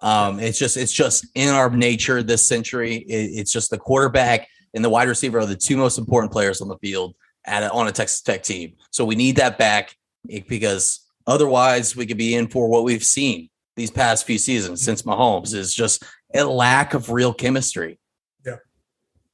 Um, 0.00 0.40
it's 0.40 0.58
just 0.58 0.76
it's 0.76 0.92
just 0.92 1.28
in 1.36 1.48
our 1.48 1.70
nature 1.70 2.24
this 2.24 2.44
century. 2.44 2.96
It, 2.96 3.38
it's 3.38 3.52
just 3.52 3.70
the 3.70 3.78
quarterback 3.78 4.48
and 4.74 4.84
the 4.84 4.90
wide 4.90 5.06
receiver 5.06 5.38
are 5.38 5.46
the 5.46 5.54
two 5.54 5.76
most 5.76 5.96
important 5.96 6.32
players 6.32 6.60
on 6.60 6.66
the 6.66 6.78
field 6.78 7.14
at 7.44 7.62
a, 7.62 7.70
on 7.72 7.88
a 7.88 7.92
Texas 7.92 8.20
Tech 8.20 8.42
team. 8.42 8.74
So 8.90 9.04
we 9.04 9.14
need 9.14 9.36
that 9.36 9.58
back 9.58 9.96
because 10.48 11.00
otherwise 11.26 11.96
we 11.96 12.06
could 12.06 12.18
be 12.18 12.34
in 12.34 12.48
for 12.48 12.68
what 12.68 12.84
we've 12.84 13.04
seen 13.04 13.48
these 13.76 13.90
past 13.90 14.26
few 14.26 14.38
seasons 14.38 14.80
mm-hmm. 14.80 14.84
since 14.84 15.02
Mahomes 15.02 15.54
is 15.54 15.74
just 15.74 16.04
a 16.34 16.44
lack 16.44 16.94
of 16.94 17.10
real 17.10 17.32
chemistry. 17.32 17.98
Yeah. 18.44 18.56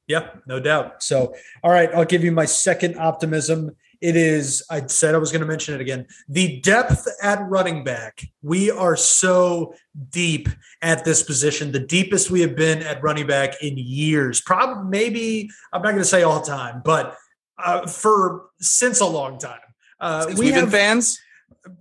Yeah, 0.07 0.29
no 0.47 0.59
doubt. 0.59 1.03
So, 1.03 1.35
all 1.63 1.71
right, 1.71 1.93
I'll 1.93 2.05
give 2.05 2.23
you 2.23 2.31
my 2.31 2.45
second 2.45 2.97
optimism. 2.97 3.75
It 4.01 4.15
is, 4.15 4.63
I 4.69 4.85
said 4.87 5.13
I 5.13 5.17
was 5.17 5.29
going 5.29 5.41
to 5.41 5.47
mention 5.47 5.75
it 5.75 5.81
again. 5.81 6.07
The 6.29 6.61
depth 6.61 7.05
at 7.21 7.41
running 7.49 7.83
back. 7.83 8.21
We 8.41 8.71
are 8.71 8.95
so 8.95 9.75
deep 10.09 10.47
at 10.81 11.03
this 11.03 11.21
position, 11.21 11.73
the 11.73 11.79
deepest 11.79 12.31
we 12.31 12.39
have 12.39 12.55
been 12.55 12.81
at 12.81 13.03
running 13.03 13.27
back 13.27 13.61
in 13.61 13.77
years. 13.77 14.39
Probably, 14.39 14.89
maybe, 14.89 15.49
I'm 15.73 15.81
not 15.81 15.91
going 15.91 16.01
to 16.01 16.05
say 16.05 16.23
all 16.23 16.41
time, 16.41 16.81
but 16.85 17.17
uh, 17.63 17.87
for 17.87 18.47
since 18.59 18.99
a 18.99 19.05
long 19.05 19.37
time. 19.37 19.59
Uh, 19.99 20.27
since 20.27 20.39
we 20.39 20.51
have 20.51 20.65
been 20.65 20.71
fans. 20.71 21.19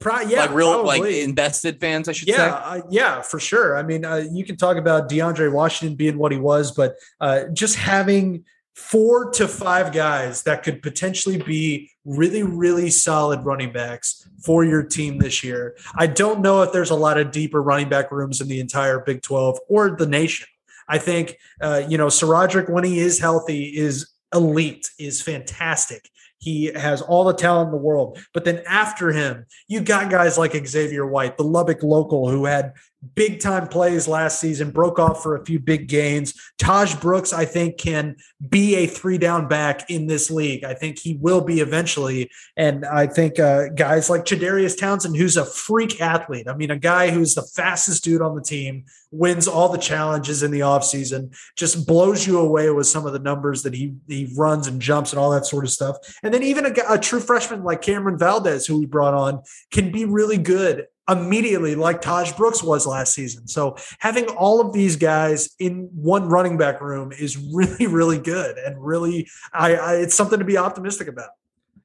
Pro- 0.01 0.21
yeah, 0.21 0.43
like 0.43 0.55
real, 0.55 0.73
probably. 0.83 1.01
like 1.01 1.29
invested 1.29 1.81
fans, 1.81 2.09
I 2.09 2.13
should 2.13 2.29
yeah, 2.29 2.37
say. 2.37 2.81
Uh, 2.81 2.83
yeah, 2.91 3.23
for 3.23 3.39
sure. 3.39 3.77
I 3.77 3.83
mean, 3.83 4.05
uh, 4.05 4.25
you 4.31 4.45
can 4.45 4.57
talk 4.57 4.77
about 4.77 5.09
DeAndre 5.09 5.53
Washington 5.53 5.97
being 5.97 6.19
what 6.19 6.33
he 6.33 6.39
was, 6.39 6.73
but 6.73 6.97
uh, 7.21 7.45
just 7.53 7.77
having 7.77 8.45
four 8.75 9.31
to 9.33 9.49
five 9.49 9.93
guys 9.93 10.43
that 10.45 10.63
could 10.63 10.83
potentially 10.83 11.37
be 11.37 11.91
really, 12.05 12.43
really 12.43 12.91
solid 12.91 13.45
running 13.45 13.73
backs 13.73 14.29
for 14.45 14.65
your 14.65 14.83
team 14.85 15.19
this 15.19 15.43
year. 15.43 15.77
I 15.97 16.07
don't 16.07 16.41
know 16.41 16.63
if 16.63 16.73
there's 16.73 16.91
a 16.91 16.95
lot 16.95 17.19
of 17.19 17.33
deeper 17.33 17.61
running 17.61 17.89
back 17.89 18.13
rooms 18.13 18.41
in 18.41 18.47
the 18.47 18.61
entire 18.61 19.01
Big 19.01 19.23
12 19.23 19.59
or 19.69 19.91
the 19.91 20.07
nation. 20.07 20.47
I 20.89 20.99
think, 20.99 21.37
uh, 21.61 21.83
you 21.89 21.99
know, 21.99 22.07
SaRodorick, 22.07 22.71
when 22.71 22.85
he 22.85 23.01
is 23.01 23.19
healthy, 23.19 23.77
is 23.77 24.09
elite, 24.35 24.91
is 24.99 25.23
fantastic. 25.23 26.09
He 26.39 26.67
has 26.67 27.03
all 27.03 27.25
the 27.25 27.35
talent 27.35 27.69
in 27.69 27.73
the 27.73 27.79
world. 27.79 28.19
But 28.33 28.45
then 28.45 28.63
after 28.67 29.11
him, 29.11 29.47
you 29.67 29.81
got 29.81 30.11
guys 30.11 30.39
like 30.39 30.55
Xavier 30.67 31.07
White, 31.07 31.37
the 31.37 31.45
Lubbock 31.45 31.83
local, 31.83 32.31
who 32.31 32.45
had 32.45 32.75
big 33.15 33.41
time 33.41 33.69
plays 33.69 34.09
last 34.09 34.41
season, 34.41 34.71
broke 34.71 34.99
off 34.99 35.23
for 35.23 35.37
a 35.37 35.45
few 35.45 35.59
big 35.59 35.89
gains. 35.89 36.35
Tahj 36.61 37.01
Brooks, 37.01 37.33
I 37.33 37.45
think, 37.45 37.79
can 37.79 38.17
be 38.49 38.75
a 38.77 38.87
three 38.87 39.19
down 39.19 39.47
back 39.47 39.89
in 39.91 40.07
this 40.07 40.31
league. 40.31 40.65
I 40.65 40.75
think 40.75 40.99
he 40.99 41.17
will 41.21 41.41
be 41.41 41.61
eventually. 41.61 42.31
And 42.57 42.85
I 42.85 43.07
think 43.07 43.39
uh, 43.39 43.69
guys 43.69 44.11
like 44.11 44.25
Chadarius 44.25 44.79
Townsend, 44.79 45.17
who's 45.17 45.37
a 45.37 45.45
freak 45.45 46.01
athlete. 46.01 46.49
I 46.49 46.55
mean, 46.55 46.71
a 46.71 46.79
guy 46.79 47.11
who's 47.11 47.35
the 47.35 47.43
fastest 47.43 48.03
dude 48.05 48.23
on 48.23 48.35
the 48.35 48.43
team, 48.43 48.85
wins 49.11 49.49
all 49.49 49.71
the 49.71 49.79
challenges 49.79 50.43
in 50.43 50.51
the 50.51 50.61
offseason, 50.61 51.35
just 51.57 51.87
blows 51.87 52.27
you 52.27 52.39
away 52.39 52.71
with 52.71 52.87
some 52.87 53.07
of 53.07 53.13
the 53.13 53.19
numbers 53.19 53.63
that 53.63 53.75
he 53.75 53.95
he 54.07 54.33
runs 54.37 54.67
and 54.67 54.83
jumps 54.83 55.13
and 55.13 55.21
all 55.21 55.31
that 55.31 55.47
sort 55.47 55.65
of 55.65 55.71
stuff. 55.71 55.97
And 56.23 56.35
then 56.35 56.43
even 56.43 56.67
a, 56.67 56.73
a 56.89 56.99
true 56.99 57.21
freshman 57.21 57.63
like 57.63 57.81
Cam'Ron 57.81 58.19
Valdez, 58.19 58.67
who 58.67 58.81
we 58.81 58.87
brought 58.87 59.15
on, 59.15 59.43
can 59.71 59.91
be 59.91 60.05
really 60.05 60.37
good 60.37 60.87
immediately 61.09 61.75
like 61.75 62.03
Tahj 62.03 62.37
Brooks 62.37 62.63
was 62.63 62.87
last 62.87 63.15
season. 63.15 63.49
So 63.49 63.77
having 63.99 64.27
all 64.29 64.61
of 64.61 64.73
these 64.73 64.97
guys 64.97 65.51
in 65.59 65.89
one 65.95 66.29
running 66.29 66.59
back 66.59 66.81
room 66.81 67.13
is 67.13 67.37
really, 67.53 67.87
really 67.87 68.19
good. 68.19 68.57
And 68.59 68.83
really, 68.83 69.29
I, 69.53 69.75
I 69.75 69.95
it's 69.97 70.15
something 70.15 70.39
to 70.39 70.45
be 70.45 70.57
optimistic 70.57 71.09
about. 71.09 71.31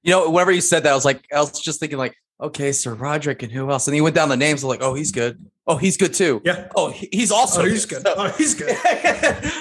You 0.03 0.11
know, 0.11 0.30
whenever 0.30 0.51
you 0.51 0.61
said 0.61 0.84
that, 0.84 0.91
I 0.91 0.95
was 0.95 1.05
like, 1.05 1.24
I 1.34 1.39
was 1.39 1.59
just 1.61 1.80
thinking 1.80 1.97
like, 1.97 2.15
okay, 2.41 2.71
SaRodorick 2.71 3.41
and 3.41 3.51
who 3.51 3.71
else? 3.71 3.88
And 3.88 3.95
he 3.95 4.01
went 4.01 4.15
down 4.15 4.28
the 4.28 4.36
names. 4.36 4.63
I'm 4.63 4.69
like, 4.69 4.82
oh, 4.82 4.93
he's 4.93 5.11
good. 5.11 5.43
Oh, 5.66 5.78
he's 5.78 5.95
good 5.95 6.14
too. 6.14 6.41
Yeah. 6.43 6.68
Oh, 6.76 6.89
he's 6.89 7.32
also 7.32 7.61
oh, 7.61 7.66
he's 7.66 7.86
good. 7.86 8.03
Oh, 8.05 8.28
he's 8.38 8.53
good. 8.53 8.76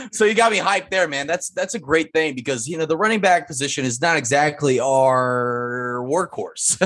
so 0.13 0.25
you 0.25 0.35
got 0.35 0.51
me 0.51 0.59
hyped 0.59 0.91
there, 0.91 1.07
man. 1.07 1.29
That's 1.29 1.51
that's 1.51 1.77
a 1.77 1.79
great 1.79 2.13
thing 2.13 2.35
because 2.35 2.67
you 2.67 2.77
know 2.77 2.87
the 2.87 2.97
running 2.97 3.21
back 3.21 3.47
position 3.47 3.85
is 3.85 4.01
not 4.01 4.17
exactly 4.17 4.81
our 4.81 6.05
workhorse 6.05 6.81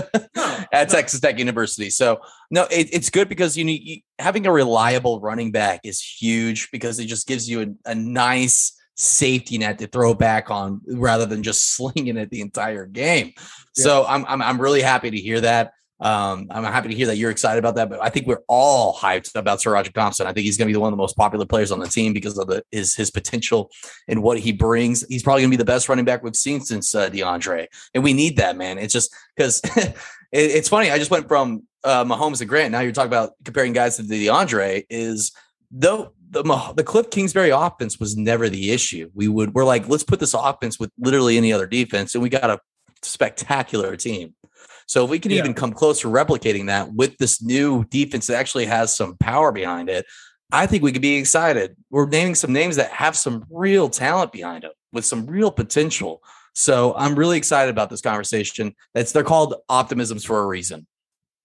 at 0.72 0.90
Texas 0.90 1.20
Tech 1.20 1.38
University. 1.38 1.88
So 1.88 2.20
no, 2.50 2.64
it, 2.64 2.92
it's 2.92 3.08
good 3.08 3.30
because 3.30 3.56
you 3.56 3.64
need 3.64 4.04
having 4.18 4.46
a 4.46 4.52
reliable 4.52 5.18
running 5.20 5.50
back 5.50 5.80
is 5.82 6.02
huge 6.02 6.70
because 6.70 6.98
it 6.98 7.06
just 7.06 7.26
gives 7.26 7.48
you 7.48 7.62
a, 7.62 7.90
a 7.90 7.94
nice 7.94 8.78
safety 8.96 9.56
net 9.56 9.78
to 9.78 9.86
throw 9.86 10.12
back 10.12 10.50
on 10.50 10.82
rather 10.88 11.24
than 11.24 11.42
just 11.42 11.74
slinging 11.76 12.18
it 12.18 12.28
the 12.28 12.42
entire 12.42 12.84
game. 12.84 13.32
Yeah. 13.36 13.42
So 13.82 14.04
I'm, 14.06 14.26
I'm 14.26 14.42
I'm 14.42 14.60
really 14.60 14.82
happy 14.82 15.10
to 15.10 15.18
hear 15.18 15.40
that. 15.40 15.72
Um, 15.98 16.48
I'm 16.50 16.64
happy 16.64 16.88
to 16.90 16.94
hear 16.94 17.06
that 17.06 17.16
you're 17.16 17.30
excited 17.30 17.58
about 17.58 17.76
that, 17.76 17.88
but 17.88 18.02
I 18.02 18.10
think 18.10 18.26
we're 18.26 18.42
all 18.48 18.94
hyped 18.94 19.34
about 19.34 19.60
SaRodorick 19.60 19.94
Thompson. 19.94 20.26
I 20.26 20.32
think 20.32 20.44
he's 20.44 20.58
going 20.58 20.68
to 20.68 20.74
be 20.74 20.78
one 20.78 20.88
of 20.88 20.92
the 20.92 21.00
most 21.00 21.16
popular 21.16 21.46
players 21.46 21.72
on 21.72 21.78
the 21.78 21.88
team 21.88 22.12
because 22.12 22.36
of 22.36 22.48
the, 22.48 22.62
his 22.70 22.94
his 22.94 23.10
potential 23.10 23.70
and 24.06 24.22
what 24.22 24.38
he 24.38 24.52
brings. 24.52 25.06
He's 25.08 25.22
probably 25.22 25.42
going 25.42 25.50
to 25.50 25.56
be 25.56 25.62
the 25.62 25.64
best 25.64 25.88
running 25.88 26.04
back 26.04 26.22
we've 26.22 26.36
seen 26.36 26.60
since 26.60 26.94
uh, 26.94 27.08
DeAndre, 27.08 27.66
and 27.94 28.04
we 28.04 28.12
need 28.12 28.36
that 28.36 28.56
man. 28.56 28.78
It's 28.78 28.92
just 28.92 29.14
because 29.36 29.60
it, 29.76 29.94
it's 30.32 30.68
funny. 30.68 30.90
I 30.90 30.98
just 30.98 31.10
went 31.10 31.28
from 31.28 31.62
uh, 31.82 32.04
Mahomes 32.04 32.38
to 32.38 32.44
Grant. 32.44 32.72
Now 32.72 32.80
you're 32.80 32.92
talking 32.92 33.08
about 33.08 33.32
comparing 33.44 33.72
guys 33.72 33.96
to 33.96 34.02
DeAndre. 34.02 34.84
Is 34.90 35.32
though 35.70 36.12
the 36.30 36.42
the 36.76 36.84
Cliff 36.84 37.10
Kingsbury 37.10 37.50
offense 37.50 37.98
was 37.98 38.16
never 38.16 38.48
the 38.48 38.70
issue. 38.72 39.10
We 39.14 39.28
would 39.28 39.54
we're 39.54 39.64
like 39.64 39.88
let's 39.88 40.04
put 40.04 40.20
this 40.20 40.34
offense 40.34 40.78
with 40.78 40.90
literally 40.98 41.38
any 41.38 41.52
other 41.54 41.66
defense, 41.66 42.14
and 42.14 42.22
we 42.22 42.28
got 42.28 42.50
a 42.50 42.60
spectacular 43.02 43.96
team. 43.96 44.34
So 44.86 45.04
if 45.04 45.10
we 45.10 45.18
can 45.18 45.32
yeah. 45.32 45.38
even 45.38 45.54
come 45.54 45.72
close 45.72 46.00
to 46.00 46.08
replicating 46.08 46.66
that 46.66 46.92
with 46.92 47.18
this 47.18 47.42
new 47.42 47.84
defense 47.86 48.28
that 48.28 48.36
actually 48.36 48.66
has 48.66 48.96
some 48.96 49.16
power 49.18 49.52
behind 49.52 49.90
it, 49.90 50.06
I 50.52 50.66
think 50.66 50.82
we 50.82 50.92
could 50.92 51.02
be 51.02 51.16
excited. 51.16 51.76
We're 51.90 52.08
naming 52.08 52.36
some 52.36 52.52
names 52.52 52.76
that 52.76 52.90
have 52.90 53.16
some 53.16 53.44
real 53.50 53.88
talent 53.88 54.32
behind 54.32 54.62
them 54.62 54.72
with 54.92 55.04
some 55.04 55.26
real 55.26 55.50
potential. 55.50 56.22
So 56.54 56.94
I'm 56.96 57.16
really 57.16 57.36
excited 57.36 57.70
about 57.70 57.90
this 57.90 58.00
conversation. 58.00 58.74
That's 58.94 59.12
they're 59.12 59.24
called 59.24 59.56
optimisms 59.68 60.24
for 60.24 60.38
a 60.38 60.46
reason. 60.46 60.86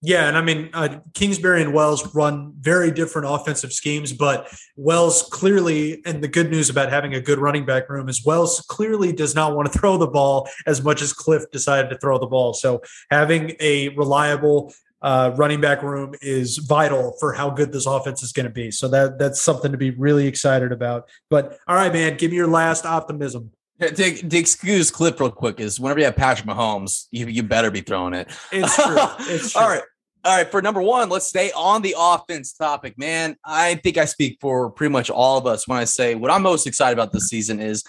Yeah, 0.04 0.28
and 0.28 0.36
I 0.36 0.42
mean 0.42 0.72
uh, 0.74 1.00
Kingsbury 1.14 1.62
and 1.62 1.74
Wells 1.74 2.14
run 2.16 2.54
very 2.60 2.90
different 2.90 3.28
offensive 3.30 3.72
schemes, 3.72 4.14
but 4.14 4.48
Wells 4.76 5.28
clearly, 5.32 6.02
and 6.06 6.24
the 6.24 6.28
good 6.28 6.50
news 6.50 6.72
about 6.72 6.90
having 6.90 7.14
a 7.14 7.22
good 7.22 7.38
running 7.38 7.66
back 7.66 7.88
room 7.88 8.10
is 8.10 8.26
Wells 8.26 8.66
clearly 8.68 9.14
does 9.14 9.36
not 9.36 9.56
want 9.56 9.72
to 9.72 9.78
throw 9.80 9.98
the 9.98 10.08
ball 10.08 10.50
as 10.66 10.84
much 10.84 11.04
as 11.04 11.14
Cliff 11.14 11.44
decided 11.52 11.90
to 11.92 11.98
throw 12.00 12.18
the 12.18 12.26
ball. 12.26 12.54
So 12.54 12.82
having 13.12 13.56
a 13.60 13.90
reliable 13.90 14.74
uh, 15.04 15.34
running 15.36 15.62
back 15.62 15.84
room 15.84 16.16
is 16.22 16.58
vital 16.58 17.16
for 17.20 17.34
how 17.34 17.52
good 17.52 17.72
this 17.72 17.86
offense 17.86 18.24
is 18.24 18.32
going 18.32 18.46
to 18.46 18.52
be. 18.52 18.72
So 18.72 18.88
that 18.88 19.20
that's 19.20 19.40
something 19.40 19.72
to 19.72 19.78
be 19.78 19.92
really 19.92 20.26
excited 20.26 20.72
about. 20.72 21.10
But 21.30 21.60
all 21.68 21.76
right, 21.76 21.94
man, 21.94 22.18
give 22.18 22.32
me 22.32 22.38
your 22.38 22.48
last 22.48 22.86
optimism. 22.86 23.52
To 23.80 24.38
excuse 24.38 24.92
Cliff 24.92 25.20
real 25.20 25.32
quick 25.32 25.60
is 25.60 25.80
whenever 25.80 26.00
you 26.00 26.06
have 26.06 26.16
Patrick 26.16 26.48
Mahomes, 26.48 27.08
you, 27.10 27.26
you 27.26 27.42
better 27.42 27.72
be 27.72 27.82
throwing 27.82 28.14
it. 28.14 28.30
It's 28.52 28.76
true. 28.76 28.96
It's 29.22 29.52
true. 29.54 29.62
All 29.62 29.70
right. 29.70 29.82
All 30.24 30.38
right, 30.38 30.50
for 30.50 30.62
number 30.62 30.82
one, 30.84 31.10
let's 31.10 31.26
stay 31.26 31.52
on 31.54 31.82
the 31.82 31.96
offense 31.98 32.54
topic, 32.54 32.96
man. 32.96 33.36
I 33.44 33.76
think 33.76 33.98
I 33.98 34.06
speak 34.06 34.38
for 34.40 34.70
pretty 34.70 34.92
much 34.92 35.10
all 35.10 35.40
of 35.40 35.48
us 35.48 35.68
when 35.68 35.80
I 35.80 35.86
say 35.86 36.14
what 36.14 36.30
I'm 36.30 36.44
most 36.44 36.68
excited 36.68 36.94
about 36.94 37.12
this 37.12 37.28
season 37.28 37.60
is 37.60 37.84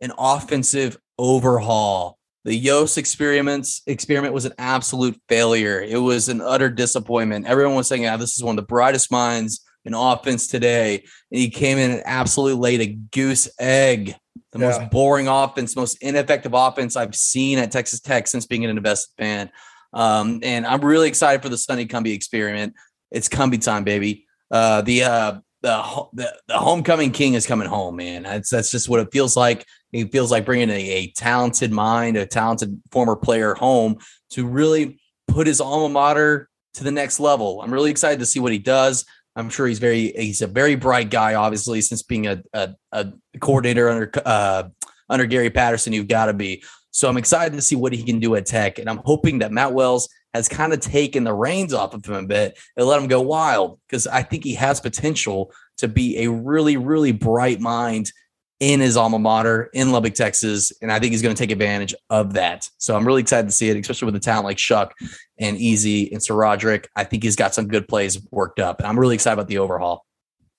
an 0.00 0.12
offensive 0.16 0.96
overhaul. 1.18 2.16
The 2.44 2.54
Yost 2.54 2.96
experiments 2.96 3.82
experiment 3.88 4.34
was 4.34 4.44
an 4.44 4.52
absolute 4.56 5.20
failure. 5.28 5.80
It 5.80 5.96
was 5.96 6.28
an 6.28 6.40
utter 6.40 6.70
disappointment. 6.70 7.46
Everyone 7.46 7.74
was 7.74 7.88
saying, 7.88 8.02
"Yeah, 8.02 8.18
this 8.18 8.36
is 8.36 8.44
one 8.44 8.56
of 8.56 8.62
the 8.62 8.68
brightest 8.68 9.10
minds 9.10 9.60
in 9.84 9.94
offense 9.94 10.46
today," 10.46 11.02
and 11.32 11.40
he 11.40 11.50
came 11.50 11.78
in 11.78 11.90
and 11.90 12.02
absolutely 12.06 12.60
laid 12.60 12.82
a 12.82 12.98
goose 13.10 13.48
egg. 13.58 14.14
The 14.52 14.60
yeah. 14.60 14.66
most 14.78 14.90
boring 14.92 15.26
offense, 15.26 15.74
most 15.74 15.98
ineffective 16.00 16.54
offense 16.54 16.94
I've 16.94 17.16
seen 17.16 17.58
at 17.58 17.72
Texas 17.72 18.00
Tech 18.00 18.28
since 18.28 18.46
being 18.46 18.62
an 18.64 18.70
invested 18.70 19.12
fan. 19.18 19.50
Um, 19.94 20.40
and 20.42 20.66
I'm 20.66 20.84
really 20.84 21.08
excited 21.08 21.42
for 21.42 21.48
the 21.48 21.56
Sonny 21.56 21.86
Cumbie 21.86 22.14
experiment. 22.14 22.74
It's 23.10 23.28
Cumbie 23.28 23.62
time, 23.62 23.84
baby. 23.84 24.26
Uh, 24.50 24.82
the, 24.82 25.04
uh, 25.04 25.38
the, 25.62 26.06
the 26.12 26.34
the 26.46 26.58
homecoming 26.58 27.10
king 27.10 27.32
is 27.32 27.46
coming 27.46 27.66
home, 27.66 27.96
man. 27.96 28.24
That's 28.24 28.50
that's 28.50 28.70
just 28.70 28.86
what 28.86 29.00
it 29.00 29.08
feels 29.10 29.34
like. 29.34 29.64
It 29.92 30.12
feels 30.12 30.30
like 30.30 30.44
bringing 30.44 30.68
a, 30.68 30.90
a 30.90 31.10
talented 31.12 31.72
mind, 31.72 32.18
a 32.18 32.26
talented 32.26 32.82
former 32.92 33.16
player 33.16 33.54
home 33.54 33.96
to 34.32 34.46
really 34.46 35.00
put 35.26 35.46
his 35.46 35.62
alma 35.62 35.88
mater 35.88 36.50
to 36.74 36.84
the 36.84 36.90
next 36.90 37.18
level. 37.18 37.62
I'm 37.62 37.72
really 37.72 37.90
excited 37.90 38.18
to 38.18 38.26
see 38.26 38.40
what 38.40 38.52
he 38.52 38.58
does. 38.58 39.06
I'm 39.36 39.48
sure 39.48 39.66
he's 39.66 39.78
very 39.78 40.12
he's 40.12 40.42
a 40.42 40.46
very 40.46 40.74
bright 40.74 41.08
guy, 41.08 41.34
obviously, 41.34 41.80
since 41.80 42.02
being 42.02 42.26
a 42.26 42.42
a, 42.52 42.74
a 42.92 43.12
coordinator 43.40 43.88
under 43.88 44.12
uh, 44.26 44.64
under 45.08 45.24
Gary 45.24 45.50
Patterson. 45.50 45.94
You've 45.94 46.08
got 46.08 46.26
to 46.26 46.34
be. 46.34 46.62
So 46.94 47.08
I'm 47.08 47.16
excited 47.16 47.56
to 47.56 47.60
see 47.60 47.74
what 47.74 47.92
he 47.92 48.04
can 48.04 48.20
do 48.20 48.36
at 48.36 48.46
Tech. 48.46 48.78
And 48.78 48.88
I'm 48.88 49.00
hoping 49.04 49.40
that 49.40 49.50
Matt 49.50 49.72
Wells 49.72 50.08
has 50.32 50.48
kind 50.48 50.72
of 50.72 50.78
taken 50.78 51.24
the 51.24 51.34
reins 51.34 51.74
off 51.74 51.92
of 51.92 52.06
him 52.06 52.14
a 52.14 52.22
bit 52.22 52.56
and 52.76 52.86
let 52.86 53.02
him 53.02 53.08
go 53.08 53.20
wild 53.20 53.80
because 53.88 54.06
I 54.06 54.22
think 54.22 54.44
he 54.44 54.54
has 54.54 54.78
potential 54.78 55.52
to 55.78 55.88
be 55.88 56.22
a 56.22 56.30
really, 56.30 56.76
really 56.76 57.10
bright 57.10 57.58
mind 57.58 58.12
in 58.60 58.78
his 58.78 58.96
alma 58.96 59.18
mater 59.18 59.70
in 59.74 59.90
Lubbock, 59.90 60.14
Texas. 60.14 60.72
And 60.80 60.92
I 60.92 61.00
think 61.00 61.10
he's 61.10 61.20
going 61.20 61.34
to 61.34 61.38
take 61.38 61.50
advantage 61.50 61.96
of 62.10 62.34
that. 62.34 62.70
So 62.78 62.96
I'm 62.96 63.04
really 63.04 63.22
excited 63.22 63.48
to 63.48 63.52
see 63.52 63.70
it, 63.70 63.76
especially 63.76 64.06
with 64.06 64.14
a 64.14 64.20
talent 64.20 64.44
like 64.44 64.58
Shough 64.58 64.92
and 65.40 65.56
Easy 65.56 66.12
and 66.12 66.20
SaRodorick. 66.20 66.86
I 66.94 67.02
think 67.02 67.24
he's 67.24 67.34
got 67.34 67.54
some 67.54 67.66
good 67.66 67.88
plays 67.88 68.24
worked 68.30 68.60
up. 68.60 68.78
And 68.78 68.86
I'm 68.86 69.00
really 69.00 69.16
excited 69.16 69.34
about 69.34 69.48
the 69.48 69.58
overhaul 69.58 70.06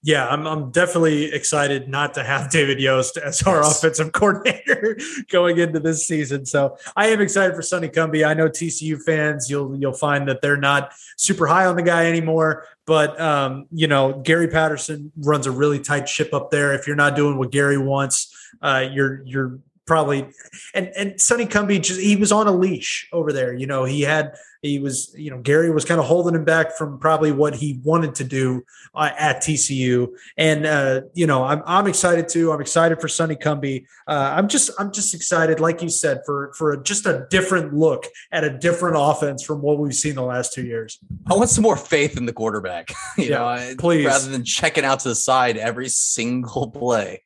yeah, 0.06 0.28
I'm, 0.28 0.45
I'm 0.45 0.70
definitely 0.70 1.34
excited 1.34 1.89
not 1.89 2.14
to 2.14 2.24
have 2.24 2.51
David 2.51 2.80
Yost 2.80 3.18
as 3.18 3.41
our 3.41 3.62
yes. 3.62 3.80
offensive 3.80 4.12
coordinator 4.12 4.99
going 5.30 5.58
into 5.58 5.80
this 5.80 6.06
season. 6.06 6.45
So 6.45 6.78
I 6.95 7.08
am 7.08 7.22
excited 7.22 7.56
for 7.56 7.64
Sonny 7.64 7.89
Cumbie. 7.89 8.26
I 8.26 8.36
know 8.36 8.47
TCU 8.47 9.01
fans, 9.01 9.49
you'll 9.49 9.76
you'll 9.76 9.93
find 9.93 10.28
that 10.28 10.43
they're 10.43 10.58
not 10.58 10.93
super 11.18 11.47
high 11.47 11.66
on 11.66 11.76
the 11.76 11.82
guy 11.82 12.06
anymore. 12.06 12.68
But 12.86 13.20
um, 13.20 13.66
you 13.72 13.88
know, 13.88 14.22
Gary 14.24 14.47
Patterson 14.47 15.12
runs 15.18 15.47
a 15.47 15.51
really 15.51 15.80
tight 15.80 16.08
ship 16.08 16.36
up 16.36 16.51
there. 16.51 16.76
If 16.76 16.86
you're 16.86 16.95
not 16.95 17.16
doing 17.16 17.39
what 17.39 17.51
Gary 17.51 17.80
wants, 17.80 18.32
uh, 18.62 18.86
you're 18.91 19.24
you're 19.24 19.58
probably 19.88 20.28
and 20.76 20.91
and 20.95 21.20
Sonny 21.20 21.47
Cumbie 21.47 21.82
just 21.82 21.99
he 21.99 22.16
was 22.16 22.32
on 22.32 22.45
a 22.45 22.51
leash 22.51 23.10
over 23.12 23.34
there. 23.34 23.56
You 23.56 23.66
know, 23.66 23.86
he 23.86 24.01
had 24.01 24.36
he 24.66 24.80
was, 24.80 25.13
you 25.18 25.30
know, 25.30 25.38
Gary 25.39 25.70
was 25.70 25.86
kind 25.86 25.99
of 25.99 26.05
holding 26.05 26.36
him 26.36 26.43
back 26.43 26.76
from 26.76 26.99
probably 26.99 27.32
what 27.32 27.55
he 27.55 27.80
wanted 27.84 28.16
to 28.16 28.24
do 28.24 28.63
uh, 28.93 29.11
at 29.18 29.38
TCU. 29.38 30.07
And 30.38 30.66
uh, 30.66 31.01
you 31.13 31.28
know, 31.28 31.43
I'm 31.43 31.61
I'm 31.66 31.88
excited 31.88 32.28
too. 32.28 32.51
I'm 32.51 32.61
excited 32.61 32.99
for 32.99 33.07
Sonny 33.07 33.36
Cumbie. 33.36 33.86
Uh, 34.07 34.34
I'm 34.36 34.47
just 34.47 34.72
I'm 34.80 34.91
just 34.91 35.13
excited, 35.13 35.59
like 35.59 35.82
you 35.82 35.89
said, 35.89 36.22
for 36.26 36.51
for 36.57 36.76
just 36.78 37.05
a 37.05 37.28
different 37.30 37.74
look 37.74 38.05
at 38.32 38.43
a 38.43 38.57
different 38.57 38.95
offense 38.99 39.43
from 39.43 39.61
what 39.61 39.78
we've 39.78 39.93
seen 39.93 40.16
the 40.16 40.24
last 40.24 40.53
two 40.53 40.66
years. 40.66 40.99
I 41.30 41.36
want 41.36 41.49
some 41.49 41.63
more 41.63 41.78
faith 41.78 42.18
in 42.18 42.26
the 42.26 42.34
quarterback. 42.34 42.91
you 43.18 43.26
yeah, 43.26 43.38
know, 43.38 43.76
please, 43.78 44.05
rather 44.05 44.30
than 44.30 44.43
checking 44.43 44.84
out 44.84 44.99
to 45.01 45.09
the 45.09 45.16
side 45.16 45.57
every 45.57 45.89
single 45.89 46.72
play. 46.72 47.22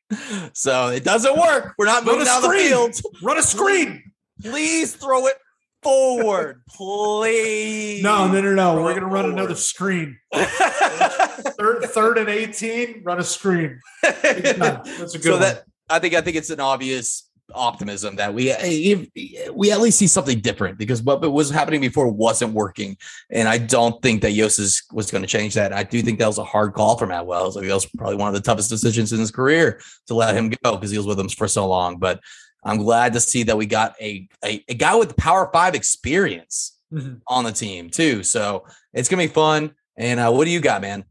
So 0.52 0.88
it 0.88 1.04
doesn't 1.04 1.38
work. 1.38 1.74
We're 1.78 1.86
not 1.86 2.04
moving 2.04 2.24
down 2.24 2.42
the 2.42 2.50
field. 2.50 3.00
Run 3.22 3.38
a 3.38 3.42
screen. 3.42 4.02
Please 4.42 4.94
throw 4.96 5.26
it 5.26 5.36
forward, 5.82 6.62
please. 6.68 8.02
No, 8.02 8.28
no, 8.28 8.40
no, 8.40 8.54
no. 8.54 8.82
We're 8.82 8.94
gonna 8.94 9.06
run 9.06 9.30
another 9.30 9.54
screen. 9.54 10.18
third, 10.34 11.84
third 11.84 12.18
and 12.18 12.28
eighteen. 12.28 13.02
Run 13.04 13.18
a 13.18 13.24
screen. 13.24 13.80
That's 14.02 15.14
a 15.14 15.18
good 15.18 15.22
so 15.22 15.32
one. 15.32 15.40
That, 15.40 15.64
I 15.88 15.98
think 15.98 16.14
I 16.14 16.20
think 16.20 16.36
it's 16.36 16.50
an 16.50 16.60
obvious 16.60 17.30
optimism 17.54 18.16
that 18.16 18.32
we 18.32 18.50
eh, 18.50 19.04
we 19.52 19.72
at 19.72 19.80
least 19.80 19.98
see 19.98 20.06
something 20.06 20.40
different 20.40 20.78
because 20.78 21.02
what 21.02 21.20
was 21.20 21.50
happening 21.50 21.80
before 21.80 22.08
wasn't 22.08 22.52
working, 22.52 22.96
and 23.30 23.48
I 23.48 23.58
don't 23.58 24.00
think 24.02 24.22
that 24.22 24.32
Yosas 24.32 24.82
was 24.92 25.10
going 25.10 25.22
to 25.22 25.28
change 25.28 25.54
that. 25.54 25.72
I 25.72 25.82
do 25.82 26.02
think 26.02 26.18
that 26.18 26.26
was 26.26 26.38
a 26.38 26.44
hard 26.44 26.74
call 26.74 26.96
for 26.96 27.06
Matt 27.06 27.26
Wells. 27.26 27.56
Like 27.56 27.66
that 27.66 27.74
was 27.74 27.86
probably 27.86 28.16
one 28.16 28.28
of 28.28 28.34
the 28.34 28.40
toughest 28.40 28.70
decisions 28.70 29.12
in 29.12 29.20
his 29.20 29.30
career 29.30 29.80
to 30.06 30.14
let 30.14 30.34
him 30.34 30.50
go 30.50 30.76
because 30.76 30.90
he 30.90 30.98
was 30.98 31.06
with 31.06 31.18
him 31.18 31.28
for 31.28 31.48
so 31.48 31.66
long. 31.66 31.98
But 31.98 32.20
I'm 32.62 32.78
glad 32.78 33.12
to 33.14 33.20
see 33.20 33.42
that 33.44 33.56
we 33.56 33.66
got 33.66 33.94
a 34.00 34.28
a, 34.44 34.64
a 34.68 34.74
guy 34.74 34.94
with 34.94 35.16
Power 35.16 35.50
Five 35.52 35.74
experience 35.74 36.78
mm-hmm. 36.92 37.16
on 37.26 37.44
the 37.44 37.52
team 37.52 37.90
too. 37.90 38.22
So 38.22 38.64
it's 38.92 39.08
gonna 39.08 39.22
be 39.22 39.28
fun. 39.28 39.74
And 39.96 40.20
uh, 40.20 40.30
what 40.30 40.44
do 40.44 40.50
you 40.50 40.60
got, 40.60 40.82
man? 40.82 41.04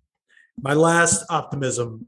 My 0.62 0.74
last 0.74 1.26
optimism. 1.30 2.08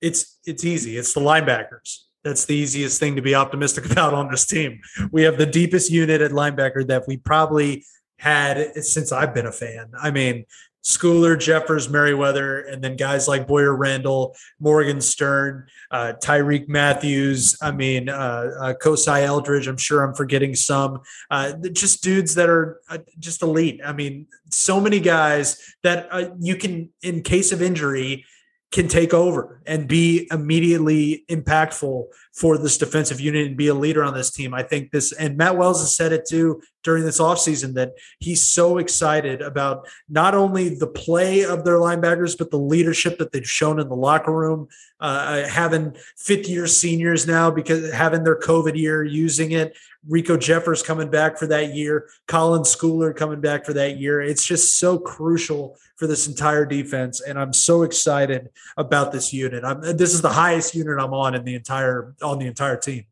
It's 0.00 0.38
it's 0.44 0.64
easy. 0.64 0.96
It's 0.96 1.14
the 1.14 1.20
linebackers. 1.20 1.98
That's 2.24 2.44
the 2.44 2.54
easiest 2.54 3.00
thing 3.00 3.16
to 3.16 3.22
be 3.22 3.34
optimistic 3.34 3.86
about 3.90 4.14
on 4.14 4.30
this 4.30 4.46
team. 4.46 4.80
We 5.10 5.22
have 5.22 5.38
the 5.38 5.46
deepest 5.46 5.90
unit 5.90 6.20
at 6.20 6.32
linebacker 6.32 6.86
that 6.88 7.04
we 7.06 7.16
probably 7.16 7.84
had 8.18 8.76
since 8.84 9.10
I've 9.10 9.34
been 9.34 9.46
a 9.46 9.52
fan. 9.52 9.90
I 10.00 10.10
mean, 10.10 10.44
Schooler, 10.84 11.38
Jeffers, 11.38 11.88
Merriweather, 11.88 12.60
and 12.60 12.82
then 12.82 12.96
guys 12.96 13.28
like 13.28 13.46
Boyer 13.46 13.74
Randall, 13.74 14.34
Morgan 14.58 15.00
Stern, 15.00 15.66
uh, 15.90 16.14
Tyrique 16.22 16.68
Matthews. 16.68 17.56
I 17.62 17.70
mean, 17.70 18.08
uh, 18.08 18.50
uh, 18.60 18.74
Kosai 18.82 19.22
Eldridge. 19.22 19.68
I'm 19.68 19.76
sure 19.76 20.02
I'm 20.02 20.14
forgetting 20.14 20.54
some. 20.54 21.00
Uh, 21.30 21.52
just 21.72 22.02
dudes 22.02 22.34
that 22.34 22.48
are 22.48 22.80
uh, 22.88 22.98
just 23.18 23.42
elite. 23.42 23.80
I 23.84 23.92
mean, 23.92 24.26
so 24.50 24.80
many 24.80 24.98
guys 24.98 25.74
that 25.82 26.08
uh, 26.10 26.30
you 26.40 26.56
can, 26.56 26.90
in 27.02 27.22
case 27.22 27.52
of 27.52 27.62
injury, 27.62 28.24
can 28.72 28.88
take 28.88 29.12
over 29.12 29.60
and 29.66 29.86
be 29.86 30.26
immediately 30.32 31.24
impactful 31.28 32.06
for 32.32 32.56
this 32.56 32.78
defensive 32.78 33.20
unit 33.20 33.46
and 33.46 33.56
be 33.56 33.68
a 33.68 33.74
leader 33.74 34.02
on 34.02 34.14
this 34.14 34.30
team. 34.30 34.54
I 34.54 34.62
think 34.62 34.90
this, 34.90 35.12
and 35.12 35.36
Matt 35.36 35.56
Wells 35.56 35.80
has 35.80 35.94
said 35.94 36.12
it 36.12 36.26
too 36.26 36.62
during 36.82 37.04
this 37.04 37.20
offseason 37.20 37.74
that 37.74 37.92
he's 38.18 38.42
so 38.42 38.78
excited 38.78 39.42
about 39.42 39.86
not 40.08 40.34
only 40.34 40.74
the 40.74 40.86
play 40.86 41.44
of 41.44 41.64
their 41.64 41.76
linebackers, 41.76 42.36
but 42.36 42.50
the 42.50 42.58
leadership 42.58 43.18
that 43.18 43.32
they've 43.32 43.48
shown 43.48 43.78
in 43.78 43.88
the 43.88 43.96
locker 43.96 44.32
room, 44.32 44.66
uh, 45.00 45.46
having 45.46 45.94
fifth 46.16 46.48
year 46.48 46.66
seniors 46.66 47.26
now 47.26 47.50
because 47.50 47.92
having 47.92 48.24
their 48.24 48.38
COVID 48.38 48.76
year, 48.76 49.04
using 49.04 49.52
it. 49.52 49.76
Riko 50.10 50.38
Jeffers 50.38 50.82
coming 50.82 51.10
back 51.10 51.38
for 51.38 51.46
that 51.46 51.74
year, 51.74 52.08
Colin 52.26 52.62
Schooler 52.62 53.14
coming 53.14 53.40
back 53.40 53.64
for 53.64 53.72
that 53.74 53.98
year. 53.98 54.20
It's 54.20 54.44
just 54.44 54.78
so 54.78 54.98
crucial 54.98 55.76
for 55.94 56.08
this 56.08 56.26
entire 56.26 56.66
defense, 56.66 57.20
and 57.20 57.38
I'm 57.38 57.52
so 57.52 57.84
excited 57.84 58.48
about 58.76 59.12
this 59.12 59.32
unit. 59.32 59.62
I'm, 59.62 59.80
this 59.80 60.12
is 60.12 60.20
the 60.20 60.30
highest 60.30 60.74
unit 60.74 60.98
I'm 60.98 61.14
on 61.14 61.36
in 61.36 61.44
the 61.44 61.54
entire 61.54 62.14
on 62.22 62.38
the 62.38 62.46
entire 62.46 62.76
team. 62.76 63.04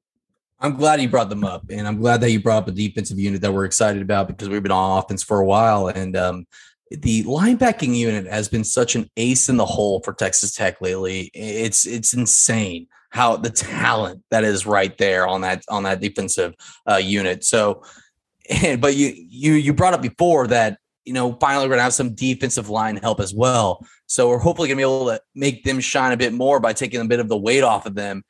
I'm 0.61 0.77
glad 0.77 1.01
you 1.01 1.09
brought 1.09 1.31
them 1.31 1.45
up, 1.45 1.65
and 1.71 1.89
I'm 1.89 1.99
glad 1.99 2.21
that 2.21 2.31
you 2.31 2.41
brought 2.41 2.65
up 2.65 2.69
a 2.69 2.73
defensive 2.73 3.19
unit 3.19 3.41
that 3.41 3.53
we're 3.53 3.65
excited 3.65 4.03
about 4.03 4.29
because 4.29 4.49
we've 4.49 4.63
been 4.63 4.73
on 4.73 4.99
offense 4.99 5.23
for 5.23 5.41
a 5.41 5.47
while, 5.47 5.89
and 5.89 6.17
um, 6.17 6.47
the 6.91 7.25
linebacking 7.25 7.95
unit 7.95 8.27
has 8.27 8.49
been 8.49 8.65
such 8.65 8.95
an 8.95 9.09
ace 9.17 9.49
in 9.49 9.57
the 9.57 9.65
hole 9.65 10.01
for 10.05 10.13
Texas 10.13 10.55
Tech 10.55 10.81
lately. 10.81 11.31
It's 11.33 11.87
it's 11.87 12.13
insane 12.13 12.89
how 13.11 13.37
the 13.37 13.51
talent 13.51 14.23
that 14.31 14.45
is 14.45 14.67
right 14.67 14.97
there 14.99 15.27
on 15.27 15.41
that 15.41 15.65
on 15.71 15.85
that 15.85 16.01
defensive 16.01 16.55
uh, 16.89 16.97
unit. 16.97 17.43
So, 17.43 17.83
and, 18.51 18.81
but 18.83 18.97
you 18.97 19.15
you 19.17 19.55
you 19.55 19.73
brought 19.73 19.95
up 19.95 20.03
before 20.03 20.47
that 20.49 20.79
you 21.05 21.15
know, 21.15 21.33
finally 21.41 21.67
we're 21.67 21.73
gonna 21.73 21.83
have 21.83 21.95
some 21.95 22.15
defensive 22.15 22.69
line 22.69 22.97
help 22.97 23.21
as 23.21 23.35
well. 23.35 23.85
So 24.07 24.29
we're 24.29 24.39
hopefully 24.39 24.69
gonna 24.69 24.77
be 24.77 24.83
able 24.83 25.07
to 25.07 25.21
make 25.35 25.65
them 25.65 25.81
shine 25.81 26.13
a 26.13 26.17
bit 26.17 26.33
more 26.33 26.61
by 26.61 26.73
taking 26.73 27.01
a 27.01 27.05
bit 27.05 27.21
of 27.21 27.29
the 27.29 27.39
weight 27.39 27.63
off 27.63 27.87
of 27.87 27.95
them 27.95 28.23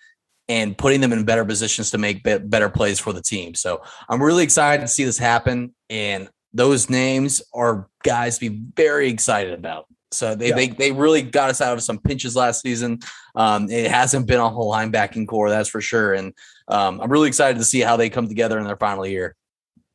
and 0.50 0.76
putting 0.76 1.00
them 1.00 1.12
in 1.12 1.24
better 1.24 1.44
positions 1.44 1.92
to 1.92 1.98
make 1.98 2.24
better 2.24 2.68
plays 2.68 2.98
for 2.98 3.12
the 3.12 3.22
team. 3.22 3.54
So 3.54 3.82
I'm 4.08 4.20
really 4.20 4.42
excited 4.42 4.82
to 4.82 4.88
see 4.88 5.04
this 5.04 5.16
happen. 5.16 5.72
And 5.88 6.28
those 6.52 6.90
names 6.90 7.40
are 7.54 7.88
guys 8.02 8.36
to 8.40 8.50
be 8.50 8.60
very 8.74 9.08
excited 9.08 9.54
about. 9.54 9.86
So 10.10 10.34
they, 10.34 10.48
yeah. 10.48 10.56
they 10.56 10.66
they 10.66 10.90
really 10.90 11.22
got 11.22 11.50
us 11.50 11.60
out 11.60 11.74
of 11.74 11.84
some 11.84 12.00
pinches 12.00 12.34
last 12.34 12.62
season. 12.62 12.98
Um, 13.36 13.70
it 13.70 13.88
hasn't 13.88 14.26
been 14.26 14.40
a 14.40 14.48
whole 14.48 14.72
linebacking 14.72 15.28
corps, 15.28 15.50
that's 15.50 15.68
for 15.68 15.80
sure. 15.80 16.14
And 16.14 16.34
um, 16.66 17.00
I'm 17.00 17.12
really 17.12 17.28
excited 17.28 17.58
to 17.58 17.64
see 17.64 17.78
how 17.78 17.96
they 17.96 18.10
come 18.10 18.26
together 18.26 18.58
in 18.58 18.64
their 18.64 18.76
final 18.76 19.06
year. 19.06 19.36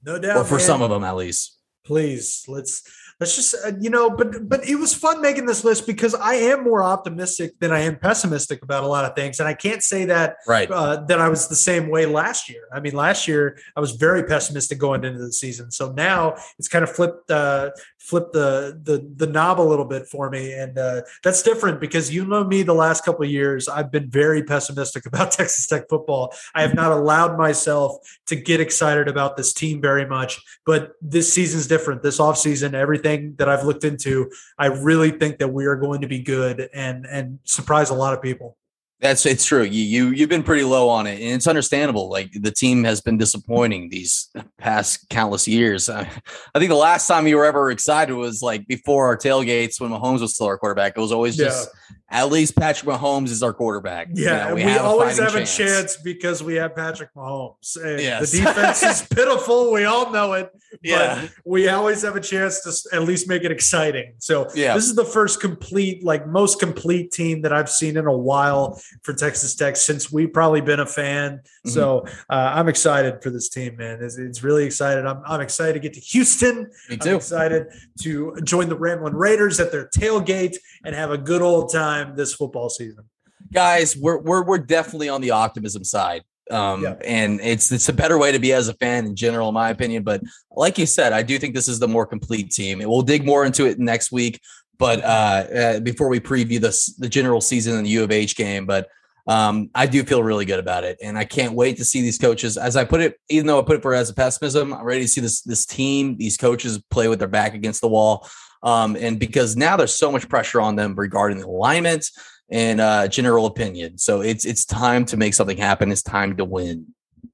No 0.06 0.18
doubt, 0.18 0.38
or 0.38 0.45
for 0.45 0.56
man. 0.56 0.64
some 0.64 0.82
of 0.82 0.89
them 0.89 1.03
at 1.03 1.18
least 1.18 1.56
please 1.86 2.43
let's 2.47 2.84
let's 3.20 3.36
just 3.36 3.55
uh, 3.66 3.72
you 3.80 3.89
know 3.89 4.09
but 4.09 4.47
but 4.49 4.68
it 4.68 4.76
was 4.76 4.93
fun 4.93 5.22
making 5.22 5.45
this 5.45 5.63
list 5.63 5.88
because 5.88 6.13
i 6.16 6.34
am 6.34 6.63
more 6.63 6.84
optimistic 6.84 7.57
than 7.59 7.72
i 7.72 7.80
am 7.80 7.97
pessimistic 7.97 8.61
about 8.61 8.84
a 8.84 8.88
lot 8.88 9.05
of 9.05 9.16
things. 9.16 9.39
And 9.39 9.47
i 9.47 9.53
can't 9.53 9.82
say 9.82 10.05
that 10.05 10.38
right. 10.47 10.70
uh, 10.70 11.05
that 11.07 11.20
i 11.20 11.30
was 11.30 11.47
the 11.47 11.55
same 11.55 11.89
way 11.89 12.05
last 12.05 12.49
year. 12.49 12.68
I 12.74 12.80
mean 12.80 12.93
last 12.93 13.28
year 13.28 13.57
i 13.76 13.80
was 13.80 13.91
very 13.91 14.24
pessimistic 14.24 14.80
going 14.80 15.03
into 15.03 15.20
the 15.20 15.32
season. 15.32 15.72
So 15.72 15.91
now 15.91 16.36
it's 16.59 16.68
kind 16.68 16.84
of 16.84 16.91
flipped 16.91 17.32
uh 17.32 17.72
flipped 18.06 18.34
the 18.34 18.80
the 18.84 19.08
the 19.16 19.28
knob 19.28 19.60
a 19.60 19.64
little 19.64 19.86
bit 19.86 20.08
for 20.08 20.30
me. 20.30 20.53
And 20.53 20.78
uh 20.78 21.01
that's 21.24 21.41
different 21.41 21.80
because 21.80 22.14
you 22.14 22.26
know 22.26 22.43
me 22.43 22.64
the 22.64 22.74
last 22.74 23.03
couple 23.03 23.26
years 23.26 23.68
i've 23.68 23.91
been 23.91 24.10
very 24.10 24.43
pessimistic 24.43 25.06
about 25.12 25.32
texas 25.32 25.68
tech 25.68 25.89
football. 25.89 26.34
I 26.53 26.62
have 26.62 26.76
not 26.76 26.91
allowed 26.91 27.38
myself 27.38 27.97
to 28.28 28.36
get 28.36 28.60
excited 28.60 29.08
about 29.08 29.38
this 29.38 29.53
team 29.53 29.82
very 29.82 30.06
much 30.06 30.41
but 30.66 30.93
this 31.01 31.32
season's 31.34 31.68
different. 31.68 32.01
This 32.01 32.20
offseason 32.20 32.74
everything 32.74 33.36
that 33.38 33.49
I've 33.49 33.64
looked 33.64 33.84
into, 33.84 34.32
I 34.58 34.68
really 34.68 35.12
think 35.12 35.39
that 35.39 35.49
we 35.49 35.66
are 35.66 35.76
going 35.76 36.01
to 36.01 36.08
be 36.08 36.20
good 36.20 36.70
and 36.74 37.06
and 37.06 37.39
surprise 37.43 37.89
a 37.89 37.95
lot 37.95 38.14
of 38.14 38.22
people. 38.22 38.58
That's 39.06 39.26
it's 39.28 39.45
true. 39.45 39.62
You 39.62 39.84
you 39.84 40.10
you've 40.10 40.30
been 40.30 40.41
pretty 40.41 40.64
low 40.64 40.89
on 40.89 41.06
it, 41.06 41.22
and 41.22 41.34
it's 41.34 41.45
understandable. 41.45 42.10
Like 42.10 42.32
the 42.34 42.49
team 42.49 42.84
has 42.86 43.01
been 43.01 43.20
disappointing 43.20 43.89
these 43.89 44.32
past 44.58 45.08
countless 45.10 45.47
years. 45.47 45.89
I, 45.89 46.10
I 46.56 46.60
think 46.60 46.70
the 46.70 46.76
last 46.76 47.08
time 47.08 47.28
you 47.28 47.36
were 47.38 47.45
ever 47.45 47.70
excited 47.70 48.16
was 48.16 48.41
like 48.41 48.68
before 48.68 49.06
our 49.06 49.16
tailgates 49.16 49.80
when 49.80 49.91
Mahomes 49.91 50.22
was 50.22 50.34
still 50.34 50.47
our 50.47 50.58
quarterback. 50.58 50.93
It 50.97 51.01
was 51.01 51.12
always 51.12 51.38
just 51.38 51.70
at 52.08 52.32
least 52.32 52.56
Patrick 52.56 52.88
Mahomes 52.88 53.30
is 53.30 53.41
our 53.41 53.51
quarterback. 53.51 54.10
Yeah, 54.14 54.49
you 54.49 54.49
know, 54.49 54.56
we, 54.56 54.66
we 54.66 54.78
always 54.78 55.18
have 55.18 55.34
chance. 55.34 55.60
a 55.60 55.64
chance 55.64 55.97
because 55.97 56.43
we 56.43 56.56
have 56.56 56.76
Patrick 56.76 57.12
Mahomes. 57.16 57.76
Yes. 57.76 58.32
The 58.32 58.38
defense 58.38 58.84
is 58.84 59.08
pitiful. 59.14 59.72
We 59.72 59.86
all 59.86 60.12
know 60.12 60.34
it. 60.34 60.51
yeah. 60.84 61.28
we 61.45 61.68
always 61.68 62.03
have 62.03 62.16
a 62.16 62.22
chance 62.22 62.62
to 62.62 62.95
at 62.95 63.03
least 63.03 63.28
make 63.28 63.43
it 63.43 63.51
exciting. 63.51 64.14
So 64.20 64.47
yeah. 64.53 64.76
this 64.76 64.86
is 64.86 64.95
the 64.95 65.06
first 65.06 65.41
complete, 65.41 66.03
like 66.03 66.28
most 66.28 66.60
complete 66.60 67.12
team 67.12 67.41
that 67.41 67.51
I've 67.51 67.70
seen 67.70 67.97
in 67.97 68.06
a 68.06 68.16
while 68.16 68.80
for 69.01 69.14
Texas 69.14 69.56
Tech 69.56 69.76
since 69.76 70.12
we've 70.12 70.32
probably 70.32 70.62
been 70.62 70.82
a 70.82 70.86
fan. 70.86 71.38
Mm-hmm. 71.38 71.70
So 71.70 72.06
uh, 72.30 72.51
I'm 72.53 72.70
excited 72.70 73.24
for 73.24 73.32
this 73.32 73.49
team, 73.49 73.78
man. 73.78 73.97
It's, 74.01 74.18
it's, 74.18 74.43
really 74.45 74.66
excited. 74.66 75.06
I'm, 75.08 75.22
I'm 75.26 75.41
excited 75.41 75.74
to 75.74 75.80
get 75.80 75.93
to 75.93 75.99
Houston. 75.99 76.70
Me 76.89 76.97
too. 76.97 77.10
I'm 77.10 77.16
excited 77.16 77.68
to 78.01 78.36
join 78.43 78.70
the 78.70 78.76
Ramblin' 78.78 79.16
Raiders 79.16 79.60
at 79.60 79.72
their 79.72 79.88
tailgate 79.88 80.58
and 80.84 80.93
have 80.93 81.10
a 81.10 81.18
good 81.18 81.41
old 81.41 81.72
time 81.72 81.95
time 81.96 82.16
this 82.16 82.34
football 82.34 82.70
season. 82.70 83.06
Guys, 83.54 83.96
we're 83.96 84.20
we're 84.20 84.43
we're 84.43 84.58
definitely 84.58 85.10
on 85.10 85.22
the 85.22 85.32
optimism 85.32 85.84
side. 85.84 86.24
Um, 86.52 86.84
yeah. 86.84 86.96
and 87.04 87.41
it's 87.41 87.72
it's 87.72 87.89
a 87.89 87.93
better 87.93 88.18
way 88.18 88.32
to 88.32 88.39
be 88.39 88.54
as 88.54 88.68
a 88.68 88.74
fan 88.76 89.06
in 89.06 89.16
general, 89.16 89.50
in 89.50 89.54
my 89.54 89.70
opinion. 89.70 90.04
But 90.04 90.22
like 90.52 90.78
you 90.78 90.86
said, 90.86 91.12
I 91.14 91.24
do 91.24 91.39
think 91.39 91.56
this 91.56 91.68
is 91.68 91.80
the 91.80 91.88
more 91.88 92.06
complete 92.06 92.52
team. 92.52 92.80
We'll 92.80 93.02
dig 93.02 93.26
more 93.26 93.46
into 93.46 93.66
it 93.66 93.80
next 93.80 94.12
week. 94.12 94.39
But 94.78 95.04
uh, 95.04 95.08
uh, 95.08 95.80
before 95.80 96.08
we 96.08 96.20
preview 96.20 96.60
the 96.60 96.96
the 97.00 97.10
general 97.10 97.41
season 97.41 97.76
and 97.76 97.86
the 97.86 97.89
U 97.91 98.04
of 98.04 98.12
H 98.12 98.36
game, 98.36 98.66
but 98.66 98.89
um, 99.28 99.72
I 99.74 99.88
do 99.88 100.04
feel 100.04 100.22
really 100.22 100.46
good 100.46 100.60
about 100.60 100.84
it, 100.84 100.98
and 101.02 101.18
I 101.18 101.26
can't 101.26 101.54
wait 101.54 101.78
to 101.78 101.86
see 101.86 102.02
these 102.02 102.18
coaches. 102.18 102.58
As 102.58 102.76
I 102.76 102.84
put 102.84 103.02
it, 103.02 103.20
even 103.30 103.48
though 103.48 103.60
I 103.60 103.64
put 103.64 103.78
it 103.78 103.82
for 103.82 103.96
as 103.96 104.10
a 104.10 104.14
pessimism, 104.14 104.74
I'm 104.74 104.84
ready 104.84 105.02
to 105.02 105.08
see 105.08 105.22
this 105.22 105.41
this 105.41 105.66
team, 105.66 106.18
these 106.18 106.38
coaches 106.38 106.80
play 106.91 107.08
with 107.08 107.20
their 107.20 107.28
back 107.28 107.56
against 107.56 107.82
the 107.82 107.88
wall. 107.88 108.28
Um, 108.66 108.97
and 108.99 109.20
because 109.20 109.55
now 109.55 109.78
there's 109.78 109.93
so 109.93 110.11
much 110.11 110.28
pressure 110.28 110.59
on 110.59 110.76
them 110.76 110.95
regarding 110.95 111.38
the 111.38 111.45
alignment 111.45 112.09
and 112.49 112.82
uh, 112.82 113.07
general 113.07 113.45
opinion. 113.45 113.97
So 113.97 114.22
it's 114.22 114.43
it's 114.43 114.66
time 114.66 115.05
to 115.05 115.18
make 115.18 115.34
something 115.34 115.57
happen. 115.57 115.91
It's 115.91 116.01
time 116.01 116.36
to 116.38 116.45
win. 116.45 116.88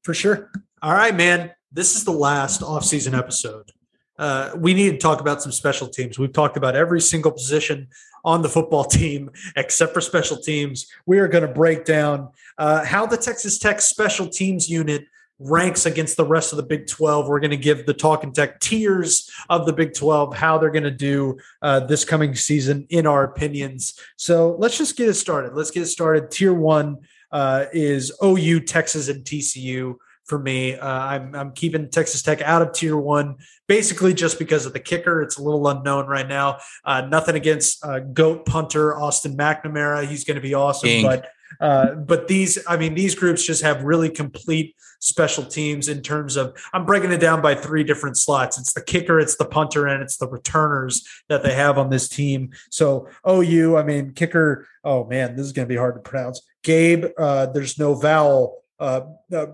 For 0.03 0.13
sure. 0.13 0.51
All 0.81 0.93
right, 0.93 1.15
man. 1.15 1.51
This 1.71 1.95
is 1.95 2.03
the 2.03 2.11
last 2.11 2.61
off-season 2.61 3.15
episode. 3.15 3.71
Uh, 4.19 4.51
we 4.57 4.73
need 4.73 4.91
to 4.91 4.97
talk 4.97 5.21
about 5.21 5.41
some 5.41 5.53
special 5.53 5.87
teams. 5.87 6.19
We've 6.19 6.33
talked 6.33 6.57
about 6.57 6.75
every 6.75 6.99
single 6.99 7.31
position 7.31 7.87
on 8.25 8.41
the 8.41 8.49
football 8.49 8.83
team 8.99 9.31
except 9.55 9.93
for 9.93 10.01
special 10.01 10.37
teams. 10.37 10.87
We 11.05 11.19
are 11.19 11.27
going 11.27 11.47
to 11.47 11.53
break 11.53 11.85
down 11.85 12.29
uh, 12.57 12.83
how 12.83 13.05
the 13.05 13.17
Texas 13.17 13.57
Tech 13.57 13.81
special 13.81 14.27
teams 14.27 14.69
unit 14.69 15.05
ranks 15.43 15.85
against 15.85 16.17
the 16.17 16.25
rest 16.25 16.53
of 16.53 16.57
the 16.57 16.63
Big 16.63 16.87
12. 16.87 17.27
We're 17.27 17.39
going 17.39 17.51
to 17.51 17.57
give 17.57 17.85
the 17.85 17.93
Talking 17.93 18.31
Tech 18.31 18.59
tiers 18.59 19.29
of 19.49 19.65
the 19.65 19.73
Big 19.73 19.93
12 19.93 20.35
how 20.35 20.57
they're 20.57 20.69
going 20.69 20.83
to 20.83 20.91
do 20.91 21.37
uh, 21.61 21.81
this 21.81 22.05
coming 22.05 22.35
season, 22.35 22.85
in 22.89 23.07
our 23.07 23.23
opinions. 23.23 23.99
So 24.17 24.55
let's 24.59 24.77
just 24.77 24.97
get 24.97 25.09
it 25.09 25.15
started. 25.15 25.53
Let's 25.53 25.71
get 25.71 25.83
it 25.83 25.87
started. 25.87 26.31
Tier 26.31 26.53
one 26.53 26.97
uh, 27.31 27.65
is 27.73 28.11
OU, 28.23 28.61
Texas, 28.61 29.09
and 29.09 29.23
TCU. 29.23 29.95
For 30.25 30.39
me, 30.39 30.75
uh, 30.75 30.87
I'm, 30.87 31.35
I'm 31.35 31.51
keeping 31.51 31.89
Texas 31.89 32.21
Tech 32.21 32.41
out 32.41 32.61
of 32.61 32.71
tier 32.73 32.95
one, 32.95 33.35
basically 33.67 34.13
just 34.13 34.39
because 34.39 34.65
of 34.65 34.71
the 34.71 34.79
kicker. 34.79 35.21
It's 35.21 35.37
a 35.37 35.43
little 35.43 35.67
unknown 35.67 36.07
right 36.07 36.27
now. 36.27 36.59
Uh, 36.85 37.01
nothing 37.01 37.35
against 37.35 37.83
uh, 37.83 37.99
GOAT 37.99 38.45
punter 38.45 38.97
Austin 38.97 39.35
McNamara. 39.35 40.07
He's 40.07 40.23
going 40.23 40.35
to 40.35 40.41
be 40.41 40.53
awesome, 40.53 40.87
King. 40.87 41.05
but 41.05 41.27
Uh, 41.59 41.95
but 41.95 42.27
these, 42.27 42.57
I 42.67 42.77
mean, 42.77 42.95
these 42.95 43.15
groups 43.15 43.45
just 43.45 43.63
have 43.63 43.83
really 43.83 44.09
complete 44.09 44.75
special 45.01 45.43
teams 45.43 45.89
in 45.89 46.01
terms 46.01 46.37
of. 46.37 46.55
I'm 46.71 46.85
breaking 46.85 47.11
it 47.11 47.19
down 47.19 47.41
by 47.41 47.55
three 47.55 47.83
different 47.83 48.17
slots. 48.17 48.57
It's 48.57 48.73
the 48.73 48.81
kicker, 48.81 49.19
it's 49.19 49.35
the 49.35 49.45
punter, 49.45 49.87
and 49.87 50.01
it's 50.01 50.15
the 50.15 50.27
returners 50.27 51.05
that 51.27 51.43
they 51.43 51.53
have 51.53 51.77
on 51.77 51.89
this 51.89 52.07
team. 52.07 52.51
So 52.69 53.09
OU, 53.27 53.77
I 53.77 53.83
mean, 53.83 54.13
kicker. 54.13 54.67
Oh 54.83 55.03
man, 55.05 55.35
this 55.35 55.45
is 55.45 55.51
going 55.51 55.67
to 55.67 55.73
be 55.73 55.77
hard 55.77 55.95
to 55.95 56.01
pronounce. 56.01 56.41
Gabe, 56.63 57.05
uh, 57.17 57.47
there's 57.47 57.77
no 57.77 57.95
vowel. 57.95 58.63
Uh, 58.79 59.01
uh, 59.33 59.47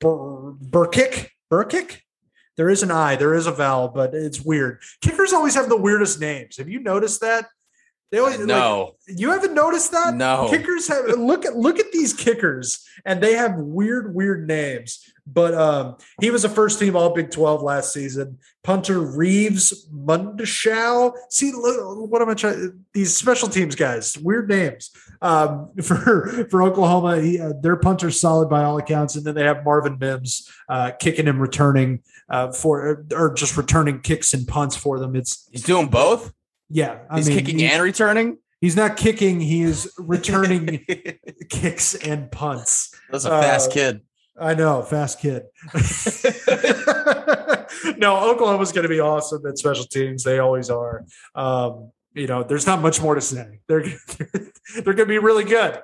Bur- 0.00 0.52
Brkic, 0.52 1.30
Brkic. 1.50 2.00
There 2.56 2.68
is 2.68 2.82
an 2.82 2.90
I, 2.90 3.16
there 3.16 3.34
is 3.34 3.46
a 3.46 3.52
vowel, 3.52 3.88
but 3.88 4.14
it's 4.14 4.40
weird. 4.40 4.80
Kickers 5.00 5.32
always 5.32 5.54
have 5.54 5.68
the 5.68 5.76
weirdest 5.76 6.20
names. 6.20 6.58
Have 6.58 6.68
you 6.68 6.80
noticed 6.80 7.22
that? 7.22 7.46
They 8.10 8.18
always 8.18 8.38
like, 8.38 8.46
No, 8.46 8.96
you 9.06 9.30
haven't 9.30 9.54
noticed 9.54 9.92
that? 9.92 10.14
No. 10.14 10.48
Kickers 10.50 10.88
have 10.88 11.06
look 11.18 11.44
at 11.44 11.56
look 11.56 11.78
at 11.78 11.92
these 11.92 12.12
kickers 12.12 12.84
and 13.04 13.22
they 13.22 13.34
have 13.34 13.56
weird, 13.56 14.14
weird 14.14 14.48
names. 14.48 15.04
But 15.32 15.54
um, 15.54 15.96
he 16.20 16.30
was 16.30 16.44
a 16.44 16.48
first 16.48 16.80
team 16.80 16.96
all 16.96 17.14
Big 17.14 17.30
12 17.30 17.62
last 17.62 17.92
season. 17.92 18.38
Punter 18.64 18.98
Reeves 18.98 19.88
Mundschau. 19.94 21.12
See, 21.28 21.52
look, 21.52 22.10
what 22.10 22.20
am 22.20 22.30
I 22.30 22.34
trying? 22.34 22.84
These 22.92 23.16
special 23.16 23.48
teams 23.48 23.76
guys, 23.76 24.18
weird 24.18 24.48
names. 24.48 24.90
Um, 25.22 25.70
for 25.82 26.48
for 26.50 26.62
Oklahoma, 26.62 27.20
he, 27.20 27.40
uh, 27.40 27.52
their 27.60 27.76
punter's 27.76 28.20
solid 28.20 28.48
by 28.48 28.64
all 28.64 28.78
accounts, 28.78 29.14
and 29.14 29.24
then 29.24 29.36
they 29.36 29.44
have 29.44 29.64
Marvin 29.64 29.98
Mims 30.00 30.50
uh, 30.68 30.90
kicking 30.98 31.28
and 31.28 31.40
returning 31.40 32.02
uh, 32.28 32.50
for 32.50 33.04
or 33.14 33.32
just 33.32 33.56
returning 33.56 34.00
kicks 34.00 34.34
and 34.34 34.48
punts 34.48 34.74
for 34.74 34.98
them. 34.98 35.14
It's 35.14 35.48
he's 35.52 35.62
doing 35.62 35.86
both. 35.86 36.32
Yeah, 36.70 37.00
I 37.10 37.16
He's 37.16 37.28
mean, 37.28 37.38
kicking 37.38 37.58
he- 37.58 37.66
and 37.66 37.82
returning. 37.82 38.38
He's 38.60 38.76
not 38.76 38.96
kicking; 38.96 39.40
he 39.40 39.62
is 39.62 39.92
returning 39.98 40.84
kicks 41.48 41.94
and 41.94 42.30
punts. 42.30 42.94
That's 43.10 43.24
a 43.24 43.30
fast 43.30 43.70
Uh, 43.70 43.74
kid. 43.74 44.00
I 44.38 44.54
know, 44.54 44.82
fast 44.82 45.20
kid. 45.20 45.42
no, 47.96 48.16
Oklahoma's 48.30 48.72
going 48.72 48.82
to 48.84 48.88
be 48.88 49.00
awesome 49.00 49.44
at 49.46 49.58
special 49.58 49.84
teams. 49.84 50.24
They 50.24 50.38
always 50.38 50.70
are. 50.70 51.04
Um, 51.34 51.92
you 52.14 52.26
know, 52.26 52.42
there's 52.42 52.66
not 52.66 52.80
much 52.80 53.00
more 53.00 53.14
to 53.14 53.20
say. 53.20 53.60
They're 53.68 53.82
they're 54.74 54.82
going 54.94 54.96
to 54.96 55.06
be 55.06 55.18
really 55.18 55.44
good. 55.44 55.80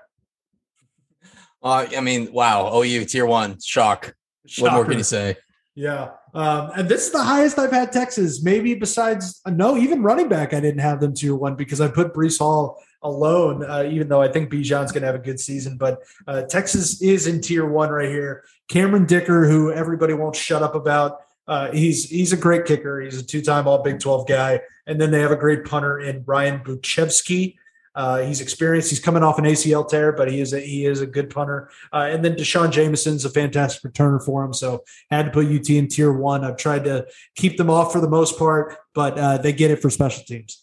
Uh, 1.62 1.86
I 1.96 2.00
mean, 2.00 2.32
wow. 2.32 2.72
OU 2.82 3.04
tier 3.06 3.26
one 3.26 3.58
shock. 3.60 4.14
What 4.58 4.72
more 4.72 4.84
can 4.84 4.98
you 4.98 5.04
say? 5.04 5.36
Yeah. 5.74 6.10
Um, 6.36 6.70
and 6.76 6.86
this 6.86 7.06
is 7.06 7.12
the 7.12 7.22
highest 7.22 7.58
I've 7.58 7.72
had 7.72 7.90
Texas, 7.90 8.42
maybe 8.42 8.74
besides, 8.74 9.40
uh, 9.46 9.50
no, 9.50 9.74
even 9.78 10.02
running 10.02 10.28
back, 10.28 10.52
I 10.52 10.60
didn't 10.60 10.80
have 10.80 11.00
them 11.00 11.14
tier 11.14 11.34
one 11.34 11.56
because 11.56 11.80
I 11.80 11.88
put 11.88 12.12
Breece 12.12 12.38
Hall 12.38 12.78
alone, 13.02 13.64
uh, 13.64 13.88
even 13.90 14.08
though 14.08 14.20
I 14.20 14.28
think 14.28 14.52
Bijan's 14.52 14.92
going 14.92 15.00
to 15.00 15.06
have 15.06 15.14
a 15.14 15.18
good 15.18 15.40
season. 15.40 15.78
But 15.78 16.02
uh, 16.26 16.42
Texas 16.42 17.00
is 17.00 17.26
in 17.26 17.40
tier 17.40 17.64
one 17.64 17.88
right 17.88 18.10
here. 18.10 18.44
Cameron 18.68 19.06
Dicker, 19.06 19.48
who 19.48 19.72
everybody 19.72 20.12
won't 20.12 20.36
shut 20.36 20.62
up 20.62 20.74
about, 20.74 21.22
uh, 21.48 21.70
he's 21.70 22.10
he's 22.10 22.34
a 22.34 22.36
great 22.36 22.66
kicker. 22.66 23.00
He's 23.00 23.18
a 23.18 23.24
two 23.24 23.40
time 23.40 23.66
All 23.66 23.82
Big 23.82 23.98
12 23.98 24.28
guy. 24.28 24.60
And 24.86 25.00
then 25.00 25.10
they 25.10 25.20
have 25.20 25.30
a 25.30 25.36
great 25.36 25.64
punter 25.64 25.98
in 26.00 26.22
Ryan 26.26 26.60
Bujcevski. 26.60 27.56
Uh, 27.96 28.18
he's 28.18 28.42
experienced. 28.42 28.90
He's 28.90 29.00
coming 29.00 29.22
off 29.22 29.38
an 29.38 29.46
ACL 29.46 29.88
tear, 29.88 30.12
but 30.12 30.30
he 30.30 30.40
is 30.40 30.52
a, 30.52 30.60
he 30.60 30.84
is 30.84 31.00
a 31.00 31.06
good 31.06 31.30
punter. 31.30 31.70
Uh, 31.92 32.08
and 32.10 32.22
then 32.22 32.36
D'Shawn 32.36 32.70
Jamison's 32.70 33.24
a 33.24 33.30
fantastic 33.30 33.90
returner 33.90 34.22
for 34.22 34.44
him. 34.44 34.52
So 34.52 34.84
had 35.10 35.24
to 35.24 35.30
put 35.32 35.46
UT 35.46 35.68
in 35.70 35.88
tier 35.88 36.12
one. 36.12 36.44
I've 36.44 36.58
tried 36.58 36.84
to 36.84 37.06
keep 37.34 37.56
them 37.56 37.70
off 37.70 37.92
for 37.92 38.00
the 38.00 38.08
most 38.08 38.38
part, 38.38 38.76
but 38.94 39.18
uh, 39.18 39.38
they 39.38 39.54
get 39.54 39.70
it 39.70 39.80
for 39.80 39.88
special 39.88 40.24
teams. 40.24 40.62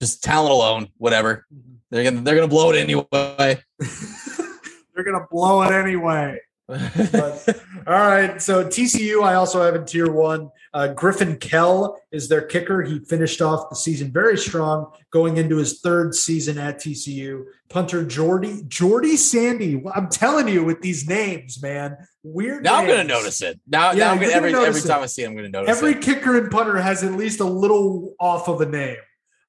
Just 0.00 0.22
talent 0.22 0.52
alone, 0.52 0.88
whatever. 0.98 1.46
They're 1.90 2.04
gonna 2.04 2.22
they're 2.22 2.34
gonna 2.34 2.48
blow 2.48 2.70
it 2.70 2.76
anyway. 2.76 3.58
They're 4.94 5.04
gonna 5.04 5.26
blow 5.30 5.62
it 5.62 5.72
anyway. 5.72 6.40
But, 6.68 7.60
all 7.86 7.94
right. 7.94 8.42
So 8.42 8.64
TCU, 8.64 9.22
I 9.22 9.34
also 9.34 9.62
have 9.62 9.74
in 9.76 9.84
tier 9.84 10.10
one. 10.10 10.50
Uh, 10.74 10.88
Griffin 10.88 11.36
Kell 11.38 11.98
is 12.10 12.28
their 12.28 12.42
kicker. 12.42 12.82
He 12.82 12.98
finished 12.98 13.40
off 13.40 13.70
the 13.70 13.76
season 13.76 14.12
very 14.12 14.36
strong, 14.36 14.90
going 15.10 15.36
into 15.36 15.56
his 15.56 15.80
third 15.80 16.14
season 16.14 16.58
at 16.58 16.78
TCU. 16.78 17.44
Punter 17.68 18.04
Jordy 18.04 18.62
Jordy 18.68 19.16
Sandy. 19.16 19.82
I'm 19.94 20.08
telling 20.08 20.48
you, 20.48 20.64
with 20.64 20.82
these 20.82 21.08
names, 21.08 21.62
man, 21.62 21.96
weird. 22.22 22.62
now 22.64 22.76
I'm 22.76 22.86
gonna 22.86 23.04
notice 23.04 23.42
it. 23.42 23.58
Now, 23.66 23.92
Yeah, 23.92 24.06
now 24.06 24.10
I'm 24.12 24.20
gonna, 24.20 24.32
every 24.32 24.54
every 24.54 24.80
it. 24.80 24.86
time 24.86 25.02
I 25.02 25.06
see 25.06 25.22
it, 25.22 25.26
I'm 25.28 25.34
gonna 25.36 25.48
notice 25.48 25.70
Every 25.76 25.92
it. 25.92 26.02
kicker 26.02 26.36
and 26.38 26.50
punter 26.50 26.76
has 26.78 27.02
at 27.02 27.12
least 27.12 27.40
a 27.40 27.44
little 27.44 28.14
off 28.20 28.48
of 28.48 28.60
a 28.60 28.66
name. 28.66 28.96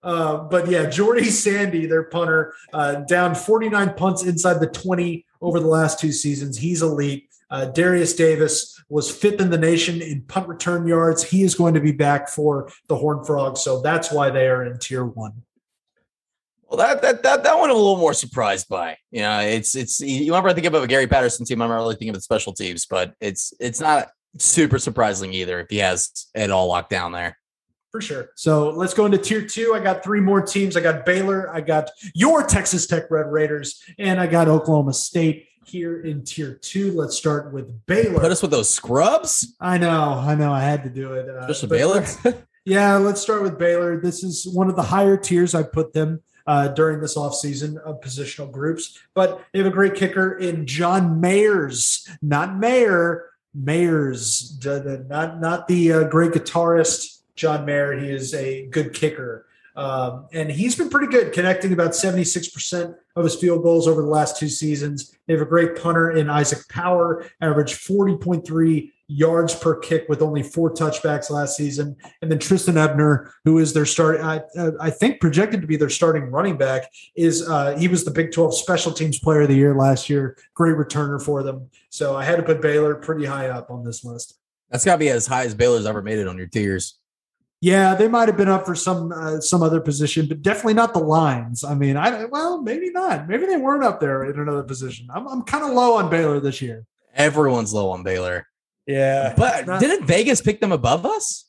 Uh, 0.03 0.37
but 0.37 0.67
yeah, 0.67 0.89
Jordy 0.89 1.23
Sandy, 1.29 1.85
their 1.85 2.03
punter, 2.03 2.53
uh, 2.73 2.95
down 3.07 3.35
49 3.35 3.93
punts 3.95 4.23
inside 4.23 4.59
the 4.59 4.67
20 4.67 5.25
over 5.41 5.59
the 5.59 5.67
last 5.67 5.99
two 5.99 6.11
seasons. 6.11 6.57
He's 6.57 6.81
elite. 6.81 7.29
Uh, 7.49 7.65
Derius 7.65 8.15
Davis 8.15 8.81
was 8.89 9.09
fifth 9.09 9.39
in 9.39 9.49
the 9.49 9.57
nation 9.57 10.01
in 10.01 10.21
punt 10.23 10.47
return 10.47 10.87
yards. 10.87 11.23
He 11.23 11.43
is 11.43 11.55
going 11.55 11.73
to 11.75 11.79
be 11.79 11.93
back 11.93 12.29
for 12.29 12.69
the 12.87 12.95
Horned 12.95 13.25
Frogs, 13.25 13.61
so 13.61 13.81
that's 13.81 14.11
why 14.11 14.29
they 14.29 14.47
are 14.47 14.65
in 14.65 14.77
tier 14.79 15.05
one. 15.05 15.43
Well, 16.67 16.77
that 16.77 17.01
that 17.01 17.23
that 17.23 17.43
that 17.43 17.57
one 17.57 17.69
I'm 17.69 17.75
a 17.77 17.79
little 17.79 17.97
more 17.97 18.13
surprised 18.13 18.67
by. 18.67 18.97
You 19.11 19.21
know, 19.21 19.39
it's 19.39 19.75
it's 19.75 20.01
you 20.01 20.31
remember 20.31 20.49
I 20.49 20.53
think 20.53 20.67
about 20.67 20.83
a 20.83 20.87
Gary 20.87 21.07
Patterson 21.07 21.45
team. 21.45 21.61
I'm 21.61 21.69
not 21.69 21.75
really 21.75 21.95
thinking 21.95 22.09
of 22.09 22.15
the 22.15 22.21
special 22.21 22.53
teams, 22.53 22.85
but 22.85 23.13
it's 23.21 23.53
it's 23.59 23.79
not 23.79 24.09
super 24.37 24.77
surprising 24.77 25.33
either 25.33 25.61
if 25.61 25.67
he 25.69 25.77
has 25.77 26.27
it 26.35 26.51
all 26.51 26.67
locked 26.67 26.89
down 26.89 27.13
there. 27.13 27.37
For 27.91 28.01
sure. 28.01 28.29
So 28.35 28.69
let's 28.71 28.93
go 28.93 29.05
into 29.05 29.17
tier 29.17 29.45
two. 29.47 29.73
I 29.73 29.79
got 29.79 30.03
three 30.03 30.19
more 30.19 30.41
teams. 30.41 30.75
I 30.75 30.81
got 30.81 31.05
Baylor, 31.05 31.49
I 31.53 31.61
got 31.61 31.89
your 32.13 32.43
Texas 32.43 32.85
Tech 32.85 33.09
Red 33.09 33.31
Raiders, 33.31 33.81
and 33.97 34.19
I 34.19 34.27
got 34.27 34.47
Oklahoma 34.47 34.93
State 34.93 35.47
here 35.65 36.01
in 36.01 36.23
tier 36.23 36.53
two. 36.61 36.91
Let's 36.91 37.15
start 37.15 37.53
with 37.53 37.85
Baylor. 37.85 38.19
Put 38.19 38.31
us 38.31 38.41
with 38.41 38.51
those 38.51 38.69
scrubs, 38.69 39.55
I 39.59 39.77
know, 39.77 40.13
I 40.13 40.35
know, 40.35 40.51
I 40.51 40.61
had 40.61 40.83
to 40.83 40.89
do 40.89 41.13
it. 41.13 41.29
Uh, 41.29 41.39
especially 41.47 41.69
but 41.69 41.75
Baylor. 41.77 41.93
let's- 41.95 42.17
Yeah, 42.65 42.97
let's 42.97 43.21
start 43.21 43.43
with 43.43 43.57
Baylor. 43.57 44.01
This 44.01 44.25
is 44.25 44.45
one 44.45 44.69
of 44.69 44.75
the 44.75 44.83
higher 44.83 45.15
tiers 45.15 45.55
I 45.55 45.63
put 45.63 45.93
them 45.93 46.21
uh, 46.45 46.67
during 46.67 46.99
this 46.99 47.15
offseason 47.17 47.77
of 47.77 48.01
positional 48.01 48.51
groups. 48.51 48.99
But 49.13 49.41
they 49.53 49.59
have 49.59 49.67
a 49.67 49.71
great 49.71 49.95
kicker 49.95 50.37
in 50.37 50.65
John 50.67 51.21
Mayers, 51.21 52.05
not 52.21 52.57
Mayer, 52.57 53.29
Mayers, 53.57 54.59
the- 54.61 54.79
the- 54.81 55.05
not 55.09 55.39
not 55.39 55.67
the 55.69 55.93
uh, 55.93 56.03
great 56.05 56.31
guitarist 56.33 57.16
John 57.37 57.65
Mayer. 57.65 57.97
He 57.97 58.09
is 58.09 58.33
a 58.33 58.65
good 58.67 58.93
kicker. 58.93 59.45
Um, 59.77 60.25
and 60.33 60.51
he's 60.51 60.75
been 60.75 60.89
pretty 60.89 61.11
good, 61.11 61.31
connecting 61.31 61.71
about 61.71 61.91
76% 61.91 62.95
of 63.15 63.23
his 63.23 63.35
field 63.35 63.61
goals 63.61 63.87
over 63.87 64.01
the 64.01 64.07
last 64.07 64.37
two 64.37 64.49
seasons. 64.49 65.15
They 65.27 65.33
have 65.33 65.41
a 65.41 65.45
great 65.45 65.79
punter 65.79 66.11
in 66.11 66.31
Isaac 66.31 66.67
Power, 66.67 67.25
averaged 67.41 67.79
40.3 67.87 68.91
yards 69.07 69.53
per 69.55 69.75
kick 69.77 70.05
with 70.09 70.23
only 70.23 70.41
four 70.41 70.73
touchbacks 70.73 71.29
last 71.29 71.55
season. 71.55 71.95
And 72.23 72.31
then 72.31 72.39
Trestan 72.39 72.75
Ebner, 72.75 73.31
who 73.45 73.59
is 73.59 73.71
their 73.71 73.85
start, 73.85 74.19
I, 74.19 74.41
I 74.81 74.89
think 74.89 75.21
projected 75.21 75.61
to 75.61 75.67
be 75.67 75.77
their 75.77 75.89
starting 75.89 76.23
running 76.23 76.57
back, 76.57 76.91
is 77.15 77.47
uh, 77.47 77.77
he 77.77 77.87
was 77.87 78.03
the 78.03 78.11
Big 78.11 78.31
12 78.31 78.57
Special 78.57 78.91
Teams 78.91 79.19
Player 79.19 79.41
of 79.41 79.47
the 79.47 79.55
Year 79.55 79.75
last 79.75 80.09
year. 80.09 80.37
Great 80.55 80.75
returner 80.75 81.23
for 81.23 81.43
them. 81.43 81.69
So 81.89 82.15
I 82.15 82.25
had 82.25 82.37
to 82.37 82.43
put 82.43 82.61
Baylor 82.61 82.95
pretty 82.95 83.25
high 83.25 83.49
up 83.49 83.69
on 83.69 83.83
this 83.83 84.03
list. 84.03 84.39
That's 84.71 84.83
got 84.83 84.93
to 84.93 84.99
be 84.99 85.09
as 85.09 85.27
high 85.27 85.45
as 85.45 85.53
Baylor's 85.53 85.85
ever 85.85 86.01
made 86.01 86.17
it 86.17 86.27
on 86.27 86.37
your 86.37 86.47
tiers. 86.47 86.97
Yeah, 87.59 87.95
they 87.95 88.07
might 88.07 88.27
have 88.27 88.37
been 88.37 88.49
up 88.49 88.65
for 88.67 88.75
some 88.75 89.11
uh, 89.11 89.41
some 89.41 89.63
other 89.63 89.79
position, 89.81 90.27
but 90.27 90.43
definitely 90.43 90.75
not 90.75 90.93
the 90.93 90.99
lines. 90.99 91.63
I 91.63 91.73
mean, 91.73 91.97
I 91.97 92.25
well, 92.25 92.61
maybe 92.61 92.91
not. 92.91 93.27
Maybe 93.27 93.47
they 93.47 93.57
weren't 93.57 93.83
up 93.83 93.99
there 93.99 94.25
in 94.25 94.39
another 94.39 94.61
position. 94.63 95.07
I'm 95.11 95.27
I'm 95.27 95.41
kind 95.41 95.63
of 95.63 95.71
low 95.71 95.95
on 95.97 96.09
Baylor 96.09 96.39
this 96.39 96.61
year. 96.61 96.85
Everyone's 97.15 97.73
low 97.73 97.89
on 97.89 98.03
Baylor, 98.03 98.45
Yeah, 98.85 99.33
but 99.35 99.65
not- 99.65 99.79
didn't 99.79 100.05
Vegas 100.05 100.39
pick 100.39 100.61
them 100.61 100.71
above 100.71 101.03
us? 101.05 101.45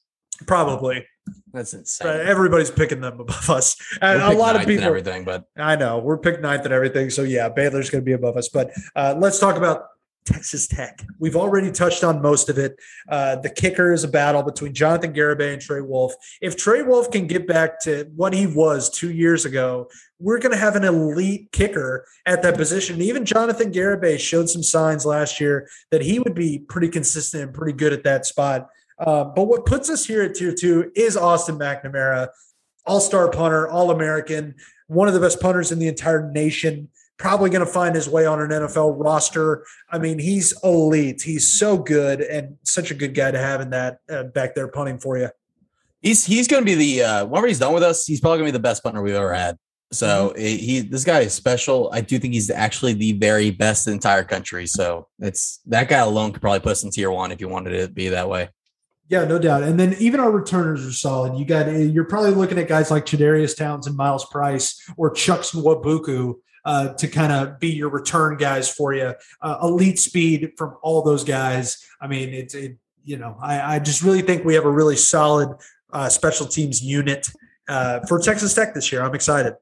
probably 0.46 1.04
That's 1.52 1.74
insane. 1.74 2.06
But 2.06 2.20
everybody's 2.20 2.70
picking 2.70 3.00
them 3.02 3.20
above 3.20 3.50
us, 3.50 3.76
and 4.00 4.22
a 4.22 4.30
lot 4.32 4.56
of 4.56 4.64
people. 4.66 4.84
everything, 4.84 5.24
but 5.24 5.44
I 5.58 5.76
know 5.76 5.98
we're 5.98 6.16
picked 6.16 6.40
ninth 6.40 6.64
and 6.64 6.72
everything. 6.72 7.10
So 7.10 7.22
yeah, 7.22 7.50
Baylor's 7.50 7.90
going 7.90 8.02
to 8.02 8.06
be 8.06 8.12
above 8.14 8.36
us. 8.38 8.48
But 8.48 8.70
uh, 8.96 9.14
let's 9.18 9.38
talk 9.38 9.56
about 9.56 9.82
Texas 10.24 10.66
Tech. 10.66 11.04
We've 11.18 11.36
already 11.36 11.70
touched 11.70 12.04
on 12.04 12.20
most 12.20 12.48
of 12.48 12.58
it. 12.58 12.76
Uh, 13.08 13.36
the 13.36 13.50
kicker 13.50 13.92
is 13.92 14.04
a 14.04 14.08
battle 14.08 14.42
between 14.42 14.74
Jonathan 14.74 15.12
Garibay 15.12 15.54
and 15.54 15.62
Trey 15.62 15.80
Wolff. 15.80 16.12
If 16.40 16.56
Trey 16.56 16.82
Wolff 16.82 17.10
can 17.10 17.26
get 17.26 17.46
back 17.46 17.80
to 17.80 18.10
what 18.14 18.34
he 18.34 18.46
was 18.46 18.90
two 18.90 19.10
years 19.10 19.44
ago, 19.44 19.88
we're 20.18 20.38
going 20.38 20.52
to 20.52 20.58
have 20.58 20.76
an 20.76 20.84
elite 20.84 21.50
kicker 21.52 22.04
at 22.26 22.42
that 22.42 22.56
position. 22.56 23.00
Even 23.00 23.24
Jonathan 23.24 23.72
Garibay 23.72 24.18
showed 24.18 24.50
some 24.50 24.62
signs 24.62 25.06
last 25.06 25.40
year 25.40 25.68
that 25.90 26.02
he 26.02 26.18
would 26.18 26.34
be 26.34 26.58
pretty 26.58 26.88
consistent 26.88 27.44
and 27.44 27.54
pretty 27.54 27.72
good 27.72 27.92
at 27.92 28.04
that 28.04 28.26
spot. 28.26 28.68
Uh, 28.98 29.24
but 29.24 29.44
what 29.44 29.64
puts 29.64 29.88
us 29.88 30.04
here 30.04 30.22
at 30.22 30.34
tier 30.34 30.52
two 30.52 30.90
is 30.96 31.16
Austin 31.16 31.58
McNamara, 31.58 32.28
all 32.84 33.00
star 33.00 33.30
punter, 33.30 33.68
all 33.68 33.90
American, 33.90 34.56
one 34.88 35.06
of 35.08 35.14
the 35.14 35.20
best 35.20 35.40
punters 35.40 35.70
in 35.70 35.78
the 35.78 35.88
entire 35.88 36.30
nation. 36.32 36.88
Probably 37.18 37.50
going 37.50 37.66
to 37.66 37.70
find 37.72 37.94
his 37.94 38.08
way 38.08 38.26
on 38.26 38.40
an 38.40 38.48
NFL 38.50 38.94
roster. 38.96 39.64
I 39.90 39.98
mean, 39.98 40.18
he's 40.18 40.54
elite. 40.62 41.20
He's 41.22 41.46
so 41.52 41.76
good 41.76 42.20
and 42.20 42.56
such 42.62 42.90
a 42.90 42.94
good 42.94 43.14
guy 43.14 43.30
to 43.32 43.38
have 43.38 43.60
in 43.60 43.70
that 43.70 43.98
uh, 44.08 44.22
back 44.24 44.54
there 44.54 44.68
punting 44.68 44.98
for 44.98 45.18
you. 45.18 45.28
he's 46.00 46.24
he's 46.24 46.46
going 46.46 46.62
to 46.62 46.64
be 46.64 46.74
the 46.76 47.02
uh, 47.02 47.26
whenever 47.26 47.48
he's 47.48 47.58
done 47.58 47.74
with 47.74 47.82
us, 47.82 48.06
he's 48.06 48.20
probably 48.20 48.38
going 48.38 48.46
to 48.48 48.52
be 48.52 48.58
the 48.58 48.62
best 48.62 48.82
punter 48.84 49.02
we've 49.02 49.14
ever 49.14 49.34
had. 49.34 49.56
So 49.90 50.28
Mm-hmm. 50.30 50.38
it- 50.38 50.60
he, 50.60 50.80
this 50.80 51.02
guy 51.04 51.20
is 51.20 51.32
special. 51.34 51.90
I 51.92 52.02
do 52.02 52.18
think 52.20 52.34
he's 52.34 52.50
actually 52.50 52.92
the 52.92 53.12
very 53.12 53.50
best 53.50 53.86
in 53.86 53.92
the 53.92 53.94
entire 53.94 54.22
country. 54.22 54.66
So 54.66 55.08
it's 55.18 55.60
that 55.66 55.88
guy 55.88 55.98
alone 55.98 56.30
could 56.32 56.40
probably 56.42 56.60
put 56.60 56.72
us 56.72 56.84
in 56.84 56.90
tier 56.90 57.10
one 57.10 57.32
if 57.32 57.40
you 57.40 57.48
wanted 57.48 57.72
it 57.72 57.86
to 57.88 57.92
be 57.92 58.10
that 58.10 58.28
way. 58.28 58.50
Yeah, 59.08 59.24
no 59.24 59.38
doubt. 59.38 59.62
And 59.62 59.80
then 59.80 59.96
even 59.98 60.20
our 60.20 60.30
returners 60.30 60.86
are 60.86 60.92
solid. 60.92 61.38
You 61.38 61.46
got 61.46 61.66
you're 61.72 62.04
probably 62.04 62.30
looking 62.32 62.58
at 62.58 62.68
guys 62.68 62.90
like 62.90 63.06
Chadarius 63.06 63.56
Towns 63.56 63.86
and 63.88 63.96
Myles 63.96 64.26
Price 64.26 64.78
or 64.98 65.10
Chuck 65.10 65.40
Nwabuku 65.40 66.34
uh, 66.68 66.92
to 67.00 67.08
kind 67.08 67.32
of 67.32 67.58
be 67.58 67.68
your 67.80 67.88
return 67.88 68.36
guys 68.36 68.68
for 68.70 68.92
you. 68.92 69.14
Uh, 69.40 69.56
elite 69.62 69.98
speed 69.98 70.52
from 70.58 70.76
all 70.82 71.00
those 71.02 71.24
guys. 71.24 71.82
I 72.00 72.06
mean, 72.06 72.28
it's 72.40 72.54
it, 72.54 72.76
you 73.04 73.16
know, 73.16 73.36
I, 73.40 73.76
I 73.76 73.78
just 73.78 74.02
really 74.02 74.20
think 74.20 74.44
we 74.44 74.54
have 74.54 74.66
a 74.66 74.70
really 74.70 74.96
solid 74.96 75.48
uh, 75.94 76.10
special 76.10 76.46
teams 76.46 76.82
unit 76.82 77.26
uh, 77.68 78.00
for 78.06 78.18
Texas 78.20 78.52
Tech 78.54 78.74
this 78.74 78.92
year. 78.92 79.02
I'm 79.02 79.14
excited. 79.14 79.54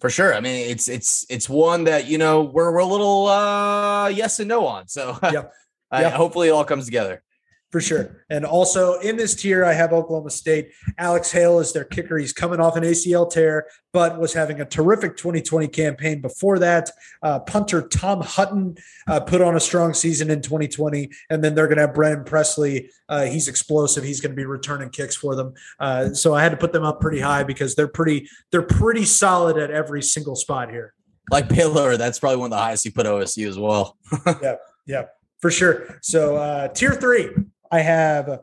For 0.00 0.10
sure. 0.10 0.34
I 0.34 0.40
mean, 0.40 0.68
it's 0.70 0.88
it's 0.88 1.24
it's 1.28 1.48
one 1.48 1.84
that 1.84 2.06
you 2.06 2.18
know 2.18 2.42
we're 2.42 2.70
we're 2.72 2.78
a 2.80 2.86
little 2.86 3.26
uh 3.26 4.08
yes 4.08 4.38
and 4.38 4.48
no 4.48 4.66
on. 4.66 4.86
So 4.88 5.18
Yep. 5.22 5.52
I- 5.90 6.02
Yep. 6.02 6.12
hopefully 6.12 6.48
it 6.48 6.50
all 6.52 6.64
comes 6.64 6.84
together. 6.84 7.22
For 7.70 7.82
sure. 7.82 8.24
And 8.30 8.46
also 8.46 8.98
in 9.00 9.16
this 9.16 9.34
tier, 9.34 9.62
I 9.62 9.74
have 9.74 9.92
Oklahoma 9.92 10.30
State. 10.30 10.70
Alex 10.96 11.30
Hale 11.30 11.58
is 11.60 11.74
their 11.74 11.84
kicker. 11.84 12.16
He's 12.16 12.32
coming 12.32 12.60
off 12.60 12.76
an 12.76 12.82
ACL 12.82 13.30
tear, 13.30 13.66
but 13.92 14.18
was 14.18 14.32
having 14.32 14.62
a 14.62 14.64
terrific 14.64 15.18
2020 15.18 15.68
campaign 15.68 16.22
before 16.22 16.58
that. 16.60 16.90
Uh, 17.22 17.40
punter 17.40 17.86
Tom 17.86 18.22
Hutton 18.22 18.76
uh, 19.06 19.20
put 19.20 19.42
on 19.42 19.54
a 19.54 19.60
strong 19.60 19.92
season 19.92 20.30
in 20.30 20.40
2020. 20.40 21.10
And 21.28 21.44
then 21.44 21.54
they're 21.54 21.66
going 21.66 21.76
to 21.76 21.82
have 21.86 21.94
Brennan 21.94 22.24
Presley. 22.24 22.88
Uh, 23.06 23.26
he's 23.26 23.48
explosive. 23.48 24.02
He's 24.02 24.22
going 24.22 24.32
to 24.32 24.36
be 24.36 24.46
returning 24.46 24.88
kicks 24.88 25.14
for 25.16 25.36
them. 25.36 25.52
Uh, 25.78 26.14
so 26.14 26.32
I 26.34 26.42
had 26.42 26.52
to 26.52 26.56
put 26.56 26.72
them 26.72 26.84
up 26.84 27.02
pretty 27.02 27.20
high 27.20 27.42
because 27.42 27.74
they're 27.74 27.86
pretty, 27.86 28.30
they're 28.50 28.62
pretty 28.62 29.04
solid 29.04 29.58
at 29.58 29.70
every 29.70 30.00
single 30.00 30.36
spot 30.36 30.70
here. 30.70 30.94
Like 31.30 31.50
Baylor, 31.50 31.98
that's 31.98 32.18
probably 32.18 32.38
one 32.38 32.46
of 32.46 32.52
the 32.52 32.62
highest 32.62 32.86
you 32.86 32.92
put 32.92 33.04
OSU 33.04 33.46
as 33.46 33.58
well. 33.58 33.98
Yeah, 34.42 34.54
Yeah. 34.86 35.04
for 35.42 35.50
sure. 35.50 35.98
So 36.00 36.36
uh, 36.36 36.68
tier 36.68 36.94
three, 36.94 37.28
I 37.70 37.80
have 37.80 38.40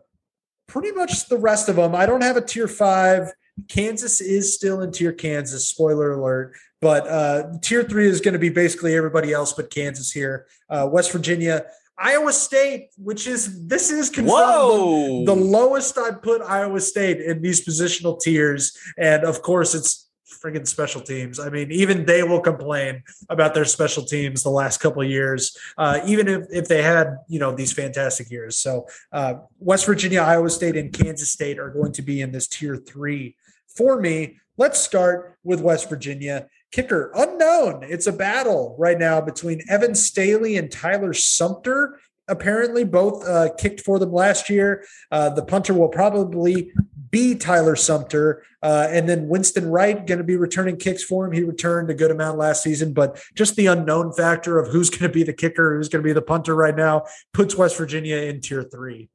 pretty 0.67 0.91
much 0.91 1.27
the 1.27 1.37
rest 1.37 1.69
of 1.69 1.75
them. 1.75 1.95
I 1.95 2.05
don't 2.05 2.23
have 2.23 2.37
a 2.37 2.41
tier 2.41 2.67
five. 2.67 3.31
Kansas 3.67 4.21
is 4.21 4.53
still 4.53 4.81
in 4.81 4.91
tier 4.91 5.13
Kansas. 5.13 5.69
Spoiler 5.69 6.13
alert. 6.13 6.55
But 6.81 7.07
uh, 7.07 7.53
tier 7.61 7.83
three 7.83 8.07
is 8.07 8.21
going 8.21 8.33
to 8.33 8.39
be 8.39 8.49
basically 8.49 8.95
everybody 8.95 9.31
else 9.33 9.53
but 9.53 9.69
Kansas 9.69 10.11
here. 10.11 10.45
Uh, 10.69 10.87
West 10.91 11.11
Virginia, 11.11 11.65
Iowa 11.97 12.33
State, 12.33 12.89
which 12.97 13.25
is 13.25 13.67
this 13.67 13.89
is 13.89 14.11
Whoa. 14.15 15.23
the 15.25 15.35
lowest 15.35 15.97
I 15.97 16.11
put 16.11 16.41
Iowa 16.41 16.81
State 16.81 17.21
in 17.21 17.41
these 17.41 17.65
positional 17.65 18.19
tiers, 18.19 18.77
and 18.97 19.23
of 19.23 19.41
course 19.41 19.73
it's 19.73 20.04
friggin' 20.45 20.67
special 20.67 21.01
teams. 21.01 21.39
I 21.39 21.49
mean, 21.49 21.71
even 21.71 22.05
they 22.05 22.23
will 22.23 22.39
complain 22.39 23.03
about 23.29 23.53
their 23.53 23.65
special 23.65 24.03
teams 24.03 24.43
the 24.43 24.49
last 24.49 24.79
couple 24.79 25.03
years, 25.03 25.57
uh, 25.77 25.99
even 26.05 26.27
if, 26.27 26.43
if 26.51 26.67
they 26.67 26.83
had 26.83 27.17
you 27.27 27.39
know 27.39 27.51
these 27.53 27.73
fantastic 27.73 28.29
years. 28.29 28.57
So 28.57 28.87
uh, 29.11 29.35
West 29.59 29.85
Virginia, 29.85 30.21
Iowa 30.21 30.49
State, 30.49 30.77
and 30.77 30.93
Kansas 30.93 31.31
State 31.31 31.59
are 31.59 31.71
going 31.71 31.93
to 31.93 32.01
be 32.01 32.21
in 32.21 32.31
this 32.31 32.47
tier 32.47 32.77
three 32.77 33.35
for 33.67 33.99
me. 33.99 34.37
Let's 34.57 34.79
start 34.79 35.37
with 35.43 35.61
West 35.61 35.89
Virginia. 35.89 36.47
Kicker 36.71 37.11
unknown. 37.15 37.83
It's 37.83 38.07
a 38.07 38.11
battle 38.11 38.75
right 38.77 38.99
now 38.99 39.21
between 39.21 39.61
Evan 39.69 39.95
Staley 39.95 40.57
and 40.57 40.71
Tyler 40.71 41.13
Sumpter 41.13 41.99
apparently 42.27 42.83
both 42.83 43.25
uh, 43.27 43.49
kicked 43.57 43.81
for 43.81 43.99
them 43.99 44.11
last 44.11 44.49
year. 44.49 44.83
Uh, 45.11 45.29
the 45.29 45.45
punter 45.45 45.73
will 45.73 45.89
probably 45.89 46.71
be 47.15 47.35
Tyler 47.35 47.77
Sumpter, 47.77 48.43
uh, 48.61 48.87
and 48.95 49.07
then 49.07 49.29
Winston 49.29 49.69
Wright 49.69 50.05
going 50.05 50.17
to 50.17 50.23
be 50.23 50.35
returning 50.35 50.75
kicks 50.75 51.03
for 51.03 51.25
him. 51.25 51.31
He 51.31 51.43
returned 51.43 51.89
a 51.89 51.93
good 51.93 52.11
amount 52.11 52.37
last 52.37 52.61
season, 52.61 52.91
but 52.91 53.09
just 53.35 53.55
the 53.55 53.67
unknown 53.67 54.11
factor 54.11 54.59
of 54.59 54.67
who's 54.67 54.89
going 54.89 55.09
to 55.09 55.13
be 55.19 55.23
the 55.23 55.33
kicker, 55.33 55.77
who's 55.77 55.87
going 55.87 56.03
to 56.03 56.07
be 56.07 56.13
the 56.13 56.21
punter 56.21 56.53
right 56.53 56.75
now, 56.75 57.05
puts 57.31 57.55
West 57.55 57.77
Virginia 57.77 58.17
in 58.17 58.41
tier 58.41 58.63
three. 58.63 59.09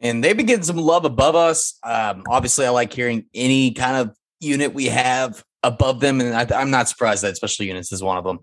and 0.00 0.22
they've 0.22 0.36
been 0.36 0.46
getting 0.46 0.64
some 0.64 0.76
love 0.76 1.04
above 1.04 1.34
us. 1.34 1.78
Um, 1.82 2.22
obviously, 2.28 2.66
I 2.66 2.70
like 2.70 2.92
hearing 2.92 3.26
any 3.34 3.72
kind 3.72 3.96
of 3.96 4.16
unit 4.40 4.72
we 4.74 4.86
have 4.86 5.42
above 5.62 6.00
them, 6.00 6.20
and 6.20 6.34
I, 6.34 6.60
I'm 6.60 6.70
not 6.70 6.88
surprised 6.88 7.22
that 7.24 7.36
special 7.36 7.66
units 7.66 7.92
is 7.92 8.02
one 8.02 8.16
of 8.16 8.24
them. 8.24 8.40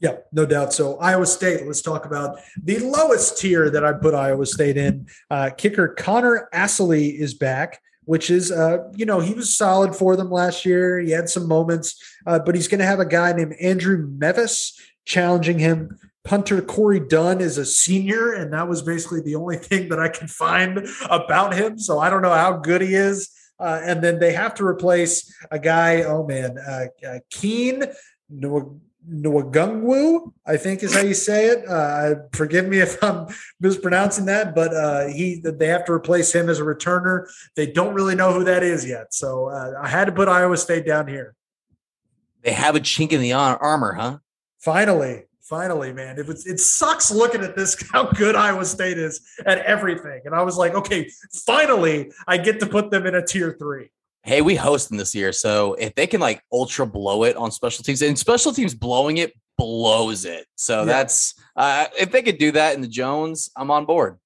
Yeah, 0.00 0.18
no 0.32 0.46
doubt. 0.46 0.72
So 0.72 0.96
Iowa 0.98 1.26
State, 1.26 1.66
let's 1.66 1.82
talk 1.82 2.06
about 2.06 2.38
the 2.62 2.78
lowest 2.78 3.38
tier 3.38 3.68
that 3.70 3.84
I 3.84 3.92
put 3.92 4.14
Iowa 4.14 4.46
State 4.46 4.76
in. 4.76 5.08
Uh, 5.28 5.50
kicker 5.50 5.88
Connor 5.88 6.48
Assalley 6.54 7.18
is 7.18 7.34
back, 7.34 7.80
which 8.08 8.30
is, 8.30 8.50
uh, 8.50 8.78
you 8.96 9.04
know, 9.04 9.20
he 9.20 9.34
was 9.34 9.54
solid 9.54 9.94
for 9.94 10.16
them 10.16 10.30
last 10.30 10.64
year. 10.64 10.98
He 10.98 11.10
had 11.10 11.28
some 11.28 11.46
moments, 11.46 12.02
uh, 12.26 12.38
but 12.38 12.54
he's 12.54 12.66
going 12.66 12.78
to 12.78 12.86
have 12.86 13.00
a 13.00 13.04
guy 13.04 13.34
named 13.34 13.54
Andrew 13.60 14.08
Mevis 14.16 14.80
challenging 15.04 15.58
him. 15.58 15.98
Punter 16.24 16.62
Corey 16.62 17.00
Dunn 17.00 17.42
is 17.42 17.58
a 17.58 17.66
senior, 17.66 18.32
and 18.32 18.50
that 18.54 18.66
was 18.66 18.80
basically 18.80 19.20
the 19.20 19.34
only 19.34 19.56
thing 19.68 19.90
that 19.90 20.00
I 20.00 20.08
could 20.08 20.30
find 20.30 20.88
about 21.10 21.52
him. 21.52 21.78
So 21.78 21.98
I 21.98 22.08
don't 22.08 22.22
know 22.22 22.32
how 22.32 22.56
good 22.56 22.80
he 22.80 22.94
is. 22.94 23.28
Uh, 23.60 23.82
and 23.84 24.02
then 24.02 24.18
they 24.18 24.32
have 24.32 24.54
to 24.54 24.64
replace 24.64 25.30
a 25.50 25.58
guy, 25.58 26.00
oh 26.04 26.26
man, 26.26 26.56
uh, 26.56 26.86
uh, 27.06 27.18
Keen 27.28 27.84
Nwagungwu, 29.06 30.32
I 30.46 30.56
think 30.56 30.82
is 30.82 30.94
how 30.94 31.00
you 31.00 31.14
say 31.14 31.46
it. 31.46 31.66
Uh, 31.66 32.16
forgive 32.32 32.66
me 32.66 32.80
if 32.80 33.02
I'm 33.02 33.26
mispronouncing 33.60 34.26
that, 34.26 34.54
but 34.54 34.74
uh, 34.74 35.06
he 35.06 35.40
they 35.42 35.66
have 35.68 35.84
to 35.86 35.92
replace 35.92 36.34
him 36.34 36.48
as 36.48 36.60
a 36.60 36.64
returner. 36.64 37.26
They 37.56 37.66
don't 37.66 37.94
really 37.94 38.14
know 38.14 38.32
who 38.32 38.44
that 38.44 38.62
is 38.62 38.86
yet, 38.86 39.14
so 39.14 39.46
uh, 39.46 39.74
I 39.80 39.88
had 39.88 40.06
to 40.06 40.12
put 40.12 40.28
Iowa 40.28 40.56
State 40.56 40.84
down 40.84 41.08
here. 41.08 41.34
They 42.42 42.52
have 42.52 42.76
a 42.76 42.80
chink 42.80 43.12
in 43.12 43.20
the 43.20 43.32
armor, 43.32 43.92
huh? 43.94 44.18
Finally, 44.58 45.24
finally, 45.40 45.92
man, 45.92 46.18
it 46.18 46.26
was 46.26 46.46
it 46.46 46.60
sucks 46.60 47.10
looking 47.10 47.42
at 47.42 47.56
this 47.56 47.82
how 47.92 48.10
good 48.10 48.36
Iowa 48.36 48.64
State 48.64 48.98
is 48.98 49.20
at 49.46 49.58
everything, 49.58 50.22
and 50.24 50.34
I 50.34 50.42
was 50.42 50.56
like, 50.56 50.74
okay, 50.74 51.10
finally, 51.46 52.12
I 52.26 52.36
get 52.36 52.60
to 52.60 52.66
put 52.66 52.90
them 52.90 53.06
in 53.06 53.14
a 53.14 53.24
tier 53.24 53.56
three. 53.58 53.90
Hey, 54.28 54.42
we 54.42 54.54
host 54.54 54.90
them 54.90 54.98
this 54.98 55.14
year, 55.14 55.32
so 55.32 55.72
if 55.74 55.94
they 55.94 56.06
can 56.06 56.20
like 56.20 56.42
ultra 56.52 56.86
blow 56.86 57.24
it 57.24 57.34
on 57.34 57.50
special 57.50 57.82
teams, 57.82 58.02
and 58.02 58.18
special 58.18 58.52
teams 58.52 58.74
blowing 58.74 59.16
it 59.16 59.32
blows 59.56 60.26
it. 60.26 60.46
So 60.54 60.80
Yeah. 60.80 60.84
that's 60.84 61.34
uh, 61.56 61.86
if 61.98 62.12
they 62.12 62.20
could 62.20 62.36
do 62.36 62.52
that 62.52 62.74
in 62.74 62.82
the 62.82 62.88
Jones, 62.88 63.48
I'm 63.56 63.70
on 63.70 63.86
board. 63.86 64.18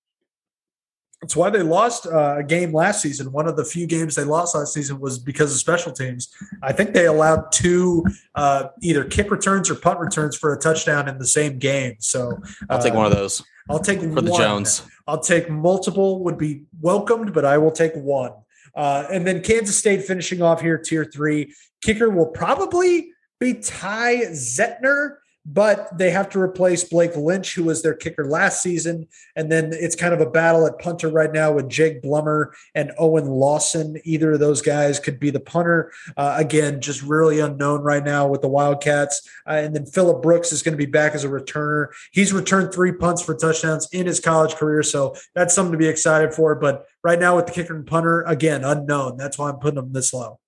It's 1.22 1.36
why 1.36 1.50
they 1.50 1.62
lost 1.62 2.08
uh, 2.08 2.38
a 2.38 2.42
game 2.42 2.72
last 2.72 3.00
season. 3.00 3.30
One 3.30 3.46
of 3.46 3.56
the 3.56 3.64
few 3.64 3.86
games 3.86 4.16
they 4.16 4.24
lost 4.24 4.56
last 4.56 4.74
season 4.74 4.98
was 4.98 5.20
because 5.20 5.52
of 5.52 5.58
special 5.58 5.92
teams. 5.92 6.34
I 6.64 6.72
think 6.72 6.94
they 6.94 7.06
allowed 7.06 7.52
two 7.52 8.04
uh, 8.34 8.70
either 8.80 9.04
kick 9.04 9.30
returns 9.30 9.70
or 9.70 9.76
punt 9.76 10.00
returns 10.00 10.36
for 10.36 10.52
a 10.52 10.58
touchdown 10.58 11.08
in 11.08 11.18
the 11.18 11.26
same 11.28 11.60
game. 11.60 11.94
So 12.00 12.42
I'll 12.68 12.82
take 12.82 12.94
uh, 12.94 12.96
one 12.96 13.06
of 13.06 13.12
those 13.12 13.40
I'll 13.70 13.78
take 13.78 14.00
for 14.00 14.20
the. 14.20 14.32
Jones. 14.36 14.82
I'll 15.06 15.20
take 15.20 15.48
multiple 15.48 16.24
would 16.24 16.38
be 16.38 16.64
welcomed, 16.80 17.32
but 17.32 17.44
I 17.44 17.58
will 17.58 17.70
take 17.70 17.94
one. 17.94 18.32
Uh, 18.74 19.06
and 19.10 19.26
then 19.26 19.42
Kansas 19.42 19.76
State 19.76 20.04
finishing 20.04 20.42
off 20.42 20.60
here, 20.60 20.78
tier 20.78 21.04
three. 21.04 21.54
Kicker 21.82 22.08
will 22.08 22.26
probably 22.26 23.10
be 23.38 23.54
Ty 23.54 24.16
Zentner, 24.30 25.16
but 25.44 25.96
they 25.98 26.10
have 26.10 26.28
to 26.30 26.40
replace 26.40 26.84
Blake 26.84 27.16
Lynch, 27.16 27.54
who 27.54 27.64
was 27.64 27.82
their 27.82 27.94
kicker 27.94 28.24
last 28.24 28.62
season. 28.62 29.08
And 29.34 29.50
then 29.50 29.72
it's 29.72 29.96
kind 29.96 30.14
of 30.14 30.20
a 30.20 30.30
battle 30.30 30.66
at 30.66 30.78
punter 30.78 31.08
right 31.08 31.32
now 31.32 31.52
with 31.52 31.68
Jake 31.68 32.00
Blummer 32.00 32.52
and 32.74 32.92
Owen 32.96 33.26
Lawson. 33.26 33.96
Either 34.04 34.32
of 34.32 34.40
those 34.40 34.62
guys 34.62 35.00
could 35.00 35.18
be 35.18 35.30
the 35.30 35.40
punter. 35.40 35.92
Uh, 36.16 36.36
again, 36.38 36.80
just 36.80 37.02
really 37.02 37.40
unknown 37.40 37.82
right 37.82 38.04
now 38.04 38.28
with 38.28 38.40
the 38.40 38.48
Wildcats. 38.48 39.28
Uh, 39.46 39.54
and 39.54 39.74
then 39.74 39.84
Phillip 39.84 40.22
Brooks 40.22 40.52
is 40.52 40.62
going 40.62 40.74
to 40.74 40.84
be 40.84 40.90
back 40.90 41.14
as 41.14 41.24
a 41.24 41.28
returner. 41.28 41.88
He's 42.12 42.32
returned 42.32 42.72
three 42.72 42.92
punts 42.92 43.20
for 43.20 43.34
touchdowns 43.34 43.88
in 43.92 44.06
his 44.06 44.20
college 44.20 44.54
career. 44.54 44.84
So 44.84 45.16
that's 45.34 45.54
something 45.54 45.72
to 45.72 45.78
be 45.78 45.88
excited 45.88 46.34
for. 46.34 46.54
But 46.54 46.86
right 47.02 47.18
now 47.18 47.34
with 47.34 47.46
the 47.46 47.52
kicker 47.52 47.74
and 47.74 47.86
punter, 47.86 48.22
again, 48.22 48.62
unknown. 48.62 49.16
That's 49.16 49.38
why 49.38 49.48
I'm 49.48 49.56
putting 49.56 49.76
them 49.76 49.92
this 49.92 50.14
low. 50.14 50.38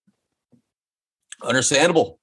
Understandable. 1.43 2.21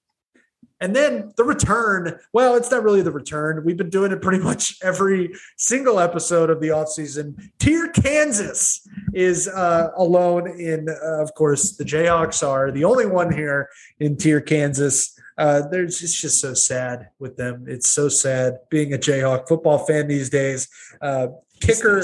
And 0.81 0.95
then 0.95 1.31
the 1.37 1.43
return, 1.43 2.19
well, 2.33 2.55
it's 2.55 2.71
not 2.71 2.83
really 2.83 3.03
the 3.03 3.11
return. 3.11 3.63
We've 3.63 3.77
been 3.77 3.91
doing 3.91 4.11
it 4.11 4.21
pretty 4.21 4.43
much 4.43 4.79
every 4.83 5.33
single 5.55 5.99
episode 5.99 6.49
of 6.49 6.59
the 6.59 6.69
offseason. 6.69 7.51
Tier 7.59 7.89
Kansas 7.89 8.85
is 9.13 9.47
uh, 9.47 9.91
alone 9.95 10.59
in, 10.59 10.89
uh, 10.89 11.21
of 11.21 11.33
course, 11.35 11.77
the 11.77 11.83
Jayhawks 11.83 12.45
are 12.45 12.71
the 12.71 12.83
only 12.83 13.05
one 13.05 13.31
here 13.31 13.69
in 13.99 14.17
Tier 14.17 14.41
Kansas. 14.41 15.17
Uh, 15.37 15.67
there's 15.67 16.01
it's 16.01 16.19
just 16.19 16.41
so 16.41 16.53
sad 16.53 17.09
with 17.19 17.37
them. 17.37 17.65
It's 17.67 17.89
so 17.89 18.09
sad 18.09 18.59
being 18.69 18.93
a 18.93 18.97
Jayhawk 18.97 19.47
football 19.47 19.79
fan 19.79 20.07
these 20.07 20.29
days. 20.29 20.67
Uh, 20.99 21.27
kicker, 21.61 22.03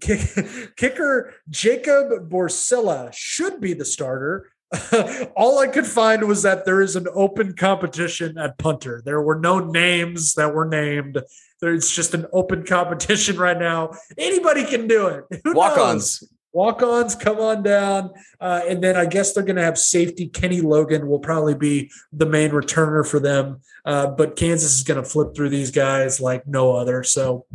kick, 0.00 0.20
kicker 0.76 1.34
Jacob 1.48 2.30
Borcila 2.30 3.12
should 3.12 3.60
be 3.60 3.72
the 3.72 3.84
starter. 3.84 4.51
All 5.36 5.58
I 5.58 5.66
could 5.66 5.86
find 5.86 6.26
was 6.26 6.42
that 6.42 6.64
there 6.64 6.80
is 6.80 6.96
an 6.96 7.06
open 7.14 7.54
competition 7.54 8.38
at 8.38 8.58
punter. 8.58 9.02
There 9.04 9.20
were 9.22 9.38
no 9.38 9.58
names 9.60 10.34
that 10.34 10.54
were 10.54 10.64
named. 10.66 11.18
There's 11.60 11.90
just 11.90 12.14
an 12.14 12.26
open 12.32 12.64
competition 12.64 13.36
right 13.36 13.58
now. 13.58 13.92
Anybody 14.18 14.64
can 14.64 14.86
do 14.88 15.06
it. 15.08 15.24
Who? 15.44 15.54
Walk-ons. 15.54 16.24
walk-ons 16.52 17.14
come 17.14 17.38
on 17.38 17.62
down 17.62 18.10
uh, 18.38 18.60
and 18.68 18.84
then 18.84 18.94
i 18.94 19.06
guess 19.06 19.32
they're 19.32 19.42
going 19.42 19.56
to 19.56 19.62
have 19.62 19.78
safety 19.78 20.28
kenny 20.28 20.60
logan 20.60 21.08
will 21.08 21.18
probably 21.18 21.54
be 21.54 21.90
the 22.12 22.26
main 22.26 22.50
returner 22.50 23.06
for 23.06 23.18
them 23.18 23.58
uh, 23.86 24.06
but 24.08 24.36
kansas 24.36 24.74
is 24.74 24.82
going 24.82 25.02
to 25.02 25.08
flip 25.08 25.34
through 25.34 25.48
these 25.48 25.70
guys 25.70 26.20
like 26.20 26.46
no 26.46 26.72
other 26.76 27.02
so 27.02 27.46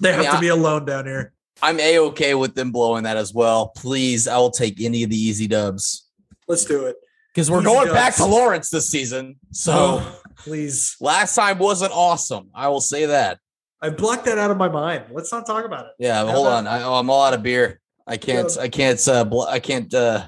they 0.00 0.12
have 0.12 0.24
Yeah. 0.24 0.32
to 0.34 0.40
be 0.40 0.48
alone 0.48 0.84
down 0.84 1.06
here 1.06 1.32
I'm 1.62 1.78
a 1.78 1.98
okay 2.10 2.34
with 2.34 2.56
them 2.56 2.72
blowing 2.72 3.04
that 3.04 3.16
as 3.16 3.32
well. 3.32 3.68
Please, 3.68 4.26
I 4.26 4.36
will 4.38 4.50
take 4.50 4.80
any 4.82 5.04
of 5.04 5.10
the 5.10 5.16
easy 5.16 5.46
dubs 5.46 6.03
let's 6.48 6.64
do 6.64 6.86
it 6.86 6.96
because 7.34 7.50
we're 7.50 7.62
going 7.62 7.92
back 7.92 8.14
to 8.16 8.24
Lawrence 8.24 8.70
this 8.70 8.88
season. 8.90 9.36
So 9.52 9.72
oh, 10.02 10.20
please 10.36 10.96
last 11.00 11.34
time 11.34 11.58
wasn't 11.58 11.92
awesome. 11.92 12.50
I 12.54 12.68
will 12.68 12.80
say 12.80 13.06
that. 13.06 13.38
i 13.82 13.90
blocked 13.90 14.24
that 14.26 14.38
out 14.38 14.50
of 14.50 14.56
my 14.56 14.68
mind 14.68 15.04
let's 15.10 15.30
not 15.32 15.46
talk 15.46 15.64
about 15.64 15.86
it 15.86 15.92
Yeah, 15.98 16.24
How 16.24 16.32
hold 16.32 16.46
about- 16.46 16.58
on. 16.58 16.66
I, 16.66 16.82
oh, 16.82 16.94
I'm 16.94 17.10
all 17.10 17.24
out 17.24 17.34
of 17.34 17.42
beer. 17.42 17.80
I 18.06 18.16
can't. 18.18 18.52
Yeah. 18.54 18.62
I 18.62 18.68
can't. 18.68 19.08
Uh, 19.08 19.24
bl- 19.24 19.42
I 19.42 19.60
can't 19.60 19.92
uh, 19.94 20.26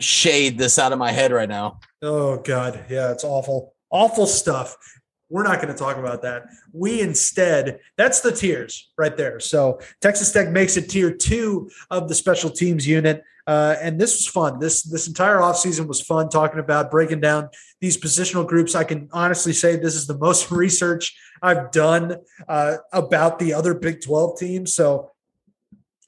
shade 0.00 0.58
this 0.58 0.78
out 0.78 0.92
of 0.92 0.98
my 0.98 1.12
head 1.12 1.32
right 1.32 1.48
now. 1.48 1.78
Oh 2.02 2.38
God, 2.38 2.84
yeah, 2.90 3.12
it's 3.12 3.24
awful, 3.24 3.74
awful 3.90 4.26
stuff. 4.26 4.76
We're 5.30 5.44
not 5.44 5.62
going 5.62 5.72
to 5.72 5.78
talk 5.78 5.96
about 5.96 6.22
that. 6.22 6.42
We 6.74 7.00
instead, 7.00 7.78
that's 7.96 8.20
the 8.20 8.32
tiers 8.32 8.90
right 8.98 9.16
there. 9.16 9.40
So 9.40 9.80
Texas 10.02 10.30
Tech 10.30 10.50
makes 10.50 10.76
it 10.76 10.90
tier 10.90 11.10
two 11.14 11.70
of 11.90 12.08
the 12.08 12.14
special 12.14 12.50
teams 12.50 12.86
unit. 12.86 13.22
Uh, 13.46 13.76
and 13.80 14.00
this 14.00 14.14
was 14.14 14.26
fun. 14.26 14.58
This 14.58 14.82
this 14.82 15.08
entire 15.08 15.38
offseason 15.38 15.86
was 15.86 16.00
fun 16.00 16.28
talking 16.28 16.60
about 16.60 16.90
breaking 16.90 17.20
down 17.20 17.48
these 17.80 17.96
positional 17.96 18.46
groups. 18.46 18.74
I 18.74 18.84
can 18.84 19.08
honestly 19.12 19.52
say 19.52 19.76
this 19.76 19.94
is 19.94 20.06
the 20.06 20.18
most 20.18 20.50
research 20.50 21.16
I've 21.42 21.72
done 21.72 22.16
uh, 22.48 22.76
about 22.92 23.38
the 23.38 23.54
other 23.54 23.74
Big 23.74 24.00
12 24.00 24.38
teams. 24.38 24.74
So 24.74 25.10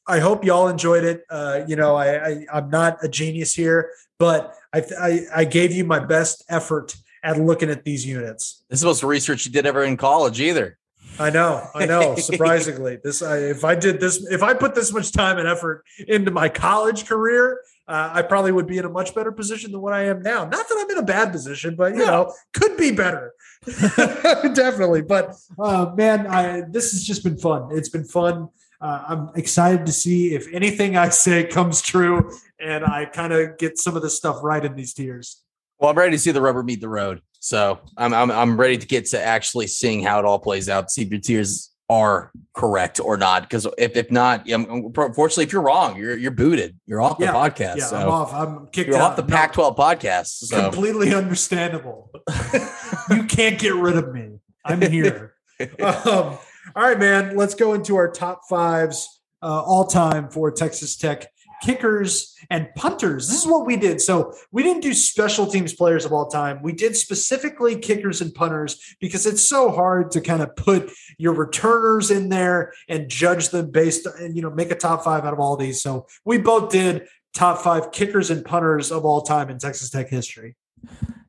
I 0.06 0.20
hope 0.20 0.44
y'all 0.44 0.69
enjoyed 0.69 1.05
it. 1.05 1.24
Uh, 1.28 1.62
you 1.66 1.77
know, 1.77 1.97
I, 1.97 2.28
I 2.28 2.47
I'm 2.52 2.70
not 2.70 3.02
a 3.02 3.09
genius 3.09 3.55
here, 3.55 3.90
but 4.19 4.55
I, 4.73 4.85
I 5.01 5.20
I 5.36 5.44
gave 5.44 5.73
you 5.73 5.85
my 5.85 5.98
best 5.98 6.44
effort 6.48 6.94
at 7.24 7.39
looking 7.39 7.70
at 7.70 7.85
these 7.85 8.06
units. 8.06 8.65
This 8.69 8.78
is 8.78 8.82
the 8.82 8.89
most 8.89 9.02
research 9.02 9.47
you 9.47 9.51
did 9.52 9.66
ever 9.66 9.82
in 9.82 9.97
college, 9.97 10.40
either. 10.40 10.78
I 11.18 11.30
know, 11.30 11.68
I 11.74 11.86
know. 11.86 12.14
Surprisingly, 12.16 12.98
this 13.02 13.22
I, 13.22 13.38
if 13.38 13.64
I 13.64 13.74
did 13.74 14.00
this, 14.00 14.26
if 14.30 14.42
I 14.42 14.54
put 14.54 14.74
this 14.74 14.92
much 14.92 15.12
time 15.12 15.38
and 15.38 15.46
effort 15.46 15.84
into 16.08 16.30
my 16.30 16.48
college 16.48 17.06
career, 17.06 17.60
uh, 17.86 18.10
I 18.12 18.22
probably 18.22 18.52
would 18.52 18.66
be 18.66 18.78
in 18.78 18.84
a 18.84 18.88
much 18.88 19.14
better 19.14 19.30
position 19.30 19.72
than 19.72 19.80
what 19.80 19.92
I 19.92 20.04
am 20.06 20.22
now. 20.22 20.44
Not 20.44 20.68
that 20.68 20.76
I'm 20.78 20.90
in 20.90 20.98
a 20.98 21.06
bad 21.06 21.32
position, 21.32 21.76
but 21.76 21.92
you 21.94 22.04
know, 22.04 22.32
could 22.52 22.76
be 22.76 22.90
better. 22.90 23.32
Definitely, 23.66 25.02
but 25.02 25.34
uh, 25.58 25.92
man, 25.94 26.26
I 26.26 26.62
this 26.68 26.92
has 26.92 27.04
just 27.04 27.22
been 27.22 27.38
fun. 27.38 27.68
It's 27.72 27.88
been 27.88 28.04
fun. 28.04 28.48
Uh, 28.80 29.04
I'm 29.08 29.30
excited 29.36 29.86
to 29.86 29.92
see 29.92 30.34
if 30.34 30.46
anything 30.52 30.96
I 30.96 31.08
say 31.10 31.44
comes 31.44 31.80
true, 31.80 32.30
and 32.58 32.84
I 32.84 33.06
kind 33.06 33.32
of 33.32 33.56
get 33.58 33.78
some 33.78 33.96
of 33.96 34.02
this 34.02 34.16
stuff 34.16 34.38
right 34.42 34.64
in 34.64 34.74
these 34.74 34.92
tiers. 34.92 35.42
Well, 35.78 35.90
I'm 35.90 35.98
ready 35.98 36.12
to 36.12 36.18
see 36.18 36.30
the 36.30 36.40
rubber 36.40 36.62
meet 36.62 36.80
the 36.80 36.88
road. 36.88 37.22
So 37.44 37.78
I'm 37.98 38.14
I'm 38.14 38.30
I'm 38.30 38.56
ready 38.56 38.78
to 38.78 38.86
get 38.86 39.04
to 39.08 39.22
actually 39.22 39.66
seeing 39.66 40.02
how 40.02 40.18
it 40.18 40.24
all 40.24 40.38
plays 40.38 40.70
out. 40.70 40.90
See 40.90 41.02
if 41.02 41.10
your 41.10 41.20
tears 41.20 41.70
are 41.90 42.32
correct 42.54 43.00
or 43.00 43.18
not. 43.18 43.42
Because 43.42 43.66
if 43.76 43.98
if 43.98 44.10
not, 44.10 44.48
unfortunately, 44.48 45.44
if 45.44 45.52
you're 45.52 45.60
wrong, 45.60 45.98
you're 45.98 46.16
you're 46.16 46.30
booted. 46.30 46.80
You're 46.86 47.02
off 47.02 47.18
the 47.18 47.26
Yeah, 47.26 47.34
podcast. 47.34 47.76
Yeah, 47.76 47.84
so 47.84 47.96
I'm 47.98 48.08
off. 48.08 48.32
I'm 48.32 48.66
kicked 48.68 48.88
you're 48.88 48.96
out. 48.96 49.10
off 49.10 49.16
the 49.16 49.22
No. 49.24 49.28
Pac-12 49.28 49.76
podcast. 49.76 50.28
So 50.28 50.58
completely 50.58 51.14
understandable. 51.14 52.10
you 53.10 53.24
can't 53.24 53.58
get 53.58 53.74
rid 53.74 53.98
of 53.98 54.10
me. 54.14 54.38
I'm 54.64 54.80
here. 54.80 55.34
um, 55.60 55.68
all 56.06 56.38
right, 56.76 56.98
man. 56.98 57.36
Let's 57.36 57.54
go 57.54 57.74
into 57.74 57.96
our 57.96 58.10
top 58.10 58.40
fives 58.48 59.20
uh, 59.42 59.60
all 59.60 59.84
time 59.84 60.30
for 60.30 60.50
Texas 60.50 60.96
Tech 60.96 61.26
kickers 61.62 62.35
and 62.51 62.68
punters. 62.74 63.28
This 63.28 63.40
is 63.40 63.47
what 63.47 63.66
we 63.66 63.76
did. 63.76 64.01
So 64.01 64.35
we 64.52 64.62
didn't 64.62 64.82
do 64.82 64.94
special 64.94 65.47
teams 65.47 65.72
players 65.72 66.05
of 66.05 66.12
all 66.12 66.28
time. 66.28 66.62
We 66.62 66.72
did 66.72 66.97
specifically 66.97 67.76
kickers 67.76 68.20
and 68.20 68.35
punters 68.35 68.97
because 69.01 69.26
it's 69.26 69.43
so 69.43 69.70
hard 69.70 70.10
to 70.12 70.20
kind 70.20 70.43
of 70.43 70.55
put 70.56 70.90
your 71.18 71.35
returners 71.35 72.10
in 72.10 72.28
there 72.28 72.72
and 72.89 73.09
judge 73.09 73.51
them 73.51 73.70
based 73.70 74.06
and 74.06 74.36
you 74.36 74.43
know 74.43 74.51
make 74.51 74.70
a 74.70 74.76
top 74.76 75.05
five 75.05 75.24
out 75.24 75.32
of 75.32 75.40
all 75.40 75.56
these. 75.56 75.82
So 75.82 76.06
we 76.24 76.39
both 76.39 76.70
did 76.70 77.06
top 77.35 77.59
five 77.59 77.93
kickers 77.93 78.31
and 78.31 78.44
punters 78.44 78.93
of 78.93 79.05
all 79.05 79.22
time 79.22 79.51
in 79.51 79.59
Texas 79.59 79.90
Tech 79.90 80.09
history. 80.09 80.56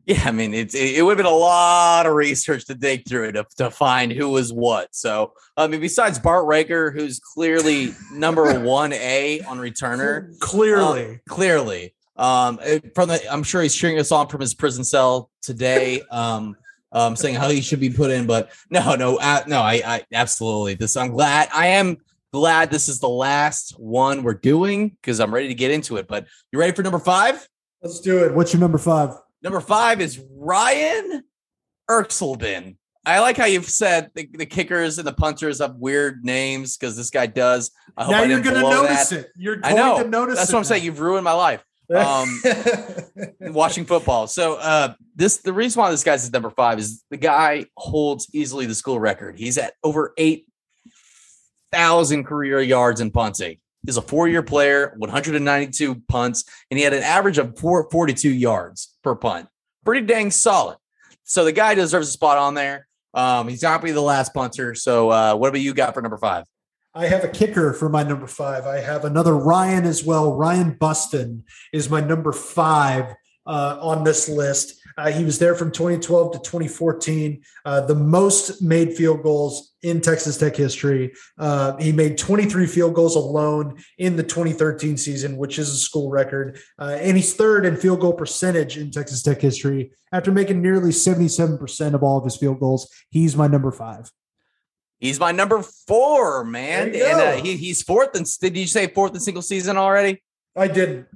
Yeah, 0.05 0.23
I 0.25 0.31
mean, 0.31 0.53
it's 0.53 0.75
it, 0.75 0.97
it 0.97 1.01
would 1.01 1.11
have 1.11 1.17
been 1.17 1.25
a 1.25 1.35
lot 1.35 2.05
of 2.05 2.13
research 2.13 2.65
to 2.65 2.75
dig 2.75 3.07
through 3.07 3.33
to, 3.33 3.45
to 3.57 3.71
find 3.71 4.11
who 4.11 4.29
was 4.29 4.53
what. 4.53 4.95
So 4.95 5.33
I 5.57 5.67
mean, 5.67 5.81
besides 5.81 6.19
Bart 6.19 6.45
Rager, 6.45 6.93
who's 6.93 7.19
clearly 7.19 7.93
number 8.13 8.59
one 8.63 8.93
A 8.93 9.41
on 9.41 9.57
returner, 9.59 10.37
Clearly. 10.39 11.19
clearly 11.27 11.93
um 12.17 12.57
from 12.93 13.09
the 13.09 13.21
i'm 13.29 13.43
sure 13.43 13.61
he's 13.61 13.75
cheering 13.75 13.99
us 13.99 14.09
on 14.09 14.25
from 14.29 14.39
his 14.39 14.53
prison 14.53 14.85
cell 14.85 15.29
today 15.41 16.01
um 16.11 16.55
um 16.93 17.13
saying 17.13 17.35
how 17.35 17.49
he 17.49 17.59
should 17.59 17.81
be 17.81 17.89
put 17.89 18.09
in 18.09 18.25
but 18.25 18.51
no 18.69 18.95
no 18.95 19.17
uh, 19.17 19.43
no 19.47 19.59
i 19.59 19.81
i 19.85 20.01
absolutely 20.13 20.75
this 20.75 20.95
i'm 20.95 21.09
glad 21.11 21.49
i 21.53 21.67
am 21.67 21.97
glad 22.31 22.71
this 22.71 22.87
is 22.87 23.01
the 23.01 23.09
last 23.09 23.77
one 23.77 24.23
we're 24.23 24.33
doing 24.33 24.87
because 25.01 25.19
i'm 25.19 25.33
ready 25.33 25.49
to 25.49 25.53
get 25.53 25.71
into 25.71 25.97
it 25.97 26.07
but 26.07 26.25
you 26.53 26.59
ready 26.59 26.71
for 26.71 26.83
number 26.83 26.99
five 26.99 27.45
Let's 27.81 27.99
do 27.99 28.23
it. 28.23 28.33
What's 28.33 28.51
your 28.51 28.61
number 28.61 28.79
five? 28.79 29.11
Number 29.45 29.61
five 29.61 30.01
is 30.01 30.19
ryan 30.31 31.23
Erxleben 31.89 32.77
I 33.05 33.19
like 33.19 33.37
how 33.37 33.45
you've 33.45 33.69
said 33.69 34.09
the, 34.15 34.27
the 34.33 34.47
kickers 34.47 34.97
and 34.97 35.07
the 35.07 35.13
punters 35.13 35.59
have 35.59 35.75
weird 35.75 36.25
names 36.25 36.75
because 36.75 36.97
this 36.97 37.11
guy 37.11 37.27
does. 37.27 37.69
I 37.95 38.05
hope 38.05 38.11
now 38.13 38.21
I 38.23 38.25
you're 38.25 38.41
going 38.41 38.55
to 38.55 38.61
notice 38.61 39.09
that. 39.09 39.19
it. 39.19 39.31
You're 39.37 39.59
I 39.63 39.73
going 39.73 39.75
know. 39.75 40.03
to 40.03 40.09
notice 40.09 40.37
That's 40.37 40.51
what 40.51 40.57
I'm 40.57 40.65
saying. 40.65 40.83
You've 40.83 40.99
ruined 40.99 41.23
my 41.23 41.33
life. 41.33 41.63
Um, 41.95 42.41
watching 43.53 43.85
football. 43.85 44.25
So 44.25 44.55
uh 44.55 44.95
this 45.15 45.37
the 45.37 45.53
reason 45.53 45.79
why 45.79 45.91
this 45.91 46.03
guy's 46.03 46.23
is 46.23 46.33
number 46.33 46.49
five 46.49 46.79
is 46.79 47.03
the 47.11 47.17
guy 47.17 47.65
holds 47.77 48.27
easily 48.33 48.65
the 48.65 48.73
school 48.73 48.99
record. 48.99 49.37
He's 49.37 49.59
at 49.59 49.73
over 49.83 50.11
eight 50.17 50.47
thousand 51.71 52.23
career 52.23 52.59
yards 52.59 53.01
in 53.01 53.11
punting. 53.11 53.59
He's 53.85 53.97
a 53.97 54.01
four-year 54.01 54.43
player, 54.43 54.93
192 54.97 55.95
punts, 56.07 56.43
and 56.69 56.77
he 56.77 56.83
had 56.83 56.93
an 56.93 57.03
average 57.03 57.37
of 57.37 57.57
442 57.59 58.29
yards 58.29 58.95
per 59.03 59.15
punt. 59.15 59.47
Pretty 59.83 60.05
dang 60.05 60.31
solid. 60.31 60.77
So 61.23 61.45
the 61.45 61.51
guy 61.51 61.75
deserves 61.75 62.07
a 62.07 62.11
spot 62.11 62.37
on 62.37 62.53
there. 62.53 62.87
Um, 63.13 63.47
he's 63.47 63.63
not 63.63 63.81
be 63.81 63.91
the 63.91 64.01
last 64.01 64.33
punter. 64.33 64.75
So 64.75 65.09
uh, 65.09 65.35
what 65.35 65.49
about 65.49 65.61
you 65.61 65.73
got 65.73 65.93
for 65.93 66.01
number 66.01 66.17
five? 66.17 66.45
I 66.93 67.07
have 67.07 67.23
a 67.23 67.27
kicker 67.27 67.73
for 67.73 67.89
my 67.89 68.03
number 68.03 68.27
five. 68.27 68.65
I 68.65 68.79
have 68.79 69.03
another 69.03 69.35
Ryan 69.35 69.85
as 69.85 70.03
well. 70.03 70.33
Ryan 70.33 70.77
Bustin 70.79 71.43
is 71.73 71.89
my 71.89 71.99
number 71.99 72.31
five 72.31 73.13
uh, 73.45 73.77
on 73.81 74.03
this 74.03 74.27
list. 74.27 74.81
Uh, 74.97 75.11
he 75.11 75.25
was 75.25 75.39
there 75.39 75.55
from 75.55 75.71
2012 75.71 76.33
to 76.33 76.39
2014, 76.39 77.43
uh, 77.65 77.81
the 77.81 77.95
most 77.95 78.61
made 78.61 78.93
field 78.93 79.21
goals 79.23 79.73
in 79.81 79.99
Texas 79.99 80.37
Tech 80.37 80.55
history. 80.55 81.13
Uh, 81.37 81.75
he 81.77 81.91
made 81.91 82.17
23 82.17 82.65
field 82.65 82.93
goals 82.93 83.15
alone 83.15 83.77
in 83.97 84.15
the 84.15 84.23
2013 84.23 84.95
season, 84.95 85.35
which 85.35 85.59
is 85.59 85.69
a 85.69 85.75
school 85.75 86.09
record. 86.09 86.57
Uh, 86.79 86.97
and 86.99 87.17
he's 87.17 87.33
third 87.33 87.65
in 87.65 87.75
field 87.75 87.99
goal 87.99 88.13
percentage 88.13 88.77
in 88.77 88.89
Texas 88.89 89.21
Tech 89.21 89.41
history 89.41 89.91
after 90.13 90.31
making 90.31 90.61
nearly 90.61 90.91
77% 90.91 91.93
of 91.93 92.01
all 92.01 92.17
of 92.17 92.23
his 92.23 92.37
field 92.37 92.61
goals. 92.61 92.89
He's 93.09 93.35
my 93.35 93.47
number 93.47 93.71
five. 93.71 94.09
He's 94.99 95.19
my 95.19 95.33
number 95.33 95.61
four, 95.61 96.45
man. 96.45 96.95
And 96.95 96.95
uh, 96.95 97.33
he, 97.33 97.57
he's 97.57 97.83
fourth. 97.83 98.15
And 98.15 98.25
did 98.39 98.55
you 98.55 98.65
say 98.65 98.87
fourth 98.87 99.13
in 99.13 99.19
single 99.19 99.41
season 99.41 99.75
already? 99.75 100.23
I 100.55 100.69
didn't. 100.69 101.07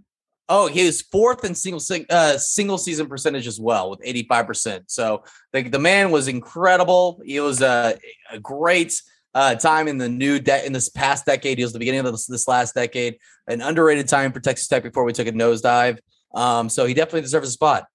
Oh, 0.52 0.66
he 0.66 0.82
is 0.82 1.04
fourth 1.04 1.46
in 1.46 1.54
single 1.54 1.80
uh, 2.10 2.38
single 2.40 2.80
season 2.80 3.08
percentage 3.08 3.46
as 3.46 3.60
well 3.60 3.92
with 3.92 4.02
85%. 4.02 4.86
So 4.88 5.24
the, 5.54 5.62
the 5.62 5.78
man 5.78 6.10
was 6.10 6.28
incredible. 6.28 7.22
He 7.24 7.40
was 7.40 7.62
uh, 7.62 7.96
a 8.32 8.40
great 8.40 9.00
uh, 9.36 9.54
time 9.56 9.88
in 9.88 10.00
the 10.00 10.10
new 10.10 10.40
de- 10.40 10.66
in 10.66 10.74
this 10.74 10.90
past 10.90 11.28
decade. 11.28 11.60
He 11.60 11.64
was 11.64 11.72
the 11.72 11.80
beginning 11.80 12.00
of 12.00 12.12
this, 12.12 12.26
this 12.26 12.48
last 12.48 12.74
decade, 12.74 13.20
an 13.48 13.62
underrated 13.62 14.08
time 14.08 14.32
for 14.32 14.40
Texas 14.40 14.68
Tech 14.68 14.82
before 14.82 15.04
we 15.04 15.14
took 15.14 15.28
a 15.28 15.32
nosedive. 15.32 16.00
Um, 16.34 16.68
so 16.68 16.88
he 16.88 16.96
definitely 16.96 17.22
deserves 17.22 17.50
a 17.50 17.52
spot. 17.52 17.86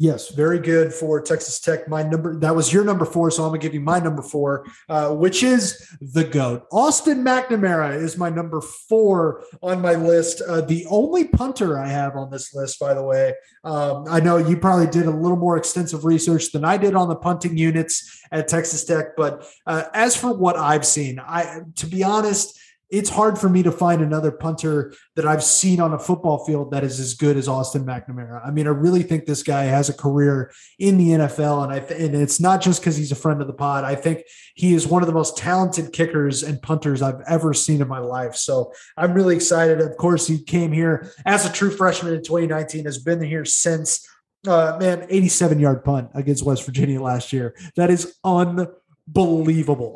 Yes, 0.00 0.28
very 0.28 0.60
good 0.60 0.94
for 0.94 1.20
Texas 1.20 1.58
Tech. 1.58 1.88
My 1.88 2.04
number 2.04 2.38
that 2.38 2.54
was 2.54 2.72
your 2.72 2.84
number 2.84 3.04
four, 3.04 3.32
so 3.32 3.42
I'm 3.42 3.48
gonna 3.48 3.58
give 3.58 3.74
you 3.74 3.80
my 3.80 3.98
number 3.98 4.22
four, 4.22 4.64
uh, 4.88 5.12
which 5.12 5.42
is 5.42 5.88
the 6.00 6.22
goat. 6.22 6.66
Austin 6.70 7.24
McNamara 7.24 7.96
is 7.96 8.16
my 8.16 8.30
number 8.30 8.60
four 8.60 9.42
on 9.60 9.82
my 9.82 9.94
list. 9.94 10.40
Uh, 10.40 10.60
the 10.60 10.86
only 10.88 11.26
punter 11.26 11.76
I 11.76 11.88
have 11.88 12.14
on 12.14 12.30
this 12.30 12.54
list, 12.54 12.78
by 12.78 12.94
the 12.94 13.02
way. 13.02 13.34
Um, 13.64 14.04
I 14.08 14.20
know 14.20 14.36
you 14.36 14.56
probably 14.56 14.86
did 14.86 15.06
a 15.06 15.10
little 15.10 15.36
more 15.36 15.56
extensive 15.56 16.04
research 16.04 16.52
than 16.52 16.64
I 16.64 16.76
did 16.76 16.94
on 16.94 17.08
the 17.08 17.16
punting 17.16 17.58
units 17.58 18.22
at 18.30 18.46
Texas 18.46 18.84
Tech, 18.84 19.16
but 19.16 19.48
uh, 19.66 19.86
as 19.94 20.16
for 20.16 20.32
what 20.32 20.56
I've 20.56 20.86
seen, 20.86 21.18
I 21.18 21.62
to 21.74 21.86
be 21.86 22.04
honest, 22.04 22.56
it's 22.90 23.10
hard 23.10 23.38
for 23.38 23.48
me 23.48 23.62
to 23.62 23.70
find 23.70 24.00
another 24.00 24.30
punter 24.30 24.94
that 25.14 25.26
I've 25.26 25.42
seen 25.42 25.80
on 25.80 25.92
a 25.92 25.98
football 25.98 26.44
field 26.44 26.70
that 26.70 26.84
is 26.84 26.98
as 26.98 27.14
good 27.14 27.36
as 27.36 27.46
Austin 27.46 27.84
McNamara. 27.84 28.46
I 28.46 28.50
mean, 28.50 28.66
I 28.66 28.70
really 28.70 29.02
think 29.02 29.26
this 29.26 29.42
guy 29.42 29.64
has 29.64 29.88
a 29.88 29.94
career 29.94 30.50
in 30.78 30.96
the 30.96 31.10
NFL, 31.10 31.64
and 31.64 31.72
I 31.72 31.80
th- 31.80 32.00
and 32.00 32.14
it's 32.14 32.40
not 32.40 32.62
just 32.62 32.80
because 32.80 32.96
he's 32.96 33.12
a 33.12 33.16
friend 33.16 33.40
of 33.40 33.46
the 33.46 33.52
pod. 33.52 33.84
I 33.84 33.94
think 33.94 34.22
he 34.54 34.72
is 34.74 34.86
one 34.86 35.02
of 35.02 35.06
the 35.06 35.12
most 35.12 35.36
talented 35.36 35.92
kickers 35.92 36.42
and 36.42 36.62
punters 36.62 37.02
I've 37.02 37.20
ever 37.28 37.52
seen 37.52 37.82
in 37.82 37.88
my 37.88 37.98
life. 37.98 38.34
So 38.36 38.72
I'm 38.96 39.12
really 39.12 39.36
excited. 39.36 39.80
Of 39.80 39.96
course, 39.96 40.26
he 40.26 40.42
came 40.42 40.72
here 40.72 41.12
as 41.26 41.44
a 41.44 41.52
true 41.52 41.70
freshman 41.70 42.14
in 42.14 42.22
2019, 42.22 42.84
has 42.86 42.98
been 42.98 43.22
here 43.22 43.44
since. 43.44 44.06
Uh, 44.46 44.76
man, 44.78 45.04
87 45.10 45.58
yard 45.58 45.84
punt 45.84 46.10
against 46.14 46.44
West 46.44 46.64
Virginia 46.64 47.02
last 47.02 47.32
year. 47.32 47.56
That 47.74 47.90
is 47.90 48.16
unbelievable. 48.24 48.76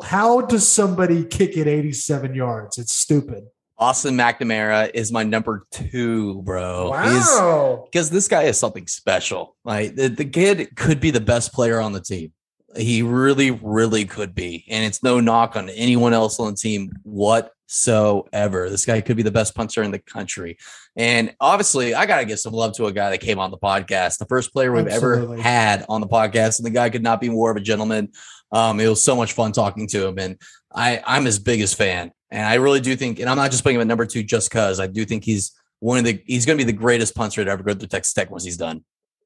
How 0.05 0.41
does 0.41 0.67
somebody 0.67 1.25
kick 1.25 1.57
it 1.57 1.67
87 1.67 2.35
yards? 2.35 2.79
It's 2.79 2.95
stupid. 2.95 3.45
Austin 3.83 4.17
McNamara 4.17 4.93
is 4.95 5.11
my 5.11 5.25
number 5.25 5.67
two, 5.73 6.41
bro. 6.43 6.91
Wow. 6.91 7.85
Because 7.91 8.11
this 8.11 8.29
guy 8.29 8.43
is 8.45 8.57
something 8.57 8.87
special. 8.87 9.57
Like 9.65 9.97
the, 9.97 10.09
the 10.09 10.25
kid 10.25 10.77
could 10.77 11.01
be 11.01 11.11
the 11.11 11.21
best 11.21 11.53
player 11.53 11.81
on 11.81 11.93
the 11.93 12.01
team. 12.01 12.33
He 12.77 13.03
really, 13.03 13.51
really 13.51 14.05
could 14.05 14.35
be. 14.35 14.65
And 14.69 14.85
it's 14.85 15.03
no 15.03 15.19
knock 15.21 15.57
on 15.57 15.69
anyone 15.69 16.15
else 16.15 16.39
on 16.39 16.53
the 16.53 16.57
team 16.57 16.93
whatsoever. 17.03 18.71
This 18.71 18.87
guy 18.87 19.01
could 19.01 19.17
be 19.17 19.25
the 19.25 19.33
best 19.33 19.55
punter 19.55 19.83
in 19.83 19.91
the 19.91 19.99
country. 19.99 20.59
And 20.97 21.35
obviously, 21.41 21.93
I 21.93 22.07
got 22.07 22.21
to 22.21 22.25
give 22.25 22.39
some 22.39 22.53
love 22.53 22.75
to 22.77 22.87
a 22.87 22.93
guy 22.93 23.11
that 23.11 23.19
came 23.19 23.39
on 23.39 23.51
the 23.51 23.59
podcast, 23.59 24.19
the 24.19 24.27
first 24.27 24.53
player 24.53 24.73
we've 24.73 24.87
Absolutely. 24.87 25.35
ever 25.35 25.43
had 25.43 25.85
on 25.89 26.01
the 26.01 26.07
podcast. 26.07 26.61
And 26.61 26.67
the 26.67 26.71
guy 26.71 26.89
could 26.89 27.03
not 27.03 27.21
be 27.21 27.29
more 27.29 27.51
of 27.51 27.57
a 27.57 27.61
gentleman. 27.61 28.13
Um, 28.53 28.79
it 28.81 28.89
was 28.89 29.03
so 29.03 29.17
much 29.17 29.33
fun 29.33 29.53
talking 29.53 29.87
to 29.89 30.07
him. 30.07 30.19
And 30.19 30.41
I, 30.75 31.03
I'm 31.07 31.25
his 31.25 31.39
biggest 31.39 31.77
fan. 31.77 32.13
And 32.31 32.47
I 32.47 32.55
really 32.55 32.81
do 32.81 32.97
think, 32.97 33.19
and 33.19 33.29
I'm 33.29 33.37
not 33.37 33.51
just 33.51 33.63
putting 33.63 33.77
him 33.77 33.83
at 33.83 33.87
number 33.87 34.07
two 34.07 34.23
just 34.23 34.51
because 34.51 34.81
I 34.81 34.87
do 34.87 35.05
think 35.05 35.25
he's 35.25 35.53
one 35.81 35.99
of 35.99 36.05
the, 36.05 36.23
he's 36.27 36.47
going 36.47 36.59
to 36.59 36.65
be 36.65 36.71
the 36.71 36.77
greatest 36.77 37.15
punter 37.15 37.45
to 37.45 37.51
ever 37.51 37.63
go 37.63 37.75
through 37.75 37.89
Texas 37.89 38.13
Tech 38.15 38.31
once 38.31 38.45
he's 38.45 38.57
done. 38.57 38.85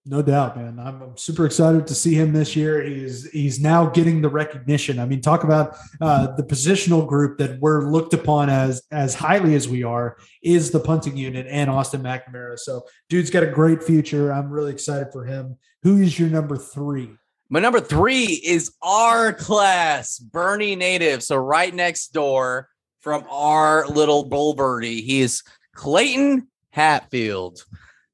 No 0.08 0.22
doubt, 0.22 0.56
man. 0.56 0.78
I'm, 0.78 1.02
I'm 1.02 1.16
super 1.16 1.46
excited 1.46 1.88
to 1.88 1.94
see 1.94 2.14
him 2.14 2.32
this 2.32 2.54
year. 2.54 2.80
He's 2.80 3.28
he's 3.30 3.58
now 3.58 3.86
getting 3.86 4.22
the 4.22 4.28
recognition. 4.28 5.00
I 5.00 5.04
mean, 5.04 5.20
talk 5.20 5.42
about 5.42 5.76
uh, 6.00 6.28
the 6.36 6.44
positional 6.44 7.04
group 7.04 7.38
that 7.38 7.58
we're 7.58 7.90
looked 7.90 8.14
upon 8.14 8.48
as 8.48 8.84
as 8.92 9.16
highly 9.16 9.56
as 9.56 9.68
we 9.68 9.82
are 9.82 10.16
is 10.44 10.70
the 10.70 10.78
punting 10.78 11.16
unit 11.16 11.48
and 11.50 11.68
Austin 11.68 12.04
McNamara. 12.04 12.56
So, 12.56 12.86
dude's 13.08 13.30
got 13.30 13.42
a 13.42 13.48
great 13.48 13.82
future. 13.82 14.32
I'm 14.32 14.48
really 14.48 14.70
excited 14.70 15.08
for 15.12 15.24
him. 15.24 15.56
Who 15.82 15.96
is 15.96 16.16
your 16.16 16.28
number 16.28 16.56
three? 16.56 17.10
My 17.48 17.60
number 17.60 17.81
three 17.81 18.24
is 18.24 18.73
our 18.82 19.32
class, 19.32 20.18
Boerne 20.18 20.77
native. 20.77 21.23
So 21.23 21.36
right 21.36 21.73
next 21.73 22.09
door 22.12 22.68
from 23.01 23.24
our 23.31 23.86
little 23.86 24.28
Bulverde, 24.28 25.01
he 25.01 25.20
is 25.20 25.44
Clayton 25.74 26.48
Hatfield. 26.70 27.64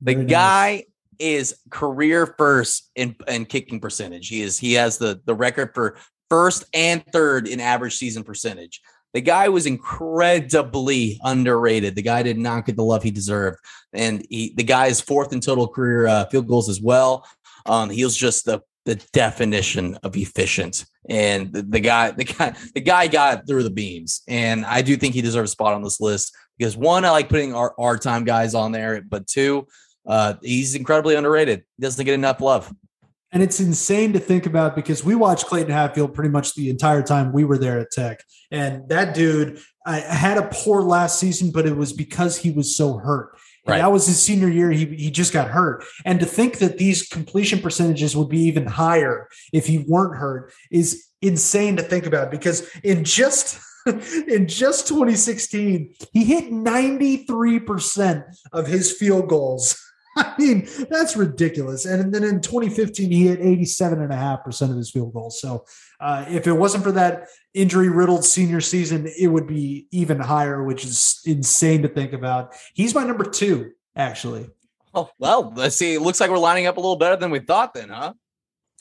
The 0.03 0.15
Very 0.15 0.25
nice. 0.27 0.31
guy 0.31 0.85
is 1.19 1.57
career 1.71 2.35
first 2.37 2.91
in, 2.95 3.17
in 3.27 3.47
kicking 3.47 3.81
percentage. 3.81 4.29
He 4.29 4.43
is 4.43 4.59
he 4.59 4.75
has 4.75 4.99
the 4.99 5.21
the 5.25 5.35
record 5.35 5.71
for 5.75 5.97
first 6.29 6.65
and 6.75 7.03
third 7.07 7.49
in 7.49 7.61
average 7.61 7.97
season 7.97 8.25
percentage. 8.25 8.83
The 9.15 9.21
guy 9.21 9.49
was 9.49 9.67
incredibly 9.67 11.19
underrated. 11.23 11.95
The 11.95 12.03
guy 12.03 12.23
did 12.23 12.39
not 12.39 12.67
get 12.67 12.77
the 12.77 12.85
love 12.85 13.03
he 13.03 13.11
deserved, 13.11 13.59
and 13.95 14.27
he 14.29 14.53
the 14.57 14.65
guy 14.65 14.87
is 14.87 15.01
fourth 15.01 15.33
in 15.33 15.41
total 15.41 15.69
career 15.69 16.07
uh, 16.07 16.27
field 16.27 16.49
goals 16.49 16.69
as 16.69 16.83
well. 16.83 17.27
Um, 17.65 17.89
he 17.89 18.05
was 18.05 18.17
just 18.17 18.45
the 18.45 18.61
the 18.85 18.97
definition 19.13 19.97
of 20.03 20.17
efficient, 20.17 20.85
and 21.09 21.53
the, 21.53 21.63
the 21.63 21.81
guy 21.81 22.11
the 22.11 22.25
guy 22.25 22.55
the 22.75 22.81
guy 22.81 23.07
got 23.07 23.47
through 23.47 23.63
the 23.63 23.71
beams, 23.71 24.23
and 24.29 24.65
I 24.65 24.83
do 24.83 24.97
think 24.97 25.15
he 25.15 25.23
deserves 25.23 25.51
a 25.51 25.53
spot 25.53 25.75
on 25.75 25.83
this 25.83 26.01
list 26.01 26.35
because 26.59 26.77
one, 26.77 27.05
I 27.05 27.11
like 27.11 27.29
putting 27.29 27.55
our 27.55 27.75
our 27.79 27.97
time 27.97 28.25
guys 28.25 28.55
on 28.55 28.73
there, 28.73 29.03
but 29.03 29.27
two, 29.27 29.67
uh, 30.07 30.35
he's 30.43 30.75
incredibly 30.75 31.15
underrated. 31.15 31.65
He 31.77 31.83
doesn't 31.83 32.05
get 32.05 32.15
enough 32.15 32.41
love. 32.41 32.73
And 33.35 33.43
it's 33.43 33.61
insane 33.61 34.13
to 34.13 34.19
think 34.19 34.45
about 34.45 34.77
because 34.77 35.03
we 35.03 35.15
watched 35.15 35.47
Clayton 35.47 35.73
Hatfield 35.73 36.13
pretty 36.13 36.29
much 36.29 36.55
the 36.55 36.69
entire 36.69 37.03
time 37.03 37.33
we 37.33 37.45
were 37.45 37.57
there 37.57 37.79
at 37.79 37.91
Tech. 37.91 38.23
And 38.51 38.87
that 38.91 39.15
dude 39.15 39.59
I 39.87 40.01
had 40.01 40.39
a 40.39 40.49
poor 40.53 40.83
last 40.83 41.19
season, 41.19 41.51
but 41.51 41.67
it 41.67 41.77
was 41.77 41.93
because 41.93 42.37
he 42.37 42.51
was 42.51 42.77
so 42.77 42.99
hurt. 42.99 43.37
Right. 43.65 43.79
that 43.79 43.93
was 43.93 44.07
his 44.07 44.21
senior 44.21 44.49
year. 44.49 44.71
He, 44.73 44.87
he 44.87 45.11
just 45.11 45.33
got 45.33 45.49
hurt. 45.49 45.85
And 46.05 46.19
to 46.19 46.27
think 46.27 46.59
that 46.59 46.79
these 46.79 47.07
completion 47.07 47.61
percentages 47.61 48.17
would 48.17 48.29
be 48.29 48.41
even 48.41 48.67
higher 48.67 49.29
if 49.53 49.67
he 49.67 49.79
weren't 49.87 50.17
hurt 50.17 50.53
is 50.71 51.07
insane 51.21 51.77
to 51.77 51.83
think 51.83 52.05
about 52.05 52.33
because 52.33 52.69
in 52.83 53.05
just 53.05 53.61
in 53.87 54.47
just 54.49 54.89
2016, 54.89 55.95
he 56.13 56.25
hit 56.25 56.51
93% 56.51 58.25
of 58.53 58.67
his 58.67 58.93
field 58.93 59.29
goals. 59.29 59.79
I 60.17 60.35
mean, 60.39 60.69
that's 60.91 61.17
ridiculous. 61.17 61.87
And 61.87 62.13
then 62.13 62.25
in 62.25 62.41
2015, 62.41 63.11
he 63.11 63.27
hit 63.29 63.41
87.5% 63.41 64.71
of 64.71 64.77
his 64.77 64.91
field 64.91 65.13
goals. 65.13 65.41
So 65.41 65.65
uh, 66.01 66.25
if 66.29 66.47
it 66.47 66.53
wasn't 66.53 66.85
for 66.85 66.93
that 66.93 67.29
injury 67.55 67.89
riddled 67.89 68.25
senior 68.25 68.61
season, 68.61 69.11
it 69.19 69.29
would 69.29 69.47
be 69.47 69.87
even 69.91 70.19
higher, 70.19 70.63
which 70.63 70.85
is 70.85 71.21
insane 71.25 71.83
to 71.83 71.89
think 71.89 72.13
about. 72.13 72.55
He's 72.75 72.95
my 72.95 73.05
number 73.05 73.25
two, 73.25 73.73
actually. 73.97 74.49
Oh 74.95 75.09
well, 75.19 75.53
let's 75.57 75.77
see. 75.77 75.95
It 75.95 76.03
looks 76.03 76.21
like 76.21 76.31
we're 76.31 76.39
lining 76.39 76.67
up 76.67 76.77
a 76.77 76.81
little 76.81 76.97
better 76.97 77.17
than 77.17 77.31
we 77.31 77.39
thought, 77.39 77.73
then, 77.73 77.89
huh? 77.89 78.13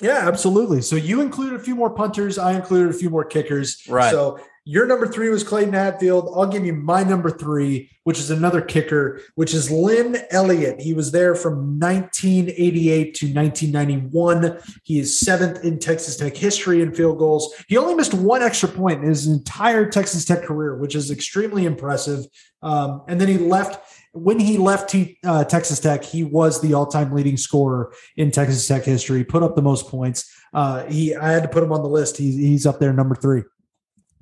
Yeah, 0.01 0.27
absolutely. 0.27 0.81
So 0.81 0.95
you 0.95 1.21
included 1.21 1.59
a 1.59 1.63
few 1.63 1.75
more 1.75 1.91
punters. 1.91 2.37
I 2.37 2.53
included 2.53 2.93
a 2.93 2.97
few 2.97 3.09
more 3.09 3.23
kickers. 3.23 3.81
Right. 3.87 4.11
So 4.11 4.39
your 4.63 4.85
number 4.85 5.07
three 5.07 5.29
was 5.29 5.43
Clayton 5.43 5.73
Hatfield. 5.73 6.31
I'll 6.35 6.45
give 6.45 6.63
you 6.63 6.73
my 6.73 7.03
number 7.03 7.31
three, 7.31 7.89
which 8.03 8.19
is 8.19 8.29
another 8.29 8.61
kicker, 8.61 9.19
which 9.33 9.55
is 9.55 9.71
Lin 9.71 10.17
Elliott. 10.29 10.79
He 10.79 10.93
was 10.93 11.11
there 11.11 11.33
from 11.33 11.79
1988 11.79 13.15
to 13.15 13.25
1991. 13.33 14.59
He 14.83 14.99
is 14.99 15.19
seventh 15.19 15.63
in 15.65 15.79
Texas 15.79 16.15
Tech 16.15 16.38
history 16.38 16.81
in 16.81 16.93
field 16.93 17.17
goals. 17.17 17.51
He 17.67 17.77
only 17.77 17.95
missed 17.95 18.13
one 18.13 18.43
extra 18.43 18.69
point 18.69 19.01
in 19.01 19.09
his 19.09 19.25
entire 19.25 19.89
Texas 19.89 20.25
Tech 20.25 20.43
career, 20.43 20.77
which 20.77 20.93
is 20.93 21.09
extremely 21.09 21.65
impressive. 21.65 22.23
Um, 22.61 23.01
and 23.07 23.19
then 23.19 23.27
he 23.27 23.39
left. 23.39 23.79
When 24.13 24.39
he 24.39 24.57
left 24.57 24.93
uh, 25.23 25.45
Texas 25.45 25.79
Tech, 25.79 26.03
he 26.03 26.25
was 26.25 26.59
the 26.59 26.73
all-time 26.73 27.13
leading 27.15 27.38
scorer 27.38 27.93
in 28.17 28.29
Texas 28.29 28.67
Tech 28.67 28.83
history. 28.83 29.23
Put 29.23 29.41
up 29.41 29.55
the 29.55 29.61
most 29.61 29.88
points. 29.88 30.29
Uh, 30.53 30.85
he, 30.85 31.15
I 31.15 31.31
had 31.31 31.43
to 31.43 31.49
put 31.49 31.63
him 31.63 31.71
on 31.71 31.81
the 31.81 31.88
list. 31.88 32.17
He's 32.17 32.35
he's 32.35 32.65
up 32.65 32.79
there, 32.79 32.93
number 32.93 33.15
three. 33.15 33.43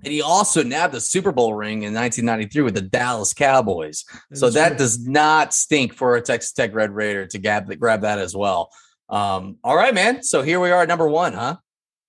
And 0.03 0.13
he 0.13 0.21
also 0.21 0.63
nabbed 0.63 0.93
the 0.93 1.01
Super 1.01 1.31
Bowl 1.31 1.53
ring 1.53 1.83
in 1.83 1.93
1993 1.93 2.61
with 2.63 2.73
the 2.73 2.81
Dallas 2.81 3.33
Cowboys. 3.33 4.05
So 4.33 4.49
That's 4.49 4.55
that 4.69 4.77
does 4.77 5.05
not 5.05 5.53
stink 5.53 5.93
for 5.93 6.15
a 6.15 6.21
Texas 6.21 6.53
Tech 6.53 6.73
Red 6.73 6.91
Raider 6.91 7.25
to 7.27 7.37
grab, 7.37 7.79
grab 7.79 8.01
that 8.01 8.19
as 8.19 8.35
well. 8.35 8.69
Um, 9.09 9.57
all 9.63 9.75
right, 9.75 9.93
man. 9.93 10.23
So 10.23 10.41
here 10.41 10.59
we 10.59 10.71
are 10.71 10.83
at 10.83 10.87
number 10.87 11.07
one, 11.07 11.33
huh? 11.33 11.57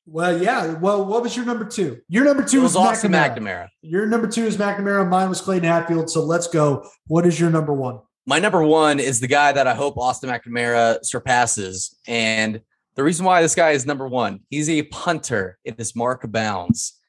Well, 0.06 0.42
yeah. 0.42 0.74
Well, 0.74 1.04
what 1.04 1.22
was 1.22 1.36
your 1.36 1.46
number 1.46 1.64
two? 1.64 2.00
Your 2.08 2.24
number 2.24 2.42
two 2.42 2.58
It 2.60 2.62
was 2.62 2.74
was 2.74 2.88
Austin 2.88 3.12
McNamara. 3.12 3.36
McNamara. 3.36 3.68
Your 3.82 4.06
number 4.06 4.26
two 4.26 4.44
is 4.44 4.56
McNamara. 4.56 5.08
Mine 5.08 5.28
was 5.28 5.40
Clayton 5.40 5.68
Hatfield. 5.68 6.10
So 6.10 6.24
let's 6.24 6.48
go. 6.48 6.88
What 7.06 7.26
is 7.26 7.38
your 7.38 7.50
number 7.50 7.72
one? 7.72 8.00
My 8.26 8.38
number 8.38 8.62
one 8.62 9.00
is 9.00 9.20
the 9.20 9.28
guy 9.28 9.52
that 9.52 9.66
I 9.66 9.74
hope 9.74 9.96
Austin 9.96 10.30
McNamara 10.30 11.04
surpasses. 11.04 11.96
And 12.06 12.60
the 12.96 13.02
reason 13.02 13.24
why 13.24 13.40
this 13.40 13.54
guy 13.54 13.70
is 13.70 13.86
number 13.86 14.08
one, 14.08 14.40
he's 14.50 14.68
a 14.68 14.82
punter. 14.82 15.58
It 15.64 15.76
is 15.78 15.96
Mark 15.96 16.30
Bounds. 16.30 16.99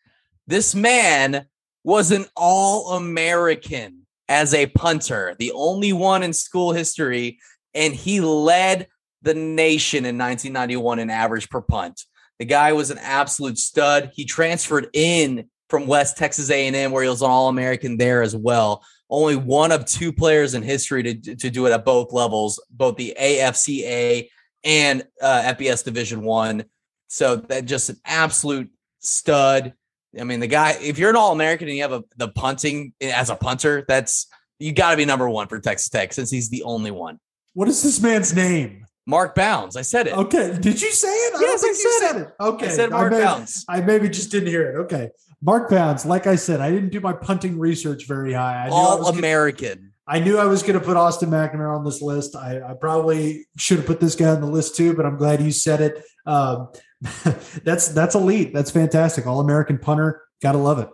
This 0.51 0.75
man 0.75 1.45
was 1.85 2.11
an 2.11 2.25
all 2.35 2.97
American 2.97 4.05
as 4.27 4.53
a 4.53 4.65
punter, 4.65 5.33
the 5.39 5.53
only 5.53 5.93
one 5.93 6.23
in 6.23 6.33
school 6.33 6.73
history. 6.73 7.39
And 7.73 7.93
he 7.93 8.19
led 8.19 8.87
the 9.21 9.33
nation 9.33 9.99
in 9.99 10.17
1991 10.17 10.99
in 10.99 11.09
average 11.09 11.49
per 11.49 11.61
punt. 11.61 12.01
The 12.37 12.43
guy 12.43 12.73
was 12.73 12.91
an 12.91 12.97
absolute 12.97 13.59
stud. 13.59 14.11
He 14.13 14.25
transferred 14.25 14.89
in 14.91 15.49
from 15.69 15.87
West 15.87 16.17
Texas 16.17 16.51
A&M, 16.51 16.91
where 16.91 17.03
he 17.03 17.09
was 17.09 17.21
an 17.21 17.31
All-American 17.31 17.95
there 17.95 18.21
as 18.21 18.35
well. 18.35 18.83
Only 19.09 19.37
one 19.37 19.71
of 19.71 19.85
two 19.85 20.11
players 20.11 20.53
in 20.53 20.63
history 20.63 21.01
to, 21.03 21.35
to 21.37 21.49
do 21.49 21.65
it 21.65 21.71
at 21.71 21.85
both 21.85 22.11
levels, 22.11 22.61
both 22.69 22.97
the 22.97 23.15
AFCA 23.17 24.27
and 24.65 25.07
uh, 25.21 25.53
FBS 25.55 25.85
Division 25.85 26.23
One. 26.23 26.65
So 27.07 27.37
that 27.37 27.63
just 27.63 27.89
an 27.89 28.01
absolute 28.03 28.69
stud. 28.99 29.75
I 30.19 30.23
mean, 30.23 30.39
the 30.39 30.47
guy. 30.47 30.77
If 30.81 30.97
you're 30.99 31.09
an 31.09 31.15
All-American 31.15 31.67
and 31.67 31.75
you 31.77 31.83
have 31.83 31.93
a, 31.93 32.03
the 32.17 32.27
punting 32.27 32.93
eh, 32.99 33.11
as 33.15 33.29
a 33.29 33.35
punter, 33.35 33.85
that's 33.87 34.27
you 34.59 34.73
got 34.73 34.91
to 34.91 34.97
be 34.97 35.05
number 35.05 35.29
one 35.29 35.47
for 35.47 35.59
Texas 35.59 35.89
Tech 35.89 36.13
since 36.13 36.29
he's 36.29 36.49
the 36.49 36.63
only 36.63 36.91
one. 36.91 37.19
What 37.53 37.67
is 37.67 37.81
this 37.81 38.01
man's 38.01 38.33
name? 38.35 38.85
Mark 39.07 39.35
Bounds. 39.35 39.75
I 39.75 39.81
said 39.81 40.07
it. 40.07 40.13
Okay. 40.13 40.57
Did 40.59 40.81
you 40.81 40.91
say 40.91 41.07
it? 41.09 41.35
I 41.35 41.39
don't 41.39 41.41
Yes, 41.41 41.59
I 41.59 41.67
think 41.67 41.77
you 41.77 41.99
said 41.99 42.11
said 42.11 42.21
it. 42.21 42.33
Okay. 42.39 42.65
I 42.67 42.69
said 42.69 42.89
Mark 42.91 43.11
may- 43.11 43.19
Bounds. 43.21 43.65
I 43.67 43.81
maybe 43.81 44.09
just 44.09 44.31
didn't 44.31 44.49
hear 44.49 44.69
it. 44.71 44.75
Okay. 44.83 45.09
Mark 45.41 45.69
Bounds. 45.69 46.05
Like 46.05 46.27
I 46.27 46.35
said, 46.35 46.61
I 46.61 46.69
didn't 46.71 46.89
do 46.89 46.99
my 46.99 47.13
punting 47.13 47.57
research 47.57 48.05
very 48.07 48.33
high. 48.33 48.65
I 48.65 48.67
I 48.67 48.69
All 48.69 48.97
was 48.99 49.07
gonna- 49.07 49.17
American. 49.19 49.90
I 50.11 50.19
knew 50.19 50.37
I 50.37 50.45
was 50.45 50.61
going 50.61 50.77
to 50.77 50.85
put 50.85 50.97
Austin 50.97 51.29
McNamara 51.29 51.73
on 51.73 51.85
this 51.85 52.01
list. 52.01 52.35
I, 52.35 52.59
I 52.61 52.73
probably 52.73 53.47
should 53.57 53.77
have 53.77 53.87
put 53.87 54.01
this 54.01 54.13
guy 54.13 54.27
on 54.27 54.41
the 54.41 54.47
list 54.47 54.75
too, 54.75 54.93
but 54.93 55.05
I'm 55.05 55.15
glad 55.15 55.41
you 55.41 55.51
said 55.51 55.79
it. 55.79 56.03
Um, 56.25 56.67
that's 57.63 57.87
that's 57.87 58.13
elite. 58.13 58.53
That's 58.53 58.71
fantastic. 58.71 59.25
All 59.25 59.39
American 59.39 59.77
punter. 59.77 60.21
Gotta 60.41 60.57
love 60.57 60.79
it. 60.79 60.89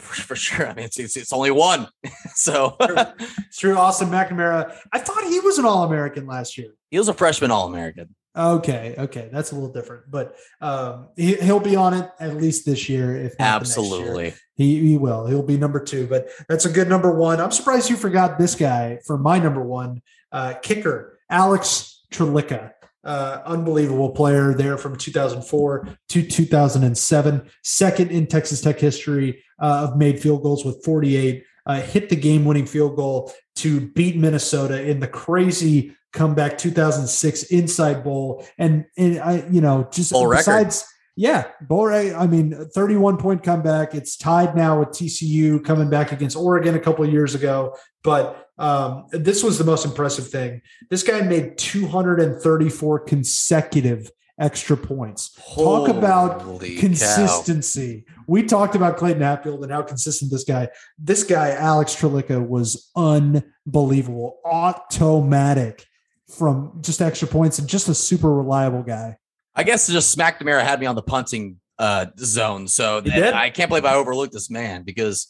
For, 0.00 0.22
for 0.22 0.34
sure. 0.34 0.66
I 0.66 0.74
mean, 0.74 0.86
it's, 0.86 0.98
it's, 0.98 1.16
it's 1.16 1.32
only 1.32 1.52
one. 1.52 1.86
so 2.34 2.76
It's 2.80 3.58
true. 3.58 3.78
Austin 3.78 4.08
McNamara. 4.08 4.76
I 4.92 4.98
thought 4.98 5.22
he 5.22 5.38
was 5.38 5.58
an 5.58 5.64
All 5.64 5.84
American 5.84 6.26
last 6.26 6.58
year. 6.58 6.74
he 6.90 6.98
was 6.98 7.08
a 7.08 7.14
freshman 7.14 7.52
All 7.52 7.68
American. 7.68 8.16
Okay, 8.36 8.94
okay, 8.96 9.28
that's 9.32 9.50
a 9.50 9.56
little 9.56 9.72
different, 9.72 10.08
but 10.08 10.36
um, 10.60 11.08
he, 11.16 11.34
he'll 11.34 11.58
be 11.58 11.74
on 11.74 11.94
it 11.94 12.08
at 12.20 12.36
least 12.36 12.64
this 12.64 12.88
year. 12.88 13.16
If 13.16 13.34
next 13.66 13.76
year. 14.24 14.34
He 14.60 14.90
he 14.90 14.98
will. 14.98 15.26
He'll 15.26 15.42
be 15.42 15.56
number 15.56 15.82
two, 15.82 16.06
but 16.06 16.28
that's 16.48 16.66
a 16.66 16.70
good 16.70 16.88
number 16.88 17.10
one. 17.10 17.40
I'm 17.40 17.50
surprised 17.50 17.88
you 17.88 17.96
forgot 17.96 18.38
this 18.38 18.54
guy 18.54 18.98
for 19.06 19.16
my 19.16 19.38
number 19.38 19.62
one 19.62 20.02
uh, 20.32 20.54
kicker, 20.62 21.18
Alex 21.30 22.02
Trlica. 22.10 22.72
Uh, 23.02 23.40
unbelievable 23.46 24.10
player 24.10 24.52
there 24.52 24.76
from 24.76 24.94
2004 24.94 25.88
to 26.10 26.22
2007. 26.22 27.50
Second 27.62 28.10
in 28.10 28.26
Texas 28.26 28.60
Tech 28.60 28.78
history 28.78 29.42
uh, 29.58 29.88
of 29.88 29.96
made 29.96 30.20
field 30.20 30.42
goals 30.42 30.66
with 30.66 30.84
48. 30.84 31.42
Uh, 31.64 31.80
hit 31.80 32.10
the 32.10 32.16
game 32.16 32.44
winning 32.44 32.66
field 32.66 32.96
goal 32.96 33.32
to 33.54 33.80
beat 33.92 34.16
Minnesota 34.16 34.82
in 34.82 35.00
the 35.00 35.08
crazy 35.08 35.96
comeback 36.12 36.58
2006 36.58 37.44
Insight 37.44 38.04
Bowl. 38.04 38.46
And, 38.58 38.84
and 38.98 39.18
I, 39.20 39.46
you 39.50 39.62
know, 39.62 39.88
just 39.90 40.12
Bowl 40.12 40.26
record. 40.26 40.74
Yeah, 41.20 41.48
bowl 41.60 41.84
rate. 41.84 42.14
I 42.14 42.26
mean, 42.26 42.70
31 42.74 43.18
point 43.18 43.42
comeback. 43.42 43.94
It's 43.94 44.16
tied 44.16 44.56
now 44.56 44.78
with 44.78 44.88
TCU 44.88 45.62
coming 45.62 45.90
back 45.90 46.12
against 46.12 46.34
Oregon 46.34 46.74
a 46.74 46.80
couple 46.80 47.04
of 47.04 47.12
years 47.12 47.34
ago. 47.34 47.76
But 48.02 48.48
um, 48.56 49.04
this 49.10 49.44
was 49.44 49.58
the 49.58 49.64
most 49.64 49.84
impressive 49.84 50.28
thing. 50.28 50.62
This 50.88 51.02
guy 51.02 51.20
made 51.20 51.58
234 51.58 53.00
consecutive 53.00 54.10
extra 54.38 54.78
points. 54.78 55.38
Talk 55.54 55.88
about 55.88 56.40
Holy 56.40 56.76
cow. 56.76 56.80
consistency. 56.80 58.06
We 58.26 58.44
talked 58.44 58.74
about 58.74 58.96
Clayton 58.96 59.20
Hatfield 59.20 59.62
and 59.62 59.70
how 59.70 59.82
consistent 59.82 60.30
this 60.30 60.44
guy, 60.44 60.68
this 60.98 61.22
guy, 61.22 61.50
Alex 61.50 61.94
Trlica, 61.94 62.40
was 62.40 62.90
unbelievable. 62.96 64.38
Automatic 64.46 65.86
from 66.38 66.78
just 66.80 67.02
extra 67.02 67.28
points 67.28 67.58
and 67.58 67.68
just 67.68 67.90
a 67.90 67.94
super 67.94 68.34
reliable 68.34 68.82
guy. 68.82 69.18
I 69.54 69.62
guess 69.62 69.86
just 69.88 70.10
Smack 70.10 70.40
Demira 70.40 70.62
had 70.62 70.80
me 70.80 70.86
on 70.86 70.94
the 70.94 71.02
punting 71.02 71.56
uh, 71.78 72.06
zone. 72.18 72.68
So 72.68 73.00
that- 73.00 73.34
I 73.34 73.50
can't 73.50 73.68
believe 73.68 73.84
I 73.84 73.94
overlooked 73.94 74.32
this 74.32 74.50
man 74.50 74.82
because 74.82 75.28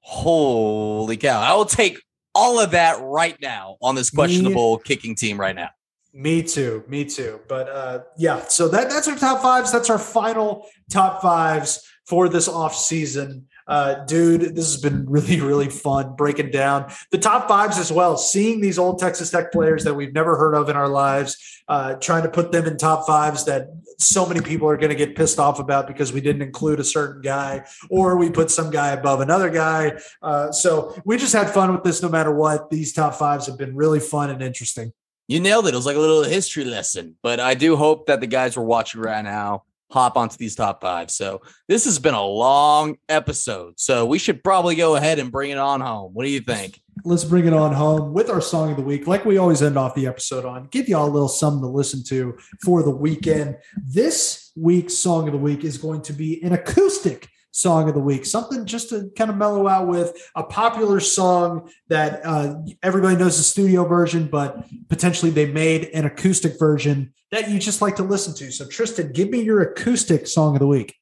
holy 0.00 1.16
cow. 1.16 1.40
I 1.40 1.54
will 1.54 1.64
take 1.64 2.00
all 2.34 2.60
of 2.60 2.72
that 2.72 3.00
right 3.02 3.36
now 3.40 3.76
on 3.82 3.94
this 3.94 4.10
questionable 4.10 4.78
kicking 4.78 5.14
team 5.14 5.38
right 5.40 5.56
now. 5.56 5.70
Me 6.12 6.42
too. 6.42 6.82
Me 6.88 7.04
too. 7.04 7.40
But 7.48 7.68
uh, 7.68 7.98
yeah, 8.16 8.44
so 8.48 8.68
that 8.68 8.88
that's 8.88 9.08
our 9.08 9.16
top 9.16 9.42
fives. 9.42 9.70
That's 9.72 9.90
our 9.90 9.98
final 9.98 10.66
top 10.90 11.20
fives 11.20 11.82
for 12.06 12.28
this 12.28 12.48
off 12.48 12.74
season. 12.74 13.46
Uh, 13.66 14.04
dude, 14.04 14.54
this 14.54 14.72
has 14.72 14.80
been 14.80 15.06
really, 15.08 15.40
really 15.40 15.68
fun 15.68 16.14
breaking 16.14 16.50
down 16.50 16.90
the 17.10 17.18
top 17.18 17.48
fives 17.48 17.78
as 17.78 17.90
well. 17.90 18.16
Seeing 18.16 18.60
these 18.60 18.78
old 18.78 18.98
Texas 18.98 19.30
Tech 19.30 19.52
players 19.52 19.84
that 19.84 19.94
we've 19.94 20.12
never 20.12 20.36
heard 20.36 20.54
of 20.54 20.68
in 20.68 20.76
our 20.76 20.88
lives, 20.88 21.62
uh, 21.68 21.94
trying 21.94 22.22
to 22.22 22.28
put 22.28 22.52
them 22.52 22.66
in 22.66 22.76
top 22.76 23.06
fives 23.06 23.44
that 23.46 23.68
so 23.98 24.26
many 24.26 24.40
people 24.40 24.68
are 24.68 24.76
going 24.76 24.90
to 24.90 24.96
get 24.96 25.16
pissed 25.16 25.38
off 25.38 25.58
about 25.58 25.86
because 25.86 26.12
we 26.12 26.20
didn't 26.20 26.42
include 26.42 26.80
a 26.80 26.84
certain 26.84 27.22
guy 27.22 27.64
or 27.90 28.16
we 28.16 28.30
put 28.30 28.50
some 28.50 28.70
guy 28.70 28.88
above 28.88 29.20
another 29.20 29.50
guy. 29.50 29.98
Uh, 30.22 30.52
so 30.52 30.94
we 31.04 31.16
just 31.16 31.32
had 31.32 31.50
fun 31.50 31.72
with 31.72 31.82
this 31.82 32.02
no 32.02 32.08
matter 32.08 32.32
what. 32.32 32.70
These 32.70 32.92
top 32.92 33.14
fives 33.14 33.46
have 33.46 33.58
been 33.58 33.74
really 33.74 34.00
fun 34.00 34.30
and 34.30 34.42
interesting. 34.42 34.92
You 35.28 35.40
nailed 35.40 35.66
it. 35.66 35.74
It 35.74 35.76
was 35.76 35.86
like 35.86 35.96
a 35.96 36.00
little 36.00 36.22
history 36.22 36.64
lesson, 36.64 37.16
but 37.22 37.40
I 37.40 37.54
do 37.54 37.74
hope 37.74 38.06
that 38.06 38.20
the 38.20 38.28
guys 38.28 38.54
who 38.54 38.60
are 38.60 38.64
watching 38.64 39.00
right 39.00 39.24
now 39.24 39.64
hop 39.90 40.16
onto 40.16 40.36
these 40.36 40.54
top 40.54 40.80
five. 40.80 41.10
So 41.10 41.42
this 41.68 41.84
has 41.84 41.98
been 41.98 42.14
a 42.14 42.24
long 42.24 42.96
episode. 43.08 43.78
So 43.78 44.06
we 44.06 44.18
should 44.18 44.42
probably 44.42 44.74
go 44.74 44.96
ahead 44.96 45.18
and 45.18 45.30
bring 45.30 45.50
it 45.50 45.58
on 45.58 45.80
home. 45.80 46.12
What 46.12 46.24
do 46.24 46.30
you 46.30 46.40
think? 46.40 46.80
let's 47.04 47.24
bring 47.24 47.46
it 47.46 47.52
on 47.52 47.72
home 47.72 48.12
with 48.12 48.30
our 48.30 48.40
song 48.40 48.70
of 48.70 48.76
the 48.76 48.82
week, 48.82 49.06
like 49.06 49.24
we 49.24 49.38
always 49.38 49.62
end 49.62 49.76
off 49.76 49.94
the 49.94 50.06
episode 50.06 50.44
on. 50.44 50.66
Give 50.70 50.88
y'all 50.88 51.08
a 51.08 51.10
little 51.10 51.28
something 51.28 51.62
to 51.62 51.68
listen 51.68 52.02
to 52.04 52.36
for 52.64 52.82
the 52.82 52.90
weekend. 52.90 53.58
This 53.76 54.50
week's 54.56 54.94
song 54.94 55.28
of 55.28 55.32
the 55.32 55.38
week 55.38 55.64
is 55.64 55.78
going 55.78 56.02
to 56.02 56.12
be 56.12 56.42
an 56.42 56.52
acoustic 56.52 57.28
song 57.56 57.88
of 57.88 57.94
the 57.94 58.00
week, 58.00 58.26
something 58.26 58.66
just 58.66 58.90
to 58.90 59.10
kind 59.16 59.30
of 59.30 59.36
mellow 59.36 59.66
out 59.66 59.88
with 59.88 60.14
a 60.34 60.42
popular 60.42 61.00
song 61.00 61.70
that 61.88 62.20
uh, 62.24 62.54
everybody 62.82 63.16
knows 63.16 63.38
the 63.38 63.42
studio 63.42 63.84
version, 63.84 64.26
but 64.26 64.66
potentially 64.90 65.30
they 65.30 65.46
made 65.46 65.84
an 65.94 66.04
acoustic 66.04 66.58
version 66.58 67.14
that 67.30 67.48
you 67.48 67.58
just 67.58 67.80
like 67.80 67.96
to 67.96 68.02
listen 68.02 68.34
to. 68.34 68.52
So, 68.52 68.66
Tristan, 68.68 69.10
give 69.12 69.30
me 69.30 69.40
your 69.40 69.62
acoustic 69.62 70.26
song 70.26 70.54
of 70.54 70.60
the 70.60 70.66
week. 70.66 70.94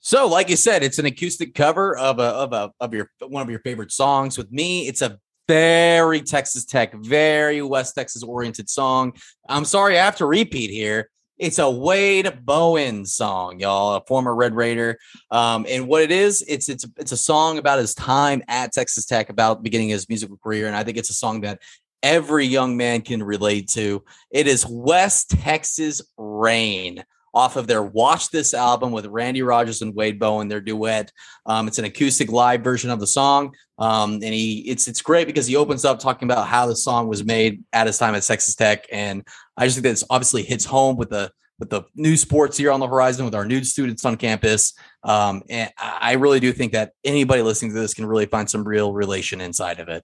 So, 0.00 0.26
like 0.26 0.48
you 0.48 0.56
said, 0.56 0.82
it's 0.82 0.98
an 0.98 1.04
acoustic 1.04 1.54
cover 1.54 1.96
of 1.96 2.18
a 2.18 2.22
of 2.22 2.52
a 2.54 2.72
of 2.80 2.94
your 2.94 3.10
one 3.20 3.42
of 3.42 3.50
your 3.50 3.60
favorite 3.60 3.92
songs. 3.92 4.38
With 4.38 4.50
me, 4.50 4.88
it's 4.88 5.02
a 5.02 5.18
very 5.48 6.22
Texas 6.22 6.64
Tech, 6.64 6.94
very 6.94 7.60
West 7.60 7.94
Texas 7.94 8.22
oriented 8.22 8.70
song. 8.70 9.12
I'm 9.48 9.66
sorry, 9.66 9.98
I 9.98 10.04
have 10.04 10.16
to 10.16 10.26
repeat 10.26 10.70
here. 10.70 11.10
It's 11.38 11.60
a 11.60 11.70
Wade 11.70 12.40
Bowen 12.44 13.06
song, 13.06 13.60
y'all, 13.60 13.94
a 13.94 14.00
former 14.06 14.34
Red 14.34 14.54
Raider. 14.54 14.98
Um, 15.30 15.66
and 15.68 15.86
what 15.86 16.02
it 16.02 16.10
is, 16.10 16.44
it's 16.48 16.68
it's 16.68 16.84
it's 16.96 17.12
a 17.12 17.16
song 17.16 17.58
about 17.58 17.78
his 17.78 17.94
time 17.94 18.42
at 18.48 18.72
Texas 18.72 19.06
Tech, 19.06 19.30
about 19.30 19.62
beginning 19.62 19.88
his 19.88 20.08
musical 20.08 20.36
career, 20.36 20.66
and 20.66 20.74
I 20.74 20.82
think 20.82 20.98
it's 20.98 21.10
a 21.10 21.14
song 21.14 21.42
that 21.42 21.60
every 22.02 22.44
young 22.44 22.76
man 22.76 23.02
can 23.02 23.22
relate 23.22 23.68
to. 23.68 24.04
It 24.30 24.48
is 24.48 24.66
West 24.66 25.30
Texas 25.30 26.02
Rain 26.16 27.04
off 27.38 27.54
of 27.54 27.68
their 27.68 27.84
Watch 27.84 28.30
This 28.30 28.52
album 28.52 28.90
with 28.90 29.06
Randy 29.06 29.42
Rogers 29.42 29.80
and 29.80 29.94
Wade 29.94 30.18
Bowen, 30.18 30.48
their 30.48 30.60
duet. 30.60 31.12
Um, 31.46 31.68
it's 31.68 31.78
an 31.78 31.84
acoustic 31.84 32.32
live 32.32 32.62
version 32.62 32.90
of 32.90 32.98
the 32.98 33.06
song. 33.06 33.54
Um, 33.78 34.14
and 34.14 34.34
he 34.34 34.64
it's 34.66 34.88
it's 34.88 35.00
great 35.00 35.28
because 35.28 35.46
he 35.46 35.54
opens 35.54 35.84
up 35.84 36.00
talking 36.00 36.26
about 36.28 36.48
how 36.48 36.66
the 36.66 36.74
song 36.74 37.06
was 37.06 37.24
made 37.24 37.62
at 37.72 37.86
his 37.86 37.96
time 37.96 38.16
at 38.16 38.24
Texas 38.24 38.56
Tech. 38.56 38.86
And 38.90 39.24
I 39.56 39.66
just 39.66 39.76
think 39.76 39.84
that 39.84 39.92
it's 39.92 40.04
obviously 40.10 40.42
hits 40.42 40.64
home 40.64 40.96
with 40.96 41.10
the 41.10 41.30
with 41.60 41.70
the 41.70 41.82
new 41.94 42.16
sports 42.16 42.56
here 42.56 42.72
on 42.72 42.80
the 42.80 42.88
horizon 42.88 43.24
with 43.24 43.36
our 43.36 43.44
new 43.44 43.62
students 43.62 44.04
on 44.04 44.16
campus. 44.16 44.74
Um, 45.04 45.44
and 45.48 45.70
I 45.78 45.98
I 46.00 46.12
really 46.14 46.40
do 46.40 46.52
think 46.52 46.72
that 46.72 46.90
anybody 47.04 47.42
listening 47.42 47.72
to 47.72 47.80
this 47.80 47.94
can 47.94 48.04
really 48.04 48.26
find 48.26 48.50
some 48.50 48.66
real 48.66 48.92
relation 48.92 49.40
inside 49.40 49.78
of 49.78 49.88
it. 49.88 50.02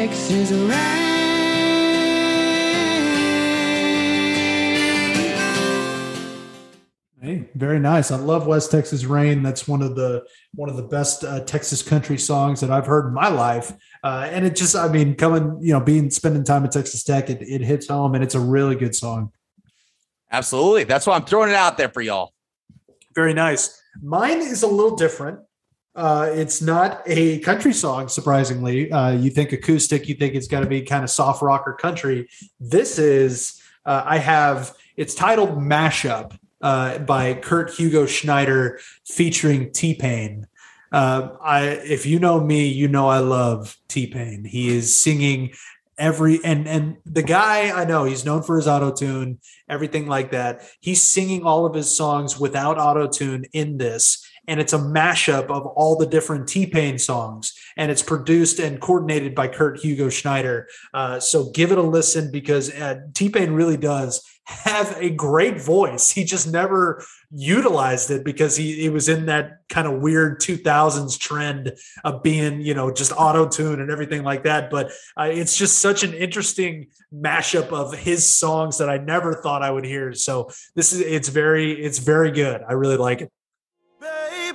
A 0.00 0.06
West 0.06 0.30
Texas 0.30 0.50
rain. 0.52 0.70
Hey, 7.22 7.50
very 7.54 7.78
nice. 7.78 8.10
I 8.10 8.16
love 8.16 8.46
West 8.46 8.70
Texas 8.70 9.04
Rain. 9.04 9.42
That's 9.42 9.68
one 9.68 9.82
of 9.82 9.94
the 9.94 10.24
one 10.54 10.70
of 10.70 10.76
the 10.76 10.84
best 10.84 11.22
uh, 11.22 11.40
Texas 11.40 11.82
country 11.82 12.16
songs 12.16 12.60
that 12.60 12.70
I've 12.70 12.86
heard 12.86 13.08
in 13.08 13.12
my 13.12 13.28
life. 13.28 13.72
Uh, 14.02 14.26
and 14.30 14.46
it 14.46 14.56
just, 14.56 14.74
I 14.74 14.88
mean, 14.88 15.14
coming, 15.16 15.58
you 15.60 15.74
know, 15.74 15.80
being 15.80 16.10
spending 16.10 16.44
time 16.44 16.64
at 16.64 16.72
Texas 16.72 17.04
Tech, 17.04 17.28
it, 17.28 17.42
it 17.42 17.60
hits 17.60 17.88
home, 17.88 18.14
and 18.14 18.24
it's 18.24 18.34
a 18.34 18.40
really 18.40 18.76
good 18.76 18.94
song. 18.94 19.32
Absolutely. 20.32 20.84
That's 20.84 21.06
why 21.06 21.16
I'm 21.16 21.24
throwing 21.24 21.50
it 21.50 21.56
out 21.56 21.76
there 21.76 21.90
for 21.90 22.00
y'all. 22.00 22.32
Very 23.14 23.34
nice. 23.34 23.78
Mine 24.00 24.38
is 24.38 24.62
a 24.62 24.66
little 24.66 24.96
different. 24.96 25.40
Uh, 25.94 26.30
it's 26.32 26.62
not 26.62 27.02
a 27.06 27.40
country 27.40 27.72
song, 27.72 28.08
surprisingly. 28.08 28.90
Uh, 28.92 29.10
you 29.10 29.30
think 29.30 29.52
acoustic, 29.52 30.08
you 30.08 30.14
think 30.14 30.34
it's 30.34 30.46
got 30.46 30.60
to 30.60 30.66
be 30.66 30.82
kind 30.82 31.02
of 31.02 31.10
soft 31.10 31.42
rock 31.42 31.64
or 31.66 31.74
country. 31.74 32.28
This 32.60 32.98
is, 32.98 33.60
uh, 33.84 34.02
I 34.04 34.18
have, 34.18 34.72
it's 34.96 35.14
titled 35.14 35.58
Mashup 35.58 36.38
uh, 36.62 36.98
by 36.98 37.34
Kurt 37.34 37.74
Hugo 37.74 38.06
Schneider 38.06 38.78
featuring 39.04 39.72
T 39.72 39.94
Pain. 39.94 40.46
Uh, 40.92 41.30
I, 41.42 41.62
if 41.66 42.06
you 42.06 42.18
know 42.18 42.40
me, 42.40 42.66
you 42.68 42.88
know 42.88 43.08
I 43.08 43.18
love 43.18 43.76
T 43.88 44.06
Pain. 44.06 44.44
He 44.44 44.76
is 44.76 45.00
singing 45.00 45.52
every 45.98 46.40
and 46.42 46.66
and 46.66 46.96
the 47.04 47.22
guy 47.22 47.70
I 47.70 47.84
know 47.84 48.04
he's 48.04 48.24
known 48.24 48.42
for 48.42 48.56
his 48.56 48.66
auto 48.66 48.90
tune, 48.90 49.38
everything 49.68 50.08
like 50.08 50.32
that. 50.32 50.62
He's 50.80 51.02
singing 51.02 51.44
all 51.44 51.66
of 51.66 51.74
his 51.74 51.94
songs 51.94 52.40
without 52.40 52.78
auto 52.78 53.06
tune 53.06 53.44
in 53.52 53.76
this, 53.76 54.26
and 54.48 54.60
it's 54.60 54.72
a 54.72 54.78
mashup 54.78 55.50
of 55.50 55.66
all 55.66 55.96
the 55.96 56.06
different 56.06 56.48
T 56.48 56.66
Pain 56.66 56.98
songs, 56.98 57.52
and 57.76 57.90
it's 57.90 58.02
produced 58.02 58.58
and 58.58 58.80
coordinated 58.80 59.34
by 59.34 59.48
Kurt 59.48 59.80
Hugo 59.80 60.08
Schneider. 60.08 60.68
Uh, 60.92 61.20
so 61.20 61.50
give 61.50 61.72
it 61.72 61.78
a 61.78 61.82
listen 61.82 62.30
because 62.30 62.70
uh, 62.74 63.00
T 63.14 63.28
Pain 63.28 63.52
really 63.52 63.76
does 63.76 64.24
have 64.50 64.96
a 64.98 65.10
great 65.10 65.60
voice. 65.60 66.10
He 66.10 66.24
just 66.24 66.50
never 66.50 67.04
utilized 67.30 68.10
it 68.10 68.24
because 68.24 68.56
he, 68.56 68.74
he 68.80 68.88
was 68.88 69.08
in 69.08 69.26
that 69.26 69.58
kind 69.68 69.86
of 69.86 70.00
weird 70.00 70.40
2000s 70.40 71.18
trend 71.18 71.72
of 72.02 72.22
being, 72.22 72.60
you 72.60 72.74
know, 72.74 72.92
just 72.92 73.12
auto 73.16 73.48
tune 73.48 73.80
and 73.80 73.90
everything 73.90 74.24
like 74.24 74.42
that. 74.44 74.68
But 74.70 74.90
uh, 75.16 75.28
it's 75.30 75.56
just 75.56 75.78
such 75.78 76.02
an 76.02 76.14
interesting 76.14 76.88
mashup 77.14 77.72
of 77.72 77.96
his 77.96 78.28
songs 78.28 78.78
that 78.78 78.90
I 78.90 78.98
never 78.98 79.34
thought 79.34 79.62
I 79.62 79.70
would 79.70 79.84
hear. 79.84 80.12
So 80.14 80.50
this 80.74 80.92
is 80.92 81.00
it's 81.00 81.28
very 81.28 81.72
it's 81.72 81.98
very 81.98 82.32
good. 82.32 82.62
I 82.68 82.72
really 82.72 82.96
like 82.96 83.20
it. 83.20 83.32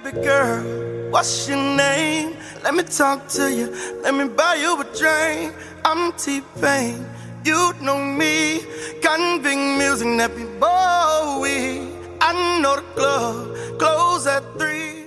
Baby 0.05 0.21
girl, 0.21 1.09
what's 1.09 1.49
your 1.49 1.57
name? 1.57 2.37
Let 2.63 2.75
me 2.75 2.83
talk 2.83 3.27
to 3.29 3.51
you. 3.51 3.71
Let 4.03 4.13
me 4.13 4.27
buy 4.27 4.53
you 4.53 4.79
a 4.79 4.83
drink. 4.95 5.55
I'm 5.83 6.13
T-Pain. 6.13 7.03
You 7.43 7.73
know 7.81 7.97
me. 8.03 8.59
Convict 9.01 9.57
music, 9.79 10.05
Nappy 10.05 10.45
Boy. 10.59 11.91
I 12.21 12.59
know 12.61 12.75
the 12.75 12.83
club. 12.93 13.79
Close 13.79 14.27
at 14.27 14.43
three. 14.59 15.05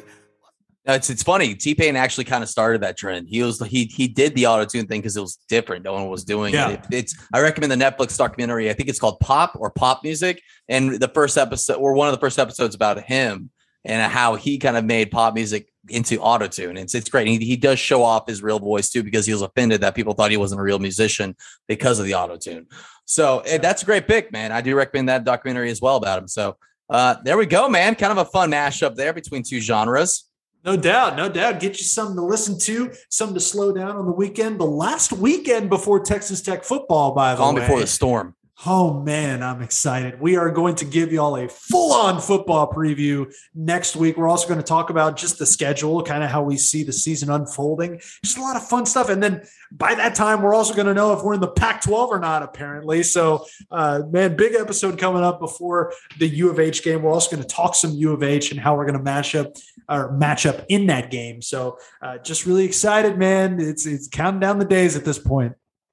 It's 0.84 1.10
it's 1.10 1.22
funny. 1.22 1.54
T 1.54 1.76
Pain 1.76 1.94
actually 1.94 2.24
kind 2.24 2.42
of 2.42 2.50
started 2.50 2.80
that 2.80 2.96
trend. 2.96 3.28
He 3.28 3.40
was 3.44 3.60
he 3.66 3.84
he 3.84 4.08
did 4.08 4.34
the 4.34 4.48
auto 4.48 4.64
tune 4.64 4.88
thing 4.88 5.00
because 5.00 5.16
it 5.16 5.20
was 5.20 5.38
different. 5.48 5.84
No 5.84 5.92
one 5.92 6.08
was 6.08 6.24
doing 6.24 6.54
Yeah. 6.54 6.70
it. 6.70 6.80
It's 6.90 7.14
I 7.32 7.40
recommend 7.40 7.70
the 7.70 7.76
Netflix 7.76 8.18
documentary. 8.18 8.68
I 8.68 8.72
think 8.72 8.88
it's 8.88 8.98
called 8.98 9.20
Pop 9.20 9.52
or 9.60 9.70
Pop 9.70 10.02
Music. 10.02 10.42
And 10.68 10.94
the 10.98 11.08
first 11.08 11.38
episode 11.38 11.76
or 11.76 11.92
one 11.92 12.08
of 12.08 12.14
the 12.14 12.20
first 12.20 12.36
episodes 12.40 12.74
about 12.74 13.00
him 13.04 13.50
and 13.88 14.12
how 14.12 14.34
he 14.34 14.58
kind 14.58 14.76
of 14.76 14.84
made 14.84 15.10
pop 15.10 15.34
music 15.34 15.72
into 15.88 16.20
auto 16.20 16.46
tune. 16.46 16.76
It's 16.76 16.94
it's 16.94 17.08
great. 17.08 17.26
He, 17.26 17.38
he 17.38 17.56
does 17.56 17.78
show 17.78 18.02
off 18.02 18.28
his 18.28 18.42
real 18.42 18.58
voice 18.58 18.90
too 18.90 19.02
because 19.02 19.24
he 19.24 19.32
was 19.32 19.40
offended 19.40 19.80
that 19.80 19.94
people 19.94 20.12
thought 20.12 20.30
he 20.30 20.36
wasn't 20.36 20.60
a 20.60 20.64
real 20.64 20.78
musician 20.78 21.34
because 21.66 21.98
of 21.98 22.04
the 22.04 22.14
auto 22.14 22.36
tune. 22.36 22.66
So 23.06 23.40
eh, 23.40 23.56
that's 23.56 23.82
a 23.82 23.86
great 23.86 24.06
pick, 24.06 24.30
man. 24.30 24.52
I 24.52 24.60
do 24.60 24.76
recommend 24.76 25.08
that 25.08 25.24
documentary 25.24 25.70
as 25.70 25.80
well 25.80 25.96
about 25.96 26.18
him. 26.18 26.28
So 26.28 26.56
uh, 26.90 27.16
there 27.24 27.38
we 27.38 27.46
go, 27.46 27.68
man. 27.68 27.94
Kind 27.94 28.12
of 28.12 28.18
a 28.18 28.26
fun 28.26 28.50
mashup 28.50 28.94
there 28.94 29.14
between 29.14 29.42
two 29.42 29.60
genres. 29.60 30.24
No 30.64 30.76
doubt, 30.76 31.16
no 31.16 31.30
doubt. 31.30 31.60
Get 31.60 31.78
you 31.78 31.84
something 31.84 32.16
to 32.16 32.22
listen 32.22 32.58
to, 32.60 32.92
something 33.08 33.34
to 33.34 33.40
slow 33.40 33.72
down 33.72 33.96
on 33.96 34.04
the 34.04 34.12
weekend. 34.12 34.60
The 34.60 34.66
last 34.66 35.12
weekend 35.12 35.70
before 35.70 36.00
Texas 36.00 36.42
Tech 36.42 36.62
football, 36.62 37.14
by 37.14 37.32
the 37.32 37.38
Calm 37.38 37.54
way. 37.54 37.62
before 37.62 37.80
the 37.80 37.86
storm. 37.86 38.34
Oh 38.66 39.00
man, 39.02 39.40
I'm 39.40 39.62
excited. 39.62 40.20
We 40.20 40.36
are 40.36 40.50
going 40.50 40.74
to 40.76 40.84
give 40.84 41.12
y'all 41.12 41.36
a 41.36 41.48
full 41.48 41.92
on 41.92 42.20
football 42.20 42.68
preview 42.68 43.32
next 43.54 43.94
week. 43.94 44.16
We're 44.16 44.28
also 44.28 44.48
going 44.48 44.58
to 44.58 44.66
talk 44.66 44.90
about 44.90 45.16
just 45.16 45.38
the 45.38 45.46
schedule, 45.46 46.02
kind 46.02 46.24
of 46.24 46.30
how 46.30 46.42
we 46.42 46.56
see 46.56 46.82
the 46.82 46.92
season 46.92 47.30
unfolding. 47.30 48.00
Just 48.24 48.36
a 48.36 48.40
lot 48.40 48.56
of 48.56 48.66
fun 48.66 48.84
stuff. 48.84 49.10
And 49.10 49.22
then 49.22 49.42
by 49.70 49.94
that 49.94 50.16
time, 50.16 50.42
we're 50.42 50.54
also 50.54 50.74
going 50.74 50.88
to 50.88 50.94
know 50.94 51.12
if 51.12 51.22
we're 51.22 51.34
in 51.34 51.40
the 51.40 51.46
Pac 51.46 51.82
12 51.82 52.10
or 52.10 52.18
not, 52.18 52.42
apparently. 52.42 53.04
So, 53.04 53.46
uh, 53.70 54.02
man, 54.10 54.34
big 54.34 54.54
episode 54.54 54.98
coming 54.98 55.22
up 55.22 55.38
before 55.38 55.92
the 56.18 56.26
U 56.26 56.50
of 56.50 56.58
H 56.58 56.82
game. 56.82 57.02
We're 57.02 57.12
also 57.12 57.30
going 57.30 57.46
to 57.46 57.54
talk 57.54 57.76
some 57.76 57.92
U 57.92 58.12
of 58.12 58.24
H 58.24 58.50
and 58.50 58.58
how 58.58 58.76
we're 58.76 58.86
going 58.86 58.98
to 58.98 59.04
match 59.04 59.36
up 59.36 59.52
or 59.88 60.10
match 60.16 60.46
up 60.46 60.64
in 60.68 60.86
that 60.86 61.12
game. 61.12 61.42
So, 61.42 61.78
uh, 62.02 62.18
just 62.18 62.44
really 62.44 62.64
excited, 62.64 63.18
man. 63.18 63.60
It's, 63.60 63.86
it's 63.86 64.08
counting 64.08 64.40
down 64.40 64.58
the 64.58 64.64
days 64.64 64.96
at 64.96 65.04
this 65.04 65.18
point. 65.18 65.52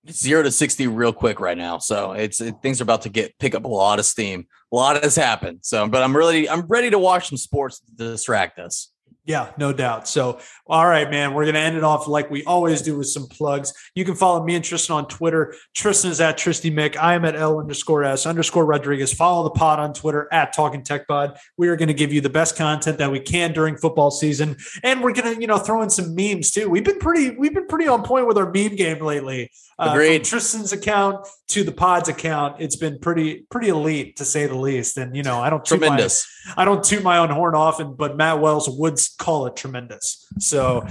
Zero 0.10 0.44
to 0.44 0.52
60 0.52 0.88
real 0.88 1.14
quick 1.14 1.40
right 1.40 1.58
now. 1.58 1.80
So 1.80 2.12
it's 2.12 2.42
it, 2.42 2.56
things 2.62 2.80
are 2.80 2.84
about 2.84 3.02
to 3.04 3.10
get 3.10 3.38
pick 3.40 3.56
up 3.56 3.66
a 3.66 3.68
lot 3.68 4.00
of 4.00 4.06
steam. 4.06 4.46
A 4.72 4.76
lot 4.76 5.02
has 5.04 5.16
happened. 5.16 5.60
So, 5.62 5.88
but 5.88 6.04
I'm 6.04 6.16
really 6.16 6.50
I'm 6.50 6.62
ready 6.68 6.90
to 6.90 7.00
watch 7.00 7.30
some 7.30 7.38
sports 7.38 7.80
to 7.80 7.92
distract 8.12 8.60
us. 8.60 8.92
Yeah, 9.28 9.52
no 9.58 9.74
doubt. 9.74 10.08
So, 10.08 10.40
all 10.68 10.86
right, 10.86 11.10
man, 11.10 11.34
we're 11.34 11.46
going 11.46 11.56
to 11.56 11.60
end 11.60 11.76
it 11.76 11.84
off 11.84 12.08
like 12.08 12.30
we 12.30 12.44
always 12.44 12.84
do 12.84 12.96
with 12.96 13.08
some 13.08 13.26
plugs. 13.28 13.74
You 13.96 14.06
can 14.06 14.14
follow 14.14 14.44
me 14.44 14.54
and 14.54 14.64
Tristan 14.64 14.98
on 14.98 15.08
Twitter. 15.08 15.56
Tristan 15.74 16.12
is 16.12 16.22
at 16.22 16.38
Tristy 16.38 16.72
Mick. 16.72 16.96
I 16.96 17.16
am 17.16 17.26
at 17.26 17.36
L 17.36 17.60
underscore 17.60 18.04
S 18.04 18.28
underscore 18.28 18.66
Rodriguez. 18.66 19.12
Follow 19.12 19.44
the 19.44 19.50
pod 19.50 19.80
on 19.80 19.94
Twitter 19.96 20.28
at 20.32 20.54
Talking 20.54 20.84
Tech 20.84 21.08
Pod. 21.08 21.40
We 21.58 21.70
are 21.70 21.76
going 21.76 21.88
to 21.88 21.94
give 21.96 22.14
you 22.14 22.22
the 22.22 22.30
best 22.30 22.56
content 22.56 23.00
that 23.00 23.12
we 23.12 23.20
can 23.20 23.52
during 23.52 23.78
football 23.78 24.12
season, 24.12 24.58
and 24.84 25.02
we're 25.02 25.14
going 25.14 25.34
to, 25.36 25.42
you 25.42 25.48
know, 25.48 25.58
throw 25.58 25.82
in 25.82 25.90
some 25.90 26.14
memes 26.14 26.52
too. 26.52 26.70
We've 26.70 26.86
been 26.86 27.00
pretty, 27.00 27.32
we've 27.32 27.54
been 27.54 27.68
pretty 27.68 27.88
on 27.88 28.04
point 28.04 28.28
with 28.28 28.38
our 28.38 28.52
meme 28.52 28.76
game 28.76 29.04
lately. 29.04 29.50
Uh, 29.80 29.90
Agreed. 29.92 30.24
Tristan's 30.24 30.72
account 30.72 31.28
to 31.50 31.64
the 31.64 31.72
pod's 31.72 32.10
account, 32.10 32.58
it's 32.60 32.76
been 32.76 33.00
pretty, 33.00 33.46
pretty 33.50 33.70
elite 33.70 34.18
to 34.18 34.26
say 34.26 34.46
the 34.46 34.56
least. 34.56 34.98
And 34.98 35.16
you 35.16 35.24
know, 35.24 35.40
I 35.40 35.50
don't 35.50 35.66
toot 35.66 35.82
my- 35.82 35.88
Tremendous. 35.88 36.28
I 36.56 36.64
don't 36.64 36.84
toot 36.84 37.02
my 37.02 37.18
own 37.18 37.30
horn 37.30 37.56
often, 37.56 37.96
but 37.96 38.18
Matt 38.18 38.40
Wells 38.40 38.70
would 38.70 39.00
call 39.18 39.48
it 39.48 39.56
tremendous. 39.56 40.28
So 40.40 40.86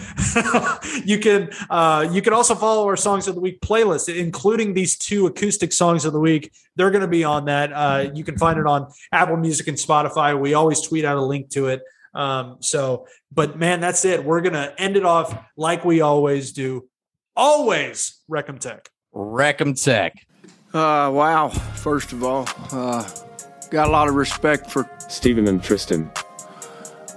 you 1.05 1.19
can 1.19 1.51
uh, 1.71 2.09
you 2.11 2.23
can 2.23 2.33
also 2.33 2.55
follow 2.55 2.87
our 2.87 2.97
songs 2.97 3.29
of 3.29 3.35
the 3.35 3.41
week 3.41 3.61
playlist, 3.61 4.15
including 4.15 4.75
these 4.75 4.99
two 4.99 5.27
acoustic 5.27 5.73
songs 5.73 6.05
of 6.05 6.13
the 6.13 6.21
week. 6.21 6.53
They're 6.77 6.91
going 6.91 7.03
to 7.03 7.09
be 7.09 7.25
on 7.25 7.45
that. 7.45 7.73
Uh, 7.73 8.11
you 8.15 8.25
can 8.25 8.37
find 8.37 8.59
it 8.59 8.67
on 8.67 8.91
Apple 9.13 9.37
Music 9.37 9.69
and 9.69 9.77
Spotify. 9.77 10.39
We 10.39 10.55
always 10.55 10.81
tweet 10.81 11.05
out 11.05 11.17
a 11.17 11.23
link 11.23 11.51
to 11.51 11.69
it. 11.69 11.83
Um, 12.15 12.59
so, 12.61 13.07
but 13.33 13.59
man, 13.59 13.81
that's 13.81 14.05
it. 14.05 14.25
We're 14.25 14.41
gonna 14.41 14.73
end 14.79 14.97
it 14.97 15.05
off 15.05 15.37
like 15.57 15.85
we 15.85 16.01
always 16.01 16.53
do. 16.53 16.89
Always 17.37 18.21
Wreck 18.29 18.49
'Em 18.49 18.59
Tech. 18.59 18.89
Wreck 19.13 19.61
'Em 19.61 19.75
Tech. 19.75 20.27
Uh, 20.73 21.11
wow. 21.13 21.49
First 21.49 22.13
of 22.13 22.23
all, 22.23 22.49
uh, 22.73 23.09
got 23.71 23.89
a 23.89 23.91
lot 23.91 24.09
of 24.09 24.15
respect 24.15 24.71
for 24.71 24.89
Stephen 25.09 25.49
and 25.49 25.63
Tristan. 25.63 26.11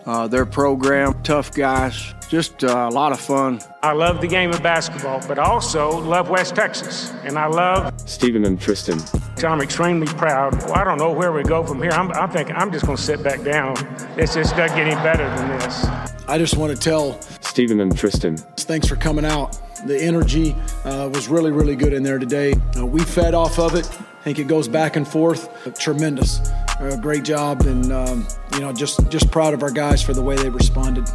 Uh, 0.08 0.28
their 0.28 0.46
program. 0.46 1.22
Tough 1.22 1.54
guys. 1.54 2.14
Just 2.30 2.64
uh, 2.64 2.90
a 2.90 2.94
lot 2.94 3.12
of 3.12 3.20
fun. 3.20 3.60
I 3.84 3.94
love 3.94 4.20
the 4.20 4.28
game 4.28 4.50
of 4.50 4.64
basketball, 4.64 5.22
but 5.28 5.38
also 5.38 6.00
love 6.00 6.30
West 6.30 6.56
Texas. 6.56 7.12
And 7.24 7.38
I 7.38 7.46
love, 7.46 7.94
Stephen 8.10 8.44
and 8.46 8.60
Tristan. 8.60 9.00
I'm 9.44 9.62
extremely 9.62 10.08
proud. 10.08 10.56
Well, 10.64 10.74
I 10.74 10.84
don't 10.84 10.98
know 10.98 11.12
where 11.12 11.32
we 11.32 11.44
go 11.44 11.64
from 11.64 11.82
here. 11.82 11.92
I'm, 11.92 12.12
I'm 12.14 12.32
thinking 12.32 12.56
I'm 12.56 12.72
just 12.72 12.86
going 12.86 12.98
to 12.98 13.04
sit 13.04 13.24
back 13.24 13.44
down. 13.44 13.76
It's 14.18 14.34
just 14.34 14.58
not 14.58 14.70
getting 14.70 14.96
better 14.96 15.24
than 15.36 15.60
this. 15.60 15.86
I 16.28 16.38
just 16.38 16.58
want 16.58 16.76
to 16.76 16.82
tell 16.82 17.22
Stephen 17.42 17.80
and 17.80 17.96
Tristan. 17.96 18.38
thanks 18.38 18.88
for 18.88 18.96
coming 18.96 19.26
out. 19.26 19.58
The 19.86 19.98
energy 20.02 20.56
uh, 20.86 21.10
was 21.14 21.28
really, 21.28 21.52
really 21.52 21.76
good 21.76 21.94
in 21.94 22.04
there 22.04 22.20
today. 22.20 22.54
Uh, 22.78 22.86
we 22.86 23.02
fed 23.02 23.34
off 23.34 23.60
of 23.60 23.76
it. 23.76 23.88
I 23.90 24.24
think 24.24 24.40
it 24.40 24.48
goes 24.48 24.68
back 24.68 24.96
and 24.96 25.08
forth. 25.08 25.78
Tremendous. 25.80 26.40
Uh, 26.80 26.98
great 27.02 27.24
job, 27.24 27.62
and 27.62 27.92
um, 27.92 28.28
you 28.54 28.60
know, 28.60 28.74
just 28.74 29.10
just 29.10 29.32
proud 29.32 29.54
of 29.54 29.64
our 29.64 29.72
guys 29.72 30.02
for 30.02 30.14
the 30.14 30.22
way 30.22 30.36
they 30.36 30.50
responded. 30.50 31.08